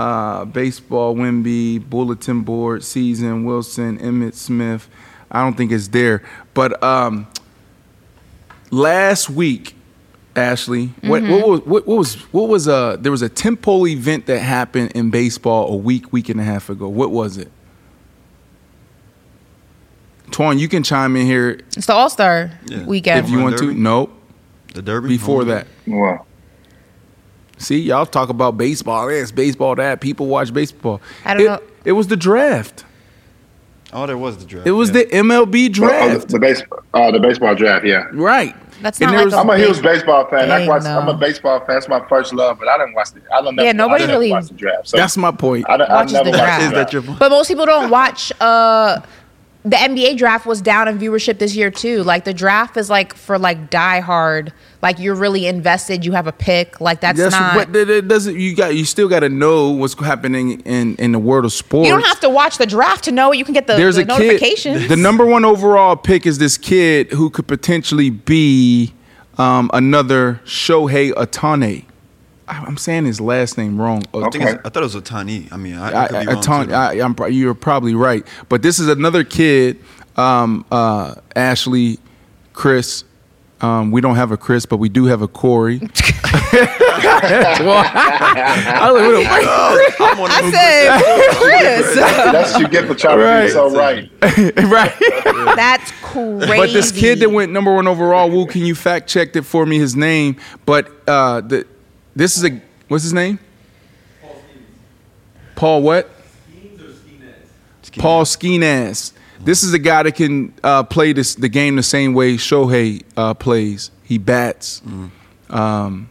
uh, 0.00 0.44
baseball, 0.46 1.14
Wemby, 1.14 1.78
bulletin 1.90 2.40
board, 2.40 2.82
season, 2.82 3.44
Wilson, 3.44 3.98
Emmitt 3.98 4.34
Smith. 4.34 4.88
I 5.30 5.42
don't 5.44 5.56
think 5.56 5.70
it's 5.72 5.88
there, 5.88 6.22
but 6.54 6.82
um, 6.82 7.26
last 8.70 9.28
week, 9.30 9.74
Ashley, 10.34 10.86
what, 11.02 11.22
what 11.22 11.46
was 11.48 11.60
what, 11.66 11.86
what 11.86 11.96
was 11.98 12.14
what 12.32 12.48
was 12.48 12.66
uh 12.68 12.96
there 12.96 13.12
was 13.12 13.20
a 13.22 13.28
tempo 13.28 13.84
event 13.86 14.26
that 14.26 14.38
happened 14.38 14.92
in 14.92 15.10
baseball 15.10 15.72
a 15.72 15.76
week 15.76 16.12
week 16.12 16.28
and 16.28 16.40
a 16.40 16.44
half 16.44 16.70
ago. 16.70 16.88
What 16.88 17.10
was 17.10 17.36
it? 17.36 17.50
Torn, 20.30 20.58
you 20.58 20.68
can 20.68 20.82
chime 20.84 21.16
in 21.16 21.26
here 21.26 21.60
It's 21.76 21.86
the 21.86 21.92
All 21.94 22.08
Star 22.08 22.52
Yeah. 22.66 22.84
weekend. 22.86 23.24
if 23.26 23.30
you 23.30 23.36
Run 23.38 23.44
want 23.46 23.58
to. 23.58 23.66
Derby? 23.66 23.78
Nope. 23.80 24.12
The 24.74 24.82
Derby 24.82 25.08
Before 25.08 25.40
Home 25.40 25.48
that. 25.48 25.66
Well, 25.86 26.26
See, 27.60 27.78
y'all 27.78 28.06
talk 28.06 28.30
about 28.30 28.56
baseball. 28.56 29.06
This, 29.08 29.30
baseball, 29.30 29.74
that. 29.76 30.00
People 30.00 30.26
watch 30.26 30.52
baseball. 30.52 31.00
I 31.26 31.34
don't 31.34 31.42
it, 31.42 31.46
know. 31.46 31.62
It 31.84 31.92
was 31.92 32.06
the 32.08 32.16
draft. 32.16 32.84
Oh, 33.92 34.06
there 34.06 34.16
was 34.16 34.38
the 34.38 34.46
draft. 34.46 34.66
It 34.66 34.70
was 34.72 34.88
yeah. 34.88 35.02
the 35.02 35.06
MLB 35.06 35.66
oh, 35.66 35.72
draft. 35.72 36.28
the, 36.28 36.32
the 36.34 36.38
baseball, 36.38 36.80
uh, 36.94 37.10
the 37.10 37.20
baseball 37.20 37.54
draft. 37.54 37.84
Yeah, 37.84 38.06
right. 38.12 38.54
That's 38.80 38.98
And 38.98 39.10
not 39.10 39.16
there 39.18 39.18
like 39.18 39.24
was- 39.26 39.34
a 39.34 39.38
I'm 39.38 39.50
a 39.50 39.56
big 39.56 39.66
huge 39.66 39.82
baseball 39.82 40.26
fan. 40.30 40.50
I 40.50 40.58
thing, 40.60 40.68
watch, 40.68 40.84
I'm 40.84 41.08
a 41.08 41.14
baseball 41.14 41.58
fan. 41.58 41.66
That's 41.68 41.88
my 41.88 42.06
first 42.08 42.32
love, 42.32 42.58
but 42.58 42.68
I 42.68 42.78
didn't 42.78 42.94
watch 42.94 43.10
the. 43.10 43.20
I 43.30 43.42
don't 43.42 43.54
know. 43.56 43.62
Yeah, 43.62 43.72
nobody 43.72 44.04
I 44.04 44.06
didn't 44.06 44.20
really- 44.20 44.30
watch 44.30 44.48
the 44.48 44.54
draft. 44.54 44.88
So 44.88 44.96
That's 44.96 45.18
my 45.18 45.30
point. 45.32 45.66
I, 45.68 45.76
don't- 45.76 45.90
I 45.90 46.04
never 46.04 46.30
the 46.30 46.30
watched 46.30 46.32
draft. 46.38 46.60
the 46.60 46.66
Is 46.66 46.72
draft. 46.72 46.92
that 46.92 46.92
your? 47.08 47.16
But 47.18 47.30
most 47.30 47.48
people 47.48 47.66
don't 47.66 47.90
watch. 47.90 48.32
Uh, 48.40 49.00
the 49.62 49.76
NBA 49.76 50.16
draft 50.16 50.46
was 50.46 50.62
down 50.62 50.88
in 50.88 50.98
viewership 50.98 51.38
this 51.38 51.54
year 51.54 51.70
too. 51.70 52.02
Like 52.02 52.24
the 52.24 52.32
draft 52.32 52.76
is 52.78 52.88
like 52.88 53.14
for 53.14 53.38
like 53.38 53.68
die 53.68 54.00
hard. 54.00 54.52
Like 54.80 54.98
you're 54.98 55.14
really 55.14 55.46
invested. 55.46 56.04
You 56.04 56.12
have 56.12 56.26
a 56.26 56.32
pick. 56.32 56.80
Like 56.80 57.00
that's, 57.02 57.18
That's 57.18 57.32
not. 57.34 57.54
but 57.70 57.76
it- 57.76 58.08
doesn't. 58.08 58.38
You 58.38 58.56
got. 58.56 58.74
You 58.74 58.86
still 58.86 59.08
got 59.08 59.20
to 59.20 59.28
know 59.28 59.70
what's 59.70 59.92
happening 59.94 60.60
in 60.60 60.96
in 60.96 61.12
the 61.12 61.18
world 61.18 61.44
of 61.44 61.52
sports. 61.52 61.86
you 61.86 61.92
don't 61.92 62.06
have 62.06 62.20
to 62.20 62.30
watch 62.30 62.56
the 62.56 62.64
draft 62.66 63.04
to 63.04 63.12
know. 63.12 63.32
You 63.32 63.44
can 63.44 63.52
get 63.52 63.66
the, 63.66 63.74
There's 63.76 63.96
the 63.96 64.02
a 64.02 64.06
notifications. 64.06 64.80
kid. 64.82 64.88
The 64.88 64.96
number 64.96 65.26
one 65.26 65.44
overall 65.44 65.94
pick 65.96 66.24
is 66.26 66.38
this 66.38 66.56
kid 66.56 67.12
who 67.12 67.28
could 67.28 67.46
potentially 67.46 68.08
be 68.08 68.94
um, 69.36 69.70
another 69.74 70.40
Shohei 70.46 71.12
Otane. 71.12 71.84
I- 72.50 72.64
I'm 72.66 72.76
saying 72.76 73.04
his 73.06 73.20
last 73.20 73.56
name 73.56 73.80
wrong. 73.80 74.02
I, 74.12 74.20
think 74.30 74.36
Okay. 74.36 74.50
it's, 74.54 74.60
I 74.64 74.68
thought 74.70 74.82
it 74.82 74.92
was 74.92 74.96
Otani. 74.96 75.50
I 75.52 75.56
mean, 75.56 75.76
I, 75.76 75.90
I 75.92 76.04
I, 76.04 76.08
could 76.08 76.20
be 76.20 76.28
I, 76.28 76.32
wrong. 76.34 76.42
Ton- 76.42 76.72
I, 76.72 77.00
I'm, 77.00 77.14
you're 77.32 77.54
probably 77.54 77.94
right, 77.94 78.26
but 78.48 78.62
this 78.62 78.78
is 78.78 78.88
another 78.88 79.22
kid, 79.24 79.78
um, 80.16 80.64
uh, 80.72 81.14
Ashley, 81.36 81.98
Chris. 82.52 83.04
Um, 83.62 83.90
we 83.90 84.00
don't 84.00 84.16
have 84.16 84.32
a 84.32 84.36
Chris, 84.38 84.64
but 84.66 84.78
we 84.78 84.88
do 84.88 85.04
have 85.04 85.20
a 85.22 85.28
Corey. 85.28 85.80
I 87.62 88.90
was 88.92 89.02
like, 89.24 89.98
what 89.98 90.12
I'm 90.12 90.18
one 90.18 90.30
of 90.30 90.36
I 90.36 90.50
said, 90.50 91.02
Chris. 91.34 91.94
That's 91.96 92.58
you 92.58 92.68
get 92.68 92.86
for 92.86 92.94
trying 92.94 93.18
to 93.18 93.24
Right. 93.24 93.50
so 93.50 93.70
right. 93.76 94.10
right. 94.22 94.94
That's 95.56 95.92
crazy. 96.02 96.46
But 96.46 96.70
this 96.72 96.90
kid 96.92 97.20
that 97.20 97.30
went 97.30 97.52
number 97.52 97.74
one 97.74 97.86
overall, 97.86 98.30
Woo, 98.30 98.46
can 98.46 98.62
you 98.64 98.74
fact 98.74 99.08
check 99.08 99.36
it 99.36 99.42
for 99.42 99.66
me? 99.66 99.78
His 99.78 99.94
name, 99.96 100.36
but 100.66 100.90
uh, 101.06 101.40
the 101.42 101.66
this 102.14 102.36
is 102.36 102.44
a 102.44 102.60
what's 102.88 103.04
his 103.04 103.12
name? 103.12 103.38
Paul 105.54 105.82
what? 105.82 106.08
Paul 107.98 108.24
Skenes. 108.24 109.12
This 109.42 109.62
is 109.62 109.72
a 109.72 109.78
guy 109.78 110.02
that 110.02 110.14
can 110.16 110.54
uh, 110.62 110.82
play 110.82 111.12
this 111.12 111.34
the 111.34 111.48
game 111.48 111.76
the 111.76 111.82
same 111.82 112.12
way 112.14 112.34
Shohei 112.34 113.02
uh, 113.16 113.34
plays. 113.34 113.90
He 114.02 114.18
bats, 114.18 114.82
um, 115.48 116.10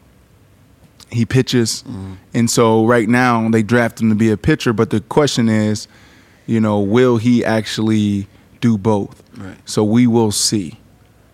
he 1.12 1.26
pitches, 1.26 1.84
and 2.34 2.50
so 2.50 2.86
right 2.86 3.08
now 3.08 3.48
they 3.50 3.62
draft 3.62 4.02
him 4.02 4.10
to 4.10 4.16
be 4.16 4.32
a 4.32 4.38
pitcher. 4.38 4.74
But 4.74 4.90
the 4.90 5.02
question 5.02 5.48
is, 5.48 5.88
you 6.48 6.60
know, 6.60 6.80
will 6.80 7.18
he 7.18 7.46
actually 7.46 8.28
do 8.62 8.78
both? 8.78 9.22
Right. 9.38 9.58
So 9.66 9.84
we 9.84 10.08
will 10.08 10.32
see. 10.32 10.80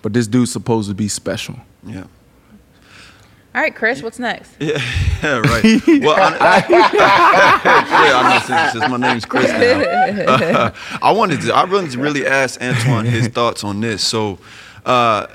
But 0.02 0.14
this 0.14 0.28
dude's 0.28 0.52
supposed 0.52 0.90
to 0.90 0.96
be 0.96 1.08
special. 1.08 1.56
Yeah. 1.84 2.06
All 3.56 3.62
right, 3.62 3.74
Chris. 3.74 4.04
What's 4.04 4.20
next? 4.20 4.52
Yeah, 4.60 4.72
yeah, 5.24 5.38
right. 5.38 5.64
Well, 5.88 6.18
I, 6.20 6.66
yeah, 6.70 8.12
I 8.14 8.42
know 8.50 8.74
since, 8.74 8.92
my 8.92 8.98
name's 8.98 9.24
Chris 9.24 9.50
now. 9.50 10.74
I 11.02 11.12
wanted 11.14 11.40
to, 11.40 11.56
I 11.56 11.64
wanted 11.64 11.92
to 11.92 12.00
really 12.00 12.28
ask 12.28 12.62
Antoine 12.62 13.06
his 13.06 13.30
thoughts 13.30 13.64
on 13.64 13.80
this. 13.80 14.06
So, 14.06 14.40
uh, 14.86 15.28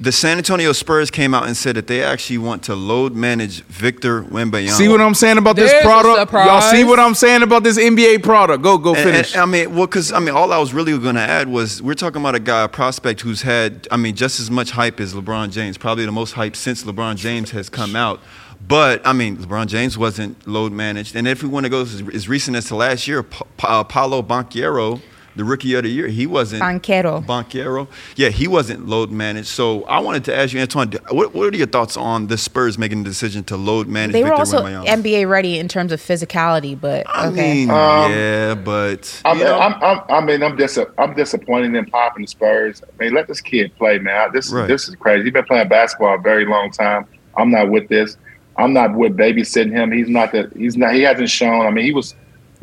the 0.00 0.10
San 0.10 0.38
Antonio 0.38 0.72
Spurs 0.72 1.10
came 1.10 1.34
out 1.34 1.46
and 1.46 1.54
said 1.54 1.76
that 1.76 1.86
they 1.86 2.02
actually 2.02 2.38
want 2.38 2.62
to 2.64 2.74
load 2.74 3.14
manage 3.14 3.62
Victor 3.64 4.22
Wembanyama. 4.22 4.70
See 4.70 4.88
what 4.88 5.00
I'm 5.00 5.12
saying 5.14 5.36
about 5.36 5.56
this 5.56 5.70
There's 5.70 5.84
a 5.84 5.86
product? 5.86 6.32
Y'all 6.32 6.62
see 6.62 6.84
what 6.84 6.98
I'm 6.98 7.14
saying 7.14 7.42
about 7.42 7.62
this 7.64 7.76
NBA 7.78 8.22
product? 8.22 8.62
Go, 8.62 8.78
go 8.78 8.94
finish. 8.94 9.34
and- 9.34 9.42
I 9.42 9.44
mean, 9.44 9.74
well, 9.76 9.86
because 9.86 10.10
I 10.10 10.18
mean, 10.18 10.34
all 10.34 10.52
I 10.52 10.58
was 10.58 10.72
really 10.72 10.96
going 10.98 11.16
to 11.16 11.20
add 11.20 11.48
was 11.48 11.82
we're 11.82 11.92
talking 11.94 12.22
about 12.22 12.34
a 12.34 12.40
guy, 12.40 12.64
a 12.64 12.68
prospect 12.68 13.20
who's 13.20 13.42
had, 13.42 13.86
I 13.90 13.98
mean, 13.98 14.16
just 14.16 14.40
as 14.40 14.50
much 14.50 14.70
hype 14.70 15.00
as 15.00 15.12
LeBron 15.12 15.50
James, 15.50 15.76
probably 15.76 16.06
the 16.06 16.12
most 16.12 16.32
hype 16.32 16.56
since 16.56 16.82
LeBron 16.84 17.16
James 17.16 17.50
has 17.50 17.68
come 17.68 17.94
out. 17.94 18.20
But 18.66 19.06
I 19.06 19.12
mean, 19.12 19.36
LeBron 19.36 19.66
James 19.66 19.98
wasn't 19.98 20.46
load 20.48 20.72
managed, 20.72 21.14
and 21.16 21.26
if 21.28 21.42
we 21.42 21.48
want 21.48 21.64
to 21.64 21.70
go 21.70 21.80
as, 21.82 22.02
as 22.14 22.28
recent 22.28 22.56
as 22.56 22.66
to 22.66 22.76
last 22.76 23.06
year, 23.08 23.22
Pa- 23.22 23.44
Pa- 23.56 23.84
Paolo 23.84 24.22
Banchero, 24.22 25.00
the 25.40 25.44
rookie 25.44 25.74
of 25.74 25.82
the 25.82 25.88
year, 25.88 26.06
he 26.08 26.26
wasn't 26.26 26.62
Banchero. 26.62 27.24
Banchero, 27.24 27.88
yeah, 28.14 28.28
he 28.28 28.46
wasn't 28.46 28.86
load 28.86 29.10
managed. 29.10 29.48
So 29.48 29.84
I 29.84 29.98
wanted 29.98 30.22
to 30.26 30.36
ask 30.36 30.52
you, 30.52 30.60
Antoine, 30.60 30.92
what, 31.10 31.34
what 31.34 31.52
are 31.52 31.56
your 31.56 31.66
thoughts 31.66 31.96
on 31.96 32.26
the 32.26 32.36
Spurs 32.36 32.76
making 32.76 33.02
the 33.04 33.08
decision 33.08 33.42
to 33.44 33.56
load 33.56 33.88
manage 33.88 34.12
They 34.12 34.22
were 34.22 34.28
Victor 34.28 34.40
also 34.40 34.62
Wembanyama? 34.62 34.86
NBA 34.86 35.28
ready 35.28 35.58
in 35.58 35.66
terms 35.66 35.92
of 35.92 36.00
physicality, 36.00 36.78
but 36.78 37.06
I 37.08 37.28
okay. 37.28 37.54
mean, 37.54 37.70
Um, 37.70 38.12
yeah, 38.12 38.54
but 38.54 39.20
I 39.24 39.32
you 39.32 39.38
mean, 39.38 39.44
know, 39.46 39.58
I'm, 39.58 39.82
I'm, 39.82 40.00
I 40.10 40.20
mean, 40.24 40.42
I'm 40.42 40.56
dis- 40.56 40.78
I'm 40.98 41.14
disappointed 41.14 41.74
in 41.74 41.86
Pop 41.86 42.16
and 42.16 42.24
the 42.26 42.28
Spurs. 42.30 42.82
I 42.82 43.02
mean, 43.04 43.14
let 43.14 43.26
this 43.26 43.40
kid 43.40 43.74
play, 43.76 43.98
man. 43.98 44.30
This 44.32 44.52
Right. 44.52 44.68
this 44.68 44.88
is 44.88 44.94
crazy. 44.96 45.24
He's 45.24 45.32
been 45.32 45.44
playing 45.46 45.68
basketball 45.68 46.14
a 46.16 46.18
very 46.18 46.44
long 46.44 46.70
time. 46.70 47.06
I'm 47.36 47.50
not 47.50 47.70
with 47.70 47.88
this. 47.88 48.16
I'm 48.56 48.74
not 48.74 48.94
with 48.94 49.16
babysitting 49.16 49.70
him. 49.72 49.90
He's 49.90 50.08
not 50.10 50.32
the. 50.32 50.50
He's 50.54 50.76
not. 50.76 50.92
He 50.94 51.00
hasn't 51.02 51.30
shown. 51.30 51.64
I 51.64 51.70
mean, 51.70 51.84
he 51.86 51.92
was 51.92 52.14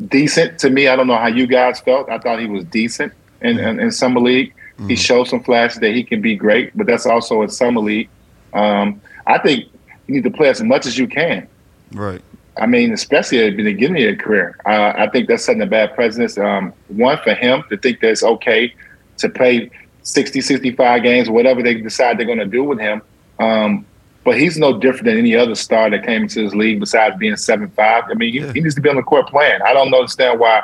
decent 0.06 0.58
to 0.60 0.70
me. 0.70 0.88
I 0.88 0.96
don't 0.96 1.06
know 1.06 1.16
how 1.16 1.26
you 1.26 1.46
guys 1.46 1.80
felt. 1.80 2.08
I 2.08 2.18
thought 2.18 2.40
he 2.40 2.46
was 2.46 2.64
decent 2.64 3.12
in 3.40 3.58
in, 3.58 3.80
in 3.80 3.90
summer 3.90 4.20
league. 4.20 4.54
He 4.86 4.94
showed 4.94 5.26
some 5.26 5.42
flashes 5.42 5.80
that 5.80 5.90
he 5.90 6.04
can 6.04 6.20
be 6.20 6.36
great, 6.36 6.76
but 6.76 6.86
that's 6.86 7.04
also 7.04 7.42
in 7.42 7.48
summer 7.48 7.80
league. 7.80 8.08
Um, 8.52 9.00
I 9.26 9.38
think 9.38 9.64
you 10.06 10.14
need 10.14 10.24
to 10.24 10.30
play 10.30 10.48
as 10.48 10.62
much 10.62 10.86
as 10.86 10.96
you 10.96 11.08
can. 11.08 11.48
right. 11.92 12.22
I 12.60 12.66
mean, 12.66 12.92
especially 12.92 13.44
at 13.44 13.56
the 13.56 13.62
beginning 13.62 14.02
of 14.02 14.08
your 14.08 14.16
career. 14.16 14.56
Uh, 14.66 14.92
I 14.96 15.08
think 15.10 15.28
that's 15.28 15.44
setting 15.44 15.62
a 15.62 15.66
bad 15.66 15.94
precedent. 15.94 16.36
Um, 16.38 16.72
one, 16.88 17.18
for 17.22 17.32
him 17.34 17.62
to 17.70 17.76
think 17.76 18.00
that 18.00 18.10
it's 18.10 18.24
okay 18.24 18.74
to 19.18 19.28
play 19.28 19.70
60, 20.02 20.40
65 20.40 21.02
games, 21.02 21.30
whatever 21.30 21.62
they 21.62 21.74
decide 21.74 22.18
they're 22.18 22.26
going 22.26 22.38
to 22.38 22.46
do 22.46 22.64
with 22.64 22.80
him. 22.80 23.00
Um, 23.38 23.86
but 24.24 24.38
he's 24.38 24.58
no 24.58 24.78
different 24.78 25.06
than 25.06 25.16
any 25.18 25.34
other 25.36 25.54
star 25.54 25.88
that 25.90 26.04
came 26.04 26.22
into 26.22 26.42
this 26.44 26.54
league 26.54 26.80
besides 26.80 27.16
being 27.18 27.36
seven 27.36 27.68
five. 27.70 28.04
I 28.10 28.14
mean, 28.14 28.32
he, 28.32 28.40
Yeah. 28.40 28.52
he 28.52 28.60
needs 28.60 28.74
to 28.74 28.80
be 28.80 28.88
on 28.90 28.96
the 28.96 29.02
court 29.02 29.28
playing. 29.28 29.60
I 29.62 29.72
don't 29.72 29.92
understand 29.94 30.38
why 30.40 30.62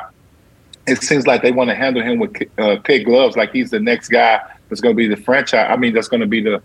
it 0.87 1.01
seems 1.01 1.25
like 1.25 1.41
they 1.41 1.51
want 1.51 1.69
to 1.71 1.75
handle 1.75 2.03
him 2.03 2.19
with 2.19 2.35
uh, 2.59 2.77
kid 2.83 3.05
gloves, 3.05 3.35
like 3.35 3.51
he's 3.51 3.71
the 3.71 3.79
next 3.79 4.09
guy 4.09 4.39
that's 4.69 4.81
going 4.81 4.95
to 4.95 4.97
be 4.97 5.07
the 5.07 5.17
franchise. 5.17 5.67
I 5.69 5.77
mean, 5.77 5.93
that's 5.93 6.07
going 6.07 6.21
to 6.21 6.27
be 6.27 6.41
the 6.41 6.61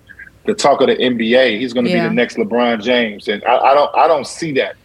the 0.46 0.54
talk 0.54 0.80
of 0.80 0.86
the 0.88 0.96
NBA. 0.96 1.58
He's 1.58 1.72
going 1.74 1.84
to 1.86 1.90
Yeah. 1.92 2.02
be 2.04 2.08
the 2.08 2.14
next 2.14 2.36
LeBron 2.36 2.82
James, 2.82 3.28
and 3.28 3.42
I, 3.44 3.56
I 3.58 3.74
don't 3.74 3.94
I 3.96 4.06
don't 4.08 4.26
see 4.26 4.52
that 4.52 4.76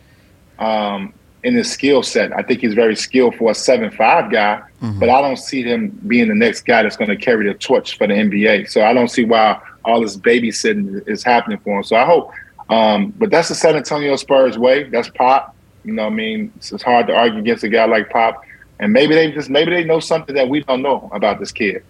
um, 0.60 1.14
in 1.44 1.56
his 1.56 1.72
skill 1.72 2.02
set. 2.04 2.32
I 2.34 2.42
think 2.44 2.62
he's 2.62 2.74
very 2.74 2.96
skilled 2.96 3.36
for 3.36 3.52
a 3.52 3.56
seven 3.56 3.90
five 3.92 4.32
guy, 4.32 4.62
but 5.00 5.10
I 5.10 5.22
don't 5.22 5.38
see 5.38 5.64
him 5.64 5.90
being 6.08 6.28
the 6.28 6.36
next 6.36 6.62
guy 6.66 6.84
that's 6.84 6.96
going 6.98 7.10
to 7.10 7.16
carry 7.18 7.48
the 7.48 7.54
torch 7.56 7.98
for 7.98 8.08
the 8.08 8.14
NBA. 8.14 8.70
So 8.70 8.84
I 8.84 8.94
don't 8.94 9.10
see 9.10 9.26
why 9.26 9.60
all 9.86 10.02
this 10.02 10.18
babysitting 10.18 11.08
is 11.08 11.24
happening 11.24 11.60
for 11.60 11.78
him. 11.78 11.84
So 11.84 11.96
I 11.96 12.06
hope, 12.06 12.32
um, 12.70 13.14
but 13.18 13.32
that's 13.32 13.50
the 13.50 13.56
San 13.56 13.76
Antonio 13.76 14.16
Spurs 14.16 14.58
way. 14.58 14.84
That's 14.84 15.10
Pop. 15.10 15.56
You 15.84 15.94
know, 15.94 16.04
what 16.04 16.14
I 16.14 16.16
mean, 16.16 16.52
it's, 16.56 16.72
it's 16.72 16.84
hard 16.84 17.08
to 17.08 17.16
argue 17.16 17.40
against 17.40 17.64
a 17.64 17.70
guy 17.70 17.86
like 17.86 18.10
Pop. 18.10 18.44
And 18.80 18.92
maybe 18.92 19.16
they 19.16 19.32
just 19.32 19.50
maybe 19.50 19.72
they 19.72 19.84
know 19.84 20.00
something 20.00 20.36
that 20.36 20.50
we 20.50 20.64
don't 20.64 20.82
know 20.82 21.10
about 21.14 21.40
this 21.40 21.52
kid. 21.52 21.84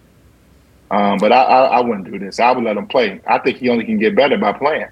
Um, 0.90 1.18
but 1.18 1.32
I, 1.32 1.42
I, 1.42 1.64
I 1.64 1.80
wouldn't 1.80 2.10
do 2.10 2.18
this. 2.18 2.38
I 2.38 2.52
would 2.52 2.62
let 2.62 2.76
him 2.76 2.86
play. 2.86 3.20
I 3.26 3.38
think 3.38 3.58
he 3.58 3.68
only 3.70 3.84
can 3.84 3.98
get 3.98 4.14
better 4.14 4.38
by 4.38 4.52
playing. 4.52 4.86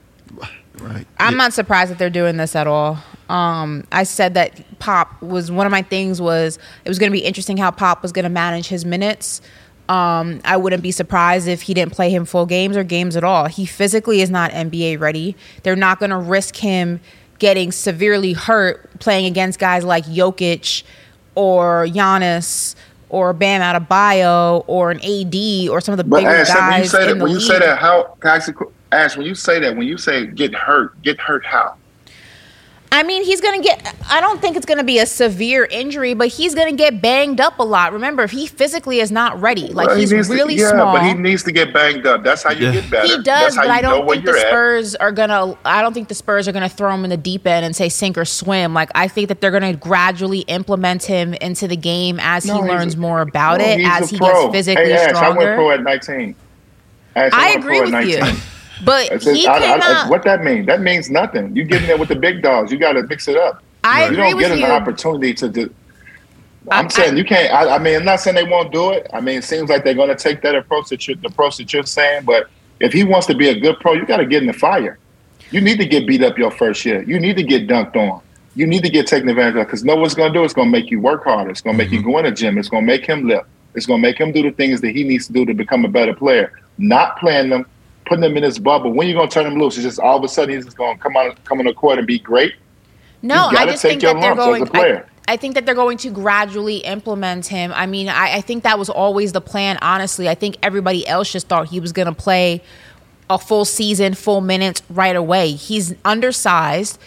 Right. 0.79 1.07
I'm 1.19 1.37
not 1.37 1.53
surprised 1.53 1.93
that 1.93 1.99
they're 1.99 2.11
doing 2.11 2.37
this 2.37 2.57
at 2.57 2.67
all. 2.67 2.99
Um, 3.29 3.87
I 3.93 4.03
said 4.03 4.35
that 4.35 4.79
Pop 4.81 5.23
was 5.23 5.51
one 5.51 5.67
of 5.67 5.71
my 5.71 5.83
things 5.83 6.21
was 6.21 6.59
it 6.85 6.89
was 6.89 6.99
going 6.99 7.11
to 7.11 7.17
be 7.17 7.25
interesting 7.25 7.57
how 7.57 7.71
Pop 7.71 8.03
was 8.03 8.11
going 8.11 8.25
to 8.25 8.29
manage 8.29 8.67
his 8.67 8.85
minutes. 8.85 9.41
Um, 9.89 10.41
I 10.45 10.57
wouldn't 10.57 10.83
be 10.83 10.91
surprised 10.91 11.47
if 11.47 11.63
he 11.63 11.75
didn't 11.75 11.93
play 11.93 12.11
him 12.11 12.25
full 12.25 12.47
games 12.47 12.77
or 12.77 12.85
games 12.85 13.17
at 13.17 13.25
all. 13.25 13.47
He 13.47 13.67
physically 13.67 14.23
is 14.23 14.31
not 14.31 14.51
NBA 14.53 14.99
ready. 14.99 15.37
They're 15.63 15.77
not 15.77 15.99
going 15.99 16.11
to 16.11 16.17
risk 16.17 16.57
him 16.57 17.01
getting 17.39 17.71
severely 17.73 18.33
hurt 18.33 18.99
playing 19.01 19.27
against 19.27 19.59
guys 19.59 19.85
like 19.85 20.07
Jokic 20.07 20.85
or 21.35 21.87
Giannis 21.87 22.75
or 23.11 23.33
Bam 23.33 23.61
Adebayo 23.61 24.65
or 24.67 24.91
an 24.91 24.99
AD 24.99 25.69
or 25.69 25.81
some 25.81 25.93
of 25.93 25.99
the 25.99 26.05
But 26.05 26.19
bigger 26.21 26.31
Ash, 26.31 26.49
when 26.49 26.81
you 26.81 26.89
say 26.89 27.07
that, 27.07 27.19
when 27.19 27.31
you 27.31 27.39
league. 27.39 27.47
say 27.47 27.59
that, 27.59 27.79
how 27.79 28.17
ask 28.25 28.53
Ash, 28.93 29.17
when 29.17 29.27
you 29.27 29.35
say 29.35 29.61
that, 29.61 29.77
when 29.77 29.87
you 29.87 29.99
say 29.99 30.27
get 30.27 30.55
hurt, 30.55 31.01
get 31.03 31.21
hurt 31.21 31.45
how? 31.45 31.75
I 32.95 33.03
mean, 33.03 33.25
he's 33.25 33.41
going 33.41 33.61
to 33.61 33.67
get, 33.67 33.95
I 34.09 34.21
don't 34.21 34.41
think 34.41 34.57
it's 34.57 34.65
going 34.67 34.79
to 34.79 34.85
be 34.85 35.01
a 35.01 35.07
severe 35.07 35.65
injury, 35.69 36.15
but 36.15 36.29
he's 36.29 36.55
going 36.55 36.71
to 36.71 36.77
get 36.77 37.03
banged 37.03 37.41
up 37.41 37.59
a 37.59 37.63
lot. 37.65 37.93
Remember, 37.93 38.23
if 38.23 38.31
he 38.31 38.47
physically 38.47 39.01
is 39.01 39.11
not 39.11 39.41
ready, 39.41 39.67
like 39.69 39.89
Well, 39.89 39.97
he 39.97 40.03
he's 40.03 40.13
needs 40.13 40.29
to- 40.29 40.35
really 40.35 40.55
yeah, 40.55 40.71
small. 40.71 40.93
but 40.95 41.03
he 41.03 41.13
needs 41.15 41.43
to 41.43 41.51
get 41.53 41.73
banged 41.75 42.07
up. 42.07 42.23
That's 42.23 42.45
how 42.45 42.53
you 42.53 42.67
Yeah. 42.67 42.73
get 42.81 42.91
better. 42.91 43.07
He 43.09 43.17
does, 43.17 43.25
That's 43.25 43.57
but 43.57 43.67
I 43.69 43.81
don't 43.83 44.09
think 44.09 44.25
the 44.25 44.31
you're 44.31 44.39
at. 44.39 44.47
Spurs 44.47 44.95
are 44.95 45.11
gonna. 45.11 45.57
I 45.65 45.83
don't 45.83 45.93
think 45.93 46.07
the 46.07 46.15
Spurs 46.15 46.47
are 46.47 46.53
gonna 46.53 46.69
throw 46.69 46.95
him 46.95 47.03
in 47.03 47.11
the 47.11 47.17
deep 47.17 47.47
end 47.49 47.67
and 47.67 47.75
say 47.75 47.89
sink 47.89 48.17
or 48.17 48.25
swim. 48.25 48.75
Like 48.75 48.91
I 48.95 49.09
think 49.09 49.27
that 49.29 49.41
they're 49.41 49.51
gonna 49.51 49.75
gradually 49.75 50.41
implement 50.43 51.03
him 51.03 51.35
into 51.35 51.67
the 51.67 51.77
game 51.77 52.21
as 52.23 52.47
No, 52.47 52.63
he 52.63 52.69
learns 52.69 52.95
a- 52.95 52.99
more 52.99 53.21
about 53.23 53.59
No, 53.59 53.65
it, 53.65 53.81
as 53.85 54.11
he 54.11 54.19
pro. 54.19 54.29
gets 54.53 54.53
physically 54.55 54.85
hey, 54.85 54.93
Ash, 54.93 55.15
I 55.17 55.29
went 55.31 55.41
stronger. 55.41 55.55
pro 55.57 55.71
at 55.73 55.83
19. 55.83 56.35
Ash, 57.17 57.33
I 57.35 57.47
went 57.51 57.59
agree 57.65 57.81
with 57.81 57.95
at 57.95 58.07
you, 58.07 58.19
19. 58.21 58.41
But 58.85 59.11
That's 59.11 59.25
he 59.25 59.47
I- 59.47 59.53
I- 59.53 59.57
I- 59.57 59.79
cannot. 59.79 60.11
what 60.11 60.25
that 60.25 60.43
mean? 60.43 60.67
That 60.67 60.81
means 60.81 61.11
nothing. 61.11 61.55
You 61.55 61.65
get 61.65 61.83
in 61.83 61.89
there 61.89 61.99
with 61.99 62.09
the 62.09 62.17
big 62.17 62.43
dogs. 62.43 62.73
You 62.73 62.79
got 62.79 62.93
to 62.93 63.03
mix 63.05 63.29
it 63.29 63.37
up. 63.37 63.63
I 63.85 64.07
you 64.07 64.13
agree 64.13 64.17
don't 64.17 64.37
with 64.37 64.49
get 64.49 64.59
you. 64.59 64.65
an 64.65 64.71
opportunity 64.71 65.35
to 65.35 65.49
do. 65.49 65.75
I'm 66.71 66.87
I- 66.87 66.89
saying 66.89 67.15
I- 67.15 67.17
you 67.17 67.25
can't. 67.25 67.53
I, 67.53 67.77
I 67.77 67.79
mean, 67.79 67.97
I'm 67.97 68.05
not 68.05 68.21
saying 68.21 68.37
they 68.37 68.45
won't 68.45 68.73
do 68.73 68.91
it. 68.93 69.07
I 69.13 69.21
mean, 69.21 69.39
it 69.39 69.45
seems 69.45 69.69
like 69.71 69.85
they're 69.85 69.95
going 69.95 70.09
to 70.09 70.17
take 70.17 70.43
that 70.43 70.55
approach 70.55 70.89
that 70.89 71.07
you're, 71.07 71.17
the 71.17 71.29
approach 71.29 71.59
that 71.59 71.73
you're 71.73 71.85
saying. 71.85 72.25
But 72.25 72.49
if 72.81 72.93
he 72.93 73.05
wants 73.05 73.27
to 73.29 73.35
be 73.35 73.49
a 73.49 73.59
good 73.59 73.79
pro, 73.81 73.93
you 73.93 74.07
got 74.07 74.17
to 74.19 74.27
get 74.27 74.43
in 74.43 74.47
the 74.47 74.53
fire. 74.55 74.99
You 75.51 75.61
need 75.61 75.79
to 75.79 75.87
get 75.87 76.07
beat 76.07 76.23
up 76.23 76.39
your 76.39 76.51
first 76.51 76.85
year. 76.85 77.03
You 77.03 77.21
need 77.21 77.37
to 77.37 77.43
get 77.43 77.69
dunked 77.69 77.97
on. 77.97 78.23
You 78.57 78.67
need 78.67 78.83
to 78.85 78.89
get 78.91 79.07
taken 79.07 79.29
advantage 79.29 79.57
of 79.57 79.67
because 79.67 79.85
no 79.85 79.97
one's 79.97 80.15
going 80.15 80.33
to 80.33 80.39
do. 80.39 80.43
it. 80.43 80.47
It's 80.47 80.55
going 80.55 80.69
to 80.69 80.73
make 80.73 80.91
you 80.91 81.01
work 81.01 81.25
harder. 81.25 81.51
It's 81.51 81.61
going 81.61 81.77
to 81.77 81.83
make 81.85 81.93
you 81.93 82.01
mm-hmm. 82.01 82.11
go 82.11 82.19
in 82.19 82.25
the 82.25 82.31
gym. 82.31 82.57
It's 82.57 82.69
going 82.69 82.85
to 82.85 82.87
make 82.87 83.05
him 83.05 83.27
lift. 83.29 83.47
It's 83.75 83.87
going 83.87 84.01
to 84.01 84.03
make 84.09 84.19
him 84.19 84.33
do 84.33 84.43
the 84.43 84.53
things 84.53 84.81
that 84.81 84.91
he 84.91 85.05
needs 85.05 85.27
to 85.27 85.33
do 85.33 85.45
to 85.45 85.53
become 85.55 85.85
a 85.85 85.89
better 85.89 86.15
player. 86.15 86.53
Not 86.79 87.19
playing 87.19 87.51
them, 87.51 87.67
putting 88.07 88.23
them 88.23 88.37
in 88.37 88.43
his 88.43 88.59
bubble. 88.59 88.93
When 88.93 89.07
you 89.09 89.15
going 89.15 89.29
to 89.29 89.35
turn 89.35 89.47
him 89.47 89.59
loose? 89.59 89.77
It's 89.77 89.85
just 89.85 90.01
all 90.01 90.19
of 90.19 90.25
a 90.25 90.29
sudden 90.29 90.55
he's 90.55 90.65
just 90.65 90.77
going 90.77 90.97
to 90.97 91.03
come 91.03 91.17
on, 91.17 91.37
come 91.45 91.59
on 91.59 91.67
the 91.67 91.75
court 91.75 91.99
and 91.99 92.07
be 92.07 92.19
great. 92.19 92.55
No, 93.23 93.47
I 93.47 93.67
just 93.67 93.83
think 93.83 94.03
that 94.03 94.21
they're 94.21 94.35
lumps 94.35 94.63
as 94.63 94.69
a 94.69 94.73
going. 94.73 94.97
I, 94.97 95.05
I 95.27 95.37
think 95.39 95.55
that 95.55 95.65
they're 95.65 95.75
going 95.75 95.97
to 95.99 96.11
gradually 96.11 96.79
implement 96.79 97.47
him. 97.47 97.73
I 97.75 97.87
mean, 97.87 98.09
I, 98.09 98.37
I 98.37 98.41
think 98.43 98.65
that 98.65 98.79
was 98.79 98.91
always 98.91 99.33
the 99.33 99.41
plan. 99.41 99.79
Honestly, 99.81 100.29
I 100.29 100.35
think 100.35 100.59
everybody 100.63 101.07
else 101.07 101.33
just 101.33 101.49
thought 101.49 101.69
he 101.69 101.81
was 101.81 101.93
going 101.93 102.07
to 102.07 102.15
play 102.15 102.63
a 103.31 103.39
full 103.39 103.65
season, 103.65 104.13
full 104.13 104.43
minutes 104.43 104.83
right 104.91 105.17
away. 105.17 105.53
He's 105.53 105.95
undersized. 106.05 106.99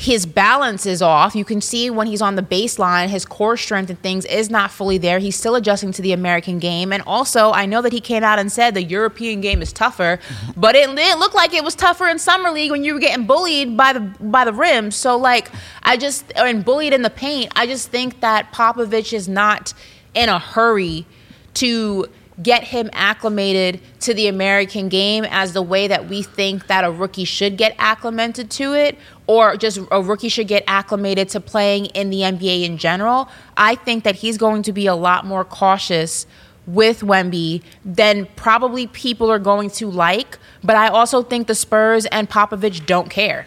His 0.00 0.26
balance 0.26 0.86
is 0.86 1.02
off. 1.02 1.34
You 1.34 1.44
can 1.44 1.60
see 1.60 1.90
when 1.90 2.06
he's 2.06 2.22
on 2.22 2.36
the 2.36 2.42
baseline, 2.42 3.08
his 3.08 3.24
core 3.24 3.56
strength 3.56 3.90
and 3.90 4.00
things 4.00 4.24
is 4.26 4.48
not 4.48 4.70
fully 4.70 4.96
there. 4.96 5.18
He's 5.18 5.34
still 5.34 5.56
adjusting 5.56 5.90
to 5.90 6.02
the 6.02 6.12
American 6.12 6.60
game. 6.60 6.92
And 6.92 7.02
also, 7.04 7.50
I 7.50 7.66
know 7.66 7.82
that 7.82 7.92
he 7.92 8.00
came 8.00 8.22
out 8.22 8.38
and 8.38 8.52
said 8.52 8.74
the 8.74 8.82
European 8.84 9.40
game 9.40 9.60
is 9.60 9.72
tougher, 9.72 10.20
mm-hmm. 10.22 10.60
but 10.60 10.76
it 10.76 10.94
didn't 10.94 11.18
look 11.18 11.34
like 11.34 11.52
it 11.52 11.64
was 11.64 11.74
tougher 11.74 12.06
in 12.06 12.20
summer 12.20 12.52
league 12.52 12.70
when 12.70 12.84
you 12.84 12.94
were 12.94 13.00
getting 13.00 13.26
bullied 13.26 13.76
by 13.76 13.92
the 13.92 13.98
by 14.20 14.44
the 14.44 14.52
rim. 14.52 14.92
So 14.92 15.16
like, 15.16 15.50
I 15.82 15.96
just 15.96 16.32
and 16.36 16.64
bullied 16.64 16.92
in 16.92 17.02
the 17.02 17.10
paint. 17.10 17.50
I 17.56 17.66
just 17.66 17.90
think 17.90 18.20
that 18.20 18.52
Popovich 18.52 19.12
is 19.12 19.28
not 19.28 19.74
in 20.14 20.28
a 20.28 20.38
hurry 20.38 21.06
to 21.54 22.06
get 22.42 22.64
him 22.64 22.88
acclimated 22.92 23.80
to 24.00 24.14
the 24.14 24.28
American 24.28 24.88
game 24.88 25.24
as 25.24 25.52
the 25.52 25.62
way 25.62 25.88
that 25.88 26.08
we 26.08 26.22
think 26.22 26.66
that 26.68 26.84
a 26.84 26.90
rookie 26.90 27.24
should 27.24 27.56
get 27.56 27.74
acclimated 27.78 28.50
to 28.50 28.74
it 28.74 28.96
or 29.26 29.56
just 29.56 29.78
a 29.90 30.02
rookie 30.02 30.28
should 30.28 30.48
get 30.48 30.62
acclimated 30.66 31.28
to 31.28 31.40
playing 31.40 31.86
in 31.86 32.10
the 32.10 32.20
NBA 32.20 32.64
in 32.64 32.78
general. 32.78 33.28
I 33.56 33.74
think 33.74 34.04
that 34.04 34.16
he's 34.16 34.38
going 34.38 34.62
to 34.62 34.72
be 34.72 34.86
a 34.86 34.94
lot 34.94 35.26
more 35.26 35.44
cautious 35.44 36.26
with 36.66 37.00
Wemby 37.00 37.62
than 37.84 38.26
probably 38.36 38.86
people 38.86 39.30
are 39.30 39.38
going 39.38 39.70
to 39.70 39.90
like, 39.90 40.38
but 40.62 40.76
I 40.76 40.88
also 40.88 41.22
think 41.22 41.46
the 41.46 41.54
Spurs 41.54 42.06
and 42.06 42.28
Popovich 42.28 42.84
don't 42.86 43.08
care. 43.08 43.46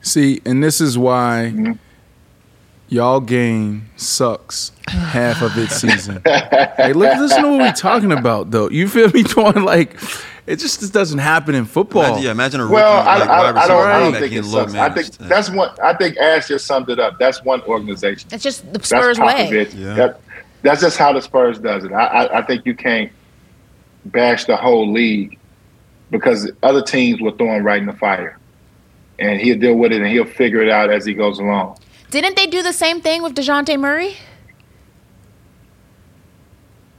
See, 0.00 0.40
and 0.44 0.64
this 0.64 0.80
is 0.80 0.98
why 0.98 1.52
Mm-hmm. 1.54 1.72
Y'all 2.92 3.20
game 3.20 3.88
sucks 3.96 4.70
half 4.86 5.40
of 5.42 5.56
its 5.56 5.76
season. 5.76 6.20
hey, 6.26 6.92
look, 6.92 7.16
listen 7.18 7.42
to 7.42 7.50
what 7.50 7.58
we're 7.60 7.72
talking 7.72 8.12
about, 8.12 8.50
though. 8.50 8.68
You 8.68 8.86
feel 8.86 9.08
me, 9.08 9.22
Twan? 9.22 9.64
Like, 9.64 9.96
it 10.46 10.56
just 10.56 10.80
this 10.80 10.90
doesn't 10.90 11.18
happen 11.18 11.54
in 11.54 11.64
football. 11.64 12.04
Imagine, 12.04 12.22
yeah, 12.22 12.30
imagine 12.32 12.60
a 12.60 12.64
rookie 12.64 12.74
Well, 12.74 13.08
I, 13.08 13.18
like 13.18 13.28
I, 13.28 13.52
wide 13.52 13.56
I 13.56 13.68
don't. 13.68 13.86
I 13.86 13.98
don't 13.98 14.12
think 14.14 14.32
it 14.34 14.44
sucks. 14.44 14.74
I 14.74 14.90
think 14.90 15.20
managed. 15.20 15.20
that's 15.20 15.50
one. 15.50 15.70
I 15.82 15.94
think 15.94 16.16
Ash 16.18 16.48
just 16.48 16.66
summed 16.66 16.90
it 16.90 16.98
up. 16.98 17.18
That's 17.18 17.42
one 17.42 17.62
organization. 17.62 18.28
It's 18.32 18.42
just 18.42 18.64
the 18.66 18.78
That's 18.78 18.88
Spurs 18.88 19.18
way. 19.18 19.66
Yeah. 19.74 19.94
That, 19.94 20.20
that's 20.62 20.80
just 20.80 20.98
how 20.98 21.12
the 21.12 21.22
Spurs 21.22 21.58
does 21.58 21.84
it. 21.84 21.92
I, 21.92 22.06
I, 22.06 22.38
I 22.38 22.42
think 22.42 22.66
you 22.66 22.74
can't 22.74 23.10
bash 24.06 24.44
the 24.44 24.56
whole 24.56 24.92
league 24.92 25.38
because 26.10 26.50
other 26.62 26.82
teams 26.82 27.20
will 27.20 27.32
throw 27.36 27.54
him 27.56 27.64
right 27.64 27.80
in 27.80 27.86
the 27.86 27.92
fire, 27.94 28.38
and 29.18 29.40
he'll 29.40 29.58
deal 29.58 29.74
with 29.76 29.92
it 29.92 30.02
and 30.02 30.10
he'll 30.10 30.24
figure 30.24 30.60
it 30.60 30.68
out 30.68 30.90
as 30.90 31.06
he 31.06 31.14
goes 31.14 31.38
along. 31.38 31.78
Didn't 32.12 32.36
they 32.36 32.46
do 32.46 32.62
the 32.62 32.74
same 32.74 33.00
thing 33.00 33.22
with 33.22 33.34
Dejounte 33.34 33.80
Murray? 33.80 34.18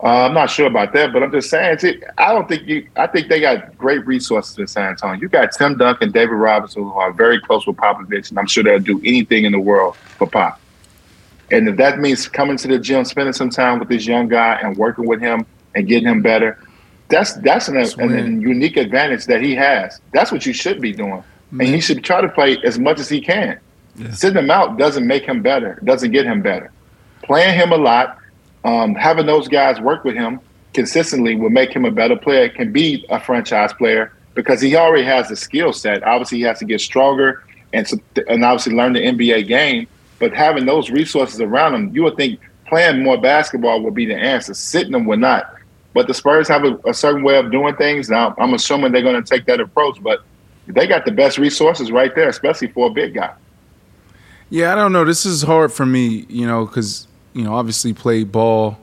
Uh, 0.02 0.26
I'm 0.26 0.34
not 0.34 0.50
sure 0.50 0.66
about 0.66 0.92
that, 0.94 1.14
but 1.14 1.22
I'm 1.22 1.32
just 1.32 1.52
saying. 1.52 1.78
See, 1.78 2.02
I 2.18 2.34
don't 2.34 2.50
think 2.50 2.68
you. 2.68 2.90
I 2.96 3.06
think 3.06 3.30
they 3.30 3.40
got 3.40 3.78
great 3.78 4.04
resources 4.08 4.58
in 4.58 4.66
San 4.66 4.90
Antonio. 4.90 5.22
You 5.22 5.30
got 5.30 5.52
Tim 5.52 5.78
Duncan, 5.78 6.12
David 6.12 6.34
Robinson, 6.34 6.82
who 6.82 6.94
are 6.94 7.14
very 7.14 7.40
close 7.40 7.68
with 7.68 7.78
Popovich, 7.78 8.32
and 8.32 8.40
I'm 8.40 8.48
sure 8.48 8.64
they'll 8.64 8.80
do 8.80 9.00
anything 9.06 9.46
in 9.46 9.52
the 9.52 9.60
world 9.60 9.96
for 9.96 10.26
Pop. 10.26 10.60
And 11.52 11.70
if 11.70 11.78
that 11.78 12.00
means 12.00 12.28
coming 12.28 12.58
to 12.58 12.68
the 12.68 12.80
gym, 12.80 13.06
spending 13.06 13.34
some 13.34 13.52
time 13.52 13.78
with 13.78 13.90
this 13.90 14.08
young 14.08 14.28
guy, 14.28 14.56
and 14.64 14.76
working 14.78 15.06
with 15.08 15.22
him 15.22 15.46
and 15.76 15.88
getting 15.88 16.10
him 16.10 16.24
better, 16.24 16.58
that's 17.10 17.34
that's 17.36 17.68
an, 17.68 17.78
an, 17.78 18.18
an 18.18 18.42
unique 18.42 18.78
advantage 18.78 19.28
that 19.28 19.44
he 19.44 19.54
has. 19.54 20.02
That's 20.12 20.32
what 20.32 20.48
you 20.48 20.54
should 20.54 20.82
be 20.82 20.92
doing, 20.92 21.24
and 21.52 21.68
he 21.68 21.80
should 21.80 22.04
try 22.04 22.20
to 22.20 22.30
play 22.30 22.58
as 22.64 22.80
much 22.80 23.00
as 23.00 23.10
he 23.10 23.22
can. 23.22 23.60
Sitting 24.12 24.38
him 24.38 24.50
out 24.50 24.78
doesn't 24.78 25.06
make 25.06 25.24
him 25.24 25.42
better. 25.42 25.80
Doesn't 25.84 26.12
get 26.12 26.26
him 26.26 26.42
better. 26.42 26.72
Playing 27.24 27.56
him 27.56 27.72
a 27.72 27.78
lot, 27.78 28.18
um, 28.64 28.96
having 28.96 29.26
those 29.26 29.48
guys 29.48 29.80
work 29.80 30.04
with 30.04 30.16
him 30.16 30.40
consistently 30.74 31.36
will 31.36 31.52
make 31.52 31.72
him 31.72 31.86
a 31.86 31.92
better 31.92 32.16
player. 32.16 32.50
Can 32.50 32.72
be 32.72 33.06
a 33.10 33.20
franchise 33.20 33.72
player 33.74 34.14
because 34.34 34.62
he 34.62 34.76
already 34.76 35.04
has 35.04 35.30
the 35.30 35.36
skill 35.36 35.74
set. 35.74 36.04
Obviously, 36.04 36.40
he 36.40 36.44
has 36.44 36.60
to 36.60 36.66
get 36.66 36.82
stronger 36.82 37.44
and 37.72 37.90
and 38.28 38.44
obviously 38.44 38.74
learn 38.74 38.94
the 38.94 39.02
NBA 39.02 39.48
game. 39.48 39.88
But 40.20 40.34
having 40.34 40.66
those 40.66 40.90
resources 40.90 41.40
around 41.42 41.76
him, 41.76 41.96
you 41.96 42.04
would 42.04 42.16
think 42.16 42.40
playing 42.68 43.04
more 43.04 43.20
basketball 43.20 43.82
would 43.82 43.94
be 43.94 44.06
the 44.06 44.16
answer. 44.16 44.54
Sitting 44.54 44.92
them 44.92 45.06
would 45.06 45.20
not. 45.20 45.54
But 45.94 46.08
the 46.08 46.14
Spurs 46.14 46.48
have 46.48 46.64
a, 46.64 46.80
a 46.86 46.94
certain 46.94 47.24
way 47.24 47.38
of 47.38 47.52
doing 47.52 47.76
things. 47.76 48.10
Now, 48.10 48.34
I'm 48.40 48.54
assuming 48.54 48.92
they're 48.92 49.04
going 49.04 49.22
to 49.22 49.30
take 49.30 49.46
that 49.46 49.60
approach. 49.60 50.02
But 50.02 50.24
they 50.68 50.88
got 50.88 51.06
the 51.06 51.12
best 51.12 51.38
resources 51.38 51.92
right 51.92 52.16
there, 52.16 52.30
especially 52.30 52.70
for 52.70 52.88
a 52.88 52.90
big 52.90 53.14
guy. 53.14 53.34
Yeah, 54.54 54.72
I 54.72 54.76
don't 54.76 54.94
know. 54.94 55.04
This 55.04 55.26
is 55.26 55.42
hard 55.42 55.74
for 55.74 55.84
me, 55.84 56.28
you 56.30 56.46
know, 56.46 56.68
because 56.68 57.08
you 57.34 57.44
know, 57.44 57.56
obviously 57.56 57.92
played 57.92 58.32
ball 58.32 58.78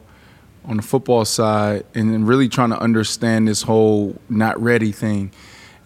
on 0.64 0.78
the 0.78 0.82
football 0.82 1.24
side, 1.24 1.86
and 1.94 2.12
then 2.12 2.26
really 2.26 2.48
trying 2.48 2.70
to 2.70 2.78
understand 2.80 3.47
this 3.47 3.62
whole 3.62 4.20
not 4.28 4.60
ready 4.60 4.90
thing. 4.90 5.30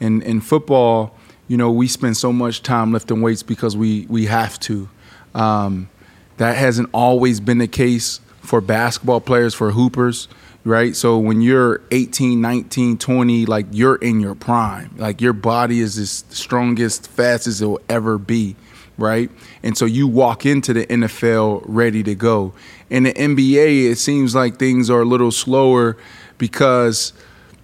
And 0.01 0.23
in 0.23 0.40
football, 0.40 1.15
you 1.48 1.59
know, 1.59 1.70
we 1.70 1.86
spend 1.86 2.16
so 2.16 2.32
much 2.32 2.62
time 2.62 2.93
lifting 2.93 3.20
weights 3.20 3.43
because 3.43 3.77
we 3.77 4.06
we 4.09 4.24
have 4.24 4.59
to. 4.61 4.89
Um, 5.35 5.90
that 6.39 6.56
hasn't 6.56 6.89
always 6.94 7.39
been 7.40 7.59
the 7.59 7.69
case 7.69 8.23
for 8.40 8.62
basketball 8.62 9.20
players, 9.20 9.52
for 9.52 9.73
hoopers, 9.73 10.28
right? 10.65 10.97
So 10.97 11.19
when 11.19 11.43
you're 11.43 11.82
18, 11.90 12.40
19, 12.40 12.97
20, 12.97 13.44
like 13.44 13.66
you're 13.70 13.97
in 13.97 14.20
your 14.20 14.35
prime. 14.35 14.94
Like 14.97 15.20
your 15.20 15.35
body 15.35 15.81
is 15.81 15.98
as 15.98 16.24
strongest, 16.31 17.06
fastest 17.06 17.61
it 17.61 17.66
will 17.66 17.82
ever 17.90 18.16
be, 18.16 18.56
right? 18.97 19.31
And 19.62 19.77
so 19.77 19.85
you 19.85 20.07
walk 20.07 20.47
into 20.47 20.73
the 20.73 20.87
NFL 20.87 21.62
ready 21.66 22.03
to 22.03 22.15
go. 22.15 22.53
In 22.91 23.05
the 23.05 23.12
NBA, 23.12 23.91
it 23.91 23.97
seems 23.97 24.35
like 24.35 24.59
things 24.59 24.91
are 24.91 25.03
a 25.03 25.05
little 25.05 25.33
slower 25.33 25.97
because, 26.39 27.12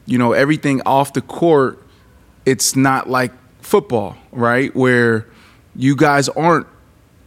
you 0.07 0.19
know, 0.19 0.33
everything 0.33 0.83
off 0.83 1.13
the 1.13 1.21
court, 1.21 1.83
it's 2.45 2.75
not 2.75 3.09
like 3.09 3.33
football, 3.61 4.17
right? 4.33 4.75
Where 4.75 5.27
you 5.77 5.95
guys 5.95 6.29
aren't 6.31 6.67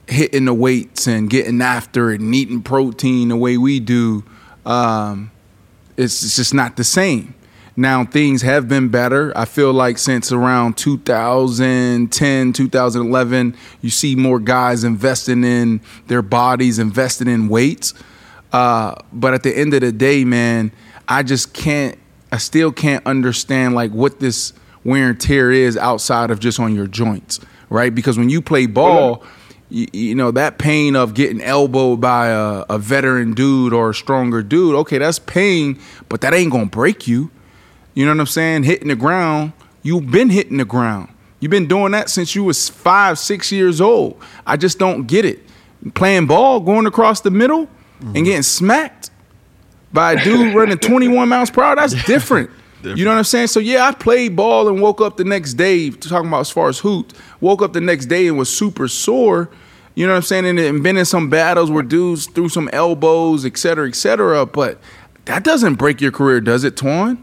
hitting 0.07 0.45
the 0.45 0.53
weights 0.53 1.07
and 1.07 1.29
getting 1.29 1.61
after 1.61 2.11
it 2.11 2.19
and 2.19 2.35
eating 2.35 2.61
protein 2.61 3.29
the 3.29 3.37
way 3.37 3.57
we 3.57 3.79
do, 3.79 4.23
um, 4.65 5.31
it's, 5.95 6.23
it's 6.23 6.35
just 6.35 6.53
not 6.53 6.75
the 6.75 6.83
same. 6.83 7.35
Now 7.75 8.05
things 8.05 8.43
have 8.43 8.67
been 8.67 8.89
better. 8.89 9.35
I 9.35 9.45
feel 9.45 9.73
like 9.73 9.97
since 9.97 10.31
around 10.31 10.77
2010, 10.77 12.53
2011, 12.53 13.57
you 13.81 13.89
see 13.89 14.15
more 14.15 14.39
guys 14.39 14.83
investing 14.83 15.43
in 15.43 15.81
their 16.07 16.21
bodies, 16.21 16.77
investing 16.77 17.27
in 17.27 17.47
weights. 17.47 17.93
Uh, 18.51 18.95
but 19.11 19.33
at 19.33 19.41
the 19.41 19.57
end 19.57 19.73
of 19.73 19.81
the 19.81 19.91
day, 19.91 20.23
man, 20.23 20.71
I 21.07 21.23
just 21.23 21.53
can't. 21.53 21.97
I 22.31 22.37
still 22.37 22.71
can't 22.71 23.05
understand 23.05 23.75
like 23.75 23.91
what 23.91 24.19
this 24.19 24.53
wear 24.83 25.09
and 25.09 25.19
tear 25.19 25.51
is 25.51 25.77
outside 25.77 26.31
of 26.31 26.39
just 26.39 26.59
on 26.59 26.73
your 26.73 26.87
joints, 26.87 27.39
right? 27.69 27.93
Because 27.93 28.17
when 28.17 28.29
you 28.29 28.41
play 28.41 28.65
ball, 28.65 29.23
you, 29.69 29.87
you 29.93 30.15
know 30.15 30.31
that 30.31 30.57
pain 30.57 30.95
of 30.95 31.13
getting 31.13 31.41
elbowed 31.41 32.01
by 32.01 32.27
a, 32.27 32.65
a 32.69 32.77
veteran 32.77 33.33
dude 33.33 33.73
or 33.73 33.91
a 33.91 33.93
stronger 33.93 34.43
dude. 34.43 34.75
Okay, 34.75 34.99
that's 34.99 35.19
pain, 35.19 35.79
but 36.09 36.21
that 36.21 36.33
ain't 36.33 36.51
gonna 36.51 36.67
break 36.67 37.07
you. 37.07 37.31
You 37.93 38.05
know 38.05 38.11
what 38.11 38.19
I'm 38.21 38.27
saying? 38.27 38.63
Hitting 38.63 38.87
the 38.87 38.95
ground. 38.95 39.53
You've 39.81 40.09
been 40.09 40.29
hitting 40.29 40.57
the 40.57 40.65
ground. 40.65 41.09
You've 41.39 41.51
been 41.51 41.67
doing 41.67 41.91
that 41.91 42.09
since 42.09 42.35
you 42.35 42.45
was 42.45 42.69
five, 42.69 43.19
six 43.19 43.51
years 43.51 43.81
old. 43.81 44.19
I 44.47 44.55
just 44.55 44.79
don't 44.79 45.05
get 45.07 45.25
it. 45.25 45.41
Playing 45.93 46.25
ball, 46.25 46.61
going 46.61 46.85
across 46.85 47.19
the 47.19 47.31
middle, 47.31 47.65
mm-hmm. 47.65 48.15
and 48.15 48.25
getting 48.25 48.43
smacked 48.43 49.11
by 49.91 50.13
a 50.13 50.23
dude 50.23 50.55
running 50.55 50.77
21 50.77 51.27
miles 51.27 51.51
per 51.51 51.61
hour. 51.61 51.75
That's 51.75 51.93
different. 52.05 52.49
different. 52.77 52.97
You 52.97 53.03
know 53.03 53.11
what 53.11 53.17
I'm 53.17 53.23
saying? 53.25 53.47
So 53.47 53.59
yeah, 53.59 53.85
I 53.85 53.91
played 53.91 54.35
ball 54.37 54.69
and 54.69 54.81
woke 54.81 55.01
up 55.01 55.17
the 55.17 55.25
next 55.25 55.55
day 55.55 55.89
talking 55.89 56.29
about 56.29 56.41
as 56.41 56.49
far 56.49 56.69
as 56.69 56.79
hoot. 56.79 57.13
Woke 57.41 57.61
up 57.61 57.73
the 57.73 57.81
next 57.81 58.05
day 58.05 58.27
and 58.27 58.37
was 58.37 58.55
super 58.55 58.87
sore. 58.87 59.49
You 59.95 60.07
know 60.07 60.13
what 60.13 60.17
I'm 60.17 60.23
saying? 60.23 60.47
And, 60.47 60.59
and 60.59 60.81
been 60.81 60.97
in 60.97 61.05
some 61.05 61.29
battles 61.29 61.69
where 61.69 61.83
dudes 61.83 62.25
threw 62.25 62.49
some 62.49 62.69
elbows, 62.71 63.45
et 63.45 63.57
cetera, 63.57 63.87
et 63.87 63.95
cetera. 63.95 64.45
But 64.45 64.79
that 65.25 65.43
doesn't 65.43 65.75
break 65.75 66.01
your 66.01 66.11
career, 66.11 66.41
does 66.41 66.63
it, 66.63 66.75
Twan? 66.75 67.17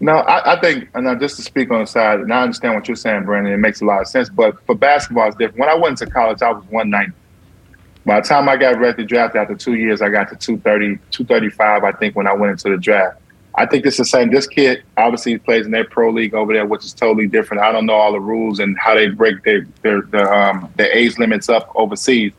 No, 0.00 0.18
I, 0.18 0.54
I, 0.54 0.60
think, 0.60 0.88
and 0.94 1.20
just 1.20 1.36
to 1.36 1.42
speak 1.42 1.70
on 1.72 1.80
the 1.80 1.86
side, 1.86 2.20
and 2.20 2.32
I 2.32 2.42
understand 2.42 2.74
what 2.74 2.86
you're 2.86 2.96
saying, 2.96 3.24
Brandon, 3.24 3.52
it 3.52 3.56
makes 3.56 3.80
a 3.80 3.84
lot 3.84 4.00
of 4.00 4.06
sense. 4.06 4.28
But 4.28 4.64
for 4.64 4.76
basketball, 4.76 5.26
it's 5.26 5.36
different. 5.36 5.58
When 5.58 5.68
I 5.68 5.74
went 5.74 5.98
to 5.98 6.06
college, 6.06 6.40
I 6.40 6.52
was 6.52 6.64
190. 6.66 7.12
By 8.06 8.20
the 8.20 8.26
time 8.26 8.48
I 8.48 8.56
got 8.56 8.78
ready 8.78 9.02
to 9.02 9.04
draft 9.04 9.34
after 9.34 9.56
two 9.56 9.74
years, 9.74 10.00
I 10.00 10.08
got 10.08 10.28
to 10.28 10.36
230, 10.36 10.98
235, 11.10 11.84
I 11.84 11.92
think, 11.92 12.14
when 12.14 12.28
I 12.28 12.32
went 12.32 12.52
into 12.52 12.70
the 12.70 12.76
draft. 12.76 13.20
I 13.56 13.66
think 13.66 13.84
it's 13.86 13.96
the 13.96 14.04
same. 14.04 14.30
This 14.30 14.46
kid 14.46 14.84
obviously 14.96 15.36
plays 15.36 15.66
in 15.66 15.72
their 15.72 15.84
pro 15.84 16.10
league 16.10 16.32
over 16.32 16.52
there, 16.52 16.64
which 16.64 16.84
is 16.84 16.92
totally 16.92 17.26
different. 17.26 17.60
I 17.62 17.72
don't 17.72 17.86
know 17.86 17.94
all 17.94 18.12
the 18.12 18.20
rules 18.20 18.60
and 18.60 18.78
how 18.78 18.94
they 18.94 19.08
break 19.08 19.42
their 19.42 19.66
their 19.82 20.02
their, 20.02 20.32
um, 20.32 20.72
their 20.76 20.92
age 20.92 21.18
limits 21.18 21.48
up 21.48 21.72
overseas, 21.74 22.32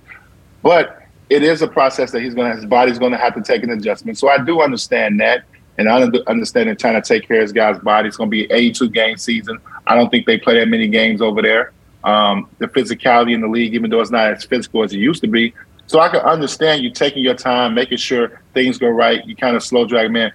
but 0.63 1.03
it 1.29 1.43
is 1.43 1.61
a 1.61 1.67
process 1.67 2.11
that 2.11 2.21
he's 2.21 2.35
to 2.35 2.55
his 2.55 2.65
body's 2.65 2.97
going 2.97 3.11
to 3.11 3.17
have 3.17 3.35
to 3.35 3.41
take 3.41 3.63
an 3.63 3.69
adjustment. 3.69 4.17
So 4.17 4.29
I 4.29 4.37
do 4.43 4.61
understand 4.61 5.19
that. 5.19 5.43
And 5.79 5.87
I 5.87 6.01
understand 6.27 6.77
trying 6.77 7.01
to 7.01 7.07
take 7.07 7.25
care 7.25 7.37
of 7.37 7.43
his 7.43 7.53
guy's 7.53 7.79
body. 7.79 8.09
It's 8.09 8.17
going 8.17 8.29
to 8.29 8.31
be 8.31 8.51
82 8.51 8.89
game 8.89 9.15
season. 9.15 9.59
I 9.87 9.95
don't 9.95 10.09
think 10.09 10.25
they 10.25 10.37
play 10.37 10.59
that 10.59 10.67
many 10.67 10.89
games 10.89 11.21
over 11.21 11.41
there. 11.41 11.71
Um, 12.03 12.49
the 12.57 12.67
physicality 12.67 13.33
in 13.33 13.39
the 13.39 13.47
league, 13.47 13.73
even 13.73 13.89
though 13.89 14.01
it's 14.01 14.11
not 14.11 14.33
as 14.33 14.43
physical 14.43 14.83
as 14.83 14.91
it 14.91 14.97
used 14.97 15.21
to 15.21 15.27
be. 15.27 15.53
So 15.87 16.01
I 16.01 16.09
can 16.09 16.19
understand 16.19 16.83
you 16.83 16.91
taking 16.91 17.23
your 17.23 17.33
time, 17.33 17.75
making 17.75 17.97
sure 17.97 18.41
things 18.53 18.77
go 18.77 18.89
right. 18.89 19.25
You 19.25 19.37
kind 19.37 19.55
of 19.55 19.63
slow 19.63 19.85
drag 19.85 20.07
him 20.07 20.17
in. 20.17 20.33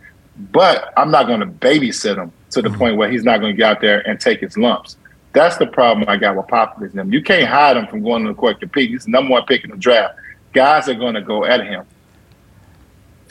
But 0.50 0.94
I'm 0.96 1.10
not 1.10 1.26
going 1.26 1.40
to 1.40 1.46
babysit 1.46 2.16
him 2.16 2.32
to 2.52 2.62
the 2.62 2.70
mm-hmm. 2.70 2.78
point 2.78 2.96
where 2.96 3.10
he's 3.10 3.22
not 3.22 3.40
going 3.40 3.52
to 3.52 3.56
get 3.56 3.70
out 3.70 3.82
there 3.82 4.00
and 4.08 4.18
take 4.18 4.40
his 4.40 4.56
lumps. 4.56 4.96
That's 5.34 5.58
the 5.58 5.66
problem 5.66 6.08
I 6.08 6.16
got 6.16 6.36
with 6.36 6.48
populism. 6.48 7.12
You 7.12 7.22
can't 7.22 7.46
hide 7.46 7.76
him 7.76 7.86
from 7.86 8.02
going 8.02 8.24
to 8.24 8.30
the 8.30 8.34
court 8.34 8.60
compete. 8.60 8.88
He's 8.88 9.04
the 9.04 9.10
number 9.10 9.32
one 9.32 9.44
pick 9.44 9.62
in 9.62 9.72
the 9.72 9.76
draft. 9.76 10.18
Guys 10.54 10.88
are 10.88 10.94
going 10.94 11.14
to 11.14 11.22
go 11.22 11.44
at 11.44 11.60
him 11.60 11.84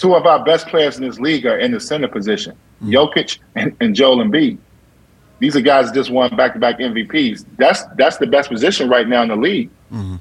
two 0.03 0.15
of 0.15 0.25
our 0.25 0.43
best 0.43 0.67
players 0.67 0.97
in 0.97 1.07
this 1.07 1.17
league 1.17 1.45
are 1.45 1.57
in 1.57 1.71
the 1.71 1.79
center 1.79 2.09
position, 2.09 2.53
mm-hmm. 2.83 2.91
Jokic 2.91 3.39
and, 3.55 3.73
and 3.79 3.95
Joel 3.95 4.17
Embiid. 4.17 4.57
These 5.39 5.55
are 5.55 5.61
guys 5.61 5.87
that 5.87 5.95
just 5.95 6.11
won 6.11 6.35
back-to-back 6.35 6.77
MVPs. 6.77 7.45
That's 7.57 7.83
that's 7.95 8.17
the 8.17 8.27
best 8.27 8.49
position 8.49 8.89
right 8.89 9.07
now 9.07 9.21
in 9.23 9.29
the 9.29 9.37
league. 9.37 9.69
Mm-hmm. 9.93 10.17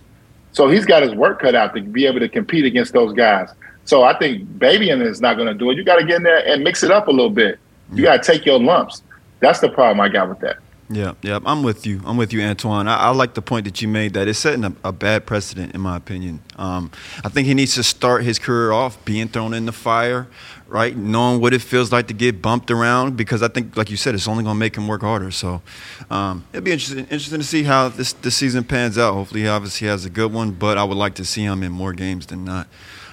So 0.53 0.69
he's 0.69 0.87
got 0.87 1.03
his 1.03 1.15
work 1.17 1.41
cut 1.41 1.57
out 1.57 1.75
to 1.75 1.83
be 1.83 2.07
able 2.07 2.21
to 2.21 2.29
compete 2.29 2.65
against 2.65 2.93
those 2.93 3.13
guys. 3.13 3.51
So 3.85 4.05
I 4.05 4.17
think 4.17 4.59
babying 4.59 5.01
is 5.01 5.21
not 5.21 5.35
going 5.35 5.49
to 5.49 5.55
do 5.55 5.71
it. 5.71 5.77
You 5.77 5.83
got 5.83 5.97
to 5.97 6.07
get 6.07 6.19
in 6.19 6.23
there 6.23 6.47
and 6.47 6.63
mix 6.63 6.85
it 6.85 6.93
up 6.93 7.09
a 7.09 7.11
little 7.11 7.31
bit. 7.31 7.59
You 7.91 7.97
mm-hmm. 7.97 8.05
got 8.05 8.23
to 8.23 8.33
take 8.33 8.47
your 8.47 8.61
lumps. 8.61 9.03
That's 9.41 9.59
the 9.59 9.69
problem 9.69 10.01
I 10.01 10.09
got 10.09 10.29
with 10.29 10.39
that. 10.41 10.59
Yeah, 10.94 11.14
yeah, 11.23 11.39
I'm 11.47 11.62
with 11.62 11.86
you. 11.86 12.02
I'm 12.05 12.19
with 12.19 12.35
you, 12.35 12.43
Antoine. 12.43 12.86
I, 12.86 12.97
I 12.97 13.09
like 13.10 13.32
the 13.32 13.40
point 13.40 13.64
that 13.64 13.81
you 13.81 13.89
made 13.89 14.12
that 14.12 14.28
it's 14.28 14.39
setting 14.39 14.64
a, 14.64 14.74
a 14.85 14.93
bad 14.93 15.24
precedent, 15.24 15.74
in 15.74 15.81
my 15.81 15.97
opinion. 15.97 16.40
Um, 16.56 16.90
I 17.24 17.31
think 17.31 17.47
he 17.47 17.55
needs 17.55 17.74
to 17.77 17.82
start 17.82 18.24
his 18.24 18.39
career 18.39 18.73
off 18.73 19.02
being 19.06 19.28
thrown 19.28 19.55
in 19.55 19.64
the 19.64 19.73
fire, 19.73 20.27
right? 20.69 20.94
Knowing 20.94 21.40
what 21.40 21.55
it 21.55 21.62
feels 21.62 21.93
like 21.93 22.09
to 22.09 22.14
get 22.14 22.43
bumped 22.43 22.70
around, 22.70 23.16
because 23.16 23.43
I 23.43 23.48
think, 23.48 23.74
like 23.77 23.90
you 23.90 23.97
said, 23.97 24.14
it's 24.14 24.28
only 24.28 24.44
going 24.44 24.56
to 24.56 24.60
make 24.60 24.77
him 24.77 24.86
work 24.86 25.01
harder. 25.01 25.31
So 25.31 25.62
um, 26.10 26.44
it'll 26.52 26.64
be 26.64 26.73
interesting, 26.73 27.05
interesting 27.05 27.39
to 27.39 27.47
see 27.47 27.62
how 27.62 27.89
this, 27.89 28.12
this 28.12 28.36
season 28.36 28.62
pans 28.64 28.98
out. 28.98 29.14
Hopefully, 29.14 29.43
he 29.43 29.48
obviously 29.48 29.89
has 29.89 30.05
a 30.05 30.10
good 30.10 30.32
one, 30.32 30.51
but 30.51 30.77
I 30.77 30.85
would 30.85 30.98
like 30.98 31.14
to 31.14 31.24
see 31.24 31.44
him 31.44 31.62
in 31.62 31.73
more 31.73 31.94
games 31.94 32.27
than 32.27 32.44
not. 32.44 32.69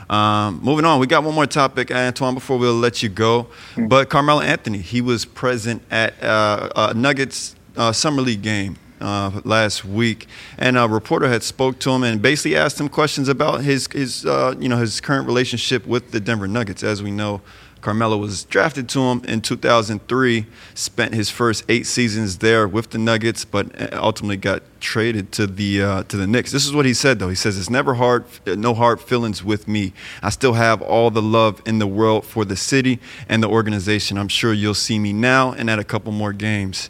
Um, 0.09 0.59
moving 0.63 0.85
on, 0.85 0.99
we 0.99 1.05
got 1.05 1.23
one 1.23 1.35
more 1.35 1.45
topic, 1.45 1.91
Antoine, 1.91 2.33
before 2.33 2.57
we'll 2.57 2.73
let 2.73 3.03
you 3.03 3.09
go. 3.09 3.43
Mm-hmm. 3.43 3.87
But 3.87 4.09
Carmelo 4.09 4.41
Anthony, 4.41 4.79
he 4.79 5.01
was 5.01 5.23
present 5.23 5.83
at 5.91 6.21
uh, 6.23 6.69
uh, 6.75 6.93
Nuggets 6.95 7.55
uh, 7.79 7.93
summer 7.93 8.21
league 8.21 8.41
game 8.41 8.75
uh, 9.01 9.41
last 9.45 9.85
week, 9.85 10.27
and 10.57 10.77
a 10.77 10.87
reporter 10.87 11.29
had 11.29 11.41
spoke 11.41 11.79
to 11.79 11.89
him 11.91 12.03
and 12.03 12.21
basically 12.21 12.55
asked 12.55 12.79
him 12.79 12.89
questions 12.89 13.29
about 13.29 13.61
his 13.61 13.87
his 13.87 14.25
uh, 14.25 14.53
you 14.59 14.67
know 14.67 14.77
his 14.77 14.99
current 14.99 15.25
relationship 15.25 15.87
with 15.87 16.11
the 16.11 16.19
Denver 16.19 16.47
Nuggets. 16.47 16.83
As 16.83 17.01
we 17.01 17.09
know, 17.09 17.41
Carmelo 17.79 18.17
was 18.17 18.43
drafted 18.43 18.89
to 18.89 18.99
him 18.99 19.23
in 19.23 19.39
2003, 19.39 20.45
spent 20.73 21.13
his 21.13 21.29
first 21.29 21.63
eight 21.69 21.85
seasons 21.85 22.39
there 22.39 22.67
with 22.67 22.89
the 22.89 22.97
Nuggets, 22.97 23.45
but 23.45 23.93
ultimately 23.93 24.35
got 24.35 24.61
traded 24.81 25.31
to 25.31 25.47
the 25.47 25.81
uh, 25.81 26.03
to 26.03 26.17
the 26.17 26.27
Knicks. 26.27 26.51
This 26.51 26.65
is 26.65 26.73
what 26.73 26.85
he 26.85 26.93
said 26.93 27.19
though. 27.19 27.29
He 27.29 27.35
says 27.35 27.57
it's 27.57 27.69
never 27.69 27.93
hard, 27.93 28.25
no 28.45 28.73
hard 28.73 28.99
feelings 28.99 29.41
with 29.41 29.69
me. 29.69 29.93
I 30.21 30.31
still 30.31 30.53
have 30.53 30.81
all 30.81 31.11
the 31.11 31.21
love 31.21 31.61
in 31.65 31.79
the 31.79 31.87
world 31.87 32.25
for 32.25 32.43
the 32.43 32.57
city 32.57 32.99
and 33.29 33.41
the 33.41 33.47
organization. 33.47 34.17
I'm 34.17 34.27
sure 34.27 34.51
you'll 34.51 34.73
see 34.73 34.99
me 34.99 35.13
now 35.13 35.53
and 35.53 35.69
at 35.69 35.79
a 35.79 35.85
couple 35.85 36.11
more 36.11 36.33
games. 36.33 36.89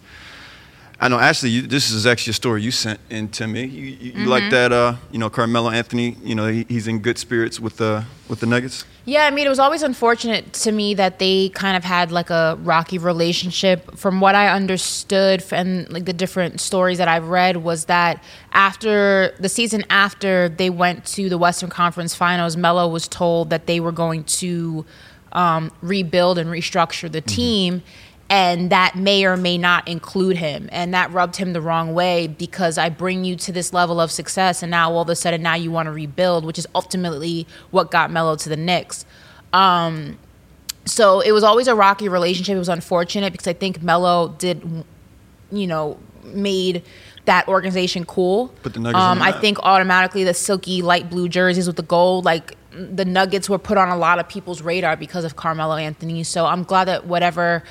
I 1.02 1.08
know, 1.08 1.18
Ashley, 1.18 1.50
you, 1.50 1.62
this 1.62 1.92
is 1.92 2.06
actually 2.06 2.32
a 2.32 2.34
story 2.34 2.62
you 2.62 2.72
sent 2.72 3.00
in 3.10 3.30
to 3.30 3.48
me. 3.48 3.64
You, 3.64 3.86
you, 3.86 4.12
mm-hmm. 4.12 4.26
like 4.26 4.52
that, 4.52 4.74
uh, 4.74 4.96
you 5.12 5.18
know, 5.18 5.30
Carmelo 5.30 5.70
Anthony, 5.70 6.18
you 6.22 6.36
know, 6.36 6.48
he, 6.48 6.66
he's 6.68 6.90
in 6.90 7.00
good 7.00 7.18
spirits 7.18 7.58
with 7.58 7.78
the, 7.78 8.04
with 8.28 8.42
the 8.42 8.46
Nuggets? 8.46 8.84
Yeah, 9.06 9.26
I 9.26 9.32
mean, 9.32 9.46
it 9.46 9.50
was 9.50 9.60
always 9.60 9.82
unfortunate 9.82 10.52
to 10.54 10.74
me 10.74 10.94
that 10.96 11.20
they 11.20 11.50
kind 11.50 11.78
of 11.78 11.86
had 11.86 12.12
like 12.12 12.30
a 12.30 12.58
rocky 12.64 12.98
relationship. 12.98 13.96
From 13.96 14.20
what 14.20 14.36
I 14.36 14.50
understood 14.50 15.42
and 15.52 15.90
like 15.90 16.04
the 16.04 16.12
different 16.12 16.60
stories 16.60 16.98
that 16.98 17.08
I've 17.08 17.30
read 17.30 17.58
was 17.58 17.86
that 17.86 18.22
after 18.52 19.34
the 19.40 19.48
season 19.50 19.86
after 19.90 20.50
they 20.50 20.70
went 20.70 21.06
to 21.06 21.30
the 21.30 21.38
Western 21.38 21.70
Conference 21.70 22.14
Finals, 22.14 22.58
Melo 22.58 22.90
was 22.90 23.08
told 23.08 23.52
that 23.52 23.68
they 23.68 23.80
were 23.80 23.94
going 23.94 24.26
to 24.26 24.86
um, 25.32 25.72
rebuild 25.82 26.38
and 26.38 26.50
restructure 26.50 27.12
the 27.12 27.22
mm-hmm. 27.22 27.86
And 28.30 28.70
that 28.70 28.96
may 28.96 29.26
or 29.26 29.36
may 29.38 29.58
not 29.58 29.88
include 29.88 30.38
him. 30.38 30.70
And 30.72 30.94
that 30.94 31.12
rubbed 31.12 31.38
him 31.38 31.54
the 31.54 31.62
wrong 31.62 31.94
way 31.94 32.28
because 32.28 32.78
i 32.78 32.90
bring 32.90 33.24
you 33.24 33.36
to 33.36 33.52
this 33.52 33.74
level 33.74 34.00
of 34.00 34.12
success 34.12 34.62
and 34.62 34.70
now 34.70 34.92
all 34.92 35.02
of 35.02 35.10
a 35.10 35.16
sudden 35.16 35.42
now 35.42 35.56
you 35.56 35.72
want 35.72 35.88
to 35.88 35.92
rebuild 35.92 36.46
which 36.46 36.60
is 36.60 36.68
ultimately 36.76 37.48
what 37.72 37.92
got 37.92 38.12
Melo 38.12 38.36
to 38.36 38.50
the 38.50 38.58
Knicks. 38.58 39.06
Um, 39.52 40.20
so 40.86 41.22
it 41.22 41.32
was 41.32 41.44
always 41.44 41.68
a 41.68 41.76
rocky 41.76 42.10
relationship. 42.10 42.56
It 42.56 42.60
was 42.60 42.70
unfortunate 42.70 43.32
because 43.32 43.48
i 43.48 43.54
think 43.54 43.82
Melo 43.82 44.30
did 44.38 44.86
you 45.52 45.68
know 45.68 45.98
made 46.24 46.84
that 47.26 47.48
organization 47.48 48.06
cool. 48.06 48.54
But 48.64 48.74
the 48.74 48.80
Nuggets 48.80 49.00
um, 49.00 49.22
i 49.22 49.32
think 49.32 49.60
automatically 49.64 50.24
the 50.24 50.34
silky 50.34 50.82
light 50.82 51.10
blue 51.10 51.30
jerseys 51.30 51.68
with 51.68 51.76
the 51.76 51.84
gold 51.84 52.26
like 52.26 52.56
the 52.72 53.04
nuggets 53.04 53.50
were 53.50 53.58
put 53.58 53.78
on 53.80 53.90
a 53.90 53.98
lot 53.98 54.20
of 54.20 54.30
people's 54.30 54.62
radar 54.62 54.96
because 54.96 55.26
of 55.26 55.36
carmelo 55.36 55.76
anthony. 55.76 56.24
So 56.24 56.46
i'm 56.46 56.64
glad 56.64 56.86
that 56.86 57.08
whatever 57.08 57.64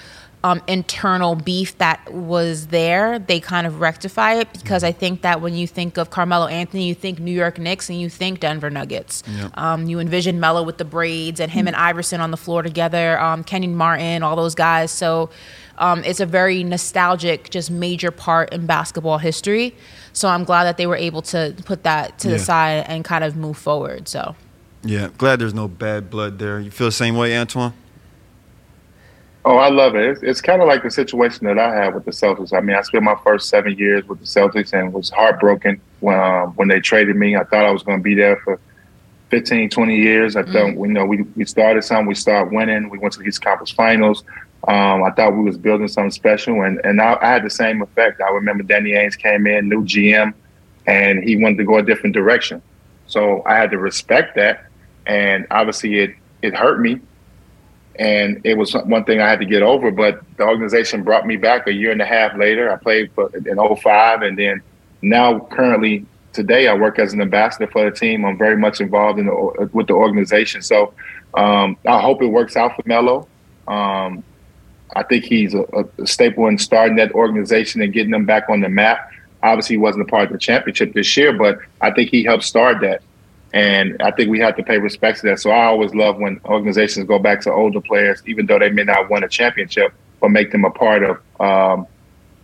um, 0.44 0.62
internal 0.68 1.34
beef 1.34 1.76
that 1.78 2.12
was 2.12 2.68
there, 2.68 3.18
they 3.18 3.40
kind 3.40 3.66
of 3.66 3.80
rectify 3.80 4.34
it 4.34 4.52
because 4.52 4.84
I 4.84 4.92
think 4.92 5.22
that 5.22 5.40
when 5.40 5.54
you 5.54 5.66
think 5.66 5.96
of 5.96 6.10
Carmelo 6.10 6.46
Anthony, 6.46 6.86
you 6.86 6.94
think 6.94 7.18
New 7.18 7.32
York 7.32 7.58
Knicks 7.58 7.88
and 7.88 8.00
you 8.00 8.08
think 8.08 8.40
Denver 8.40 8.70
Nuggets. 8.70 9.24
Yep. 9.26 9.58
Um, 9.58 9.86
you 9.86 9.98
envision 9.98 10.38
Melo 10.38 10.62
with 10.62 10.78
the 10.78 10.84
braids 10.84 11.40
and 11.40 11.50
him 11.50 11.66
and 11.66 11.74
Iverson 11.74 12.20
on 12.20 12.30
the 12.30 12.36
floor 12.36 12.62
together, 12.62 13.20
um, 13.20 13.42
Kenyon 13.42 13.74
Martin, 13.74 14.22
all 14.22 14.36
those 14.36 14.54
guys. 14.54 14.92
So 14.92 15.30
um, 15.78 16.04
it's 16.04 16.20
a 16.20 16.26
very 16.26 16.62
nostalgic, 16.62 17.50
just 17.50 17.70
major 17.70 18.12
part 18.12 18.52
in 18.52 18.66
basketball 18.66 19.18
history. 19.18 19.74
So 20.12 20.28
I'm 20.28 20.44
glad 20.44 20.64
that 20.64 20.76
they 20.76 20.86
were 20.86 20.96
able 20.96 21.22
to 21.22 21.54
put 21.64 21.82
that 21.82 22.18
to 22.20 22.28
yeah. 22.28 22.34
the 22.34 22.38
side 22.40 22.84
and 22.86 23.04
kind 23.04 23.24
of 23.24 23.34
move 23.34 23.56
forward. 23.56 24.06
So. 24.06 24.36
Yeah, 24.84 25.08
glad 25.18 25.40
there's 25.40 25.54
no 25.54 25.66
bad 25.66 26.10
blood 26.10 26.38
there. 26.38 26.60
You 26.60 26.70
feel 26.70 26.86
the 26.86 26.92
same 26.92 27.16
way, 27.16 27.36
Antoine? 27.36 27.72
Oh, 29.44 29.56
I 29.56 29.68
love 29.68 29.94
it. 29.94 30.04
It's, 30.04 30.22
it's 30.22 30.40
kind 30.40 30.60
of 30.60 30.68
like 30.68 30.82
the 30.82 30.90
situation 30.90 31.46
that 31.46 31.58
I 31.58 31.74
had 31.74 31.94
with 31.94 32.04
the 32.04 32.10
Celtics. 32.10 32.52
I 32.52 32.60
mean, 32.60 32.76
I 32.76 32.82
spent 32.82 33.04
my 33.04 33.16
first 33.24 33.48
seven 33.48 33.76
years 33.78 34.06
with 34.06 34.18
the 34.18 34.26
Celtics 34.26 34.72
and 34.72 34.92
was 34.92 35.10
heartbroken 35.10 35.80
when 36.00 36.18
um, 36.18 36.50
when 36.56 36.68
they 36.68 36.80
traded 36.80 37.16
me. 37.16 37.36
I 37.36 37.44
thought 37.44 37.64
I 37.64 37.70
was 37.70 37.82
going 37.82 37.98
to 37.98 38.02
be 38.02 38.14
there 38.14 38.36
for 38.38 38.60
15, 39.30 39.70
20 39.70 39.96
years. 39.96 40.36
I 40.36 40.42
mm. 40.42 40.52
thought, 40.52 40.80
you 40.80 40.92
know, 40.92 41.04
we, 41.04 41.22
we 41.36 41.44
started 41.44 41.82
something, 41.82 42.06
we 42.06 42.14
started 42.14 42.52
winning. 42.52 42.88
We 42.88 42.98
went 42.98 43.12
to 43.14 43.20
the 43.20 43.26
East 43.26 43.42
Conference 43.42 43.70
Finals. 43.70 44.24
Um, 44.66 45.04
I 45.04 45.10
thought 45.12 45.36
we 45.36 45.44
was 45.44 45.56
building 45.56 45.86
something 45.86 46.10
special, 46.10 46.62
and 46.62 46.80
and 46.84 47.00
I, 47.00 47.16
I, 47.20 47.28
had 47.28 47.44
the 47.44 47.50
same 47.50 47.80
effect. 47.80 48.20
I 48.20 48.30
remember 48.30 48.64
Danny 48.64 48.90
Ainge 48.90 49.16
came 49.16 49.46
in, 49.46 49.68
new 49.68 49.84
GM, 49.84 50.34
and 50.86 51.22
he 51.22 51.36
wanted 51.36 51.58
to 51.58 51.64
go 51.64 51.78
a 51.78 51.82
different 51.82 52.12
direction. 52.12 52.60
So 53.06 53.42
I 53.46 53.54
had 53.54 53.70
to 53.70 53.78
respect 53.78 54.34
that, 54.34 54.66
and 55.06 55.46
obviously 55.52 56.00
it 56.00 56.16
it 56.42 56.56
hurt 56.56 56.80
me, 56.80 57.00
and 57.98 58.40
it 58.44 58.56
was 58.56 58.74
one 58.74 59.04
thing 59.04 59.20
I 59.20 59.28
had 59.28 59.40
to 59.40 59.46
get 59.46 59.62
over. 59.62 59.90
But 59.90 60.20
the 60.36 60.44
organization 60.44 61.02
brought 61.02 61.26
me 61.26 61.36
back 61.36 61.66
a 61.66 61.72
year 61.72 61.90
and 61.90 62.00
a 62.00 62.06
half 62.06 62.36
later. 62.36 62.72
I 62.72 62.76
played 62.76 63.12
for, 63.12 63.34
in 63.34 63.76
05, 63.76 64.22
and 64.22 64.38
then 64.38 64.62
now 65.02 65.40
currently 65.50 66.06
today 66.32 66.68
I 66.68 66.74
work 66.74 66.98
as 66.98 67.12
an 67.12 67.20
ambassador 67.20 67.66
for 67.66 67.90
the 67.90 67.96
team. 67.96 68.24
I'm 68.24 68.38
very 68.38 68.56
much 68.56 68.80
involved 68.80 69.18
in 69.18 69.26
the, 69.26 69.70
with 69.72 69.88
the 69.88 69.94
organization. 69.94 70.62
So 70.62 70.94
um, 71.34 71.76
I 71.86 72.00
hope 72.00 72.22
it 72.22 72.26
works 72.26 72.56
out 72.56 72.76
for 72.76 72.82
Melo. 72.86 73.28
Um, 73.66 74.22
I 74.96 75.02
think 75.02 75.24
he's 75.24 75.54
a, 75.54 75.64
a, 75.98 76.06
staple 76.06 76.46
in 76.46 76.56
starting 76.56 76.96
that 76.96 77.12
organization 77.12 77.82
and 77.82 77.92
getting 77.92 78.12
them 78.12 78.24
back 78.24 78.48
on 78.48 78.60
the 78.60 78.68
map. 78.68 79.10
Obviously, 79.42 79.74
he 79.74 79.78
wasn't 79.78 80.02
a 80.02 80.10
part 80.10 80.26
of 80.26 80.32
the 80.32 80.38
championship 80.38 80.94
this 80.94 81.16
year, 81.16 81.32
but 81.32 81.58
I 81.80 81.90
think 81.90 82.10
he 82.10 82.24
helped 82.24 82.44
start 82.44 82.80
that. 82.80 83.02
And 83.52 83.96
I 84.02 84.10
think 84.10 84.30
we 84.30 84.38
have 84.40 84.56
to 84.56 84.62
pay 84.62 84.78
respect 84.78 85.20
to 85.20 85.26
that. 85.28 85.40
So 85.40 85.50
I 85.50 85.66
always 85.66 85.94
love 85.94 86.18
when 86.18 86.40
organizations 86.44 87.06
go 87.06 87.18
back 87.18 87.40
to 87.42 87.52
older 87.52 87.80
players, 87.80 88.22
even 88.26 88.46
though 88.46 88.58
they 88.58 88.70
may 88.70 88.84
not 88.84 89.10
win 89.10 89.24
a 89.24 89.28
championship, 89.28 89.92
but 90.20 90.30
make 90.30 90.52
them 90.52 90.64
a 90.64 90.70
part 90.70 91.02
of 91.02 91.16
um, 91.40 91.86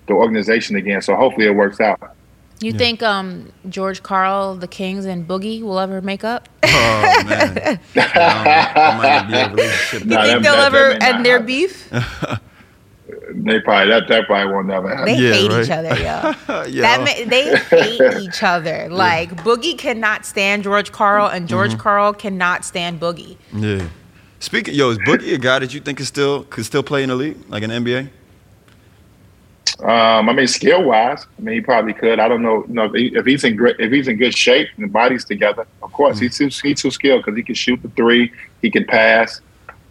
the 0.07 0.15
organization 0.15 0.77
again. 0.77 1.03
So 1.03 1.15
hopefully 1.15 1.47
it 1.47 1.55
works 1.55 1.81
out. 1.81 2.15
You 2.61 2.73
yeah. 2.73 2.79
think 2.79 3.03
um, 3.03 3.53
George 3.69 4.03
Karl, 4.03 4.55
the 4.55 4.69
Kings, 4.69 5.05
and 5.05 5.27
Boogie 5.27 5.61
will 5.61 5.79
ever 5.79 6.01
make 6.01 6.25
up? 6.25 6.49
Oh 6.63 7.25
man, 7.27 7.81
I 7.97 9.27
might 9.29 9.55
be 9.55 9.63
You 9.93 10.01
think 10.01 10.09
they'll 10.09 10.57
that, 10.57 10.73
ever 10.73 10.99
that 10.99 11.03
end 11.03 11.27
their 11.27 11.41
beef? 11.41 11.93
they 13.07 13.61
probably 13.61 13.91
that 13.91 14.09
that 14.09 14.27
probably 14.27 14.53
won't 14.53 14.67
never 14.67 14.89
happen. 14.89 15.05
They 15.05 15.17
yeah, 15.17 15.33
hate 15.33 15.51
right? 15.51 15.65
each 15.65 15.71
other, 15.71 15.95
yo. 15.97 16.65
yo. 16.67 16.83
That 16.83 17.01
ma- 17.01 17.29
they 17.29 17.57
hate 17.71 18.23
each 18.23 18.43
other. 18.43 18.89
Like 18.89 19.31
yeah. 19.31 19.43
Boogie 19.43 19.77
cannot 19.77 20.25
stand 20.25 20.63
George 20.63 20.91
Karl, 20.91 21.29
and 21.29 21.49
George 21.49 21.73
mm-hmm. 21.73 21.81
Karl 21.81 22.13
cannot 22.15 22.65
stand 22.65 23.01
Boogie. 23.01 23.37
Yeah. 23.53 23.89
Speaking, 24.41 24.75
yo, 24.75 24.91
is 24.91 24.99
Boogie 24.99 25.35
a 25.35 25.39
guy 25.39 25.59
that 25.59 25.75
you 25.75 25.81
think 25.81 26.01
is 26.01 26.09
still 26.09 26.45
could 26.45 26.65
still 26.65 26.83
play 26.83 27.03
in 27.03 27.11
the 27.11 27.17
league, 27.17 27.37
like 27.49 27.63
an 27.63 27.71
NBA? 27.71 28.09
Um, 29.81 30.29
I 30.29 30.33
mean, 30.33 30.47
skill 30.47 30.85
wise, 30.85 31.27
I 31.39 31.43
mean, 31.43 31.57
he 31.57 31.61
probably 31.61 31.95
could. 31.95 32.21
I 32.21 32.29
don't 32.29 32.43
know, 32.43 32.65
you 32.69 32.75
know, 32.75 32.91
if, 32.95 33.27
he's 33.27 33.43
in 33.43 33.57
great, 33.57 33.77
if 33.81 33.91
he's 33.91 34.07
in 34.07 34.17
good 34.17 34.37
shape 34.37 34.69
and 34.77 34.85
the 34.85 34.89
body's 34.89 35.25
together. 35.25 35.67
Of 35.83 35.93
course, 35.93 36.17
mm-hmm. 36.17 36.27
he's 36.27 36.39
too 36.39 36.69
he's 36.69 36.81
too 36.81 36.91
skilled 36.91 37.25
because 37.25 37.37
he 37.37 37.43
can 37.43 37.55
shoot 37.55 37.83
the 37.83 37.89
three, 37.91 38.33
he 38.63 38.71
can 38.71 38.85
pass. 38.85 39.41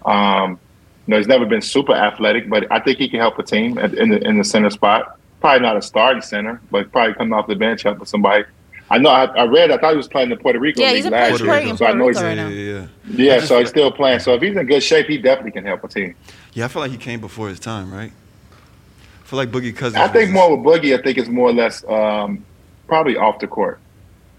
Um, 0.06 0.60
you 1.06 1.12
know, 1.12 1.18
he's 1.18 1.28
never 1.28 1.46
been 1.46 1.62
super 1.62 1.94
athletic, 1.94 2.50
but 2.50 2.72
I 2.72 2.80
think 2.80 2.98
he 2.98 3.10
can 3.10 3.20
help 3.20 3.38
a 3.38 3.44
team 3.44 3.78
in 3.78 4.10
the 4.10 4.26
in 4.26 4.38
the 4.38 4.44
center 4.44 4.70
spot. 4.70 5.20
Probably 5.42 5.62
not 5.62 5.76
a 5.76 5.82
starting 5.82 6.22
center, 6.22 6.62
but 6.72 6.92
probably 6.92 7.14
coming 7.16 7.34
off 7.34 7.48
the 7.48 7.56
bench 7.56 7.84
helping 7.84 8.06
somebody. 8.06 8.46
I 8.90 9.00
know. 9.00 9.10
I, 9.10 9.26
I, 9.26 9.46
read. 9.46 9.72
I 9.72 9.78
thought 9.78 9.92
he 9.92 9.98
was 9.98 10.08
playing 10.08 10.32
in 10.32 10.38
the 10.38 10.42
Puerto 10.42 10.60
Rico 10.60 10.82
yeah, 10.82 10.92
league 10.92 11.06
last 11.06 11.42
year, 11.42 11.76
so 11.76 11.86
I 11.86 11.94
know 11.94 12.08
he's 12.08 12.22
right 12.22 12.38
yeah, 12.38 12.50
yeah, 12.50 12.88
yeah. 13.08 13.40
so 13.42 13.60
he's 13.60 13.70
still 13.70 13.92
playing. 13.92 14.20
So 14.20 14.34
if 14.34 14.42
he's 14.42 14.56
in 14.56 14.66
good 14.66 14.84
shape, 14.84 15.08
he 15.08 15.18
definitely 15.18 15.52
can 15.52 15.66
help 15.66 15.84
a 15.84 15.88
team. 15.88 16.16
Yeah, 16.54 16.66
I 16.66 16.68
feel 16.68 16.82
like 16.82 16.92
he 16.92 16.98
came 16.98 17.20
before 17.20 17.50
his 17.50 17.60
time, 17.60 17.92
right? 17.92 18.12
I 18.12 19.26
feel 19.26 19.38
like 19.38 19.52
Boogie 19.52 19.76
Cousins. 19.76 19.96
I 19.96 20.08
think 20.10 20.32
more 20.32 20.56
with 20.56 20.66
Boogie. 20.66 20.98
I 20.98 21.02
think 21.02 21.18
it's 21.18 21.30
more 21.30 21.50
or 21.50 21.54
less 21.54 21.84
um, 21.86 22.46
probably 22.88 23.18
off 23.18 23.40
the 23.40 23.48
court. 23.48 23.80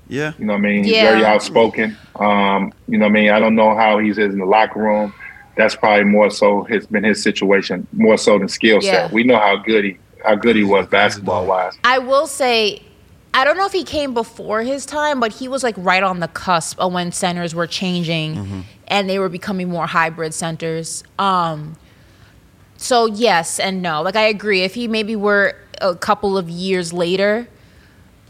Yeah. 0.09 0.33
You 0.39 0.45
know 0.45 0.53
what 0.53 0.61
I 0.61 0.63
mean? 0.63 0.85
He's 0.85 0.93
very 0.93 1.25
outspoken. 1.25 1.97
Um, 2.17 2.73
you 2.87 2.99
know 2.99 3.07
what 3.07 3.11
I 3.11 3.15
mean? 3.15 3.31
I 3.31 3.41
don't 3.41 3.57
know 3.57 3.75
how 3.75 3.99
he's 3.99 4.19
in 4.19 4.39
the 4.39 4.45
locker 4.45 4.81
room 4.81 5.13
that's 5.57 5.77
probably 5.77 6.05
more 6.05 6.31
so 6.31 6.65
has 6.65 6.87
been 6.87 7.05
his 7.05 7.23
situation, 7.23 7.87
more 7.93 8.19
so 8.19 8.39
than 8.39 8.49
skill 8.49 8.81
set. 8.81 9.09
Yeah. 9.09 9.13
We 9.13 9.25
know 9.25 9.39
how 9.39 9.57
good 9.57 9.85
he 9.85 9.99
how 10.25 10.35
good 10.35 10.57
he 10.57 10.65
was 10.65 10.87
basketball 10.87 11.47
wise. 11.47 11.77
I 11.85 11.99
will 11.99 12.27
say 12.27 12.83
I 13.35 13.45
don't 13.45 13.57
know 13.57 13.67
if 13.67 13.73
he 13.73 13.85
came 13.85 14.15
before 14.15 14.63
his 14.63 14.87
time, 14.87 15.19
but 15.19 15.33
he 15.33 15.49
was 15.49 15.63
like 15.63 15.75
right 15.77 16.03
on 16.03 16.21
the 16.21 16.29
cusp 16.29 16.79
of 16.79 16.93
when 16.93 17.11
centers 17.13 17.55
were 17.55 17.67
changing 17.67 18.37
mm-hmm. 18.37 18.61
and 18.87 19.11
they 19.11 19.19
were 19.19 19.29
becoming 19.29 19.69
more 19.69 19.87
hybrid 19.87 20.33
centers. 20.33 21.03
Um, 21.19 21.77
so 22.77 23.07
yes 23.07 23.59
and 23.59 23.83
no. 23.83 24.03
Like 24.03 24.17
I 24.17 24.23
agree. 24.23 24.63
If 24.63 24.75
he 24.75 24.89
maybe 24.89 25.17
were 25.17 25.57
a 25.81 25.97
couple 25.97 26.39
of 26.39 26.49
years 26.49 26.93
later, 26.93 27.49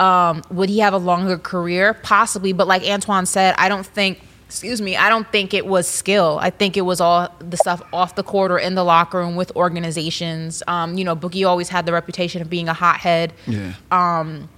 um, 0.01 0.43
would 0.51 0.69
he 0.69 0.79
have 0.79 0.95
a 0.95 0.99
longer 0.99 1.39
career? 1.39 1.95
Possibly, 1.95 2.53
but 2.53 2.67
like 2.67 2.83
Antoine 2.83 3.27
said, 3.27 3.55
I 3.59 3.69
don't 3.69 3.87
think 3.87 4.21
excuse 4.47 4.81
me, 4.81 4.97
I 4.97 5.09
don't 5.09 5.31
think 5.33 5.55
it 5.55 5.67
was 5.67 5.89
skill. 5.89 6.39
I 6.41 6.51
think 6.51 6.77
it 6.77 6.83
was 6.83 7.01
all 7.01 7.35
the 7.39 7.57
stuff 7.57 7.83
off 7.93 8.15
the 8.15 8.23
court 8.23 8.51
or 8.51 8.59
in 8.59 8.75
the 8.75 8.85
locker 8.85 9.19
room 9.19 9.37
with 9.37 9.55
organizations. 9.57 10.63
Um, 10.67 10.97
you 10.97 11.05
know, 11.05 11.17
Boogie 11.17 11.47
always 11.47 11.69
had 11.69 11.87
the 11.87 11.93
reputation 11.93 12.43
of 12.43 12.51
being 12.51 12.69
a 12.69 12.75
hothead. 12.75 13.33
Yeah. 13.47 13.73
Um, 13.91 14.49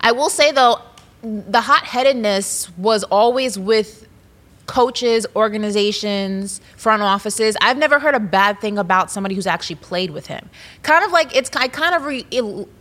I 0.00 0.12
will 0.12 0.30
say 0.30 0.52
though, 0.52 0.80
the 1.22 1.60
hot 1.60 1.84
headedness 1.84 2.76
was 2.76 3.04
always 3.04 3.58
with 3.58 4.06
coaches, 4.66 5.26
organizations, 5.36 6.60
front 6.76 7.02
offices. 7.02 7.56
I've 7.60 7.76
never 7.76 7.98
heard 7.98 8.14
a 8.14 8.20
bad 8.20 8.60
thing 8.60 8.78
about 8.78 9.10
somebody 9.10 9.34
who's 9.34 9.46
actually 9.46 9.76
played 9.76 10.10
with 10.10 10.26
him. 10.26 10.48
Kind 10.82 11.04
of 11.04 11.12
like 11.12 11.34
it's 11.36 11.50
I 11.54 11.68
kind 11.68 11.94
of 11.94 12.04
re, 12.04 12.26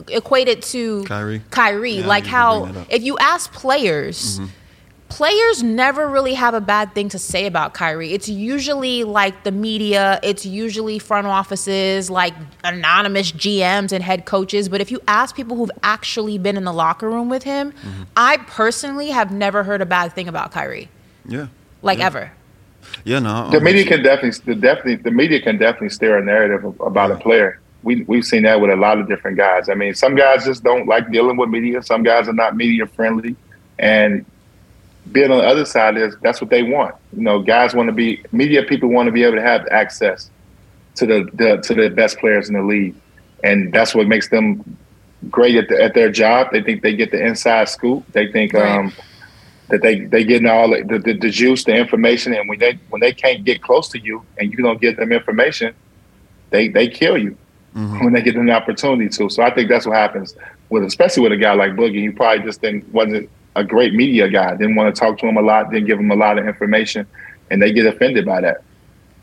equate 0.10 0.48
it 0.48 0.62
to 0.64 1.04
Kyrie. 1.04 1.42
Kyrie, 1.52 1.92
yeah, 2.00 2.08
like 2.08 2.26
how 2.26 2.86
if 2.90 3.04
you 3.04 3.18
ask 3.18 3.52
players. 3.52 4.40
Mm-hmm 4.40 4.48
players 5.14 5.62
never 5.62 6.08
really 6.08 6.34
have 6.34 6.56
a 6.56 6.60
bad 6.60 6.96
thing 6.96 7.08
to 7.08 7.20
say 7.20 7.46
about 7.46 7.76
Kyrie. 7.76 8.14
It's 8.14 8.28
usually 8.28 9.04
like 9.04 9.44
the 9.44 9.52
media, 9.52 10.20
it's 10.24 10.44
usually 10.44 10.98
front 10.98 11.28
offices, 11.28 12.10
like 12.10 12.34
anonymous 12.64 13.32
GMs 13.32 13.92
and 13.92 14.04
head 14.04 14.26
coaches. 14.26 14.70
But 14.70 14.82
if 14.82 14.90
you 14.90 15.00
ask 15.08 15.36
people 15.36 15.56
who've 15.56 15.72
actually 15.84 16.40
been 16.40 16.58
in 16.58 16.64
the 16.64 16.74
locker 16.74 17.08
room 17.08 17.30
with 17.30 17.44
him, 17.44 17.74
mm-hmm. 17.74 18.04
I 18.18 18.38
personally 18.38 19.12
have 19.12 19.32
never 19.32 19.64
heard 19.64 19.82
a 19.82 19.86
bad 19.86 20.14
thing 20.14 20.28
about 20.28 20.52
Kyrie. 20.52 20.90
Yeah. 21.28 21.48
Like 21.84 22.00
yeah. 22.00 22.08
ever. 22.08 22.32
Yeah, 23.04 23.20
no. 23.20 23.52
The 23.52 23.62
media 23.62 23.86
can 23.86 24.02
definitely, 24.02 24.42
the 24.52 24.60
definitely, 24.60 24.96
the 24.96 25.12
media 25.12 25.40
can 25.44 25.60
definitely 25.60 25.90
steer 25.90 26.18
a 26.18 26.26
narrative 26.26 26.66
about 26.82 27.12
a 27.12 27.18
player. 27.18 27.60
We 27.84 28.04
we've 28.06 28.26
seen 28.26 28.44
that 28.44 28.60
with 28.60 28.72
a 28.72 28.76
lot 28.76 28.98
of 28.98 29.08
different 29.08 29.38
guys. 29.38 29.70
I 29.70 29.76
mean, 29.76 29.94
some 29.94 30.16
guys 30.16 30.44
just 30.44 30.64
don't 30.64 30.88
like 30.88 31.12
dealing 31.12 31.38
with 31.38 31.50
media. 31.50 31.84
Some 31.84 32.02
guys 32.02 32.28
are 32.28 32.34
not 32.34 32.56
media 32.56 32.88
friendly, 32.88 33.36
and 33.78 34.26
being 35.12 35.32
on 35.32 35.40
the 35.40 35.46
other 35.46 35.66
side 35.66 35.98
is 35.98 36.16
that's 36.22 36.40
what 36.40 36.50
they 36.50 36.64
want. 36.64 36.96
You 37.16 37.24
know, 37.24 37.42
guys 37.42 37.74
want 37.74 37.88
to 37.88 37.94
be 37.94 38.24
media 38.32 38.64
people 38.64 38.90
want 38.90 39.08
to 39.08 39.12
be 39.12 39.24
able 39.24 39.36
to 39.36 39.42
have 39.42 39.68
access 39.68 40.30
to 40.96 41.06
the, 41.06 41.30
the 41.34 41.58
to 41.58 41.74
the 41.74 41.90
best 41.90 42.18
players 42.20 42.48
in 42.48 42.56
the 42.56 42.62
league, 42.62 42.96
and 43.44 43.74
that's 43.74 43.94
what 43.94 44.08
makes 44.08 44.30
them 44.30 44.78
great 45.30 45.56
at, 45.56 45.70
the, 45.70 45.82
at 45.82 45.94
their 45.94 46.12
job. 46.12 46.48
They 46.52 46.62
think 46.62 46.82
they 46.82 46.96
get 46.96 47.12
the 47.12 47.24
inside 47.24 47.70
scoop. 47.70 48.06
They 48.12 48.32
think 48.32 48.54
right. 48.54 48.78
um, 48.78 48.94
that 49.70 49.82
they 49.82 50.02
they 50.02 50.24
getting 50.24 50.48
all 50.48 50.70
the, 50.70 50.84
the, 50.84 51.14
the 51.14 51.30
juice, 51.30 51.64
the 51.64 51.76
information, 51.76 52.34
and 52.34 52.48
when 52.48 52.60
they 52.60 52.80
when 52.90 53.02
they 53.02 53.14
can't 53.14 53.44
get 53.44 53.62
close 53.62 53.90
to 53.90 54.00
you 54.00 54.24
and 54.38 54.52
you 54.52 54.58
don't 54.58 54.80
give 54.80 54.98
them 54.98 55.12
information, 55.12 55.74
they 56.50 56.70
they 56.70 56.88
kill 56.88 57.18
you 57.18 57.38
mm-hmm. 57.76 58.04
when 58.04 58.14
they 58.14 58.22
get 58.22 58.36
an 58.36 58.50
opportunity 58.50 59.10
to. 59.10 59.30
So 59.30 59.44
I 59.44 59.54
think 59.54 59.70
that's 59.70 59.86
what 59.86 59.96
happens 59.96 60.36
with 60.70 60.84
especially 60.84 61.24
with 61.24 61.34
a 61.34 61.38
guy 61.38 61.54
like 61.54 61.72
Boogie. 61.72 62.02
He 62.02 62.10
probably 62.10 62.46
just 62.46 62.62
didn't 62.62 62.92
wasn't 62.94 63.30
a 63.56 63.64
great 63.64 63.94
media 63.94 64.30
guy. 64.30 64.52
Didn't 64.56 64.76
want 64.76 64.94
to 64.94 65.00
talk 65.00 65.18
to 65.20 65.28
him 65.28 65.38
a 65.38 65.42
lot. 65.42 65.72
Didn't 65.72 65.88
give 65.88 66.00
him 66.00 66.12
a 66.12 66.16
lot 66.16 66.38
of 66.38 66.48
information, 66.48 67.08
and 67.52 67.62
they 67.62 67.72
get 67.72 67.86
offended 67.86 68.26
by 68.26 68.42
that. 68.42 68.64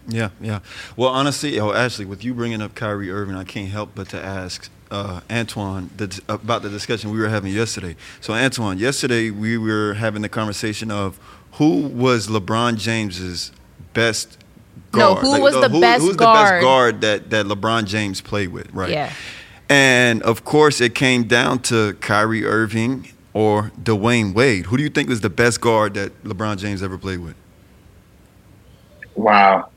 Yeah, 0.09 0.31
yeah. 0.41 0.61
Well, 0.97 1.11
honestly, 1.11 1.59
oh, 1.61 1.73
actually, 1.73 2.07
with 2.07 2.25
you 2.25 2.35
bringing 2.35 2.63
up 2.63 2.75
Kyrie 2.75 3.11
Irving, 3.11 3.37
I 3.37 3.45
can't 3.45 3.69
help 3.69 3.91
but 3.95 4.09
to 4.11 4.23
ask 4.23 4.71
uh, 4.91 5.21
Antoine 5.31 5.91
the, 5.97 6.21
about 6.29 6.63
the 6.63 6.71
discussion 6.71 7.11
we 7.11 7.19
were 7.19 7.29
having 7.29 7.53
yesterday. 7.53 7.97
So, 8.21 8.33
Antoine, 8.35 8.79
yesterday 8.79 9.31
we 9.31 9.59
were 9.59 9.95
having 9.95 10.23
the 10.23 10.29
conversation 10.29 10.91
of 10.91 11.19
who 11.53 11.89
was 11.89 12.29
LeBron 12.29 12.77
James's 12.77 13.53
best 13.93 14.39
guard. 14.93 15.17
No, 15.17 15.21
who 15.21 15.31
like, 15.31 15.43
was 15.43 15.55
the, 15.55 15.69
who, 15.69 15.81
best 15.81 16.03
who's 16.03 16.17
guard? 16.17 16.37
the 16.37 16.43
best 16.43 16.63
guard 16.63 17.01
that 17.03 17.31
that 17.31 17.47
LeBron 17.47 17.85
James 17.85 18.21
played 18.21 18.49
with, 18.49 18.73
right? 18.73 18.91
Yeah. 18.91 19.13
And 19.69 20.23
of 20.23 20.45
course, 20.45 20.81
it 20.81 20.97
came 20.97 21.25
down 21.25 21.61
to 21.61 21.95
Kyrie 22.01 22.45
Irving 22.45 23.09
or 23.33 23.71
Dwyane 23.83 24.35
Wade? 24.35 24.67
Who 24.67 24.77
do 24.77 24.83
you 24.83 24.91
think 24.91 25.09
was 25.09 25.21
the 25.21 25.31
best 25.31 25.61
guard 25.61 25.95
that 25.95 26.25
LeBron 26.25 26.59
James 26.59 26.83
ever 26.83 26.99
played 26.99 27.21
with? 27.21 27.37
Wow. 29.15 29.69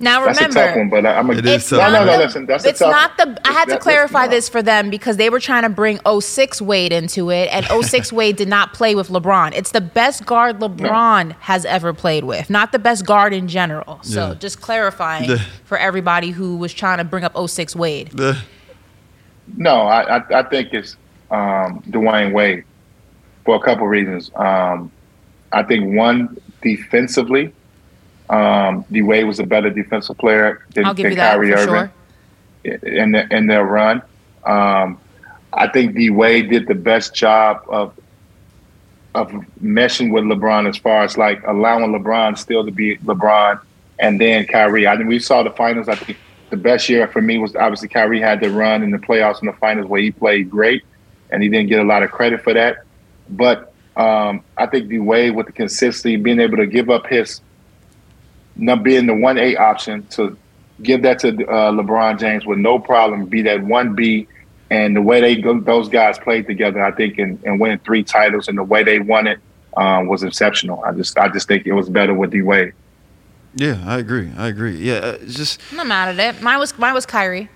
Now 0.00 0.24
that's 0.24 0.38
remember, 0.38 0.60
a 0.60 0.66
tough 0.66 0.76
one, 0.76 0.90
but 0.90 1.06
I'm 1.06 1.30
a, 1.30 1.32
it's 1.34 1.70
no, 1.70 1.78
not 1.78 1.92
no, 1.92 2.04
no, 2.04 2.12
the, 2.12 2.24
listen, 2.24 2.46
that's 2.46 2.64
it's 2.64 2.80
tough, 2.80 2.90
not 2.90 3.16
the. 3.16 3.40
I 3.48 3.52
had 3.52 3.68
to 3.68 3.78
clarify 3.78 4.26
this 4.26 4.48
for 4.48 4.60
them 4.60 4.90
because 4.90 5.16
they 5.18 5.30
were 5.30 5.38
trying 5.38 5.62
to 5.62 5.68
bring 5.68 6.00
06 6.20 6.60
Wade 6.60 6.92
into 6.92 7.30
it, 7.30 7.48
and 7.52 7.64
06 7.84 8.12
Wade 8.12 8.36
did 8.36 8.48
not 8.48 8.74
play 8.74 8.96
with 8.96 9.08
LeBron. 9.08 9.52
It's 9.54 9.70
the 9.70 9.80
best 9.80 10.26
guard 10.26 10.58
LeBron 10.58 11.28
no. 11.28 11.34
has 11.40 11.64
ever 11.64 11.94
played 11.94 12.24
with, 12.24 12.50
not 12.50 12.72
the 12.72 12.78
best 12.80 13.06
guard 13.06 13.32
in 13.32 13.46
general. 13.46 14.00
So 14.02 14.28
yeah. 14.28 14.34
just 14.34 14.60
clarifying 14.60 15.28
the, 15.28 15.38
for 15.64 15.78
everybody 15.78 16.30
who 16.30 16.56
was 16.56 16.74
trying 16.74 16.98
to 16.98 17.04
bring 17.04 17.22
up 17.22 17.36
06 17.48 17.76
Wade. 17.76 18.10
The, 18.10 18.36
no, 19.56 19.82
I, 19.82 20.18
I, 20.18 20.40
I 20.40 20.42
think 20.42 20.74
it's 20.74 20.96
um, 21.34 21.68
Dwyane 21.92 22.32
Wade 22.32 22.64
for 23.44 23.54
a 23.56 23.62
couple 23.66 23.86
reasons. 23.98 24.30
Um, 24.34 24.90
I 25.52 25.62
think 25.68 25.96
one 25.96 26.18
defensively, 26.62 27.52
Um, 28.30 28.84
D 28.90 29.02
Wade 29.02 29.26
was 29.26 29.38
a 29.38 29.46
better 29.54 29.70
defensive 29.70 30.16
player 30.16 30.48
than, 30.74 30.84
I'll 30.86 30.94
give 30.94 31.04
than 31.04 31.12
you 31.12 31.16
that 31.16 31.34
Kyrie 31.34 31.52
for 31.52 31.58
Irving 31.58 31.90
sure. 32.64 32.88
in 33.02 33.12
the, 33.12 33.22
in 33.36 33.46
their 33.46 33.64
run. 33.64 34.02
Um, 34.44 34.98
I 35.52 35.66
think 35.68 35.94
D 35.94 36.10
Wade 36.10 36.50
did 36.50 36.66
the 36.66 36.74
best 36.74 37.14
job 37.14 37.62
of 37.68 37.92
of 39.14 39.28
meshing 39.62 40.10
with 40.10 40.24
LeBron 40.24 40.68
as 40.68 40.76
far 40.76 41.04
as 41.04 41.16
like 41.16 41.40
allowing 41.46 41.92
LeBron 41.92 42.36
still 42.36 42.64
to 42.64 42.72
be 42.72 42.96
LeBron, 43.10 43.60
and 43.98 44.20
then 44.20 44.46
Kyrie. 44.46 44.86
I 44.88 44.96
think 44.96 45.08
we 45.08 45.20
saw 45.20 45.42
the 45.42 45.54
finals. 45.62 45.88
I 45.88 45.94
think 45.94 46.18
the 46.50 46.56
best 46.56 46.88
year 46.88 47.06
for 47.06 47.22
me 47.22 47.38
was 47.38 47.54
obviously 47.54 47.88
Kyrie 47.88 48.20
had 48.20 48.40
the 48.40 48.50
run 48.50 48.82
in 48.82 48.90
the 48.90 48.98
playoffs 48.98 49.38
and 49.40 49.48
the 49.48 49.58
finals 49.64 49.86
where 49.86 50.00
he 50.00 50.10
played 50.10 50.50
great, 50.50 50.82
and 51.34 51.42
he 51.42 51.48
didn't 51.48 51.68
get 51.68 51.80
a 51.80 51.84
lot 51.84 52.02
of 52.02 52.10
credit 52.10 52.42
for 52.42 52.54
that. 52.54 52.84
But 53.28 53.72
um, 53.96 54.42
I 54.56 54.66
think 54.66 54.88
D 54.88 54.98
Wade 54.98 55.34
with 55.34 55.46
the 55.46 55.52
consistency, 55.52 56.16
being 56.16 56.40
able 56.40 56.56
to 56.56 56.66
give 56.66 56.88
up 56.88 57.06
his 57.06 57.40
not 58.56 58.82
being 58.82 59.06
the 59.06 59.14
one 59.14 59.36
A 59.36 59.56
option 59.56 60.06
to 60.08 60.36
give 60.82 61.02
that 61.02 61.18
to 61.20 61.28
uh, 61.28 61.72
LeBron 61.72 62.18
James 62.18 62.46
with 62.46 62.58
no 62.58 62.78
problem, 62.78 63.26
be 63.26 63.42
that 63.42 63.62
one 63.62 63.94
B, 63.94 64.28
and 64.70 64.96
the 64.96 65.02
way 65.02 65.20
they 65.20 65.40
those 65.60 65.88
guys 65.88 66.18
played 66.18 66.46
together, 66.46 66.82
I 66.82 66.92
think, 66.92 67.18
and, 67.18 67.42
and 67.44 67.60
winning 67.60 67.78
three 67.80 68.04
titles 68.04 68.48
and 68.48 68.56
the 68.56 68.64
way 68.64 68.82
they 68.82 68.98
won 68.98 69.26
it 69.26 69.38
um, 69.76 70.06
was 70.06 70.22
exceptional. 70.22 70.82
I 70.84 70.92
just 70.92 71.18
I 71.18 71.28
just 71.28 71.48
think 71.48 71.66
it 71.66 71.72
was 71.72 71.88
better 71.88 72.14
with 72.14 72.30
D 72.30 72.42
Wade. 72.42 72.72
Yeah, 73.56 73.82
I 73.86 73.98
agree. 73.98 74.30
I 74.36 74.48
agree. 74.48 74.76
Yeah, 74.76 74.94
uh, 74.94 75.18
it's 75.20 75.34
just 75.34 75.60
I'm 75.70 75.76
not 75.76 75.86
mad 75.86 76.18
at 76.18 76.36
it. 76.36 76.42
Mine 76.42 76.58
was 76.58 76.76
mine 76.78 76.94
was 76.94 77.06
Kyrie, 77.06 77.48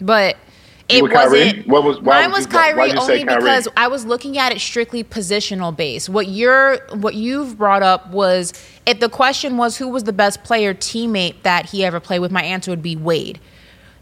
but 0.00 0.36
You 0.36 0.45
it 0.88 1.02
wasn't. 1.02 1.66
What 1.66 1.84
was- 1.84 2.00
why 2.00 2.22
mine 2.22 2.32
was 2.32 2.42
you 2.44 2.50
Kyrie 2.52 2.92
only 2.94 3.24
Kyrie? 3.24 3.38
because 3.38 3.68
I 3.76 3.88
was 3.88 4.04
looking 4.04 4.38
at 4.38 4.52
it 4.52 4.60
strictly 4.60 5.02
positional 5.02 5.76
based. 5.76 6.08
What 6.08 6.28
you're 6.28 6.78
what 6.94 7.14
you've 7.14 7.58
brought 7.58 7.82
up 7.82 8.10
was 8.10 8.52
if 8.86 9.00
the 9.00 9.08
question 9.08 9.56
was 9.56 9.76
who 9.78 9.88
was 9.88 10.04
the 10.04 10.12
best 10.12 10.44
player 10.44 10.74
teammate 10.74 11.42
that 11.42 11.66
he 11.66 11.84
ever 11.84 11.98
played 12.00 12.20
with, 12.20 12.30
my 12.30 12.42
answer 12.42 12.70
would 12.70 12.82
be 12.82 12.96
Wade. 12.96 13.40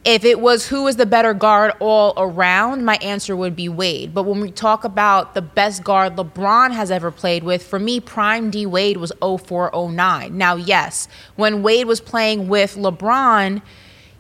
If 0.05 0.27
it 0.27 0.39
was 0.39 0.69
who 0.69 0.87
is 0.87 0.97
the 0.97 1.07
better 1.07 1.33
guard 1.33 1.73
all 1.81 2.13
around, 2.19 2.85
my 2.85 2.97
answer 2.97 3.35
would 3.35 3.57
be 3.57 3.71
Wade. 3.71 4.13
But 4.13 4.25
when 4.25 4.41
we 4.41 4.51
talk 4.51 4.85
about 4.85 5.33
the 5.33 5.41
best 5.41 5.83
guard 5.83 6.17
LeBron 6.17 6.73
has 6.73 6.91
ever 6.91 7.11
played 7.11 7.43
with, 7.43 7.63
for 7.63 7.79
me, 7.79 8.01
prime 8.01 8.51
D 8.51 8.67
Wade 8.67 8.99
was 8.99 9.13
0409. 9.23 10.37
Now, 10.37 10.57
yes, 10.57 11.09
when 11.37 11.63
Wade 11.63 11.87
was 11.87 12.03
playing 12.03 12.49
with 12.49 12.75
LeBron, 12.77 13.63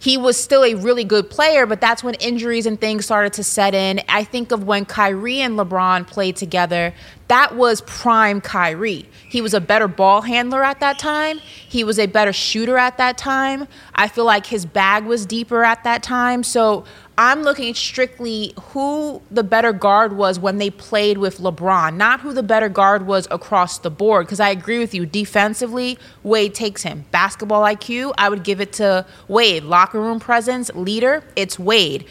he 0.04 0.18
was 0.18 0.36
still 0.36 0.64
a 0.64 0.74
really 0.74 1.02
good 1.02 1.30
player, 1.30 1.64
but 1.64 1.80
that's 1.80 2.04
when 2.04 2.12
injuries 2.16 2.66
and 2.66 2.78
things 2.78 3.06
started 3.06 3.32
to 3.32 3.42
set 3.42 3.74
in. 3.74 4.02
I 4.06 4.22
think 4.22 4.52
of 4.52 4.64
when 4.64 4.84
Kyrie 4.84 5.40
and 5.40 5.58
LeBron 5.58 6.06
played 6.06 6.36
together, 6.36 6.92
that 7.28 7.56
was 7.56 7.80
prime 7.80 8.42
Kyrie. 8.42 9.08
He 9.30 9.40
was 9.40 9.54
a 9.54 9.62
better 9.62 9.88
ball 9.88 10.20
handler 10.20 10.62
at 10.62 10.78
that 10.80 10.98
time. 10.98 11.38
He 11.38 11.84
was 11.84 11.98
a 11.98 12.04
better 12.04 12.34
shooter 12.34 12.76
at 12.76 12.98
that 12.98 13.16
time. 13.16 13.66
I 13.94 14.08
feel 14.08 14.26
like 14.26 14.44
his 14.44 14.66
bag 14.66 15.06
was 15.06 15.24
deeper 15.24 15.64
at 15.64 15.84
that 15.84 16.02
time. 16.02 16.42
So 16.42 16.84
I'm 17.16 17.42
looking 17.42 17.74
strictly 17.74 18.54
who 18.60 19.22
the 19.30 19.44
better 19.44 19.72
guard 19.72 20.16
was 20.16 20.38
when 20.38 20.58
they 20.58 20.70
played 20.70 21.18
with 21.18 21.38
LeBron, 21.38 21.94
not 21.96 22.20
who 22.20 22.32
the 22.32 22.42
better 22.42 22.68
guard 22.68 23.06
was 23.06 23.28
across 23.30 23.78
the 23.78 23.90
board. 23.90 24.26
Because 24.26 24.40
I 24.40 24.50
agree 24.50 24.80
with 24.80 24.94
you, 24.94 25.06
defensively, 25.06 25.96
Wade 26.24 26.54
takes 26.54 26.82
him. 26.82 27.04
Basketball 27.12 27.62
IQ, 27.62 28.14
I 28.18 28.28
would 28.28 28.42
give 28.42 28.60
it 28.60 28.72
to 28.74 29.06
Wade. 29.28 29.62
Locker 29.62 30.00
room 30.00 30.18
presence, 30.18 30.74
leader, 30.74 31.22
it's 31.36 31.56
Wade. 31.56 32.06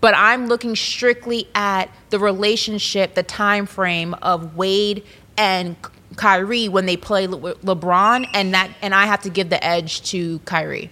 But 0.00 0.14
I'm 0.16 0.46
looking 0.46 0.76
strictly 0.76 1.48
at 1.54 1.90
the 2.10 2.18
relationship, 2.20 3.14
the 3.14 3.22
time 3.24 3.66
frame 3.66 4.14
of 4.14 4.56
Wade 4.56 5.04
and 5.36 5.76
Kyrie 6.14 6.68
when 6.68 6.86
they 6.86 6.96
play 6.96 7.26
Le- 7.26 7.56
LeBron, 7.56 8.28
and 8.32 8.54
that, 8.54 8.70
and 8.80 8.94
I 8.94 9.06
have 9.06 9.22
to 9.22 9.30
give 9.30 9.50
the 9.50 9.64
edge 9.64 10.02
to 10.10 10.38
Kyrie. 10.40 10.90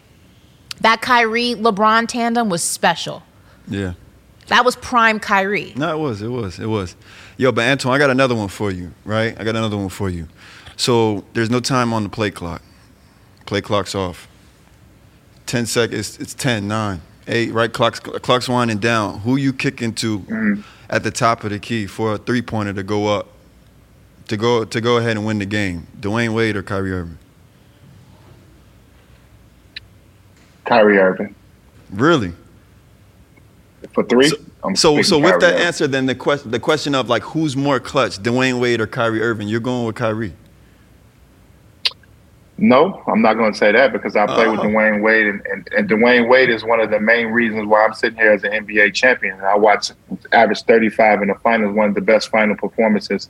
That 0.80 1.00
Kyrie 1.02 1.54
LeBron 1.54 2.08
tandem 2.08 2.48
was 2.48 2.62
special. 2.62 3.22
Yeah. 3.68 3.94
That 4.48 4.64
was 4.64 4.76
prime 4.76 5.20
Kyrie. 5.20 5.72
No, 5.76 5.96
it 5.96 6.00
was. 6.00 6.22
It 6.22 6.28
was. 6.28 6.58
It 6.58 6.66
was. 6.66 6.96
Yo, 7.36 7.50
but 7.50 7.62
Antoine, 7.62 7.94
I 7.94 7.98
got 7.98 8.10
another 8.10 8.34
one 8.34 8.48
for 8.48 8.70
you, 8.70 8.92
right? 9.04 9.38
I 9.38 9.44
got 9.44 9.56
another 9.56 9.76
one 9.76 9.88
for 9.88 10.10
you. 10.10 10.28
So 10.76 11.24
there's 11.32 11.50
no 11.50 11.60
time 11.60 11.92
on 11.92 12.02
the 12.02 12.08
play 12.08 12.30
clock. 12.30 12.62
Play 13.46 13.60
clock's 13.60 13.94
off. 13.94 14.28
10 15.46 15.66
seconds. 15.66 16.18
It's 16.18 16.34
10, 16.34 16.68
9, 16.68 17.00
8, 17.26 17.52
right? 17.52 17.72
Clock's, 17.72 18.00
clock's 18.00 18.48
winding 18.48 18.78
down. 18.78 19.20
Who 19.20 19.36
you 19.36 19.52
kicking 19.52 19.94
to 19.94 20.62
at 20.90 21.02
the 21.02 21.10
top 21.10 21.44
of 21.44 21.50
the 21.50 21.58
key 21.58 21.86
for 21.86 22.14
a 22.14 22.18
three 22.18 22.42
pointer 22.42 22.72
to 22.74 22.82
go 22.82 23.06
up? 23.08 23.28
To 24.28 24.38
go 24.38 24.64
to 24.64 24.80
go 24.80 24.96
ahead 24.96 25.18
and 25.18 25.26
win 25.26 25.38
the 25.38 25.44
game. 25.44 25.86
Dwyane 26.00 26.32
Wade 26.32 26.56
or 26.56 26.62
Kyrie 26.62 26.92
Irving? 26.92 27.18
Kyrie 30.64 30.96
Irving 30.98 31.34
Really? 31.90 32.32
For 33.92 34.02
three. 34.04 34.30
I'm 34.62 34.74
So 34.76 35.02
so 35.02 35.18
with 35.18 35.32
Kyrie 35.32 35.40
that 35.40 35.54
Irving. 35.54 35.66
answer, 35.66 35.86
then 35.86 36.06
the 36.06 36.14
question 36.14 36.50
the 36.50 36.60
question 36.60 36.94
of 36.94 37.08
like 37.08 37.22
who's 37.22 37.56
more 37.56 37.78
clutch, 37.80 38.18
Dwyane 38.18 38.60
Wade 38.60 38.80
or 38.80 38.86
Kyrie 38.86 39.20
Irving? 39.22 39.48
You're 39.48 39.60
going 39.60 39.86
with 39.86 39.96
Kyrie. 39.96 40.32
No, 42.56 43.02
I'm 43.08 43.20
not 43.20 43.34
going 43.34 43.52
to 43.52 43.58
say 43.58 43.72
that 43.72 43.92
because 43.92 44.14
I 44.14 44.26
play 44.26 44.46
with 44.46 44.60
Oh. 44.60 44.64
Dwyane 44.64 45.02
Wade, 45.02 45.26
and, 45.26 45.44
and, 45.46 45.68
and 45.76 45.90
Dwyane 45.90 46.28
Wade 46.28 46.50
is 46.50 46.62
one 46.62 46.78
of 46.78 46.88
the 46.90 47.00
main 47.00 47.26
reasons 47.28 47.66
why 47.66 47.84
I'm 47.84 47.94
sitting 47.94 48.16
here 48.16 48.30
as 48.32 48.44
an 48.44 48.52
NBA 48.52 48.94
champion. 48.94 49.40
I 49.40 49.56
watch 49.56 49.90
average 50.30 50.62
35 50.62 51.22
in 51.22 51.28
the 51.28 51.34
finals, 51.36 51.74
one 51.74 51.88
of 51.88 51.96
the 51.96 52.00
best 52.00 52.28
final 52.28 52.54
performances, 52.54 53.28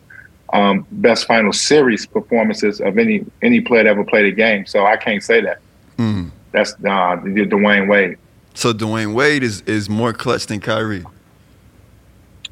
um, 0.52 0.86
best 0.93 1.26
final 1.26 1.55
series 1.55 2.05
performances 2.06 2.82
of 2.82 2.98
any 2.98 3.24
any 3.40 3.62
player 3.62 3.85
that 3.85 3.90
ever 3.90 4.05
played 4.05 4.26
a 4.26 4.32
game. 4.32 4.66
So 4.66 4.85
I 4.85 4.97
can't 4.98 5.22
say 5.22 5.40
that. 5.40 5.60
Mm. 5.97 6.31
That's 6.52 6.74
uh, 6.74 7.16
Dwyane 7.24 7.89
Wade. 7.89 8.18
So 8.55 8.72
Dwyane 8.72 9.14
Wade 9.14 9.43
is 9.43 9.60
is 9.62 9.89
more 9.90 10.12
clutch 10.12 10.47
than 10.47 10.60
Kyrie. 10.60 11.05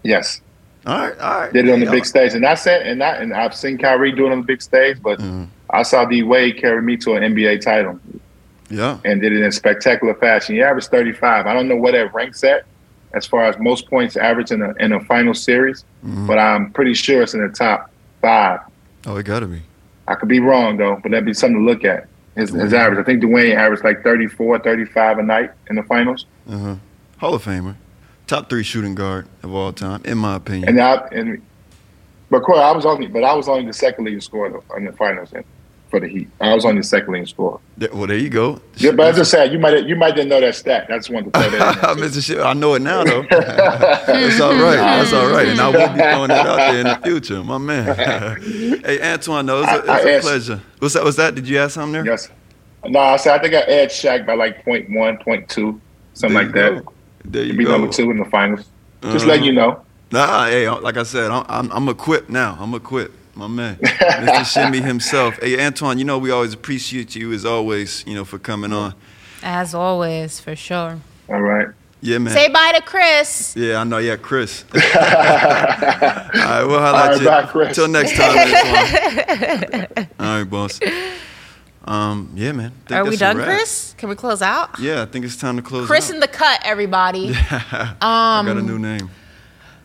Yes, 0.03 0.41
All 0.85 0.99
right, 0.99 1.19
all 1.21 1.41
right. 1.41 1.53
did 1.53 1.69
it 1.69 1.73
on 1.73 1.79
the 1.81 1.89
big 1.91 2.05
stage, 2.05 2.35
and 2.35 2.45
I 2.45 2.55
said, 2.55 2.85
and 2.87 3.03
I 3.03 3.17
and 3.17 3.33
I've 3.33 3.55
seen 3.55 3.79
Kyrie 3.79 4.11
do 4.13 4.27
it 4.27 4.33
on 4.33 4.41
the 4.41 4.47
big 4.47 4.61
stage, 4.63 4.99
but 5.03 5.19
Mm-hmm. 5.21 5.45
I 5.71 5.83
saw 5.85 6.05
D 6.05 6.23
Wade 6.23 6.59
carry 6.59 6.83
me 6.83 6.97
to 6.99 7.15
an 7.15 7.23
NBA 7.35 7.61
title. 7.63 7.99
Yeah. 8.69 8.99
and 9.05 9.21
did 9.21 9.33
it 9.35 9.43
in 9.43 9.53
spectacular 9.53 10.15
fashion. 10.15 10.55
He 10.55 10.63
averaged 10.63 10.89
35. 10.89 11.47
I 11.47 11.53
don't 11.53 11.69
know 11.69 11.77
where 11.77 11.93
that 11.93 12.15
ranks 12.15 12.43
at 12.43 12.65
as 13.13 13.27
far 13.27 13.45
as 13.45 13.59
most 13.59 13.87
points 13.91 14.17
average 14.17 14.51
in 14.51 14.63
a 14.63 14.73
in 14.81 14.93
a 14.93 15.01
final 15.05 15.35
series, 15.35 15.85
Mm-hmm. 16.05 16.27
but 16.27 16.39
I'm 16.39 16.73
pretty 16.73 16.95
sure 16.95 17.23
it's 17.23 17.35
in 17.35 17.47
the 17.47 17.53
top 17.53 17.91
five. 18.21 18.61
Oh, 19.07 19.17
it 19.17 19.25
gotta 19.25 19.47
be. 19.47 19.63
I 20.09 20.15
could 20.17 20.29
be 20.29 20.41
wrong 20.41 20.77
though, 20.79 20.99
but 21.03 21.11
that'd 21.13 21.25
be 21.25 21.33
something 21.35 21.59
to 21.61 21.65
look 21.65 21.85
at. 21.85 22.09
His, 22.35 22.51
his 22.51 22.73
average. 22.73 22.99
I 22.99 23.03
think 23.03 23.23
Dwyane 23.23 23.55
averaged 23.55 23.85
like 23.85 24.03
34, 24.03 24.61
35 24.61 25.19
a 25.19 25.23
night 25.23 25.51
in 25.69 25.77
the 25.77 25.83
finals. 25.83 26.27
Uh-huh. 26.49 26.77
Hall 27.19 27.35
of 27.35 27.45
Famer. 27.45 27.77
Top 28.27 28.49
three 28.49 28.63
shooting 28.63 28.95
guard 28.95 29.27
of 29.43 29.53
all 29.53 29.73
time, 29.73 30.01
in 30.05 30.17
my 30.19 30.37
opinion. 30.37 30.69
And 30.71 30.81
I 30.81 30.95
and 31.13 31.43
but 32.31 32.43
Corey, 32.43 32.61
I 32.61 32.73
was 32.73 32.87
only 32.87 33.07
but 33.07 33.25
I 33.25 33.35
was 33.35 33.49
only 33.49 33.67
the 33.67 33.75
second 33.75 34.05
leading 34.05 34.21
scorer 34.23 34.63
in 34.77 34.87
the, 34.87 34.93
finals 34.93 35.33
in, 35.35 35.45
for 35.93 36.01
the 36.01 36.09
Heat. 36.09 36.29
I 36.41 36.55
was 36.55 36.65
only 36.65 36.79
the 36.81 36.87
second 36.87 37.13
leading 37.13 37.27
scorer. 37.29 37.61
There- 37.77 37.91
well, 37.93 38.07
there 38.07 38.17
you 38.17 38.31
go. 38.31 38.61
Yeah, 38.77 38.93
but 38.93 39.09
as 39.09 39.15
I 39.17 39.19
just 39.19 39.31
said 39.31 39.53
you 39.53 39.59
might 39.59 39.87
you 39.87 39.95
might 39.95 40.15
didn't 40.17 40.31
know 40.31 40.41
that 40.41 40.55
stat. 40.57 40.87
That's 40.89 41.07
just 41.07 41.15
wanted 41.15 41.33
to 41.35 41.39
throw 41.41 41.51
that 41.51 41.91
in 41.93 42.01
there. 42.01 42.09
Mr. 42.09 42.45
I 42.45 42.53
know 42.55 42.75
it 42.75 42.81
now 42.83 43.05
though. 43.05 43.23
That's 43.31 44.41
all 44.41 44.55
right. 44.55 44.77
That's 44.77 45.13
all 45.13 45.29
right. 45.31 45.49
And 45.49 45.61
I 45.61 45.69
will 45.69 45.89
be 45.93 45.99
throwing 46.01 46.31
it 46.31 46.37
out 46.47 46.57
there 46.57 46.79
in 46.81 46.87
the 46.87 47.01
future, 47.05 47.45
my 47.45 47.59
man. 47.59 47.95
hey, 48.85 49.13
Antoine, 49.13 49.45
though, 49.47 49.63
it's 49.63 49.71
a, 49.71 49.79
it's 49.81 49.89
I- 49.89 49.93
I 49.93 50.01
a 50.01 50.17
asked- 50.17 50.27
pleasure. 50.27 50.63
What's 50.79 50.95
that? 50.95 51.05
Was 51.05 51.17
that? 51.17 51.35
Did 51.35 51.47
you 51.47 51.59
ask 51.59 51.75
something 51.75 51.93
there? 51.93 52.07
Yes. 52.07 52.29
No, 52.87 52.99
I 52.99 53.17
said 53.17 53.39
I 53.39 53.43
think 53.43 53.55
I 53.55 53.59
edged 53.61 53.93
Shaq 53.93 54.27
by 54.27 54.35
like 54.35 54.65
point 54.65 54.89
one, 54.91 55.19
point 55.19 55.49
two, 55.49 55.81
something 56.15 56.35
like 56.35 56.47
you 56.47 56.53
that. 56.55 56.85
go. 56.85 56.93
There 57.27 57.45
you 57.45 57.57
be 57.57 57.65
go. 57.65 57.73
number 57.73 57.93
two 57.93 58.11
in 58.11 58.17
the 58.19 58.25
finals. 58.25 58.65
Just 59.03 59.17
Uh-huh. 59.19 59.27
letting 59.27 59.45
you 59.45 59.53
know. 59.53 59.85
Nah, 60.11 60.47
hey, 60.47 60.69
like 60.69 60.97
I 60.97 61.05
said, 61.05 61.31
I'm, 61.31 61.45
I'm, 61.49 61.71
I'm 61.73 61.89
equipped 61.89 62.29
now. 62.29 62.57
I'm 62.61 62.75
equipped, 62.75 63.15
my 63.35 63.47
man, 63.47 63.77
Mr. 63.77 64.45
Shimmy 64.45 64.81
himself. 64.81 65.39
Hey, 65.41 65.65
Antoine, 65.65 65.99
you 65.99 66.05
know 66.05 66.19
we 66.19 66.31
always 66.31 66.53
appreciate 66.55 67.15
you 67.15 67.33
as 67.33 67.45
always, 67.45 68.05
you 68.07 68.15
know, 68.15 68.25
for 68.25 68.39
coming 68.39 68.73
on. 68.73 68.95
As 69.43 69.75
always, 69.75 70.39
for 70.41 70.55
sure. 70.55 71.01
All 71.29 71.41
right. 71.41 71.69
Yeah, 72.05 72.19
man. 72.19 72.35
Say 72.35 72.49
bye 72.49 72.73
to 72.75 72.83
Chris. 72.83 73.55
yeah, 73.57 73.79
I 73.79 73.85
know. 73.85 73.99
Yeah, 73.99 74.17
Chris. 74.17 74.65
All 74.75 74.81
right, 74.81 76.65
we'll 76.67 76.81
holla 76.81 76.99
All 76.99 77.15
at 77.15 77.21
you. 77.21 77.27
bye, 77.27 77.43
Chris. 77.47 77.75
Till 77.77 77.87
next 77.89 78.17
time, 78.17 78.37
Antoine. 78.39 80.09
All 80.19 80.39
right, 80.39 80.45
boss. 80.45 80.81
Um, 81.85 82.31
yeah, 82.35 82.53
man. 82.53 82.73
Think 82.87 82.93
Are 82.99 83.05
we 83.09 83.17
done. 83.17 83.37
Chris? 83.37 83.95
Can 83.99 84.09
we 84.09 84.15
close 84.17 84.43
out? 84.43 84.79
Yeah, 84.79 85.03
I 85.03 85.07
think 85.07 85.25
it's 85.25 85.37
time 85.37 85.57
to 85.57 85.63
close. 85.63 85.87
Chris 85.87 86.09
out. 86.11 86.15
in 86.15 86.21
the 86.21 86.29
cut, 86.29 86.61
everybody. 86.65 87.33
I 87.37 87.95
Um, 88.41 88.47
got 88.47 88.57
a 88.57 88.63
new 88.63 88.79
name. 88.79 89.11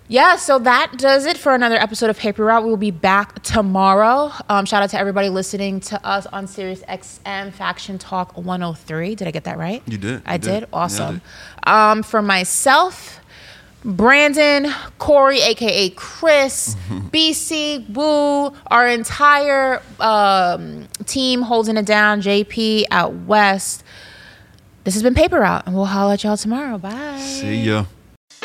Yeah, 0.09 0.37
so 0.37 0.57
that 0.59 0.93
does 0.97 1.25
it 1.25 1.37
for 1.37 1.53
another 1.53 1.75
episode 1.75 2.09
of 2.09 2.17
Paper 2.17 2.45
Route. 2.45 2.63
We 2.63 2.69
will 2.69 2.77
be 2.77 2.91
back 2.91 3.43
tomorrow. 3.43 4.31
Um, 4.47 4.65
shout 4.65 4.81
out 4.81 4.89
to 4.91 4.99
everybody 4.99 5.27
listening 5.27 5.81
to 5.81 6.05
us 6.05 6.25
on 6.27 6.47
Sirius 6.47 6.81
XM 6.83 7.51
Faction 7.51 7.97
Talk 7.97 8.37
103. 8.37 9.15
Did 9.15 9.27
I 9.27 9.31
get 9.31 9.43
that 9.43 9.57
right? 9.57 9.83
You 9.85 9.97
did. 9.97 10.21
I 10.25 10.33
You 10.35 10.39
did. 10.39 10.59
did. 10.61 10.69
Awesome. 10.71 11.15
Nailed 11.15 11.21
Um, 11.65 12.03
for 12.03 12.21
myself, 12.21 13.19
Brandon, 13.83 14.71
Corey, 14.97 15.41
aka 15.41 15.89
Chris, 15.89 16.75
BC, 16.89 17.89
Woo, 17.89 18.53
our 18.67 18.87
entire 18.87 19.81
um, 19.99 20.87
team 21.05 21.41
holding 21.41 21.75
it 21.75 21.85
down, 21.85 22.21
JP 22.21 22.85
out 22.91 23.13
west. 23.13 23.83
This 24.85 24.93
has 24.93 25.03
been 25.03 25.15
Paper 25.15 25.41
Route, 25.41 25.63
and 25.65 25.75
we'll 25.75 25.83
holler 25.83 26.13
at 26.13 26.23
y'all 26.23 26.37
tomorrow. 26.37 26.77
Bye. 26.77 27.19
See 27.19 27.57
ya. 27.63 27.83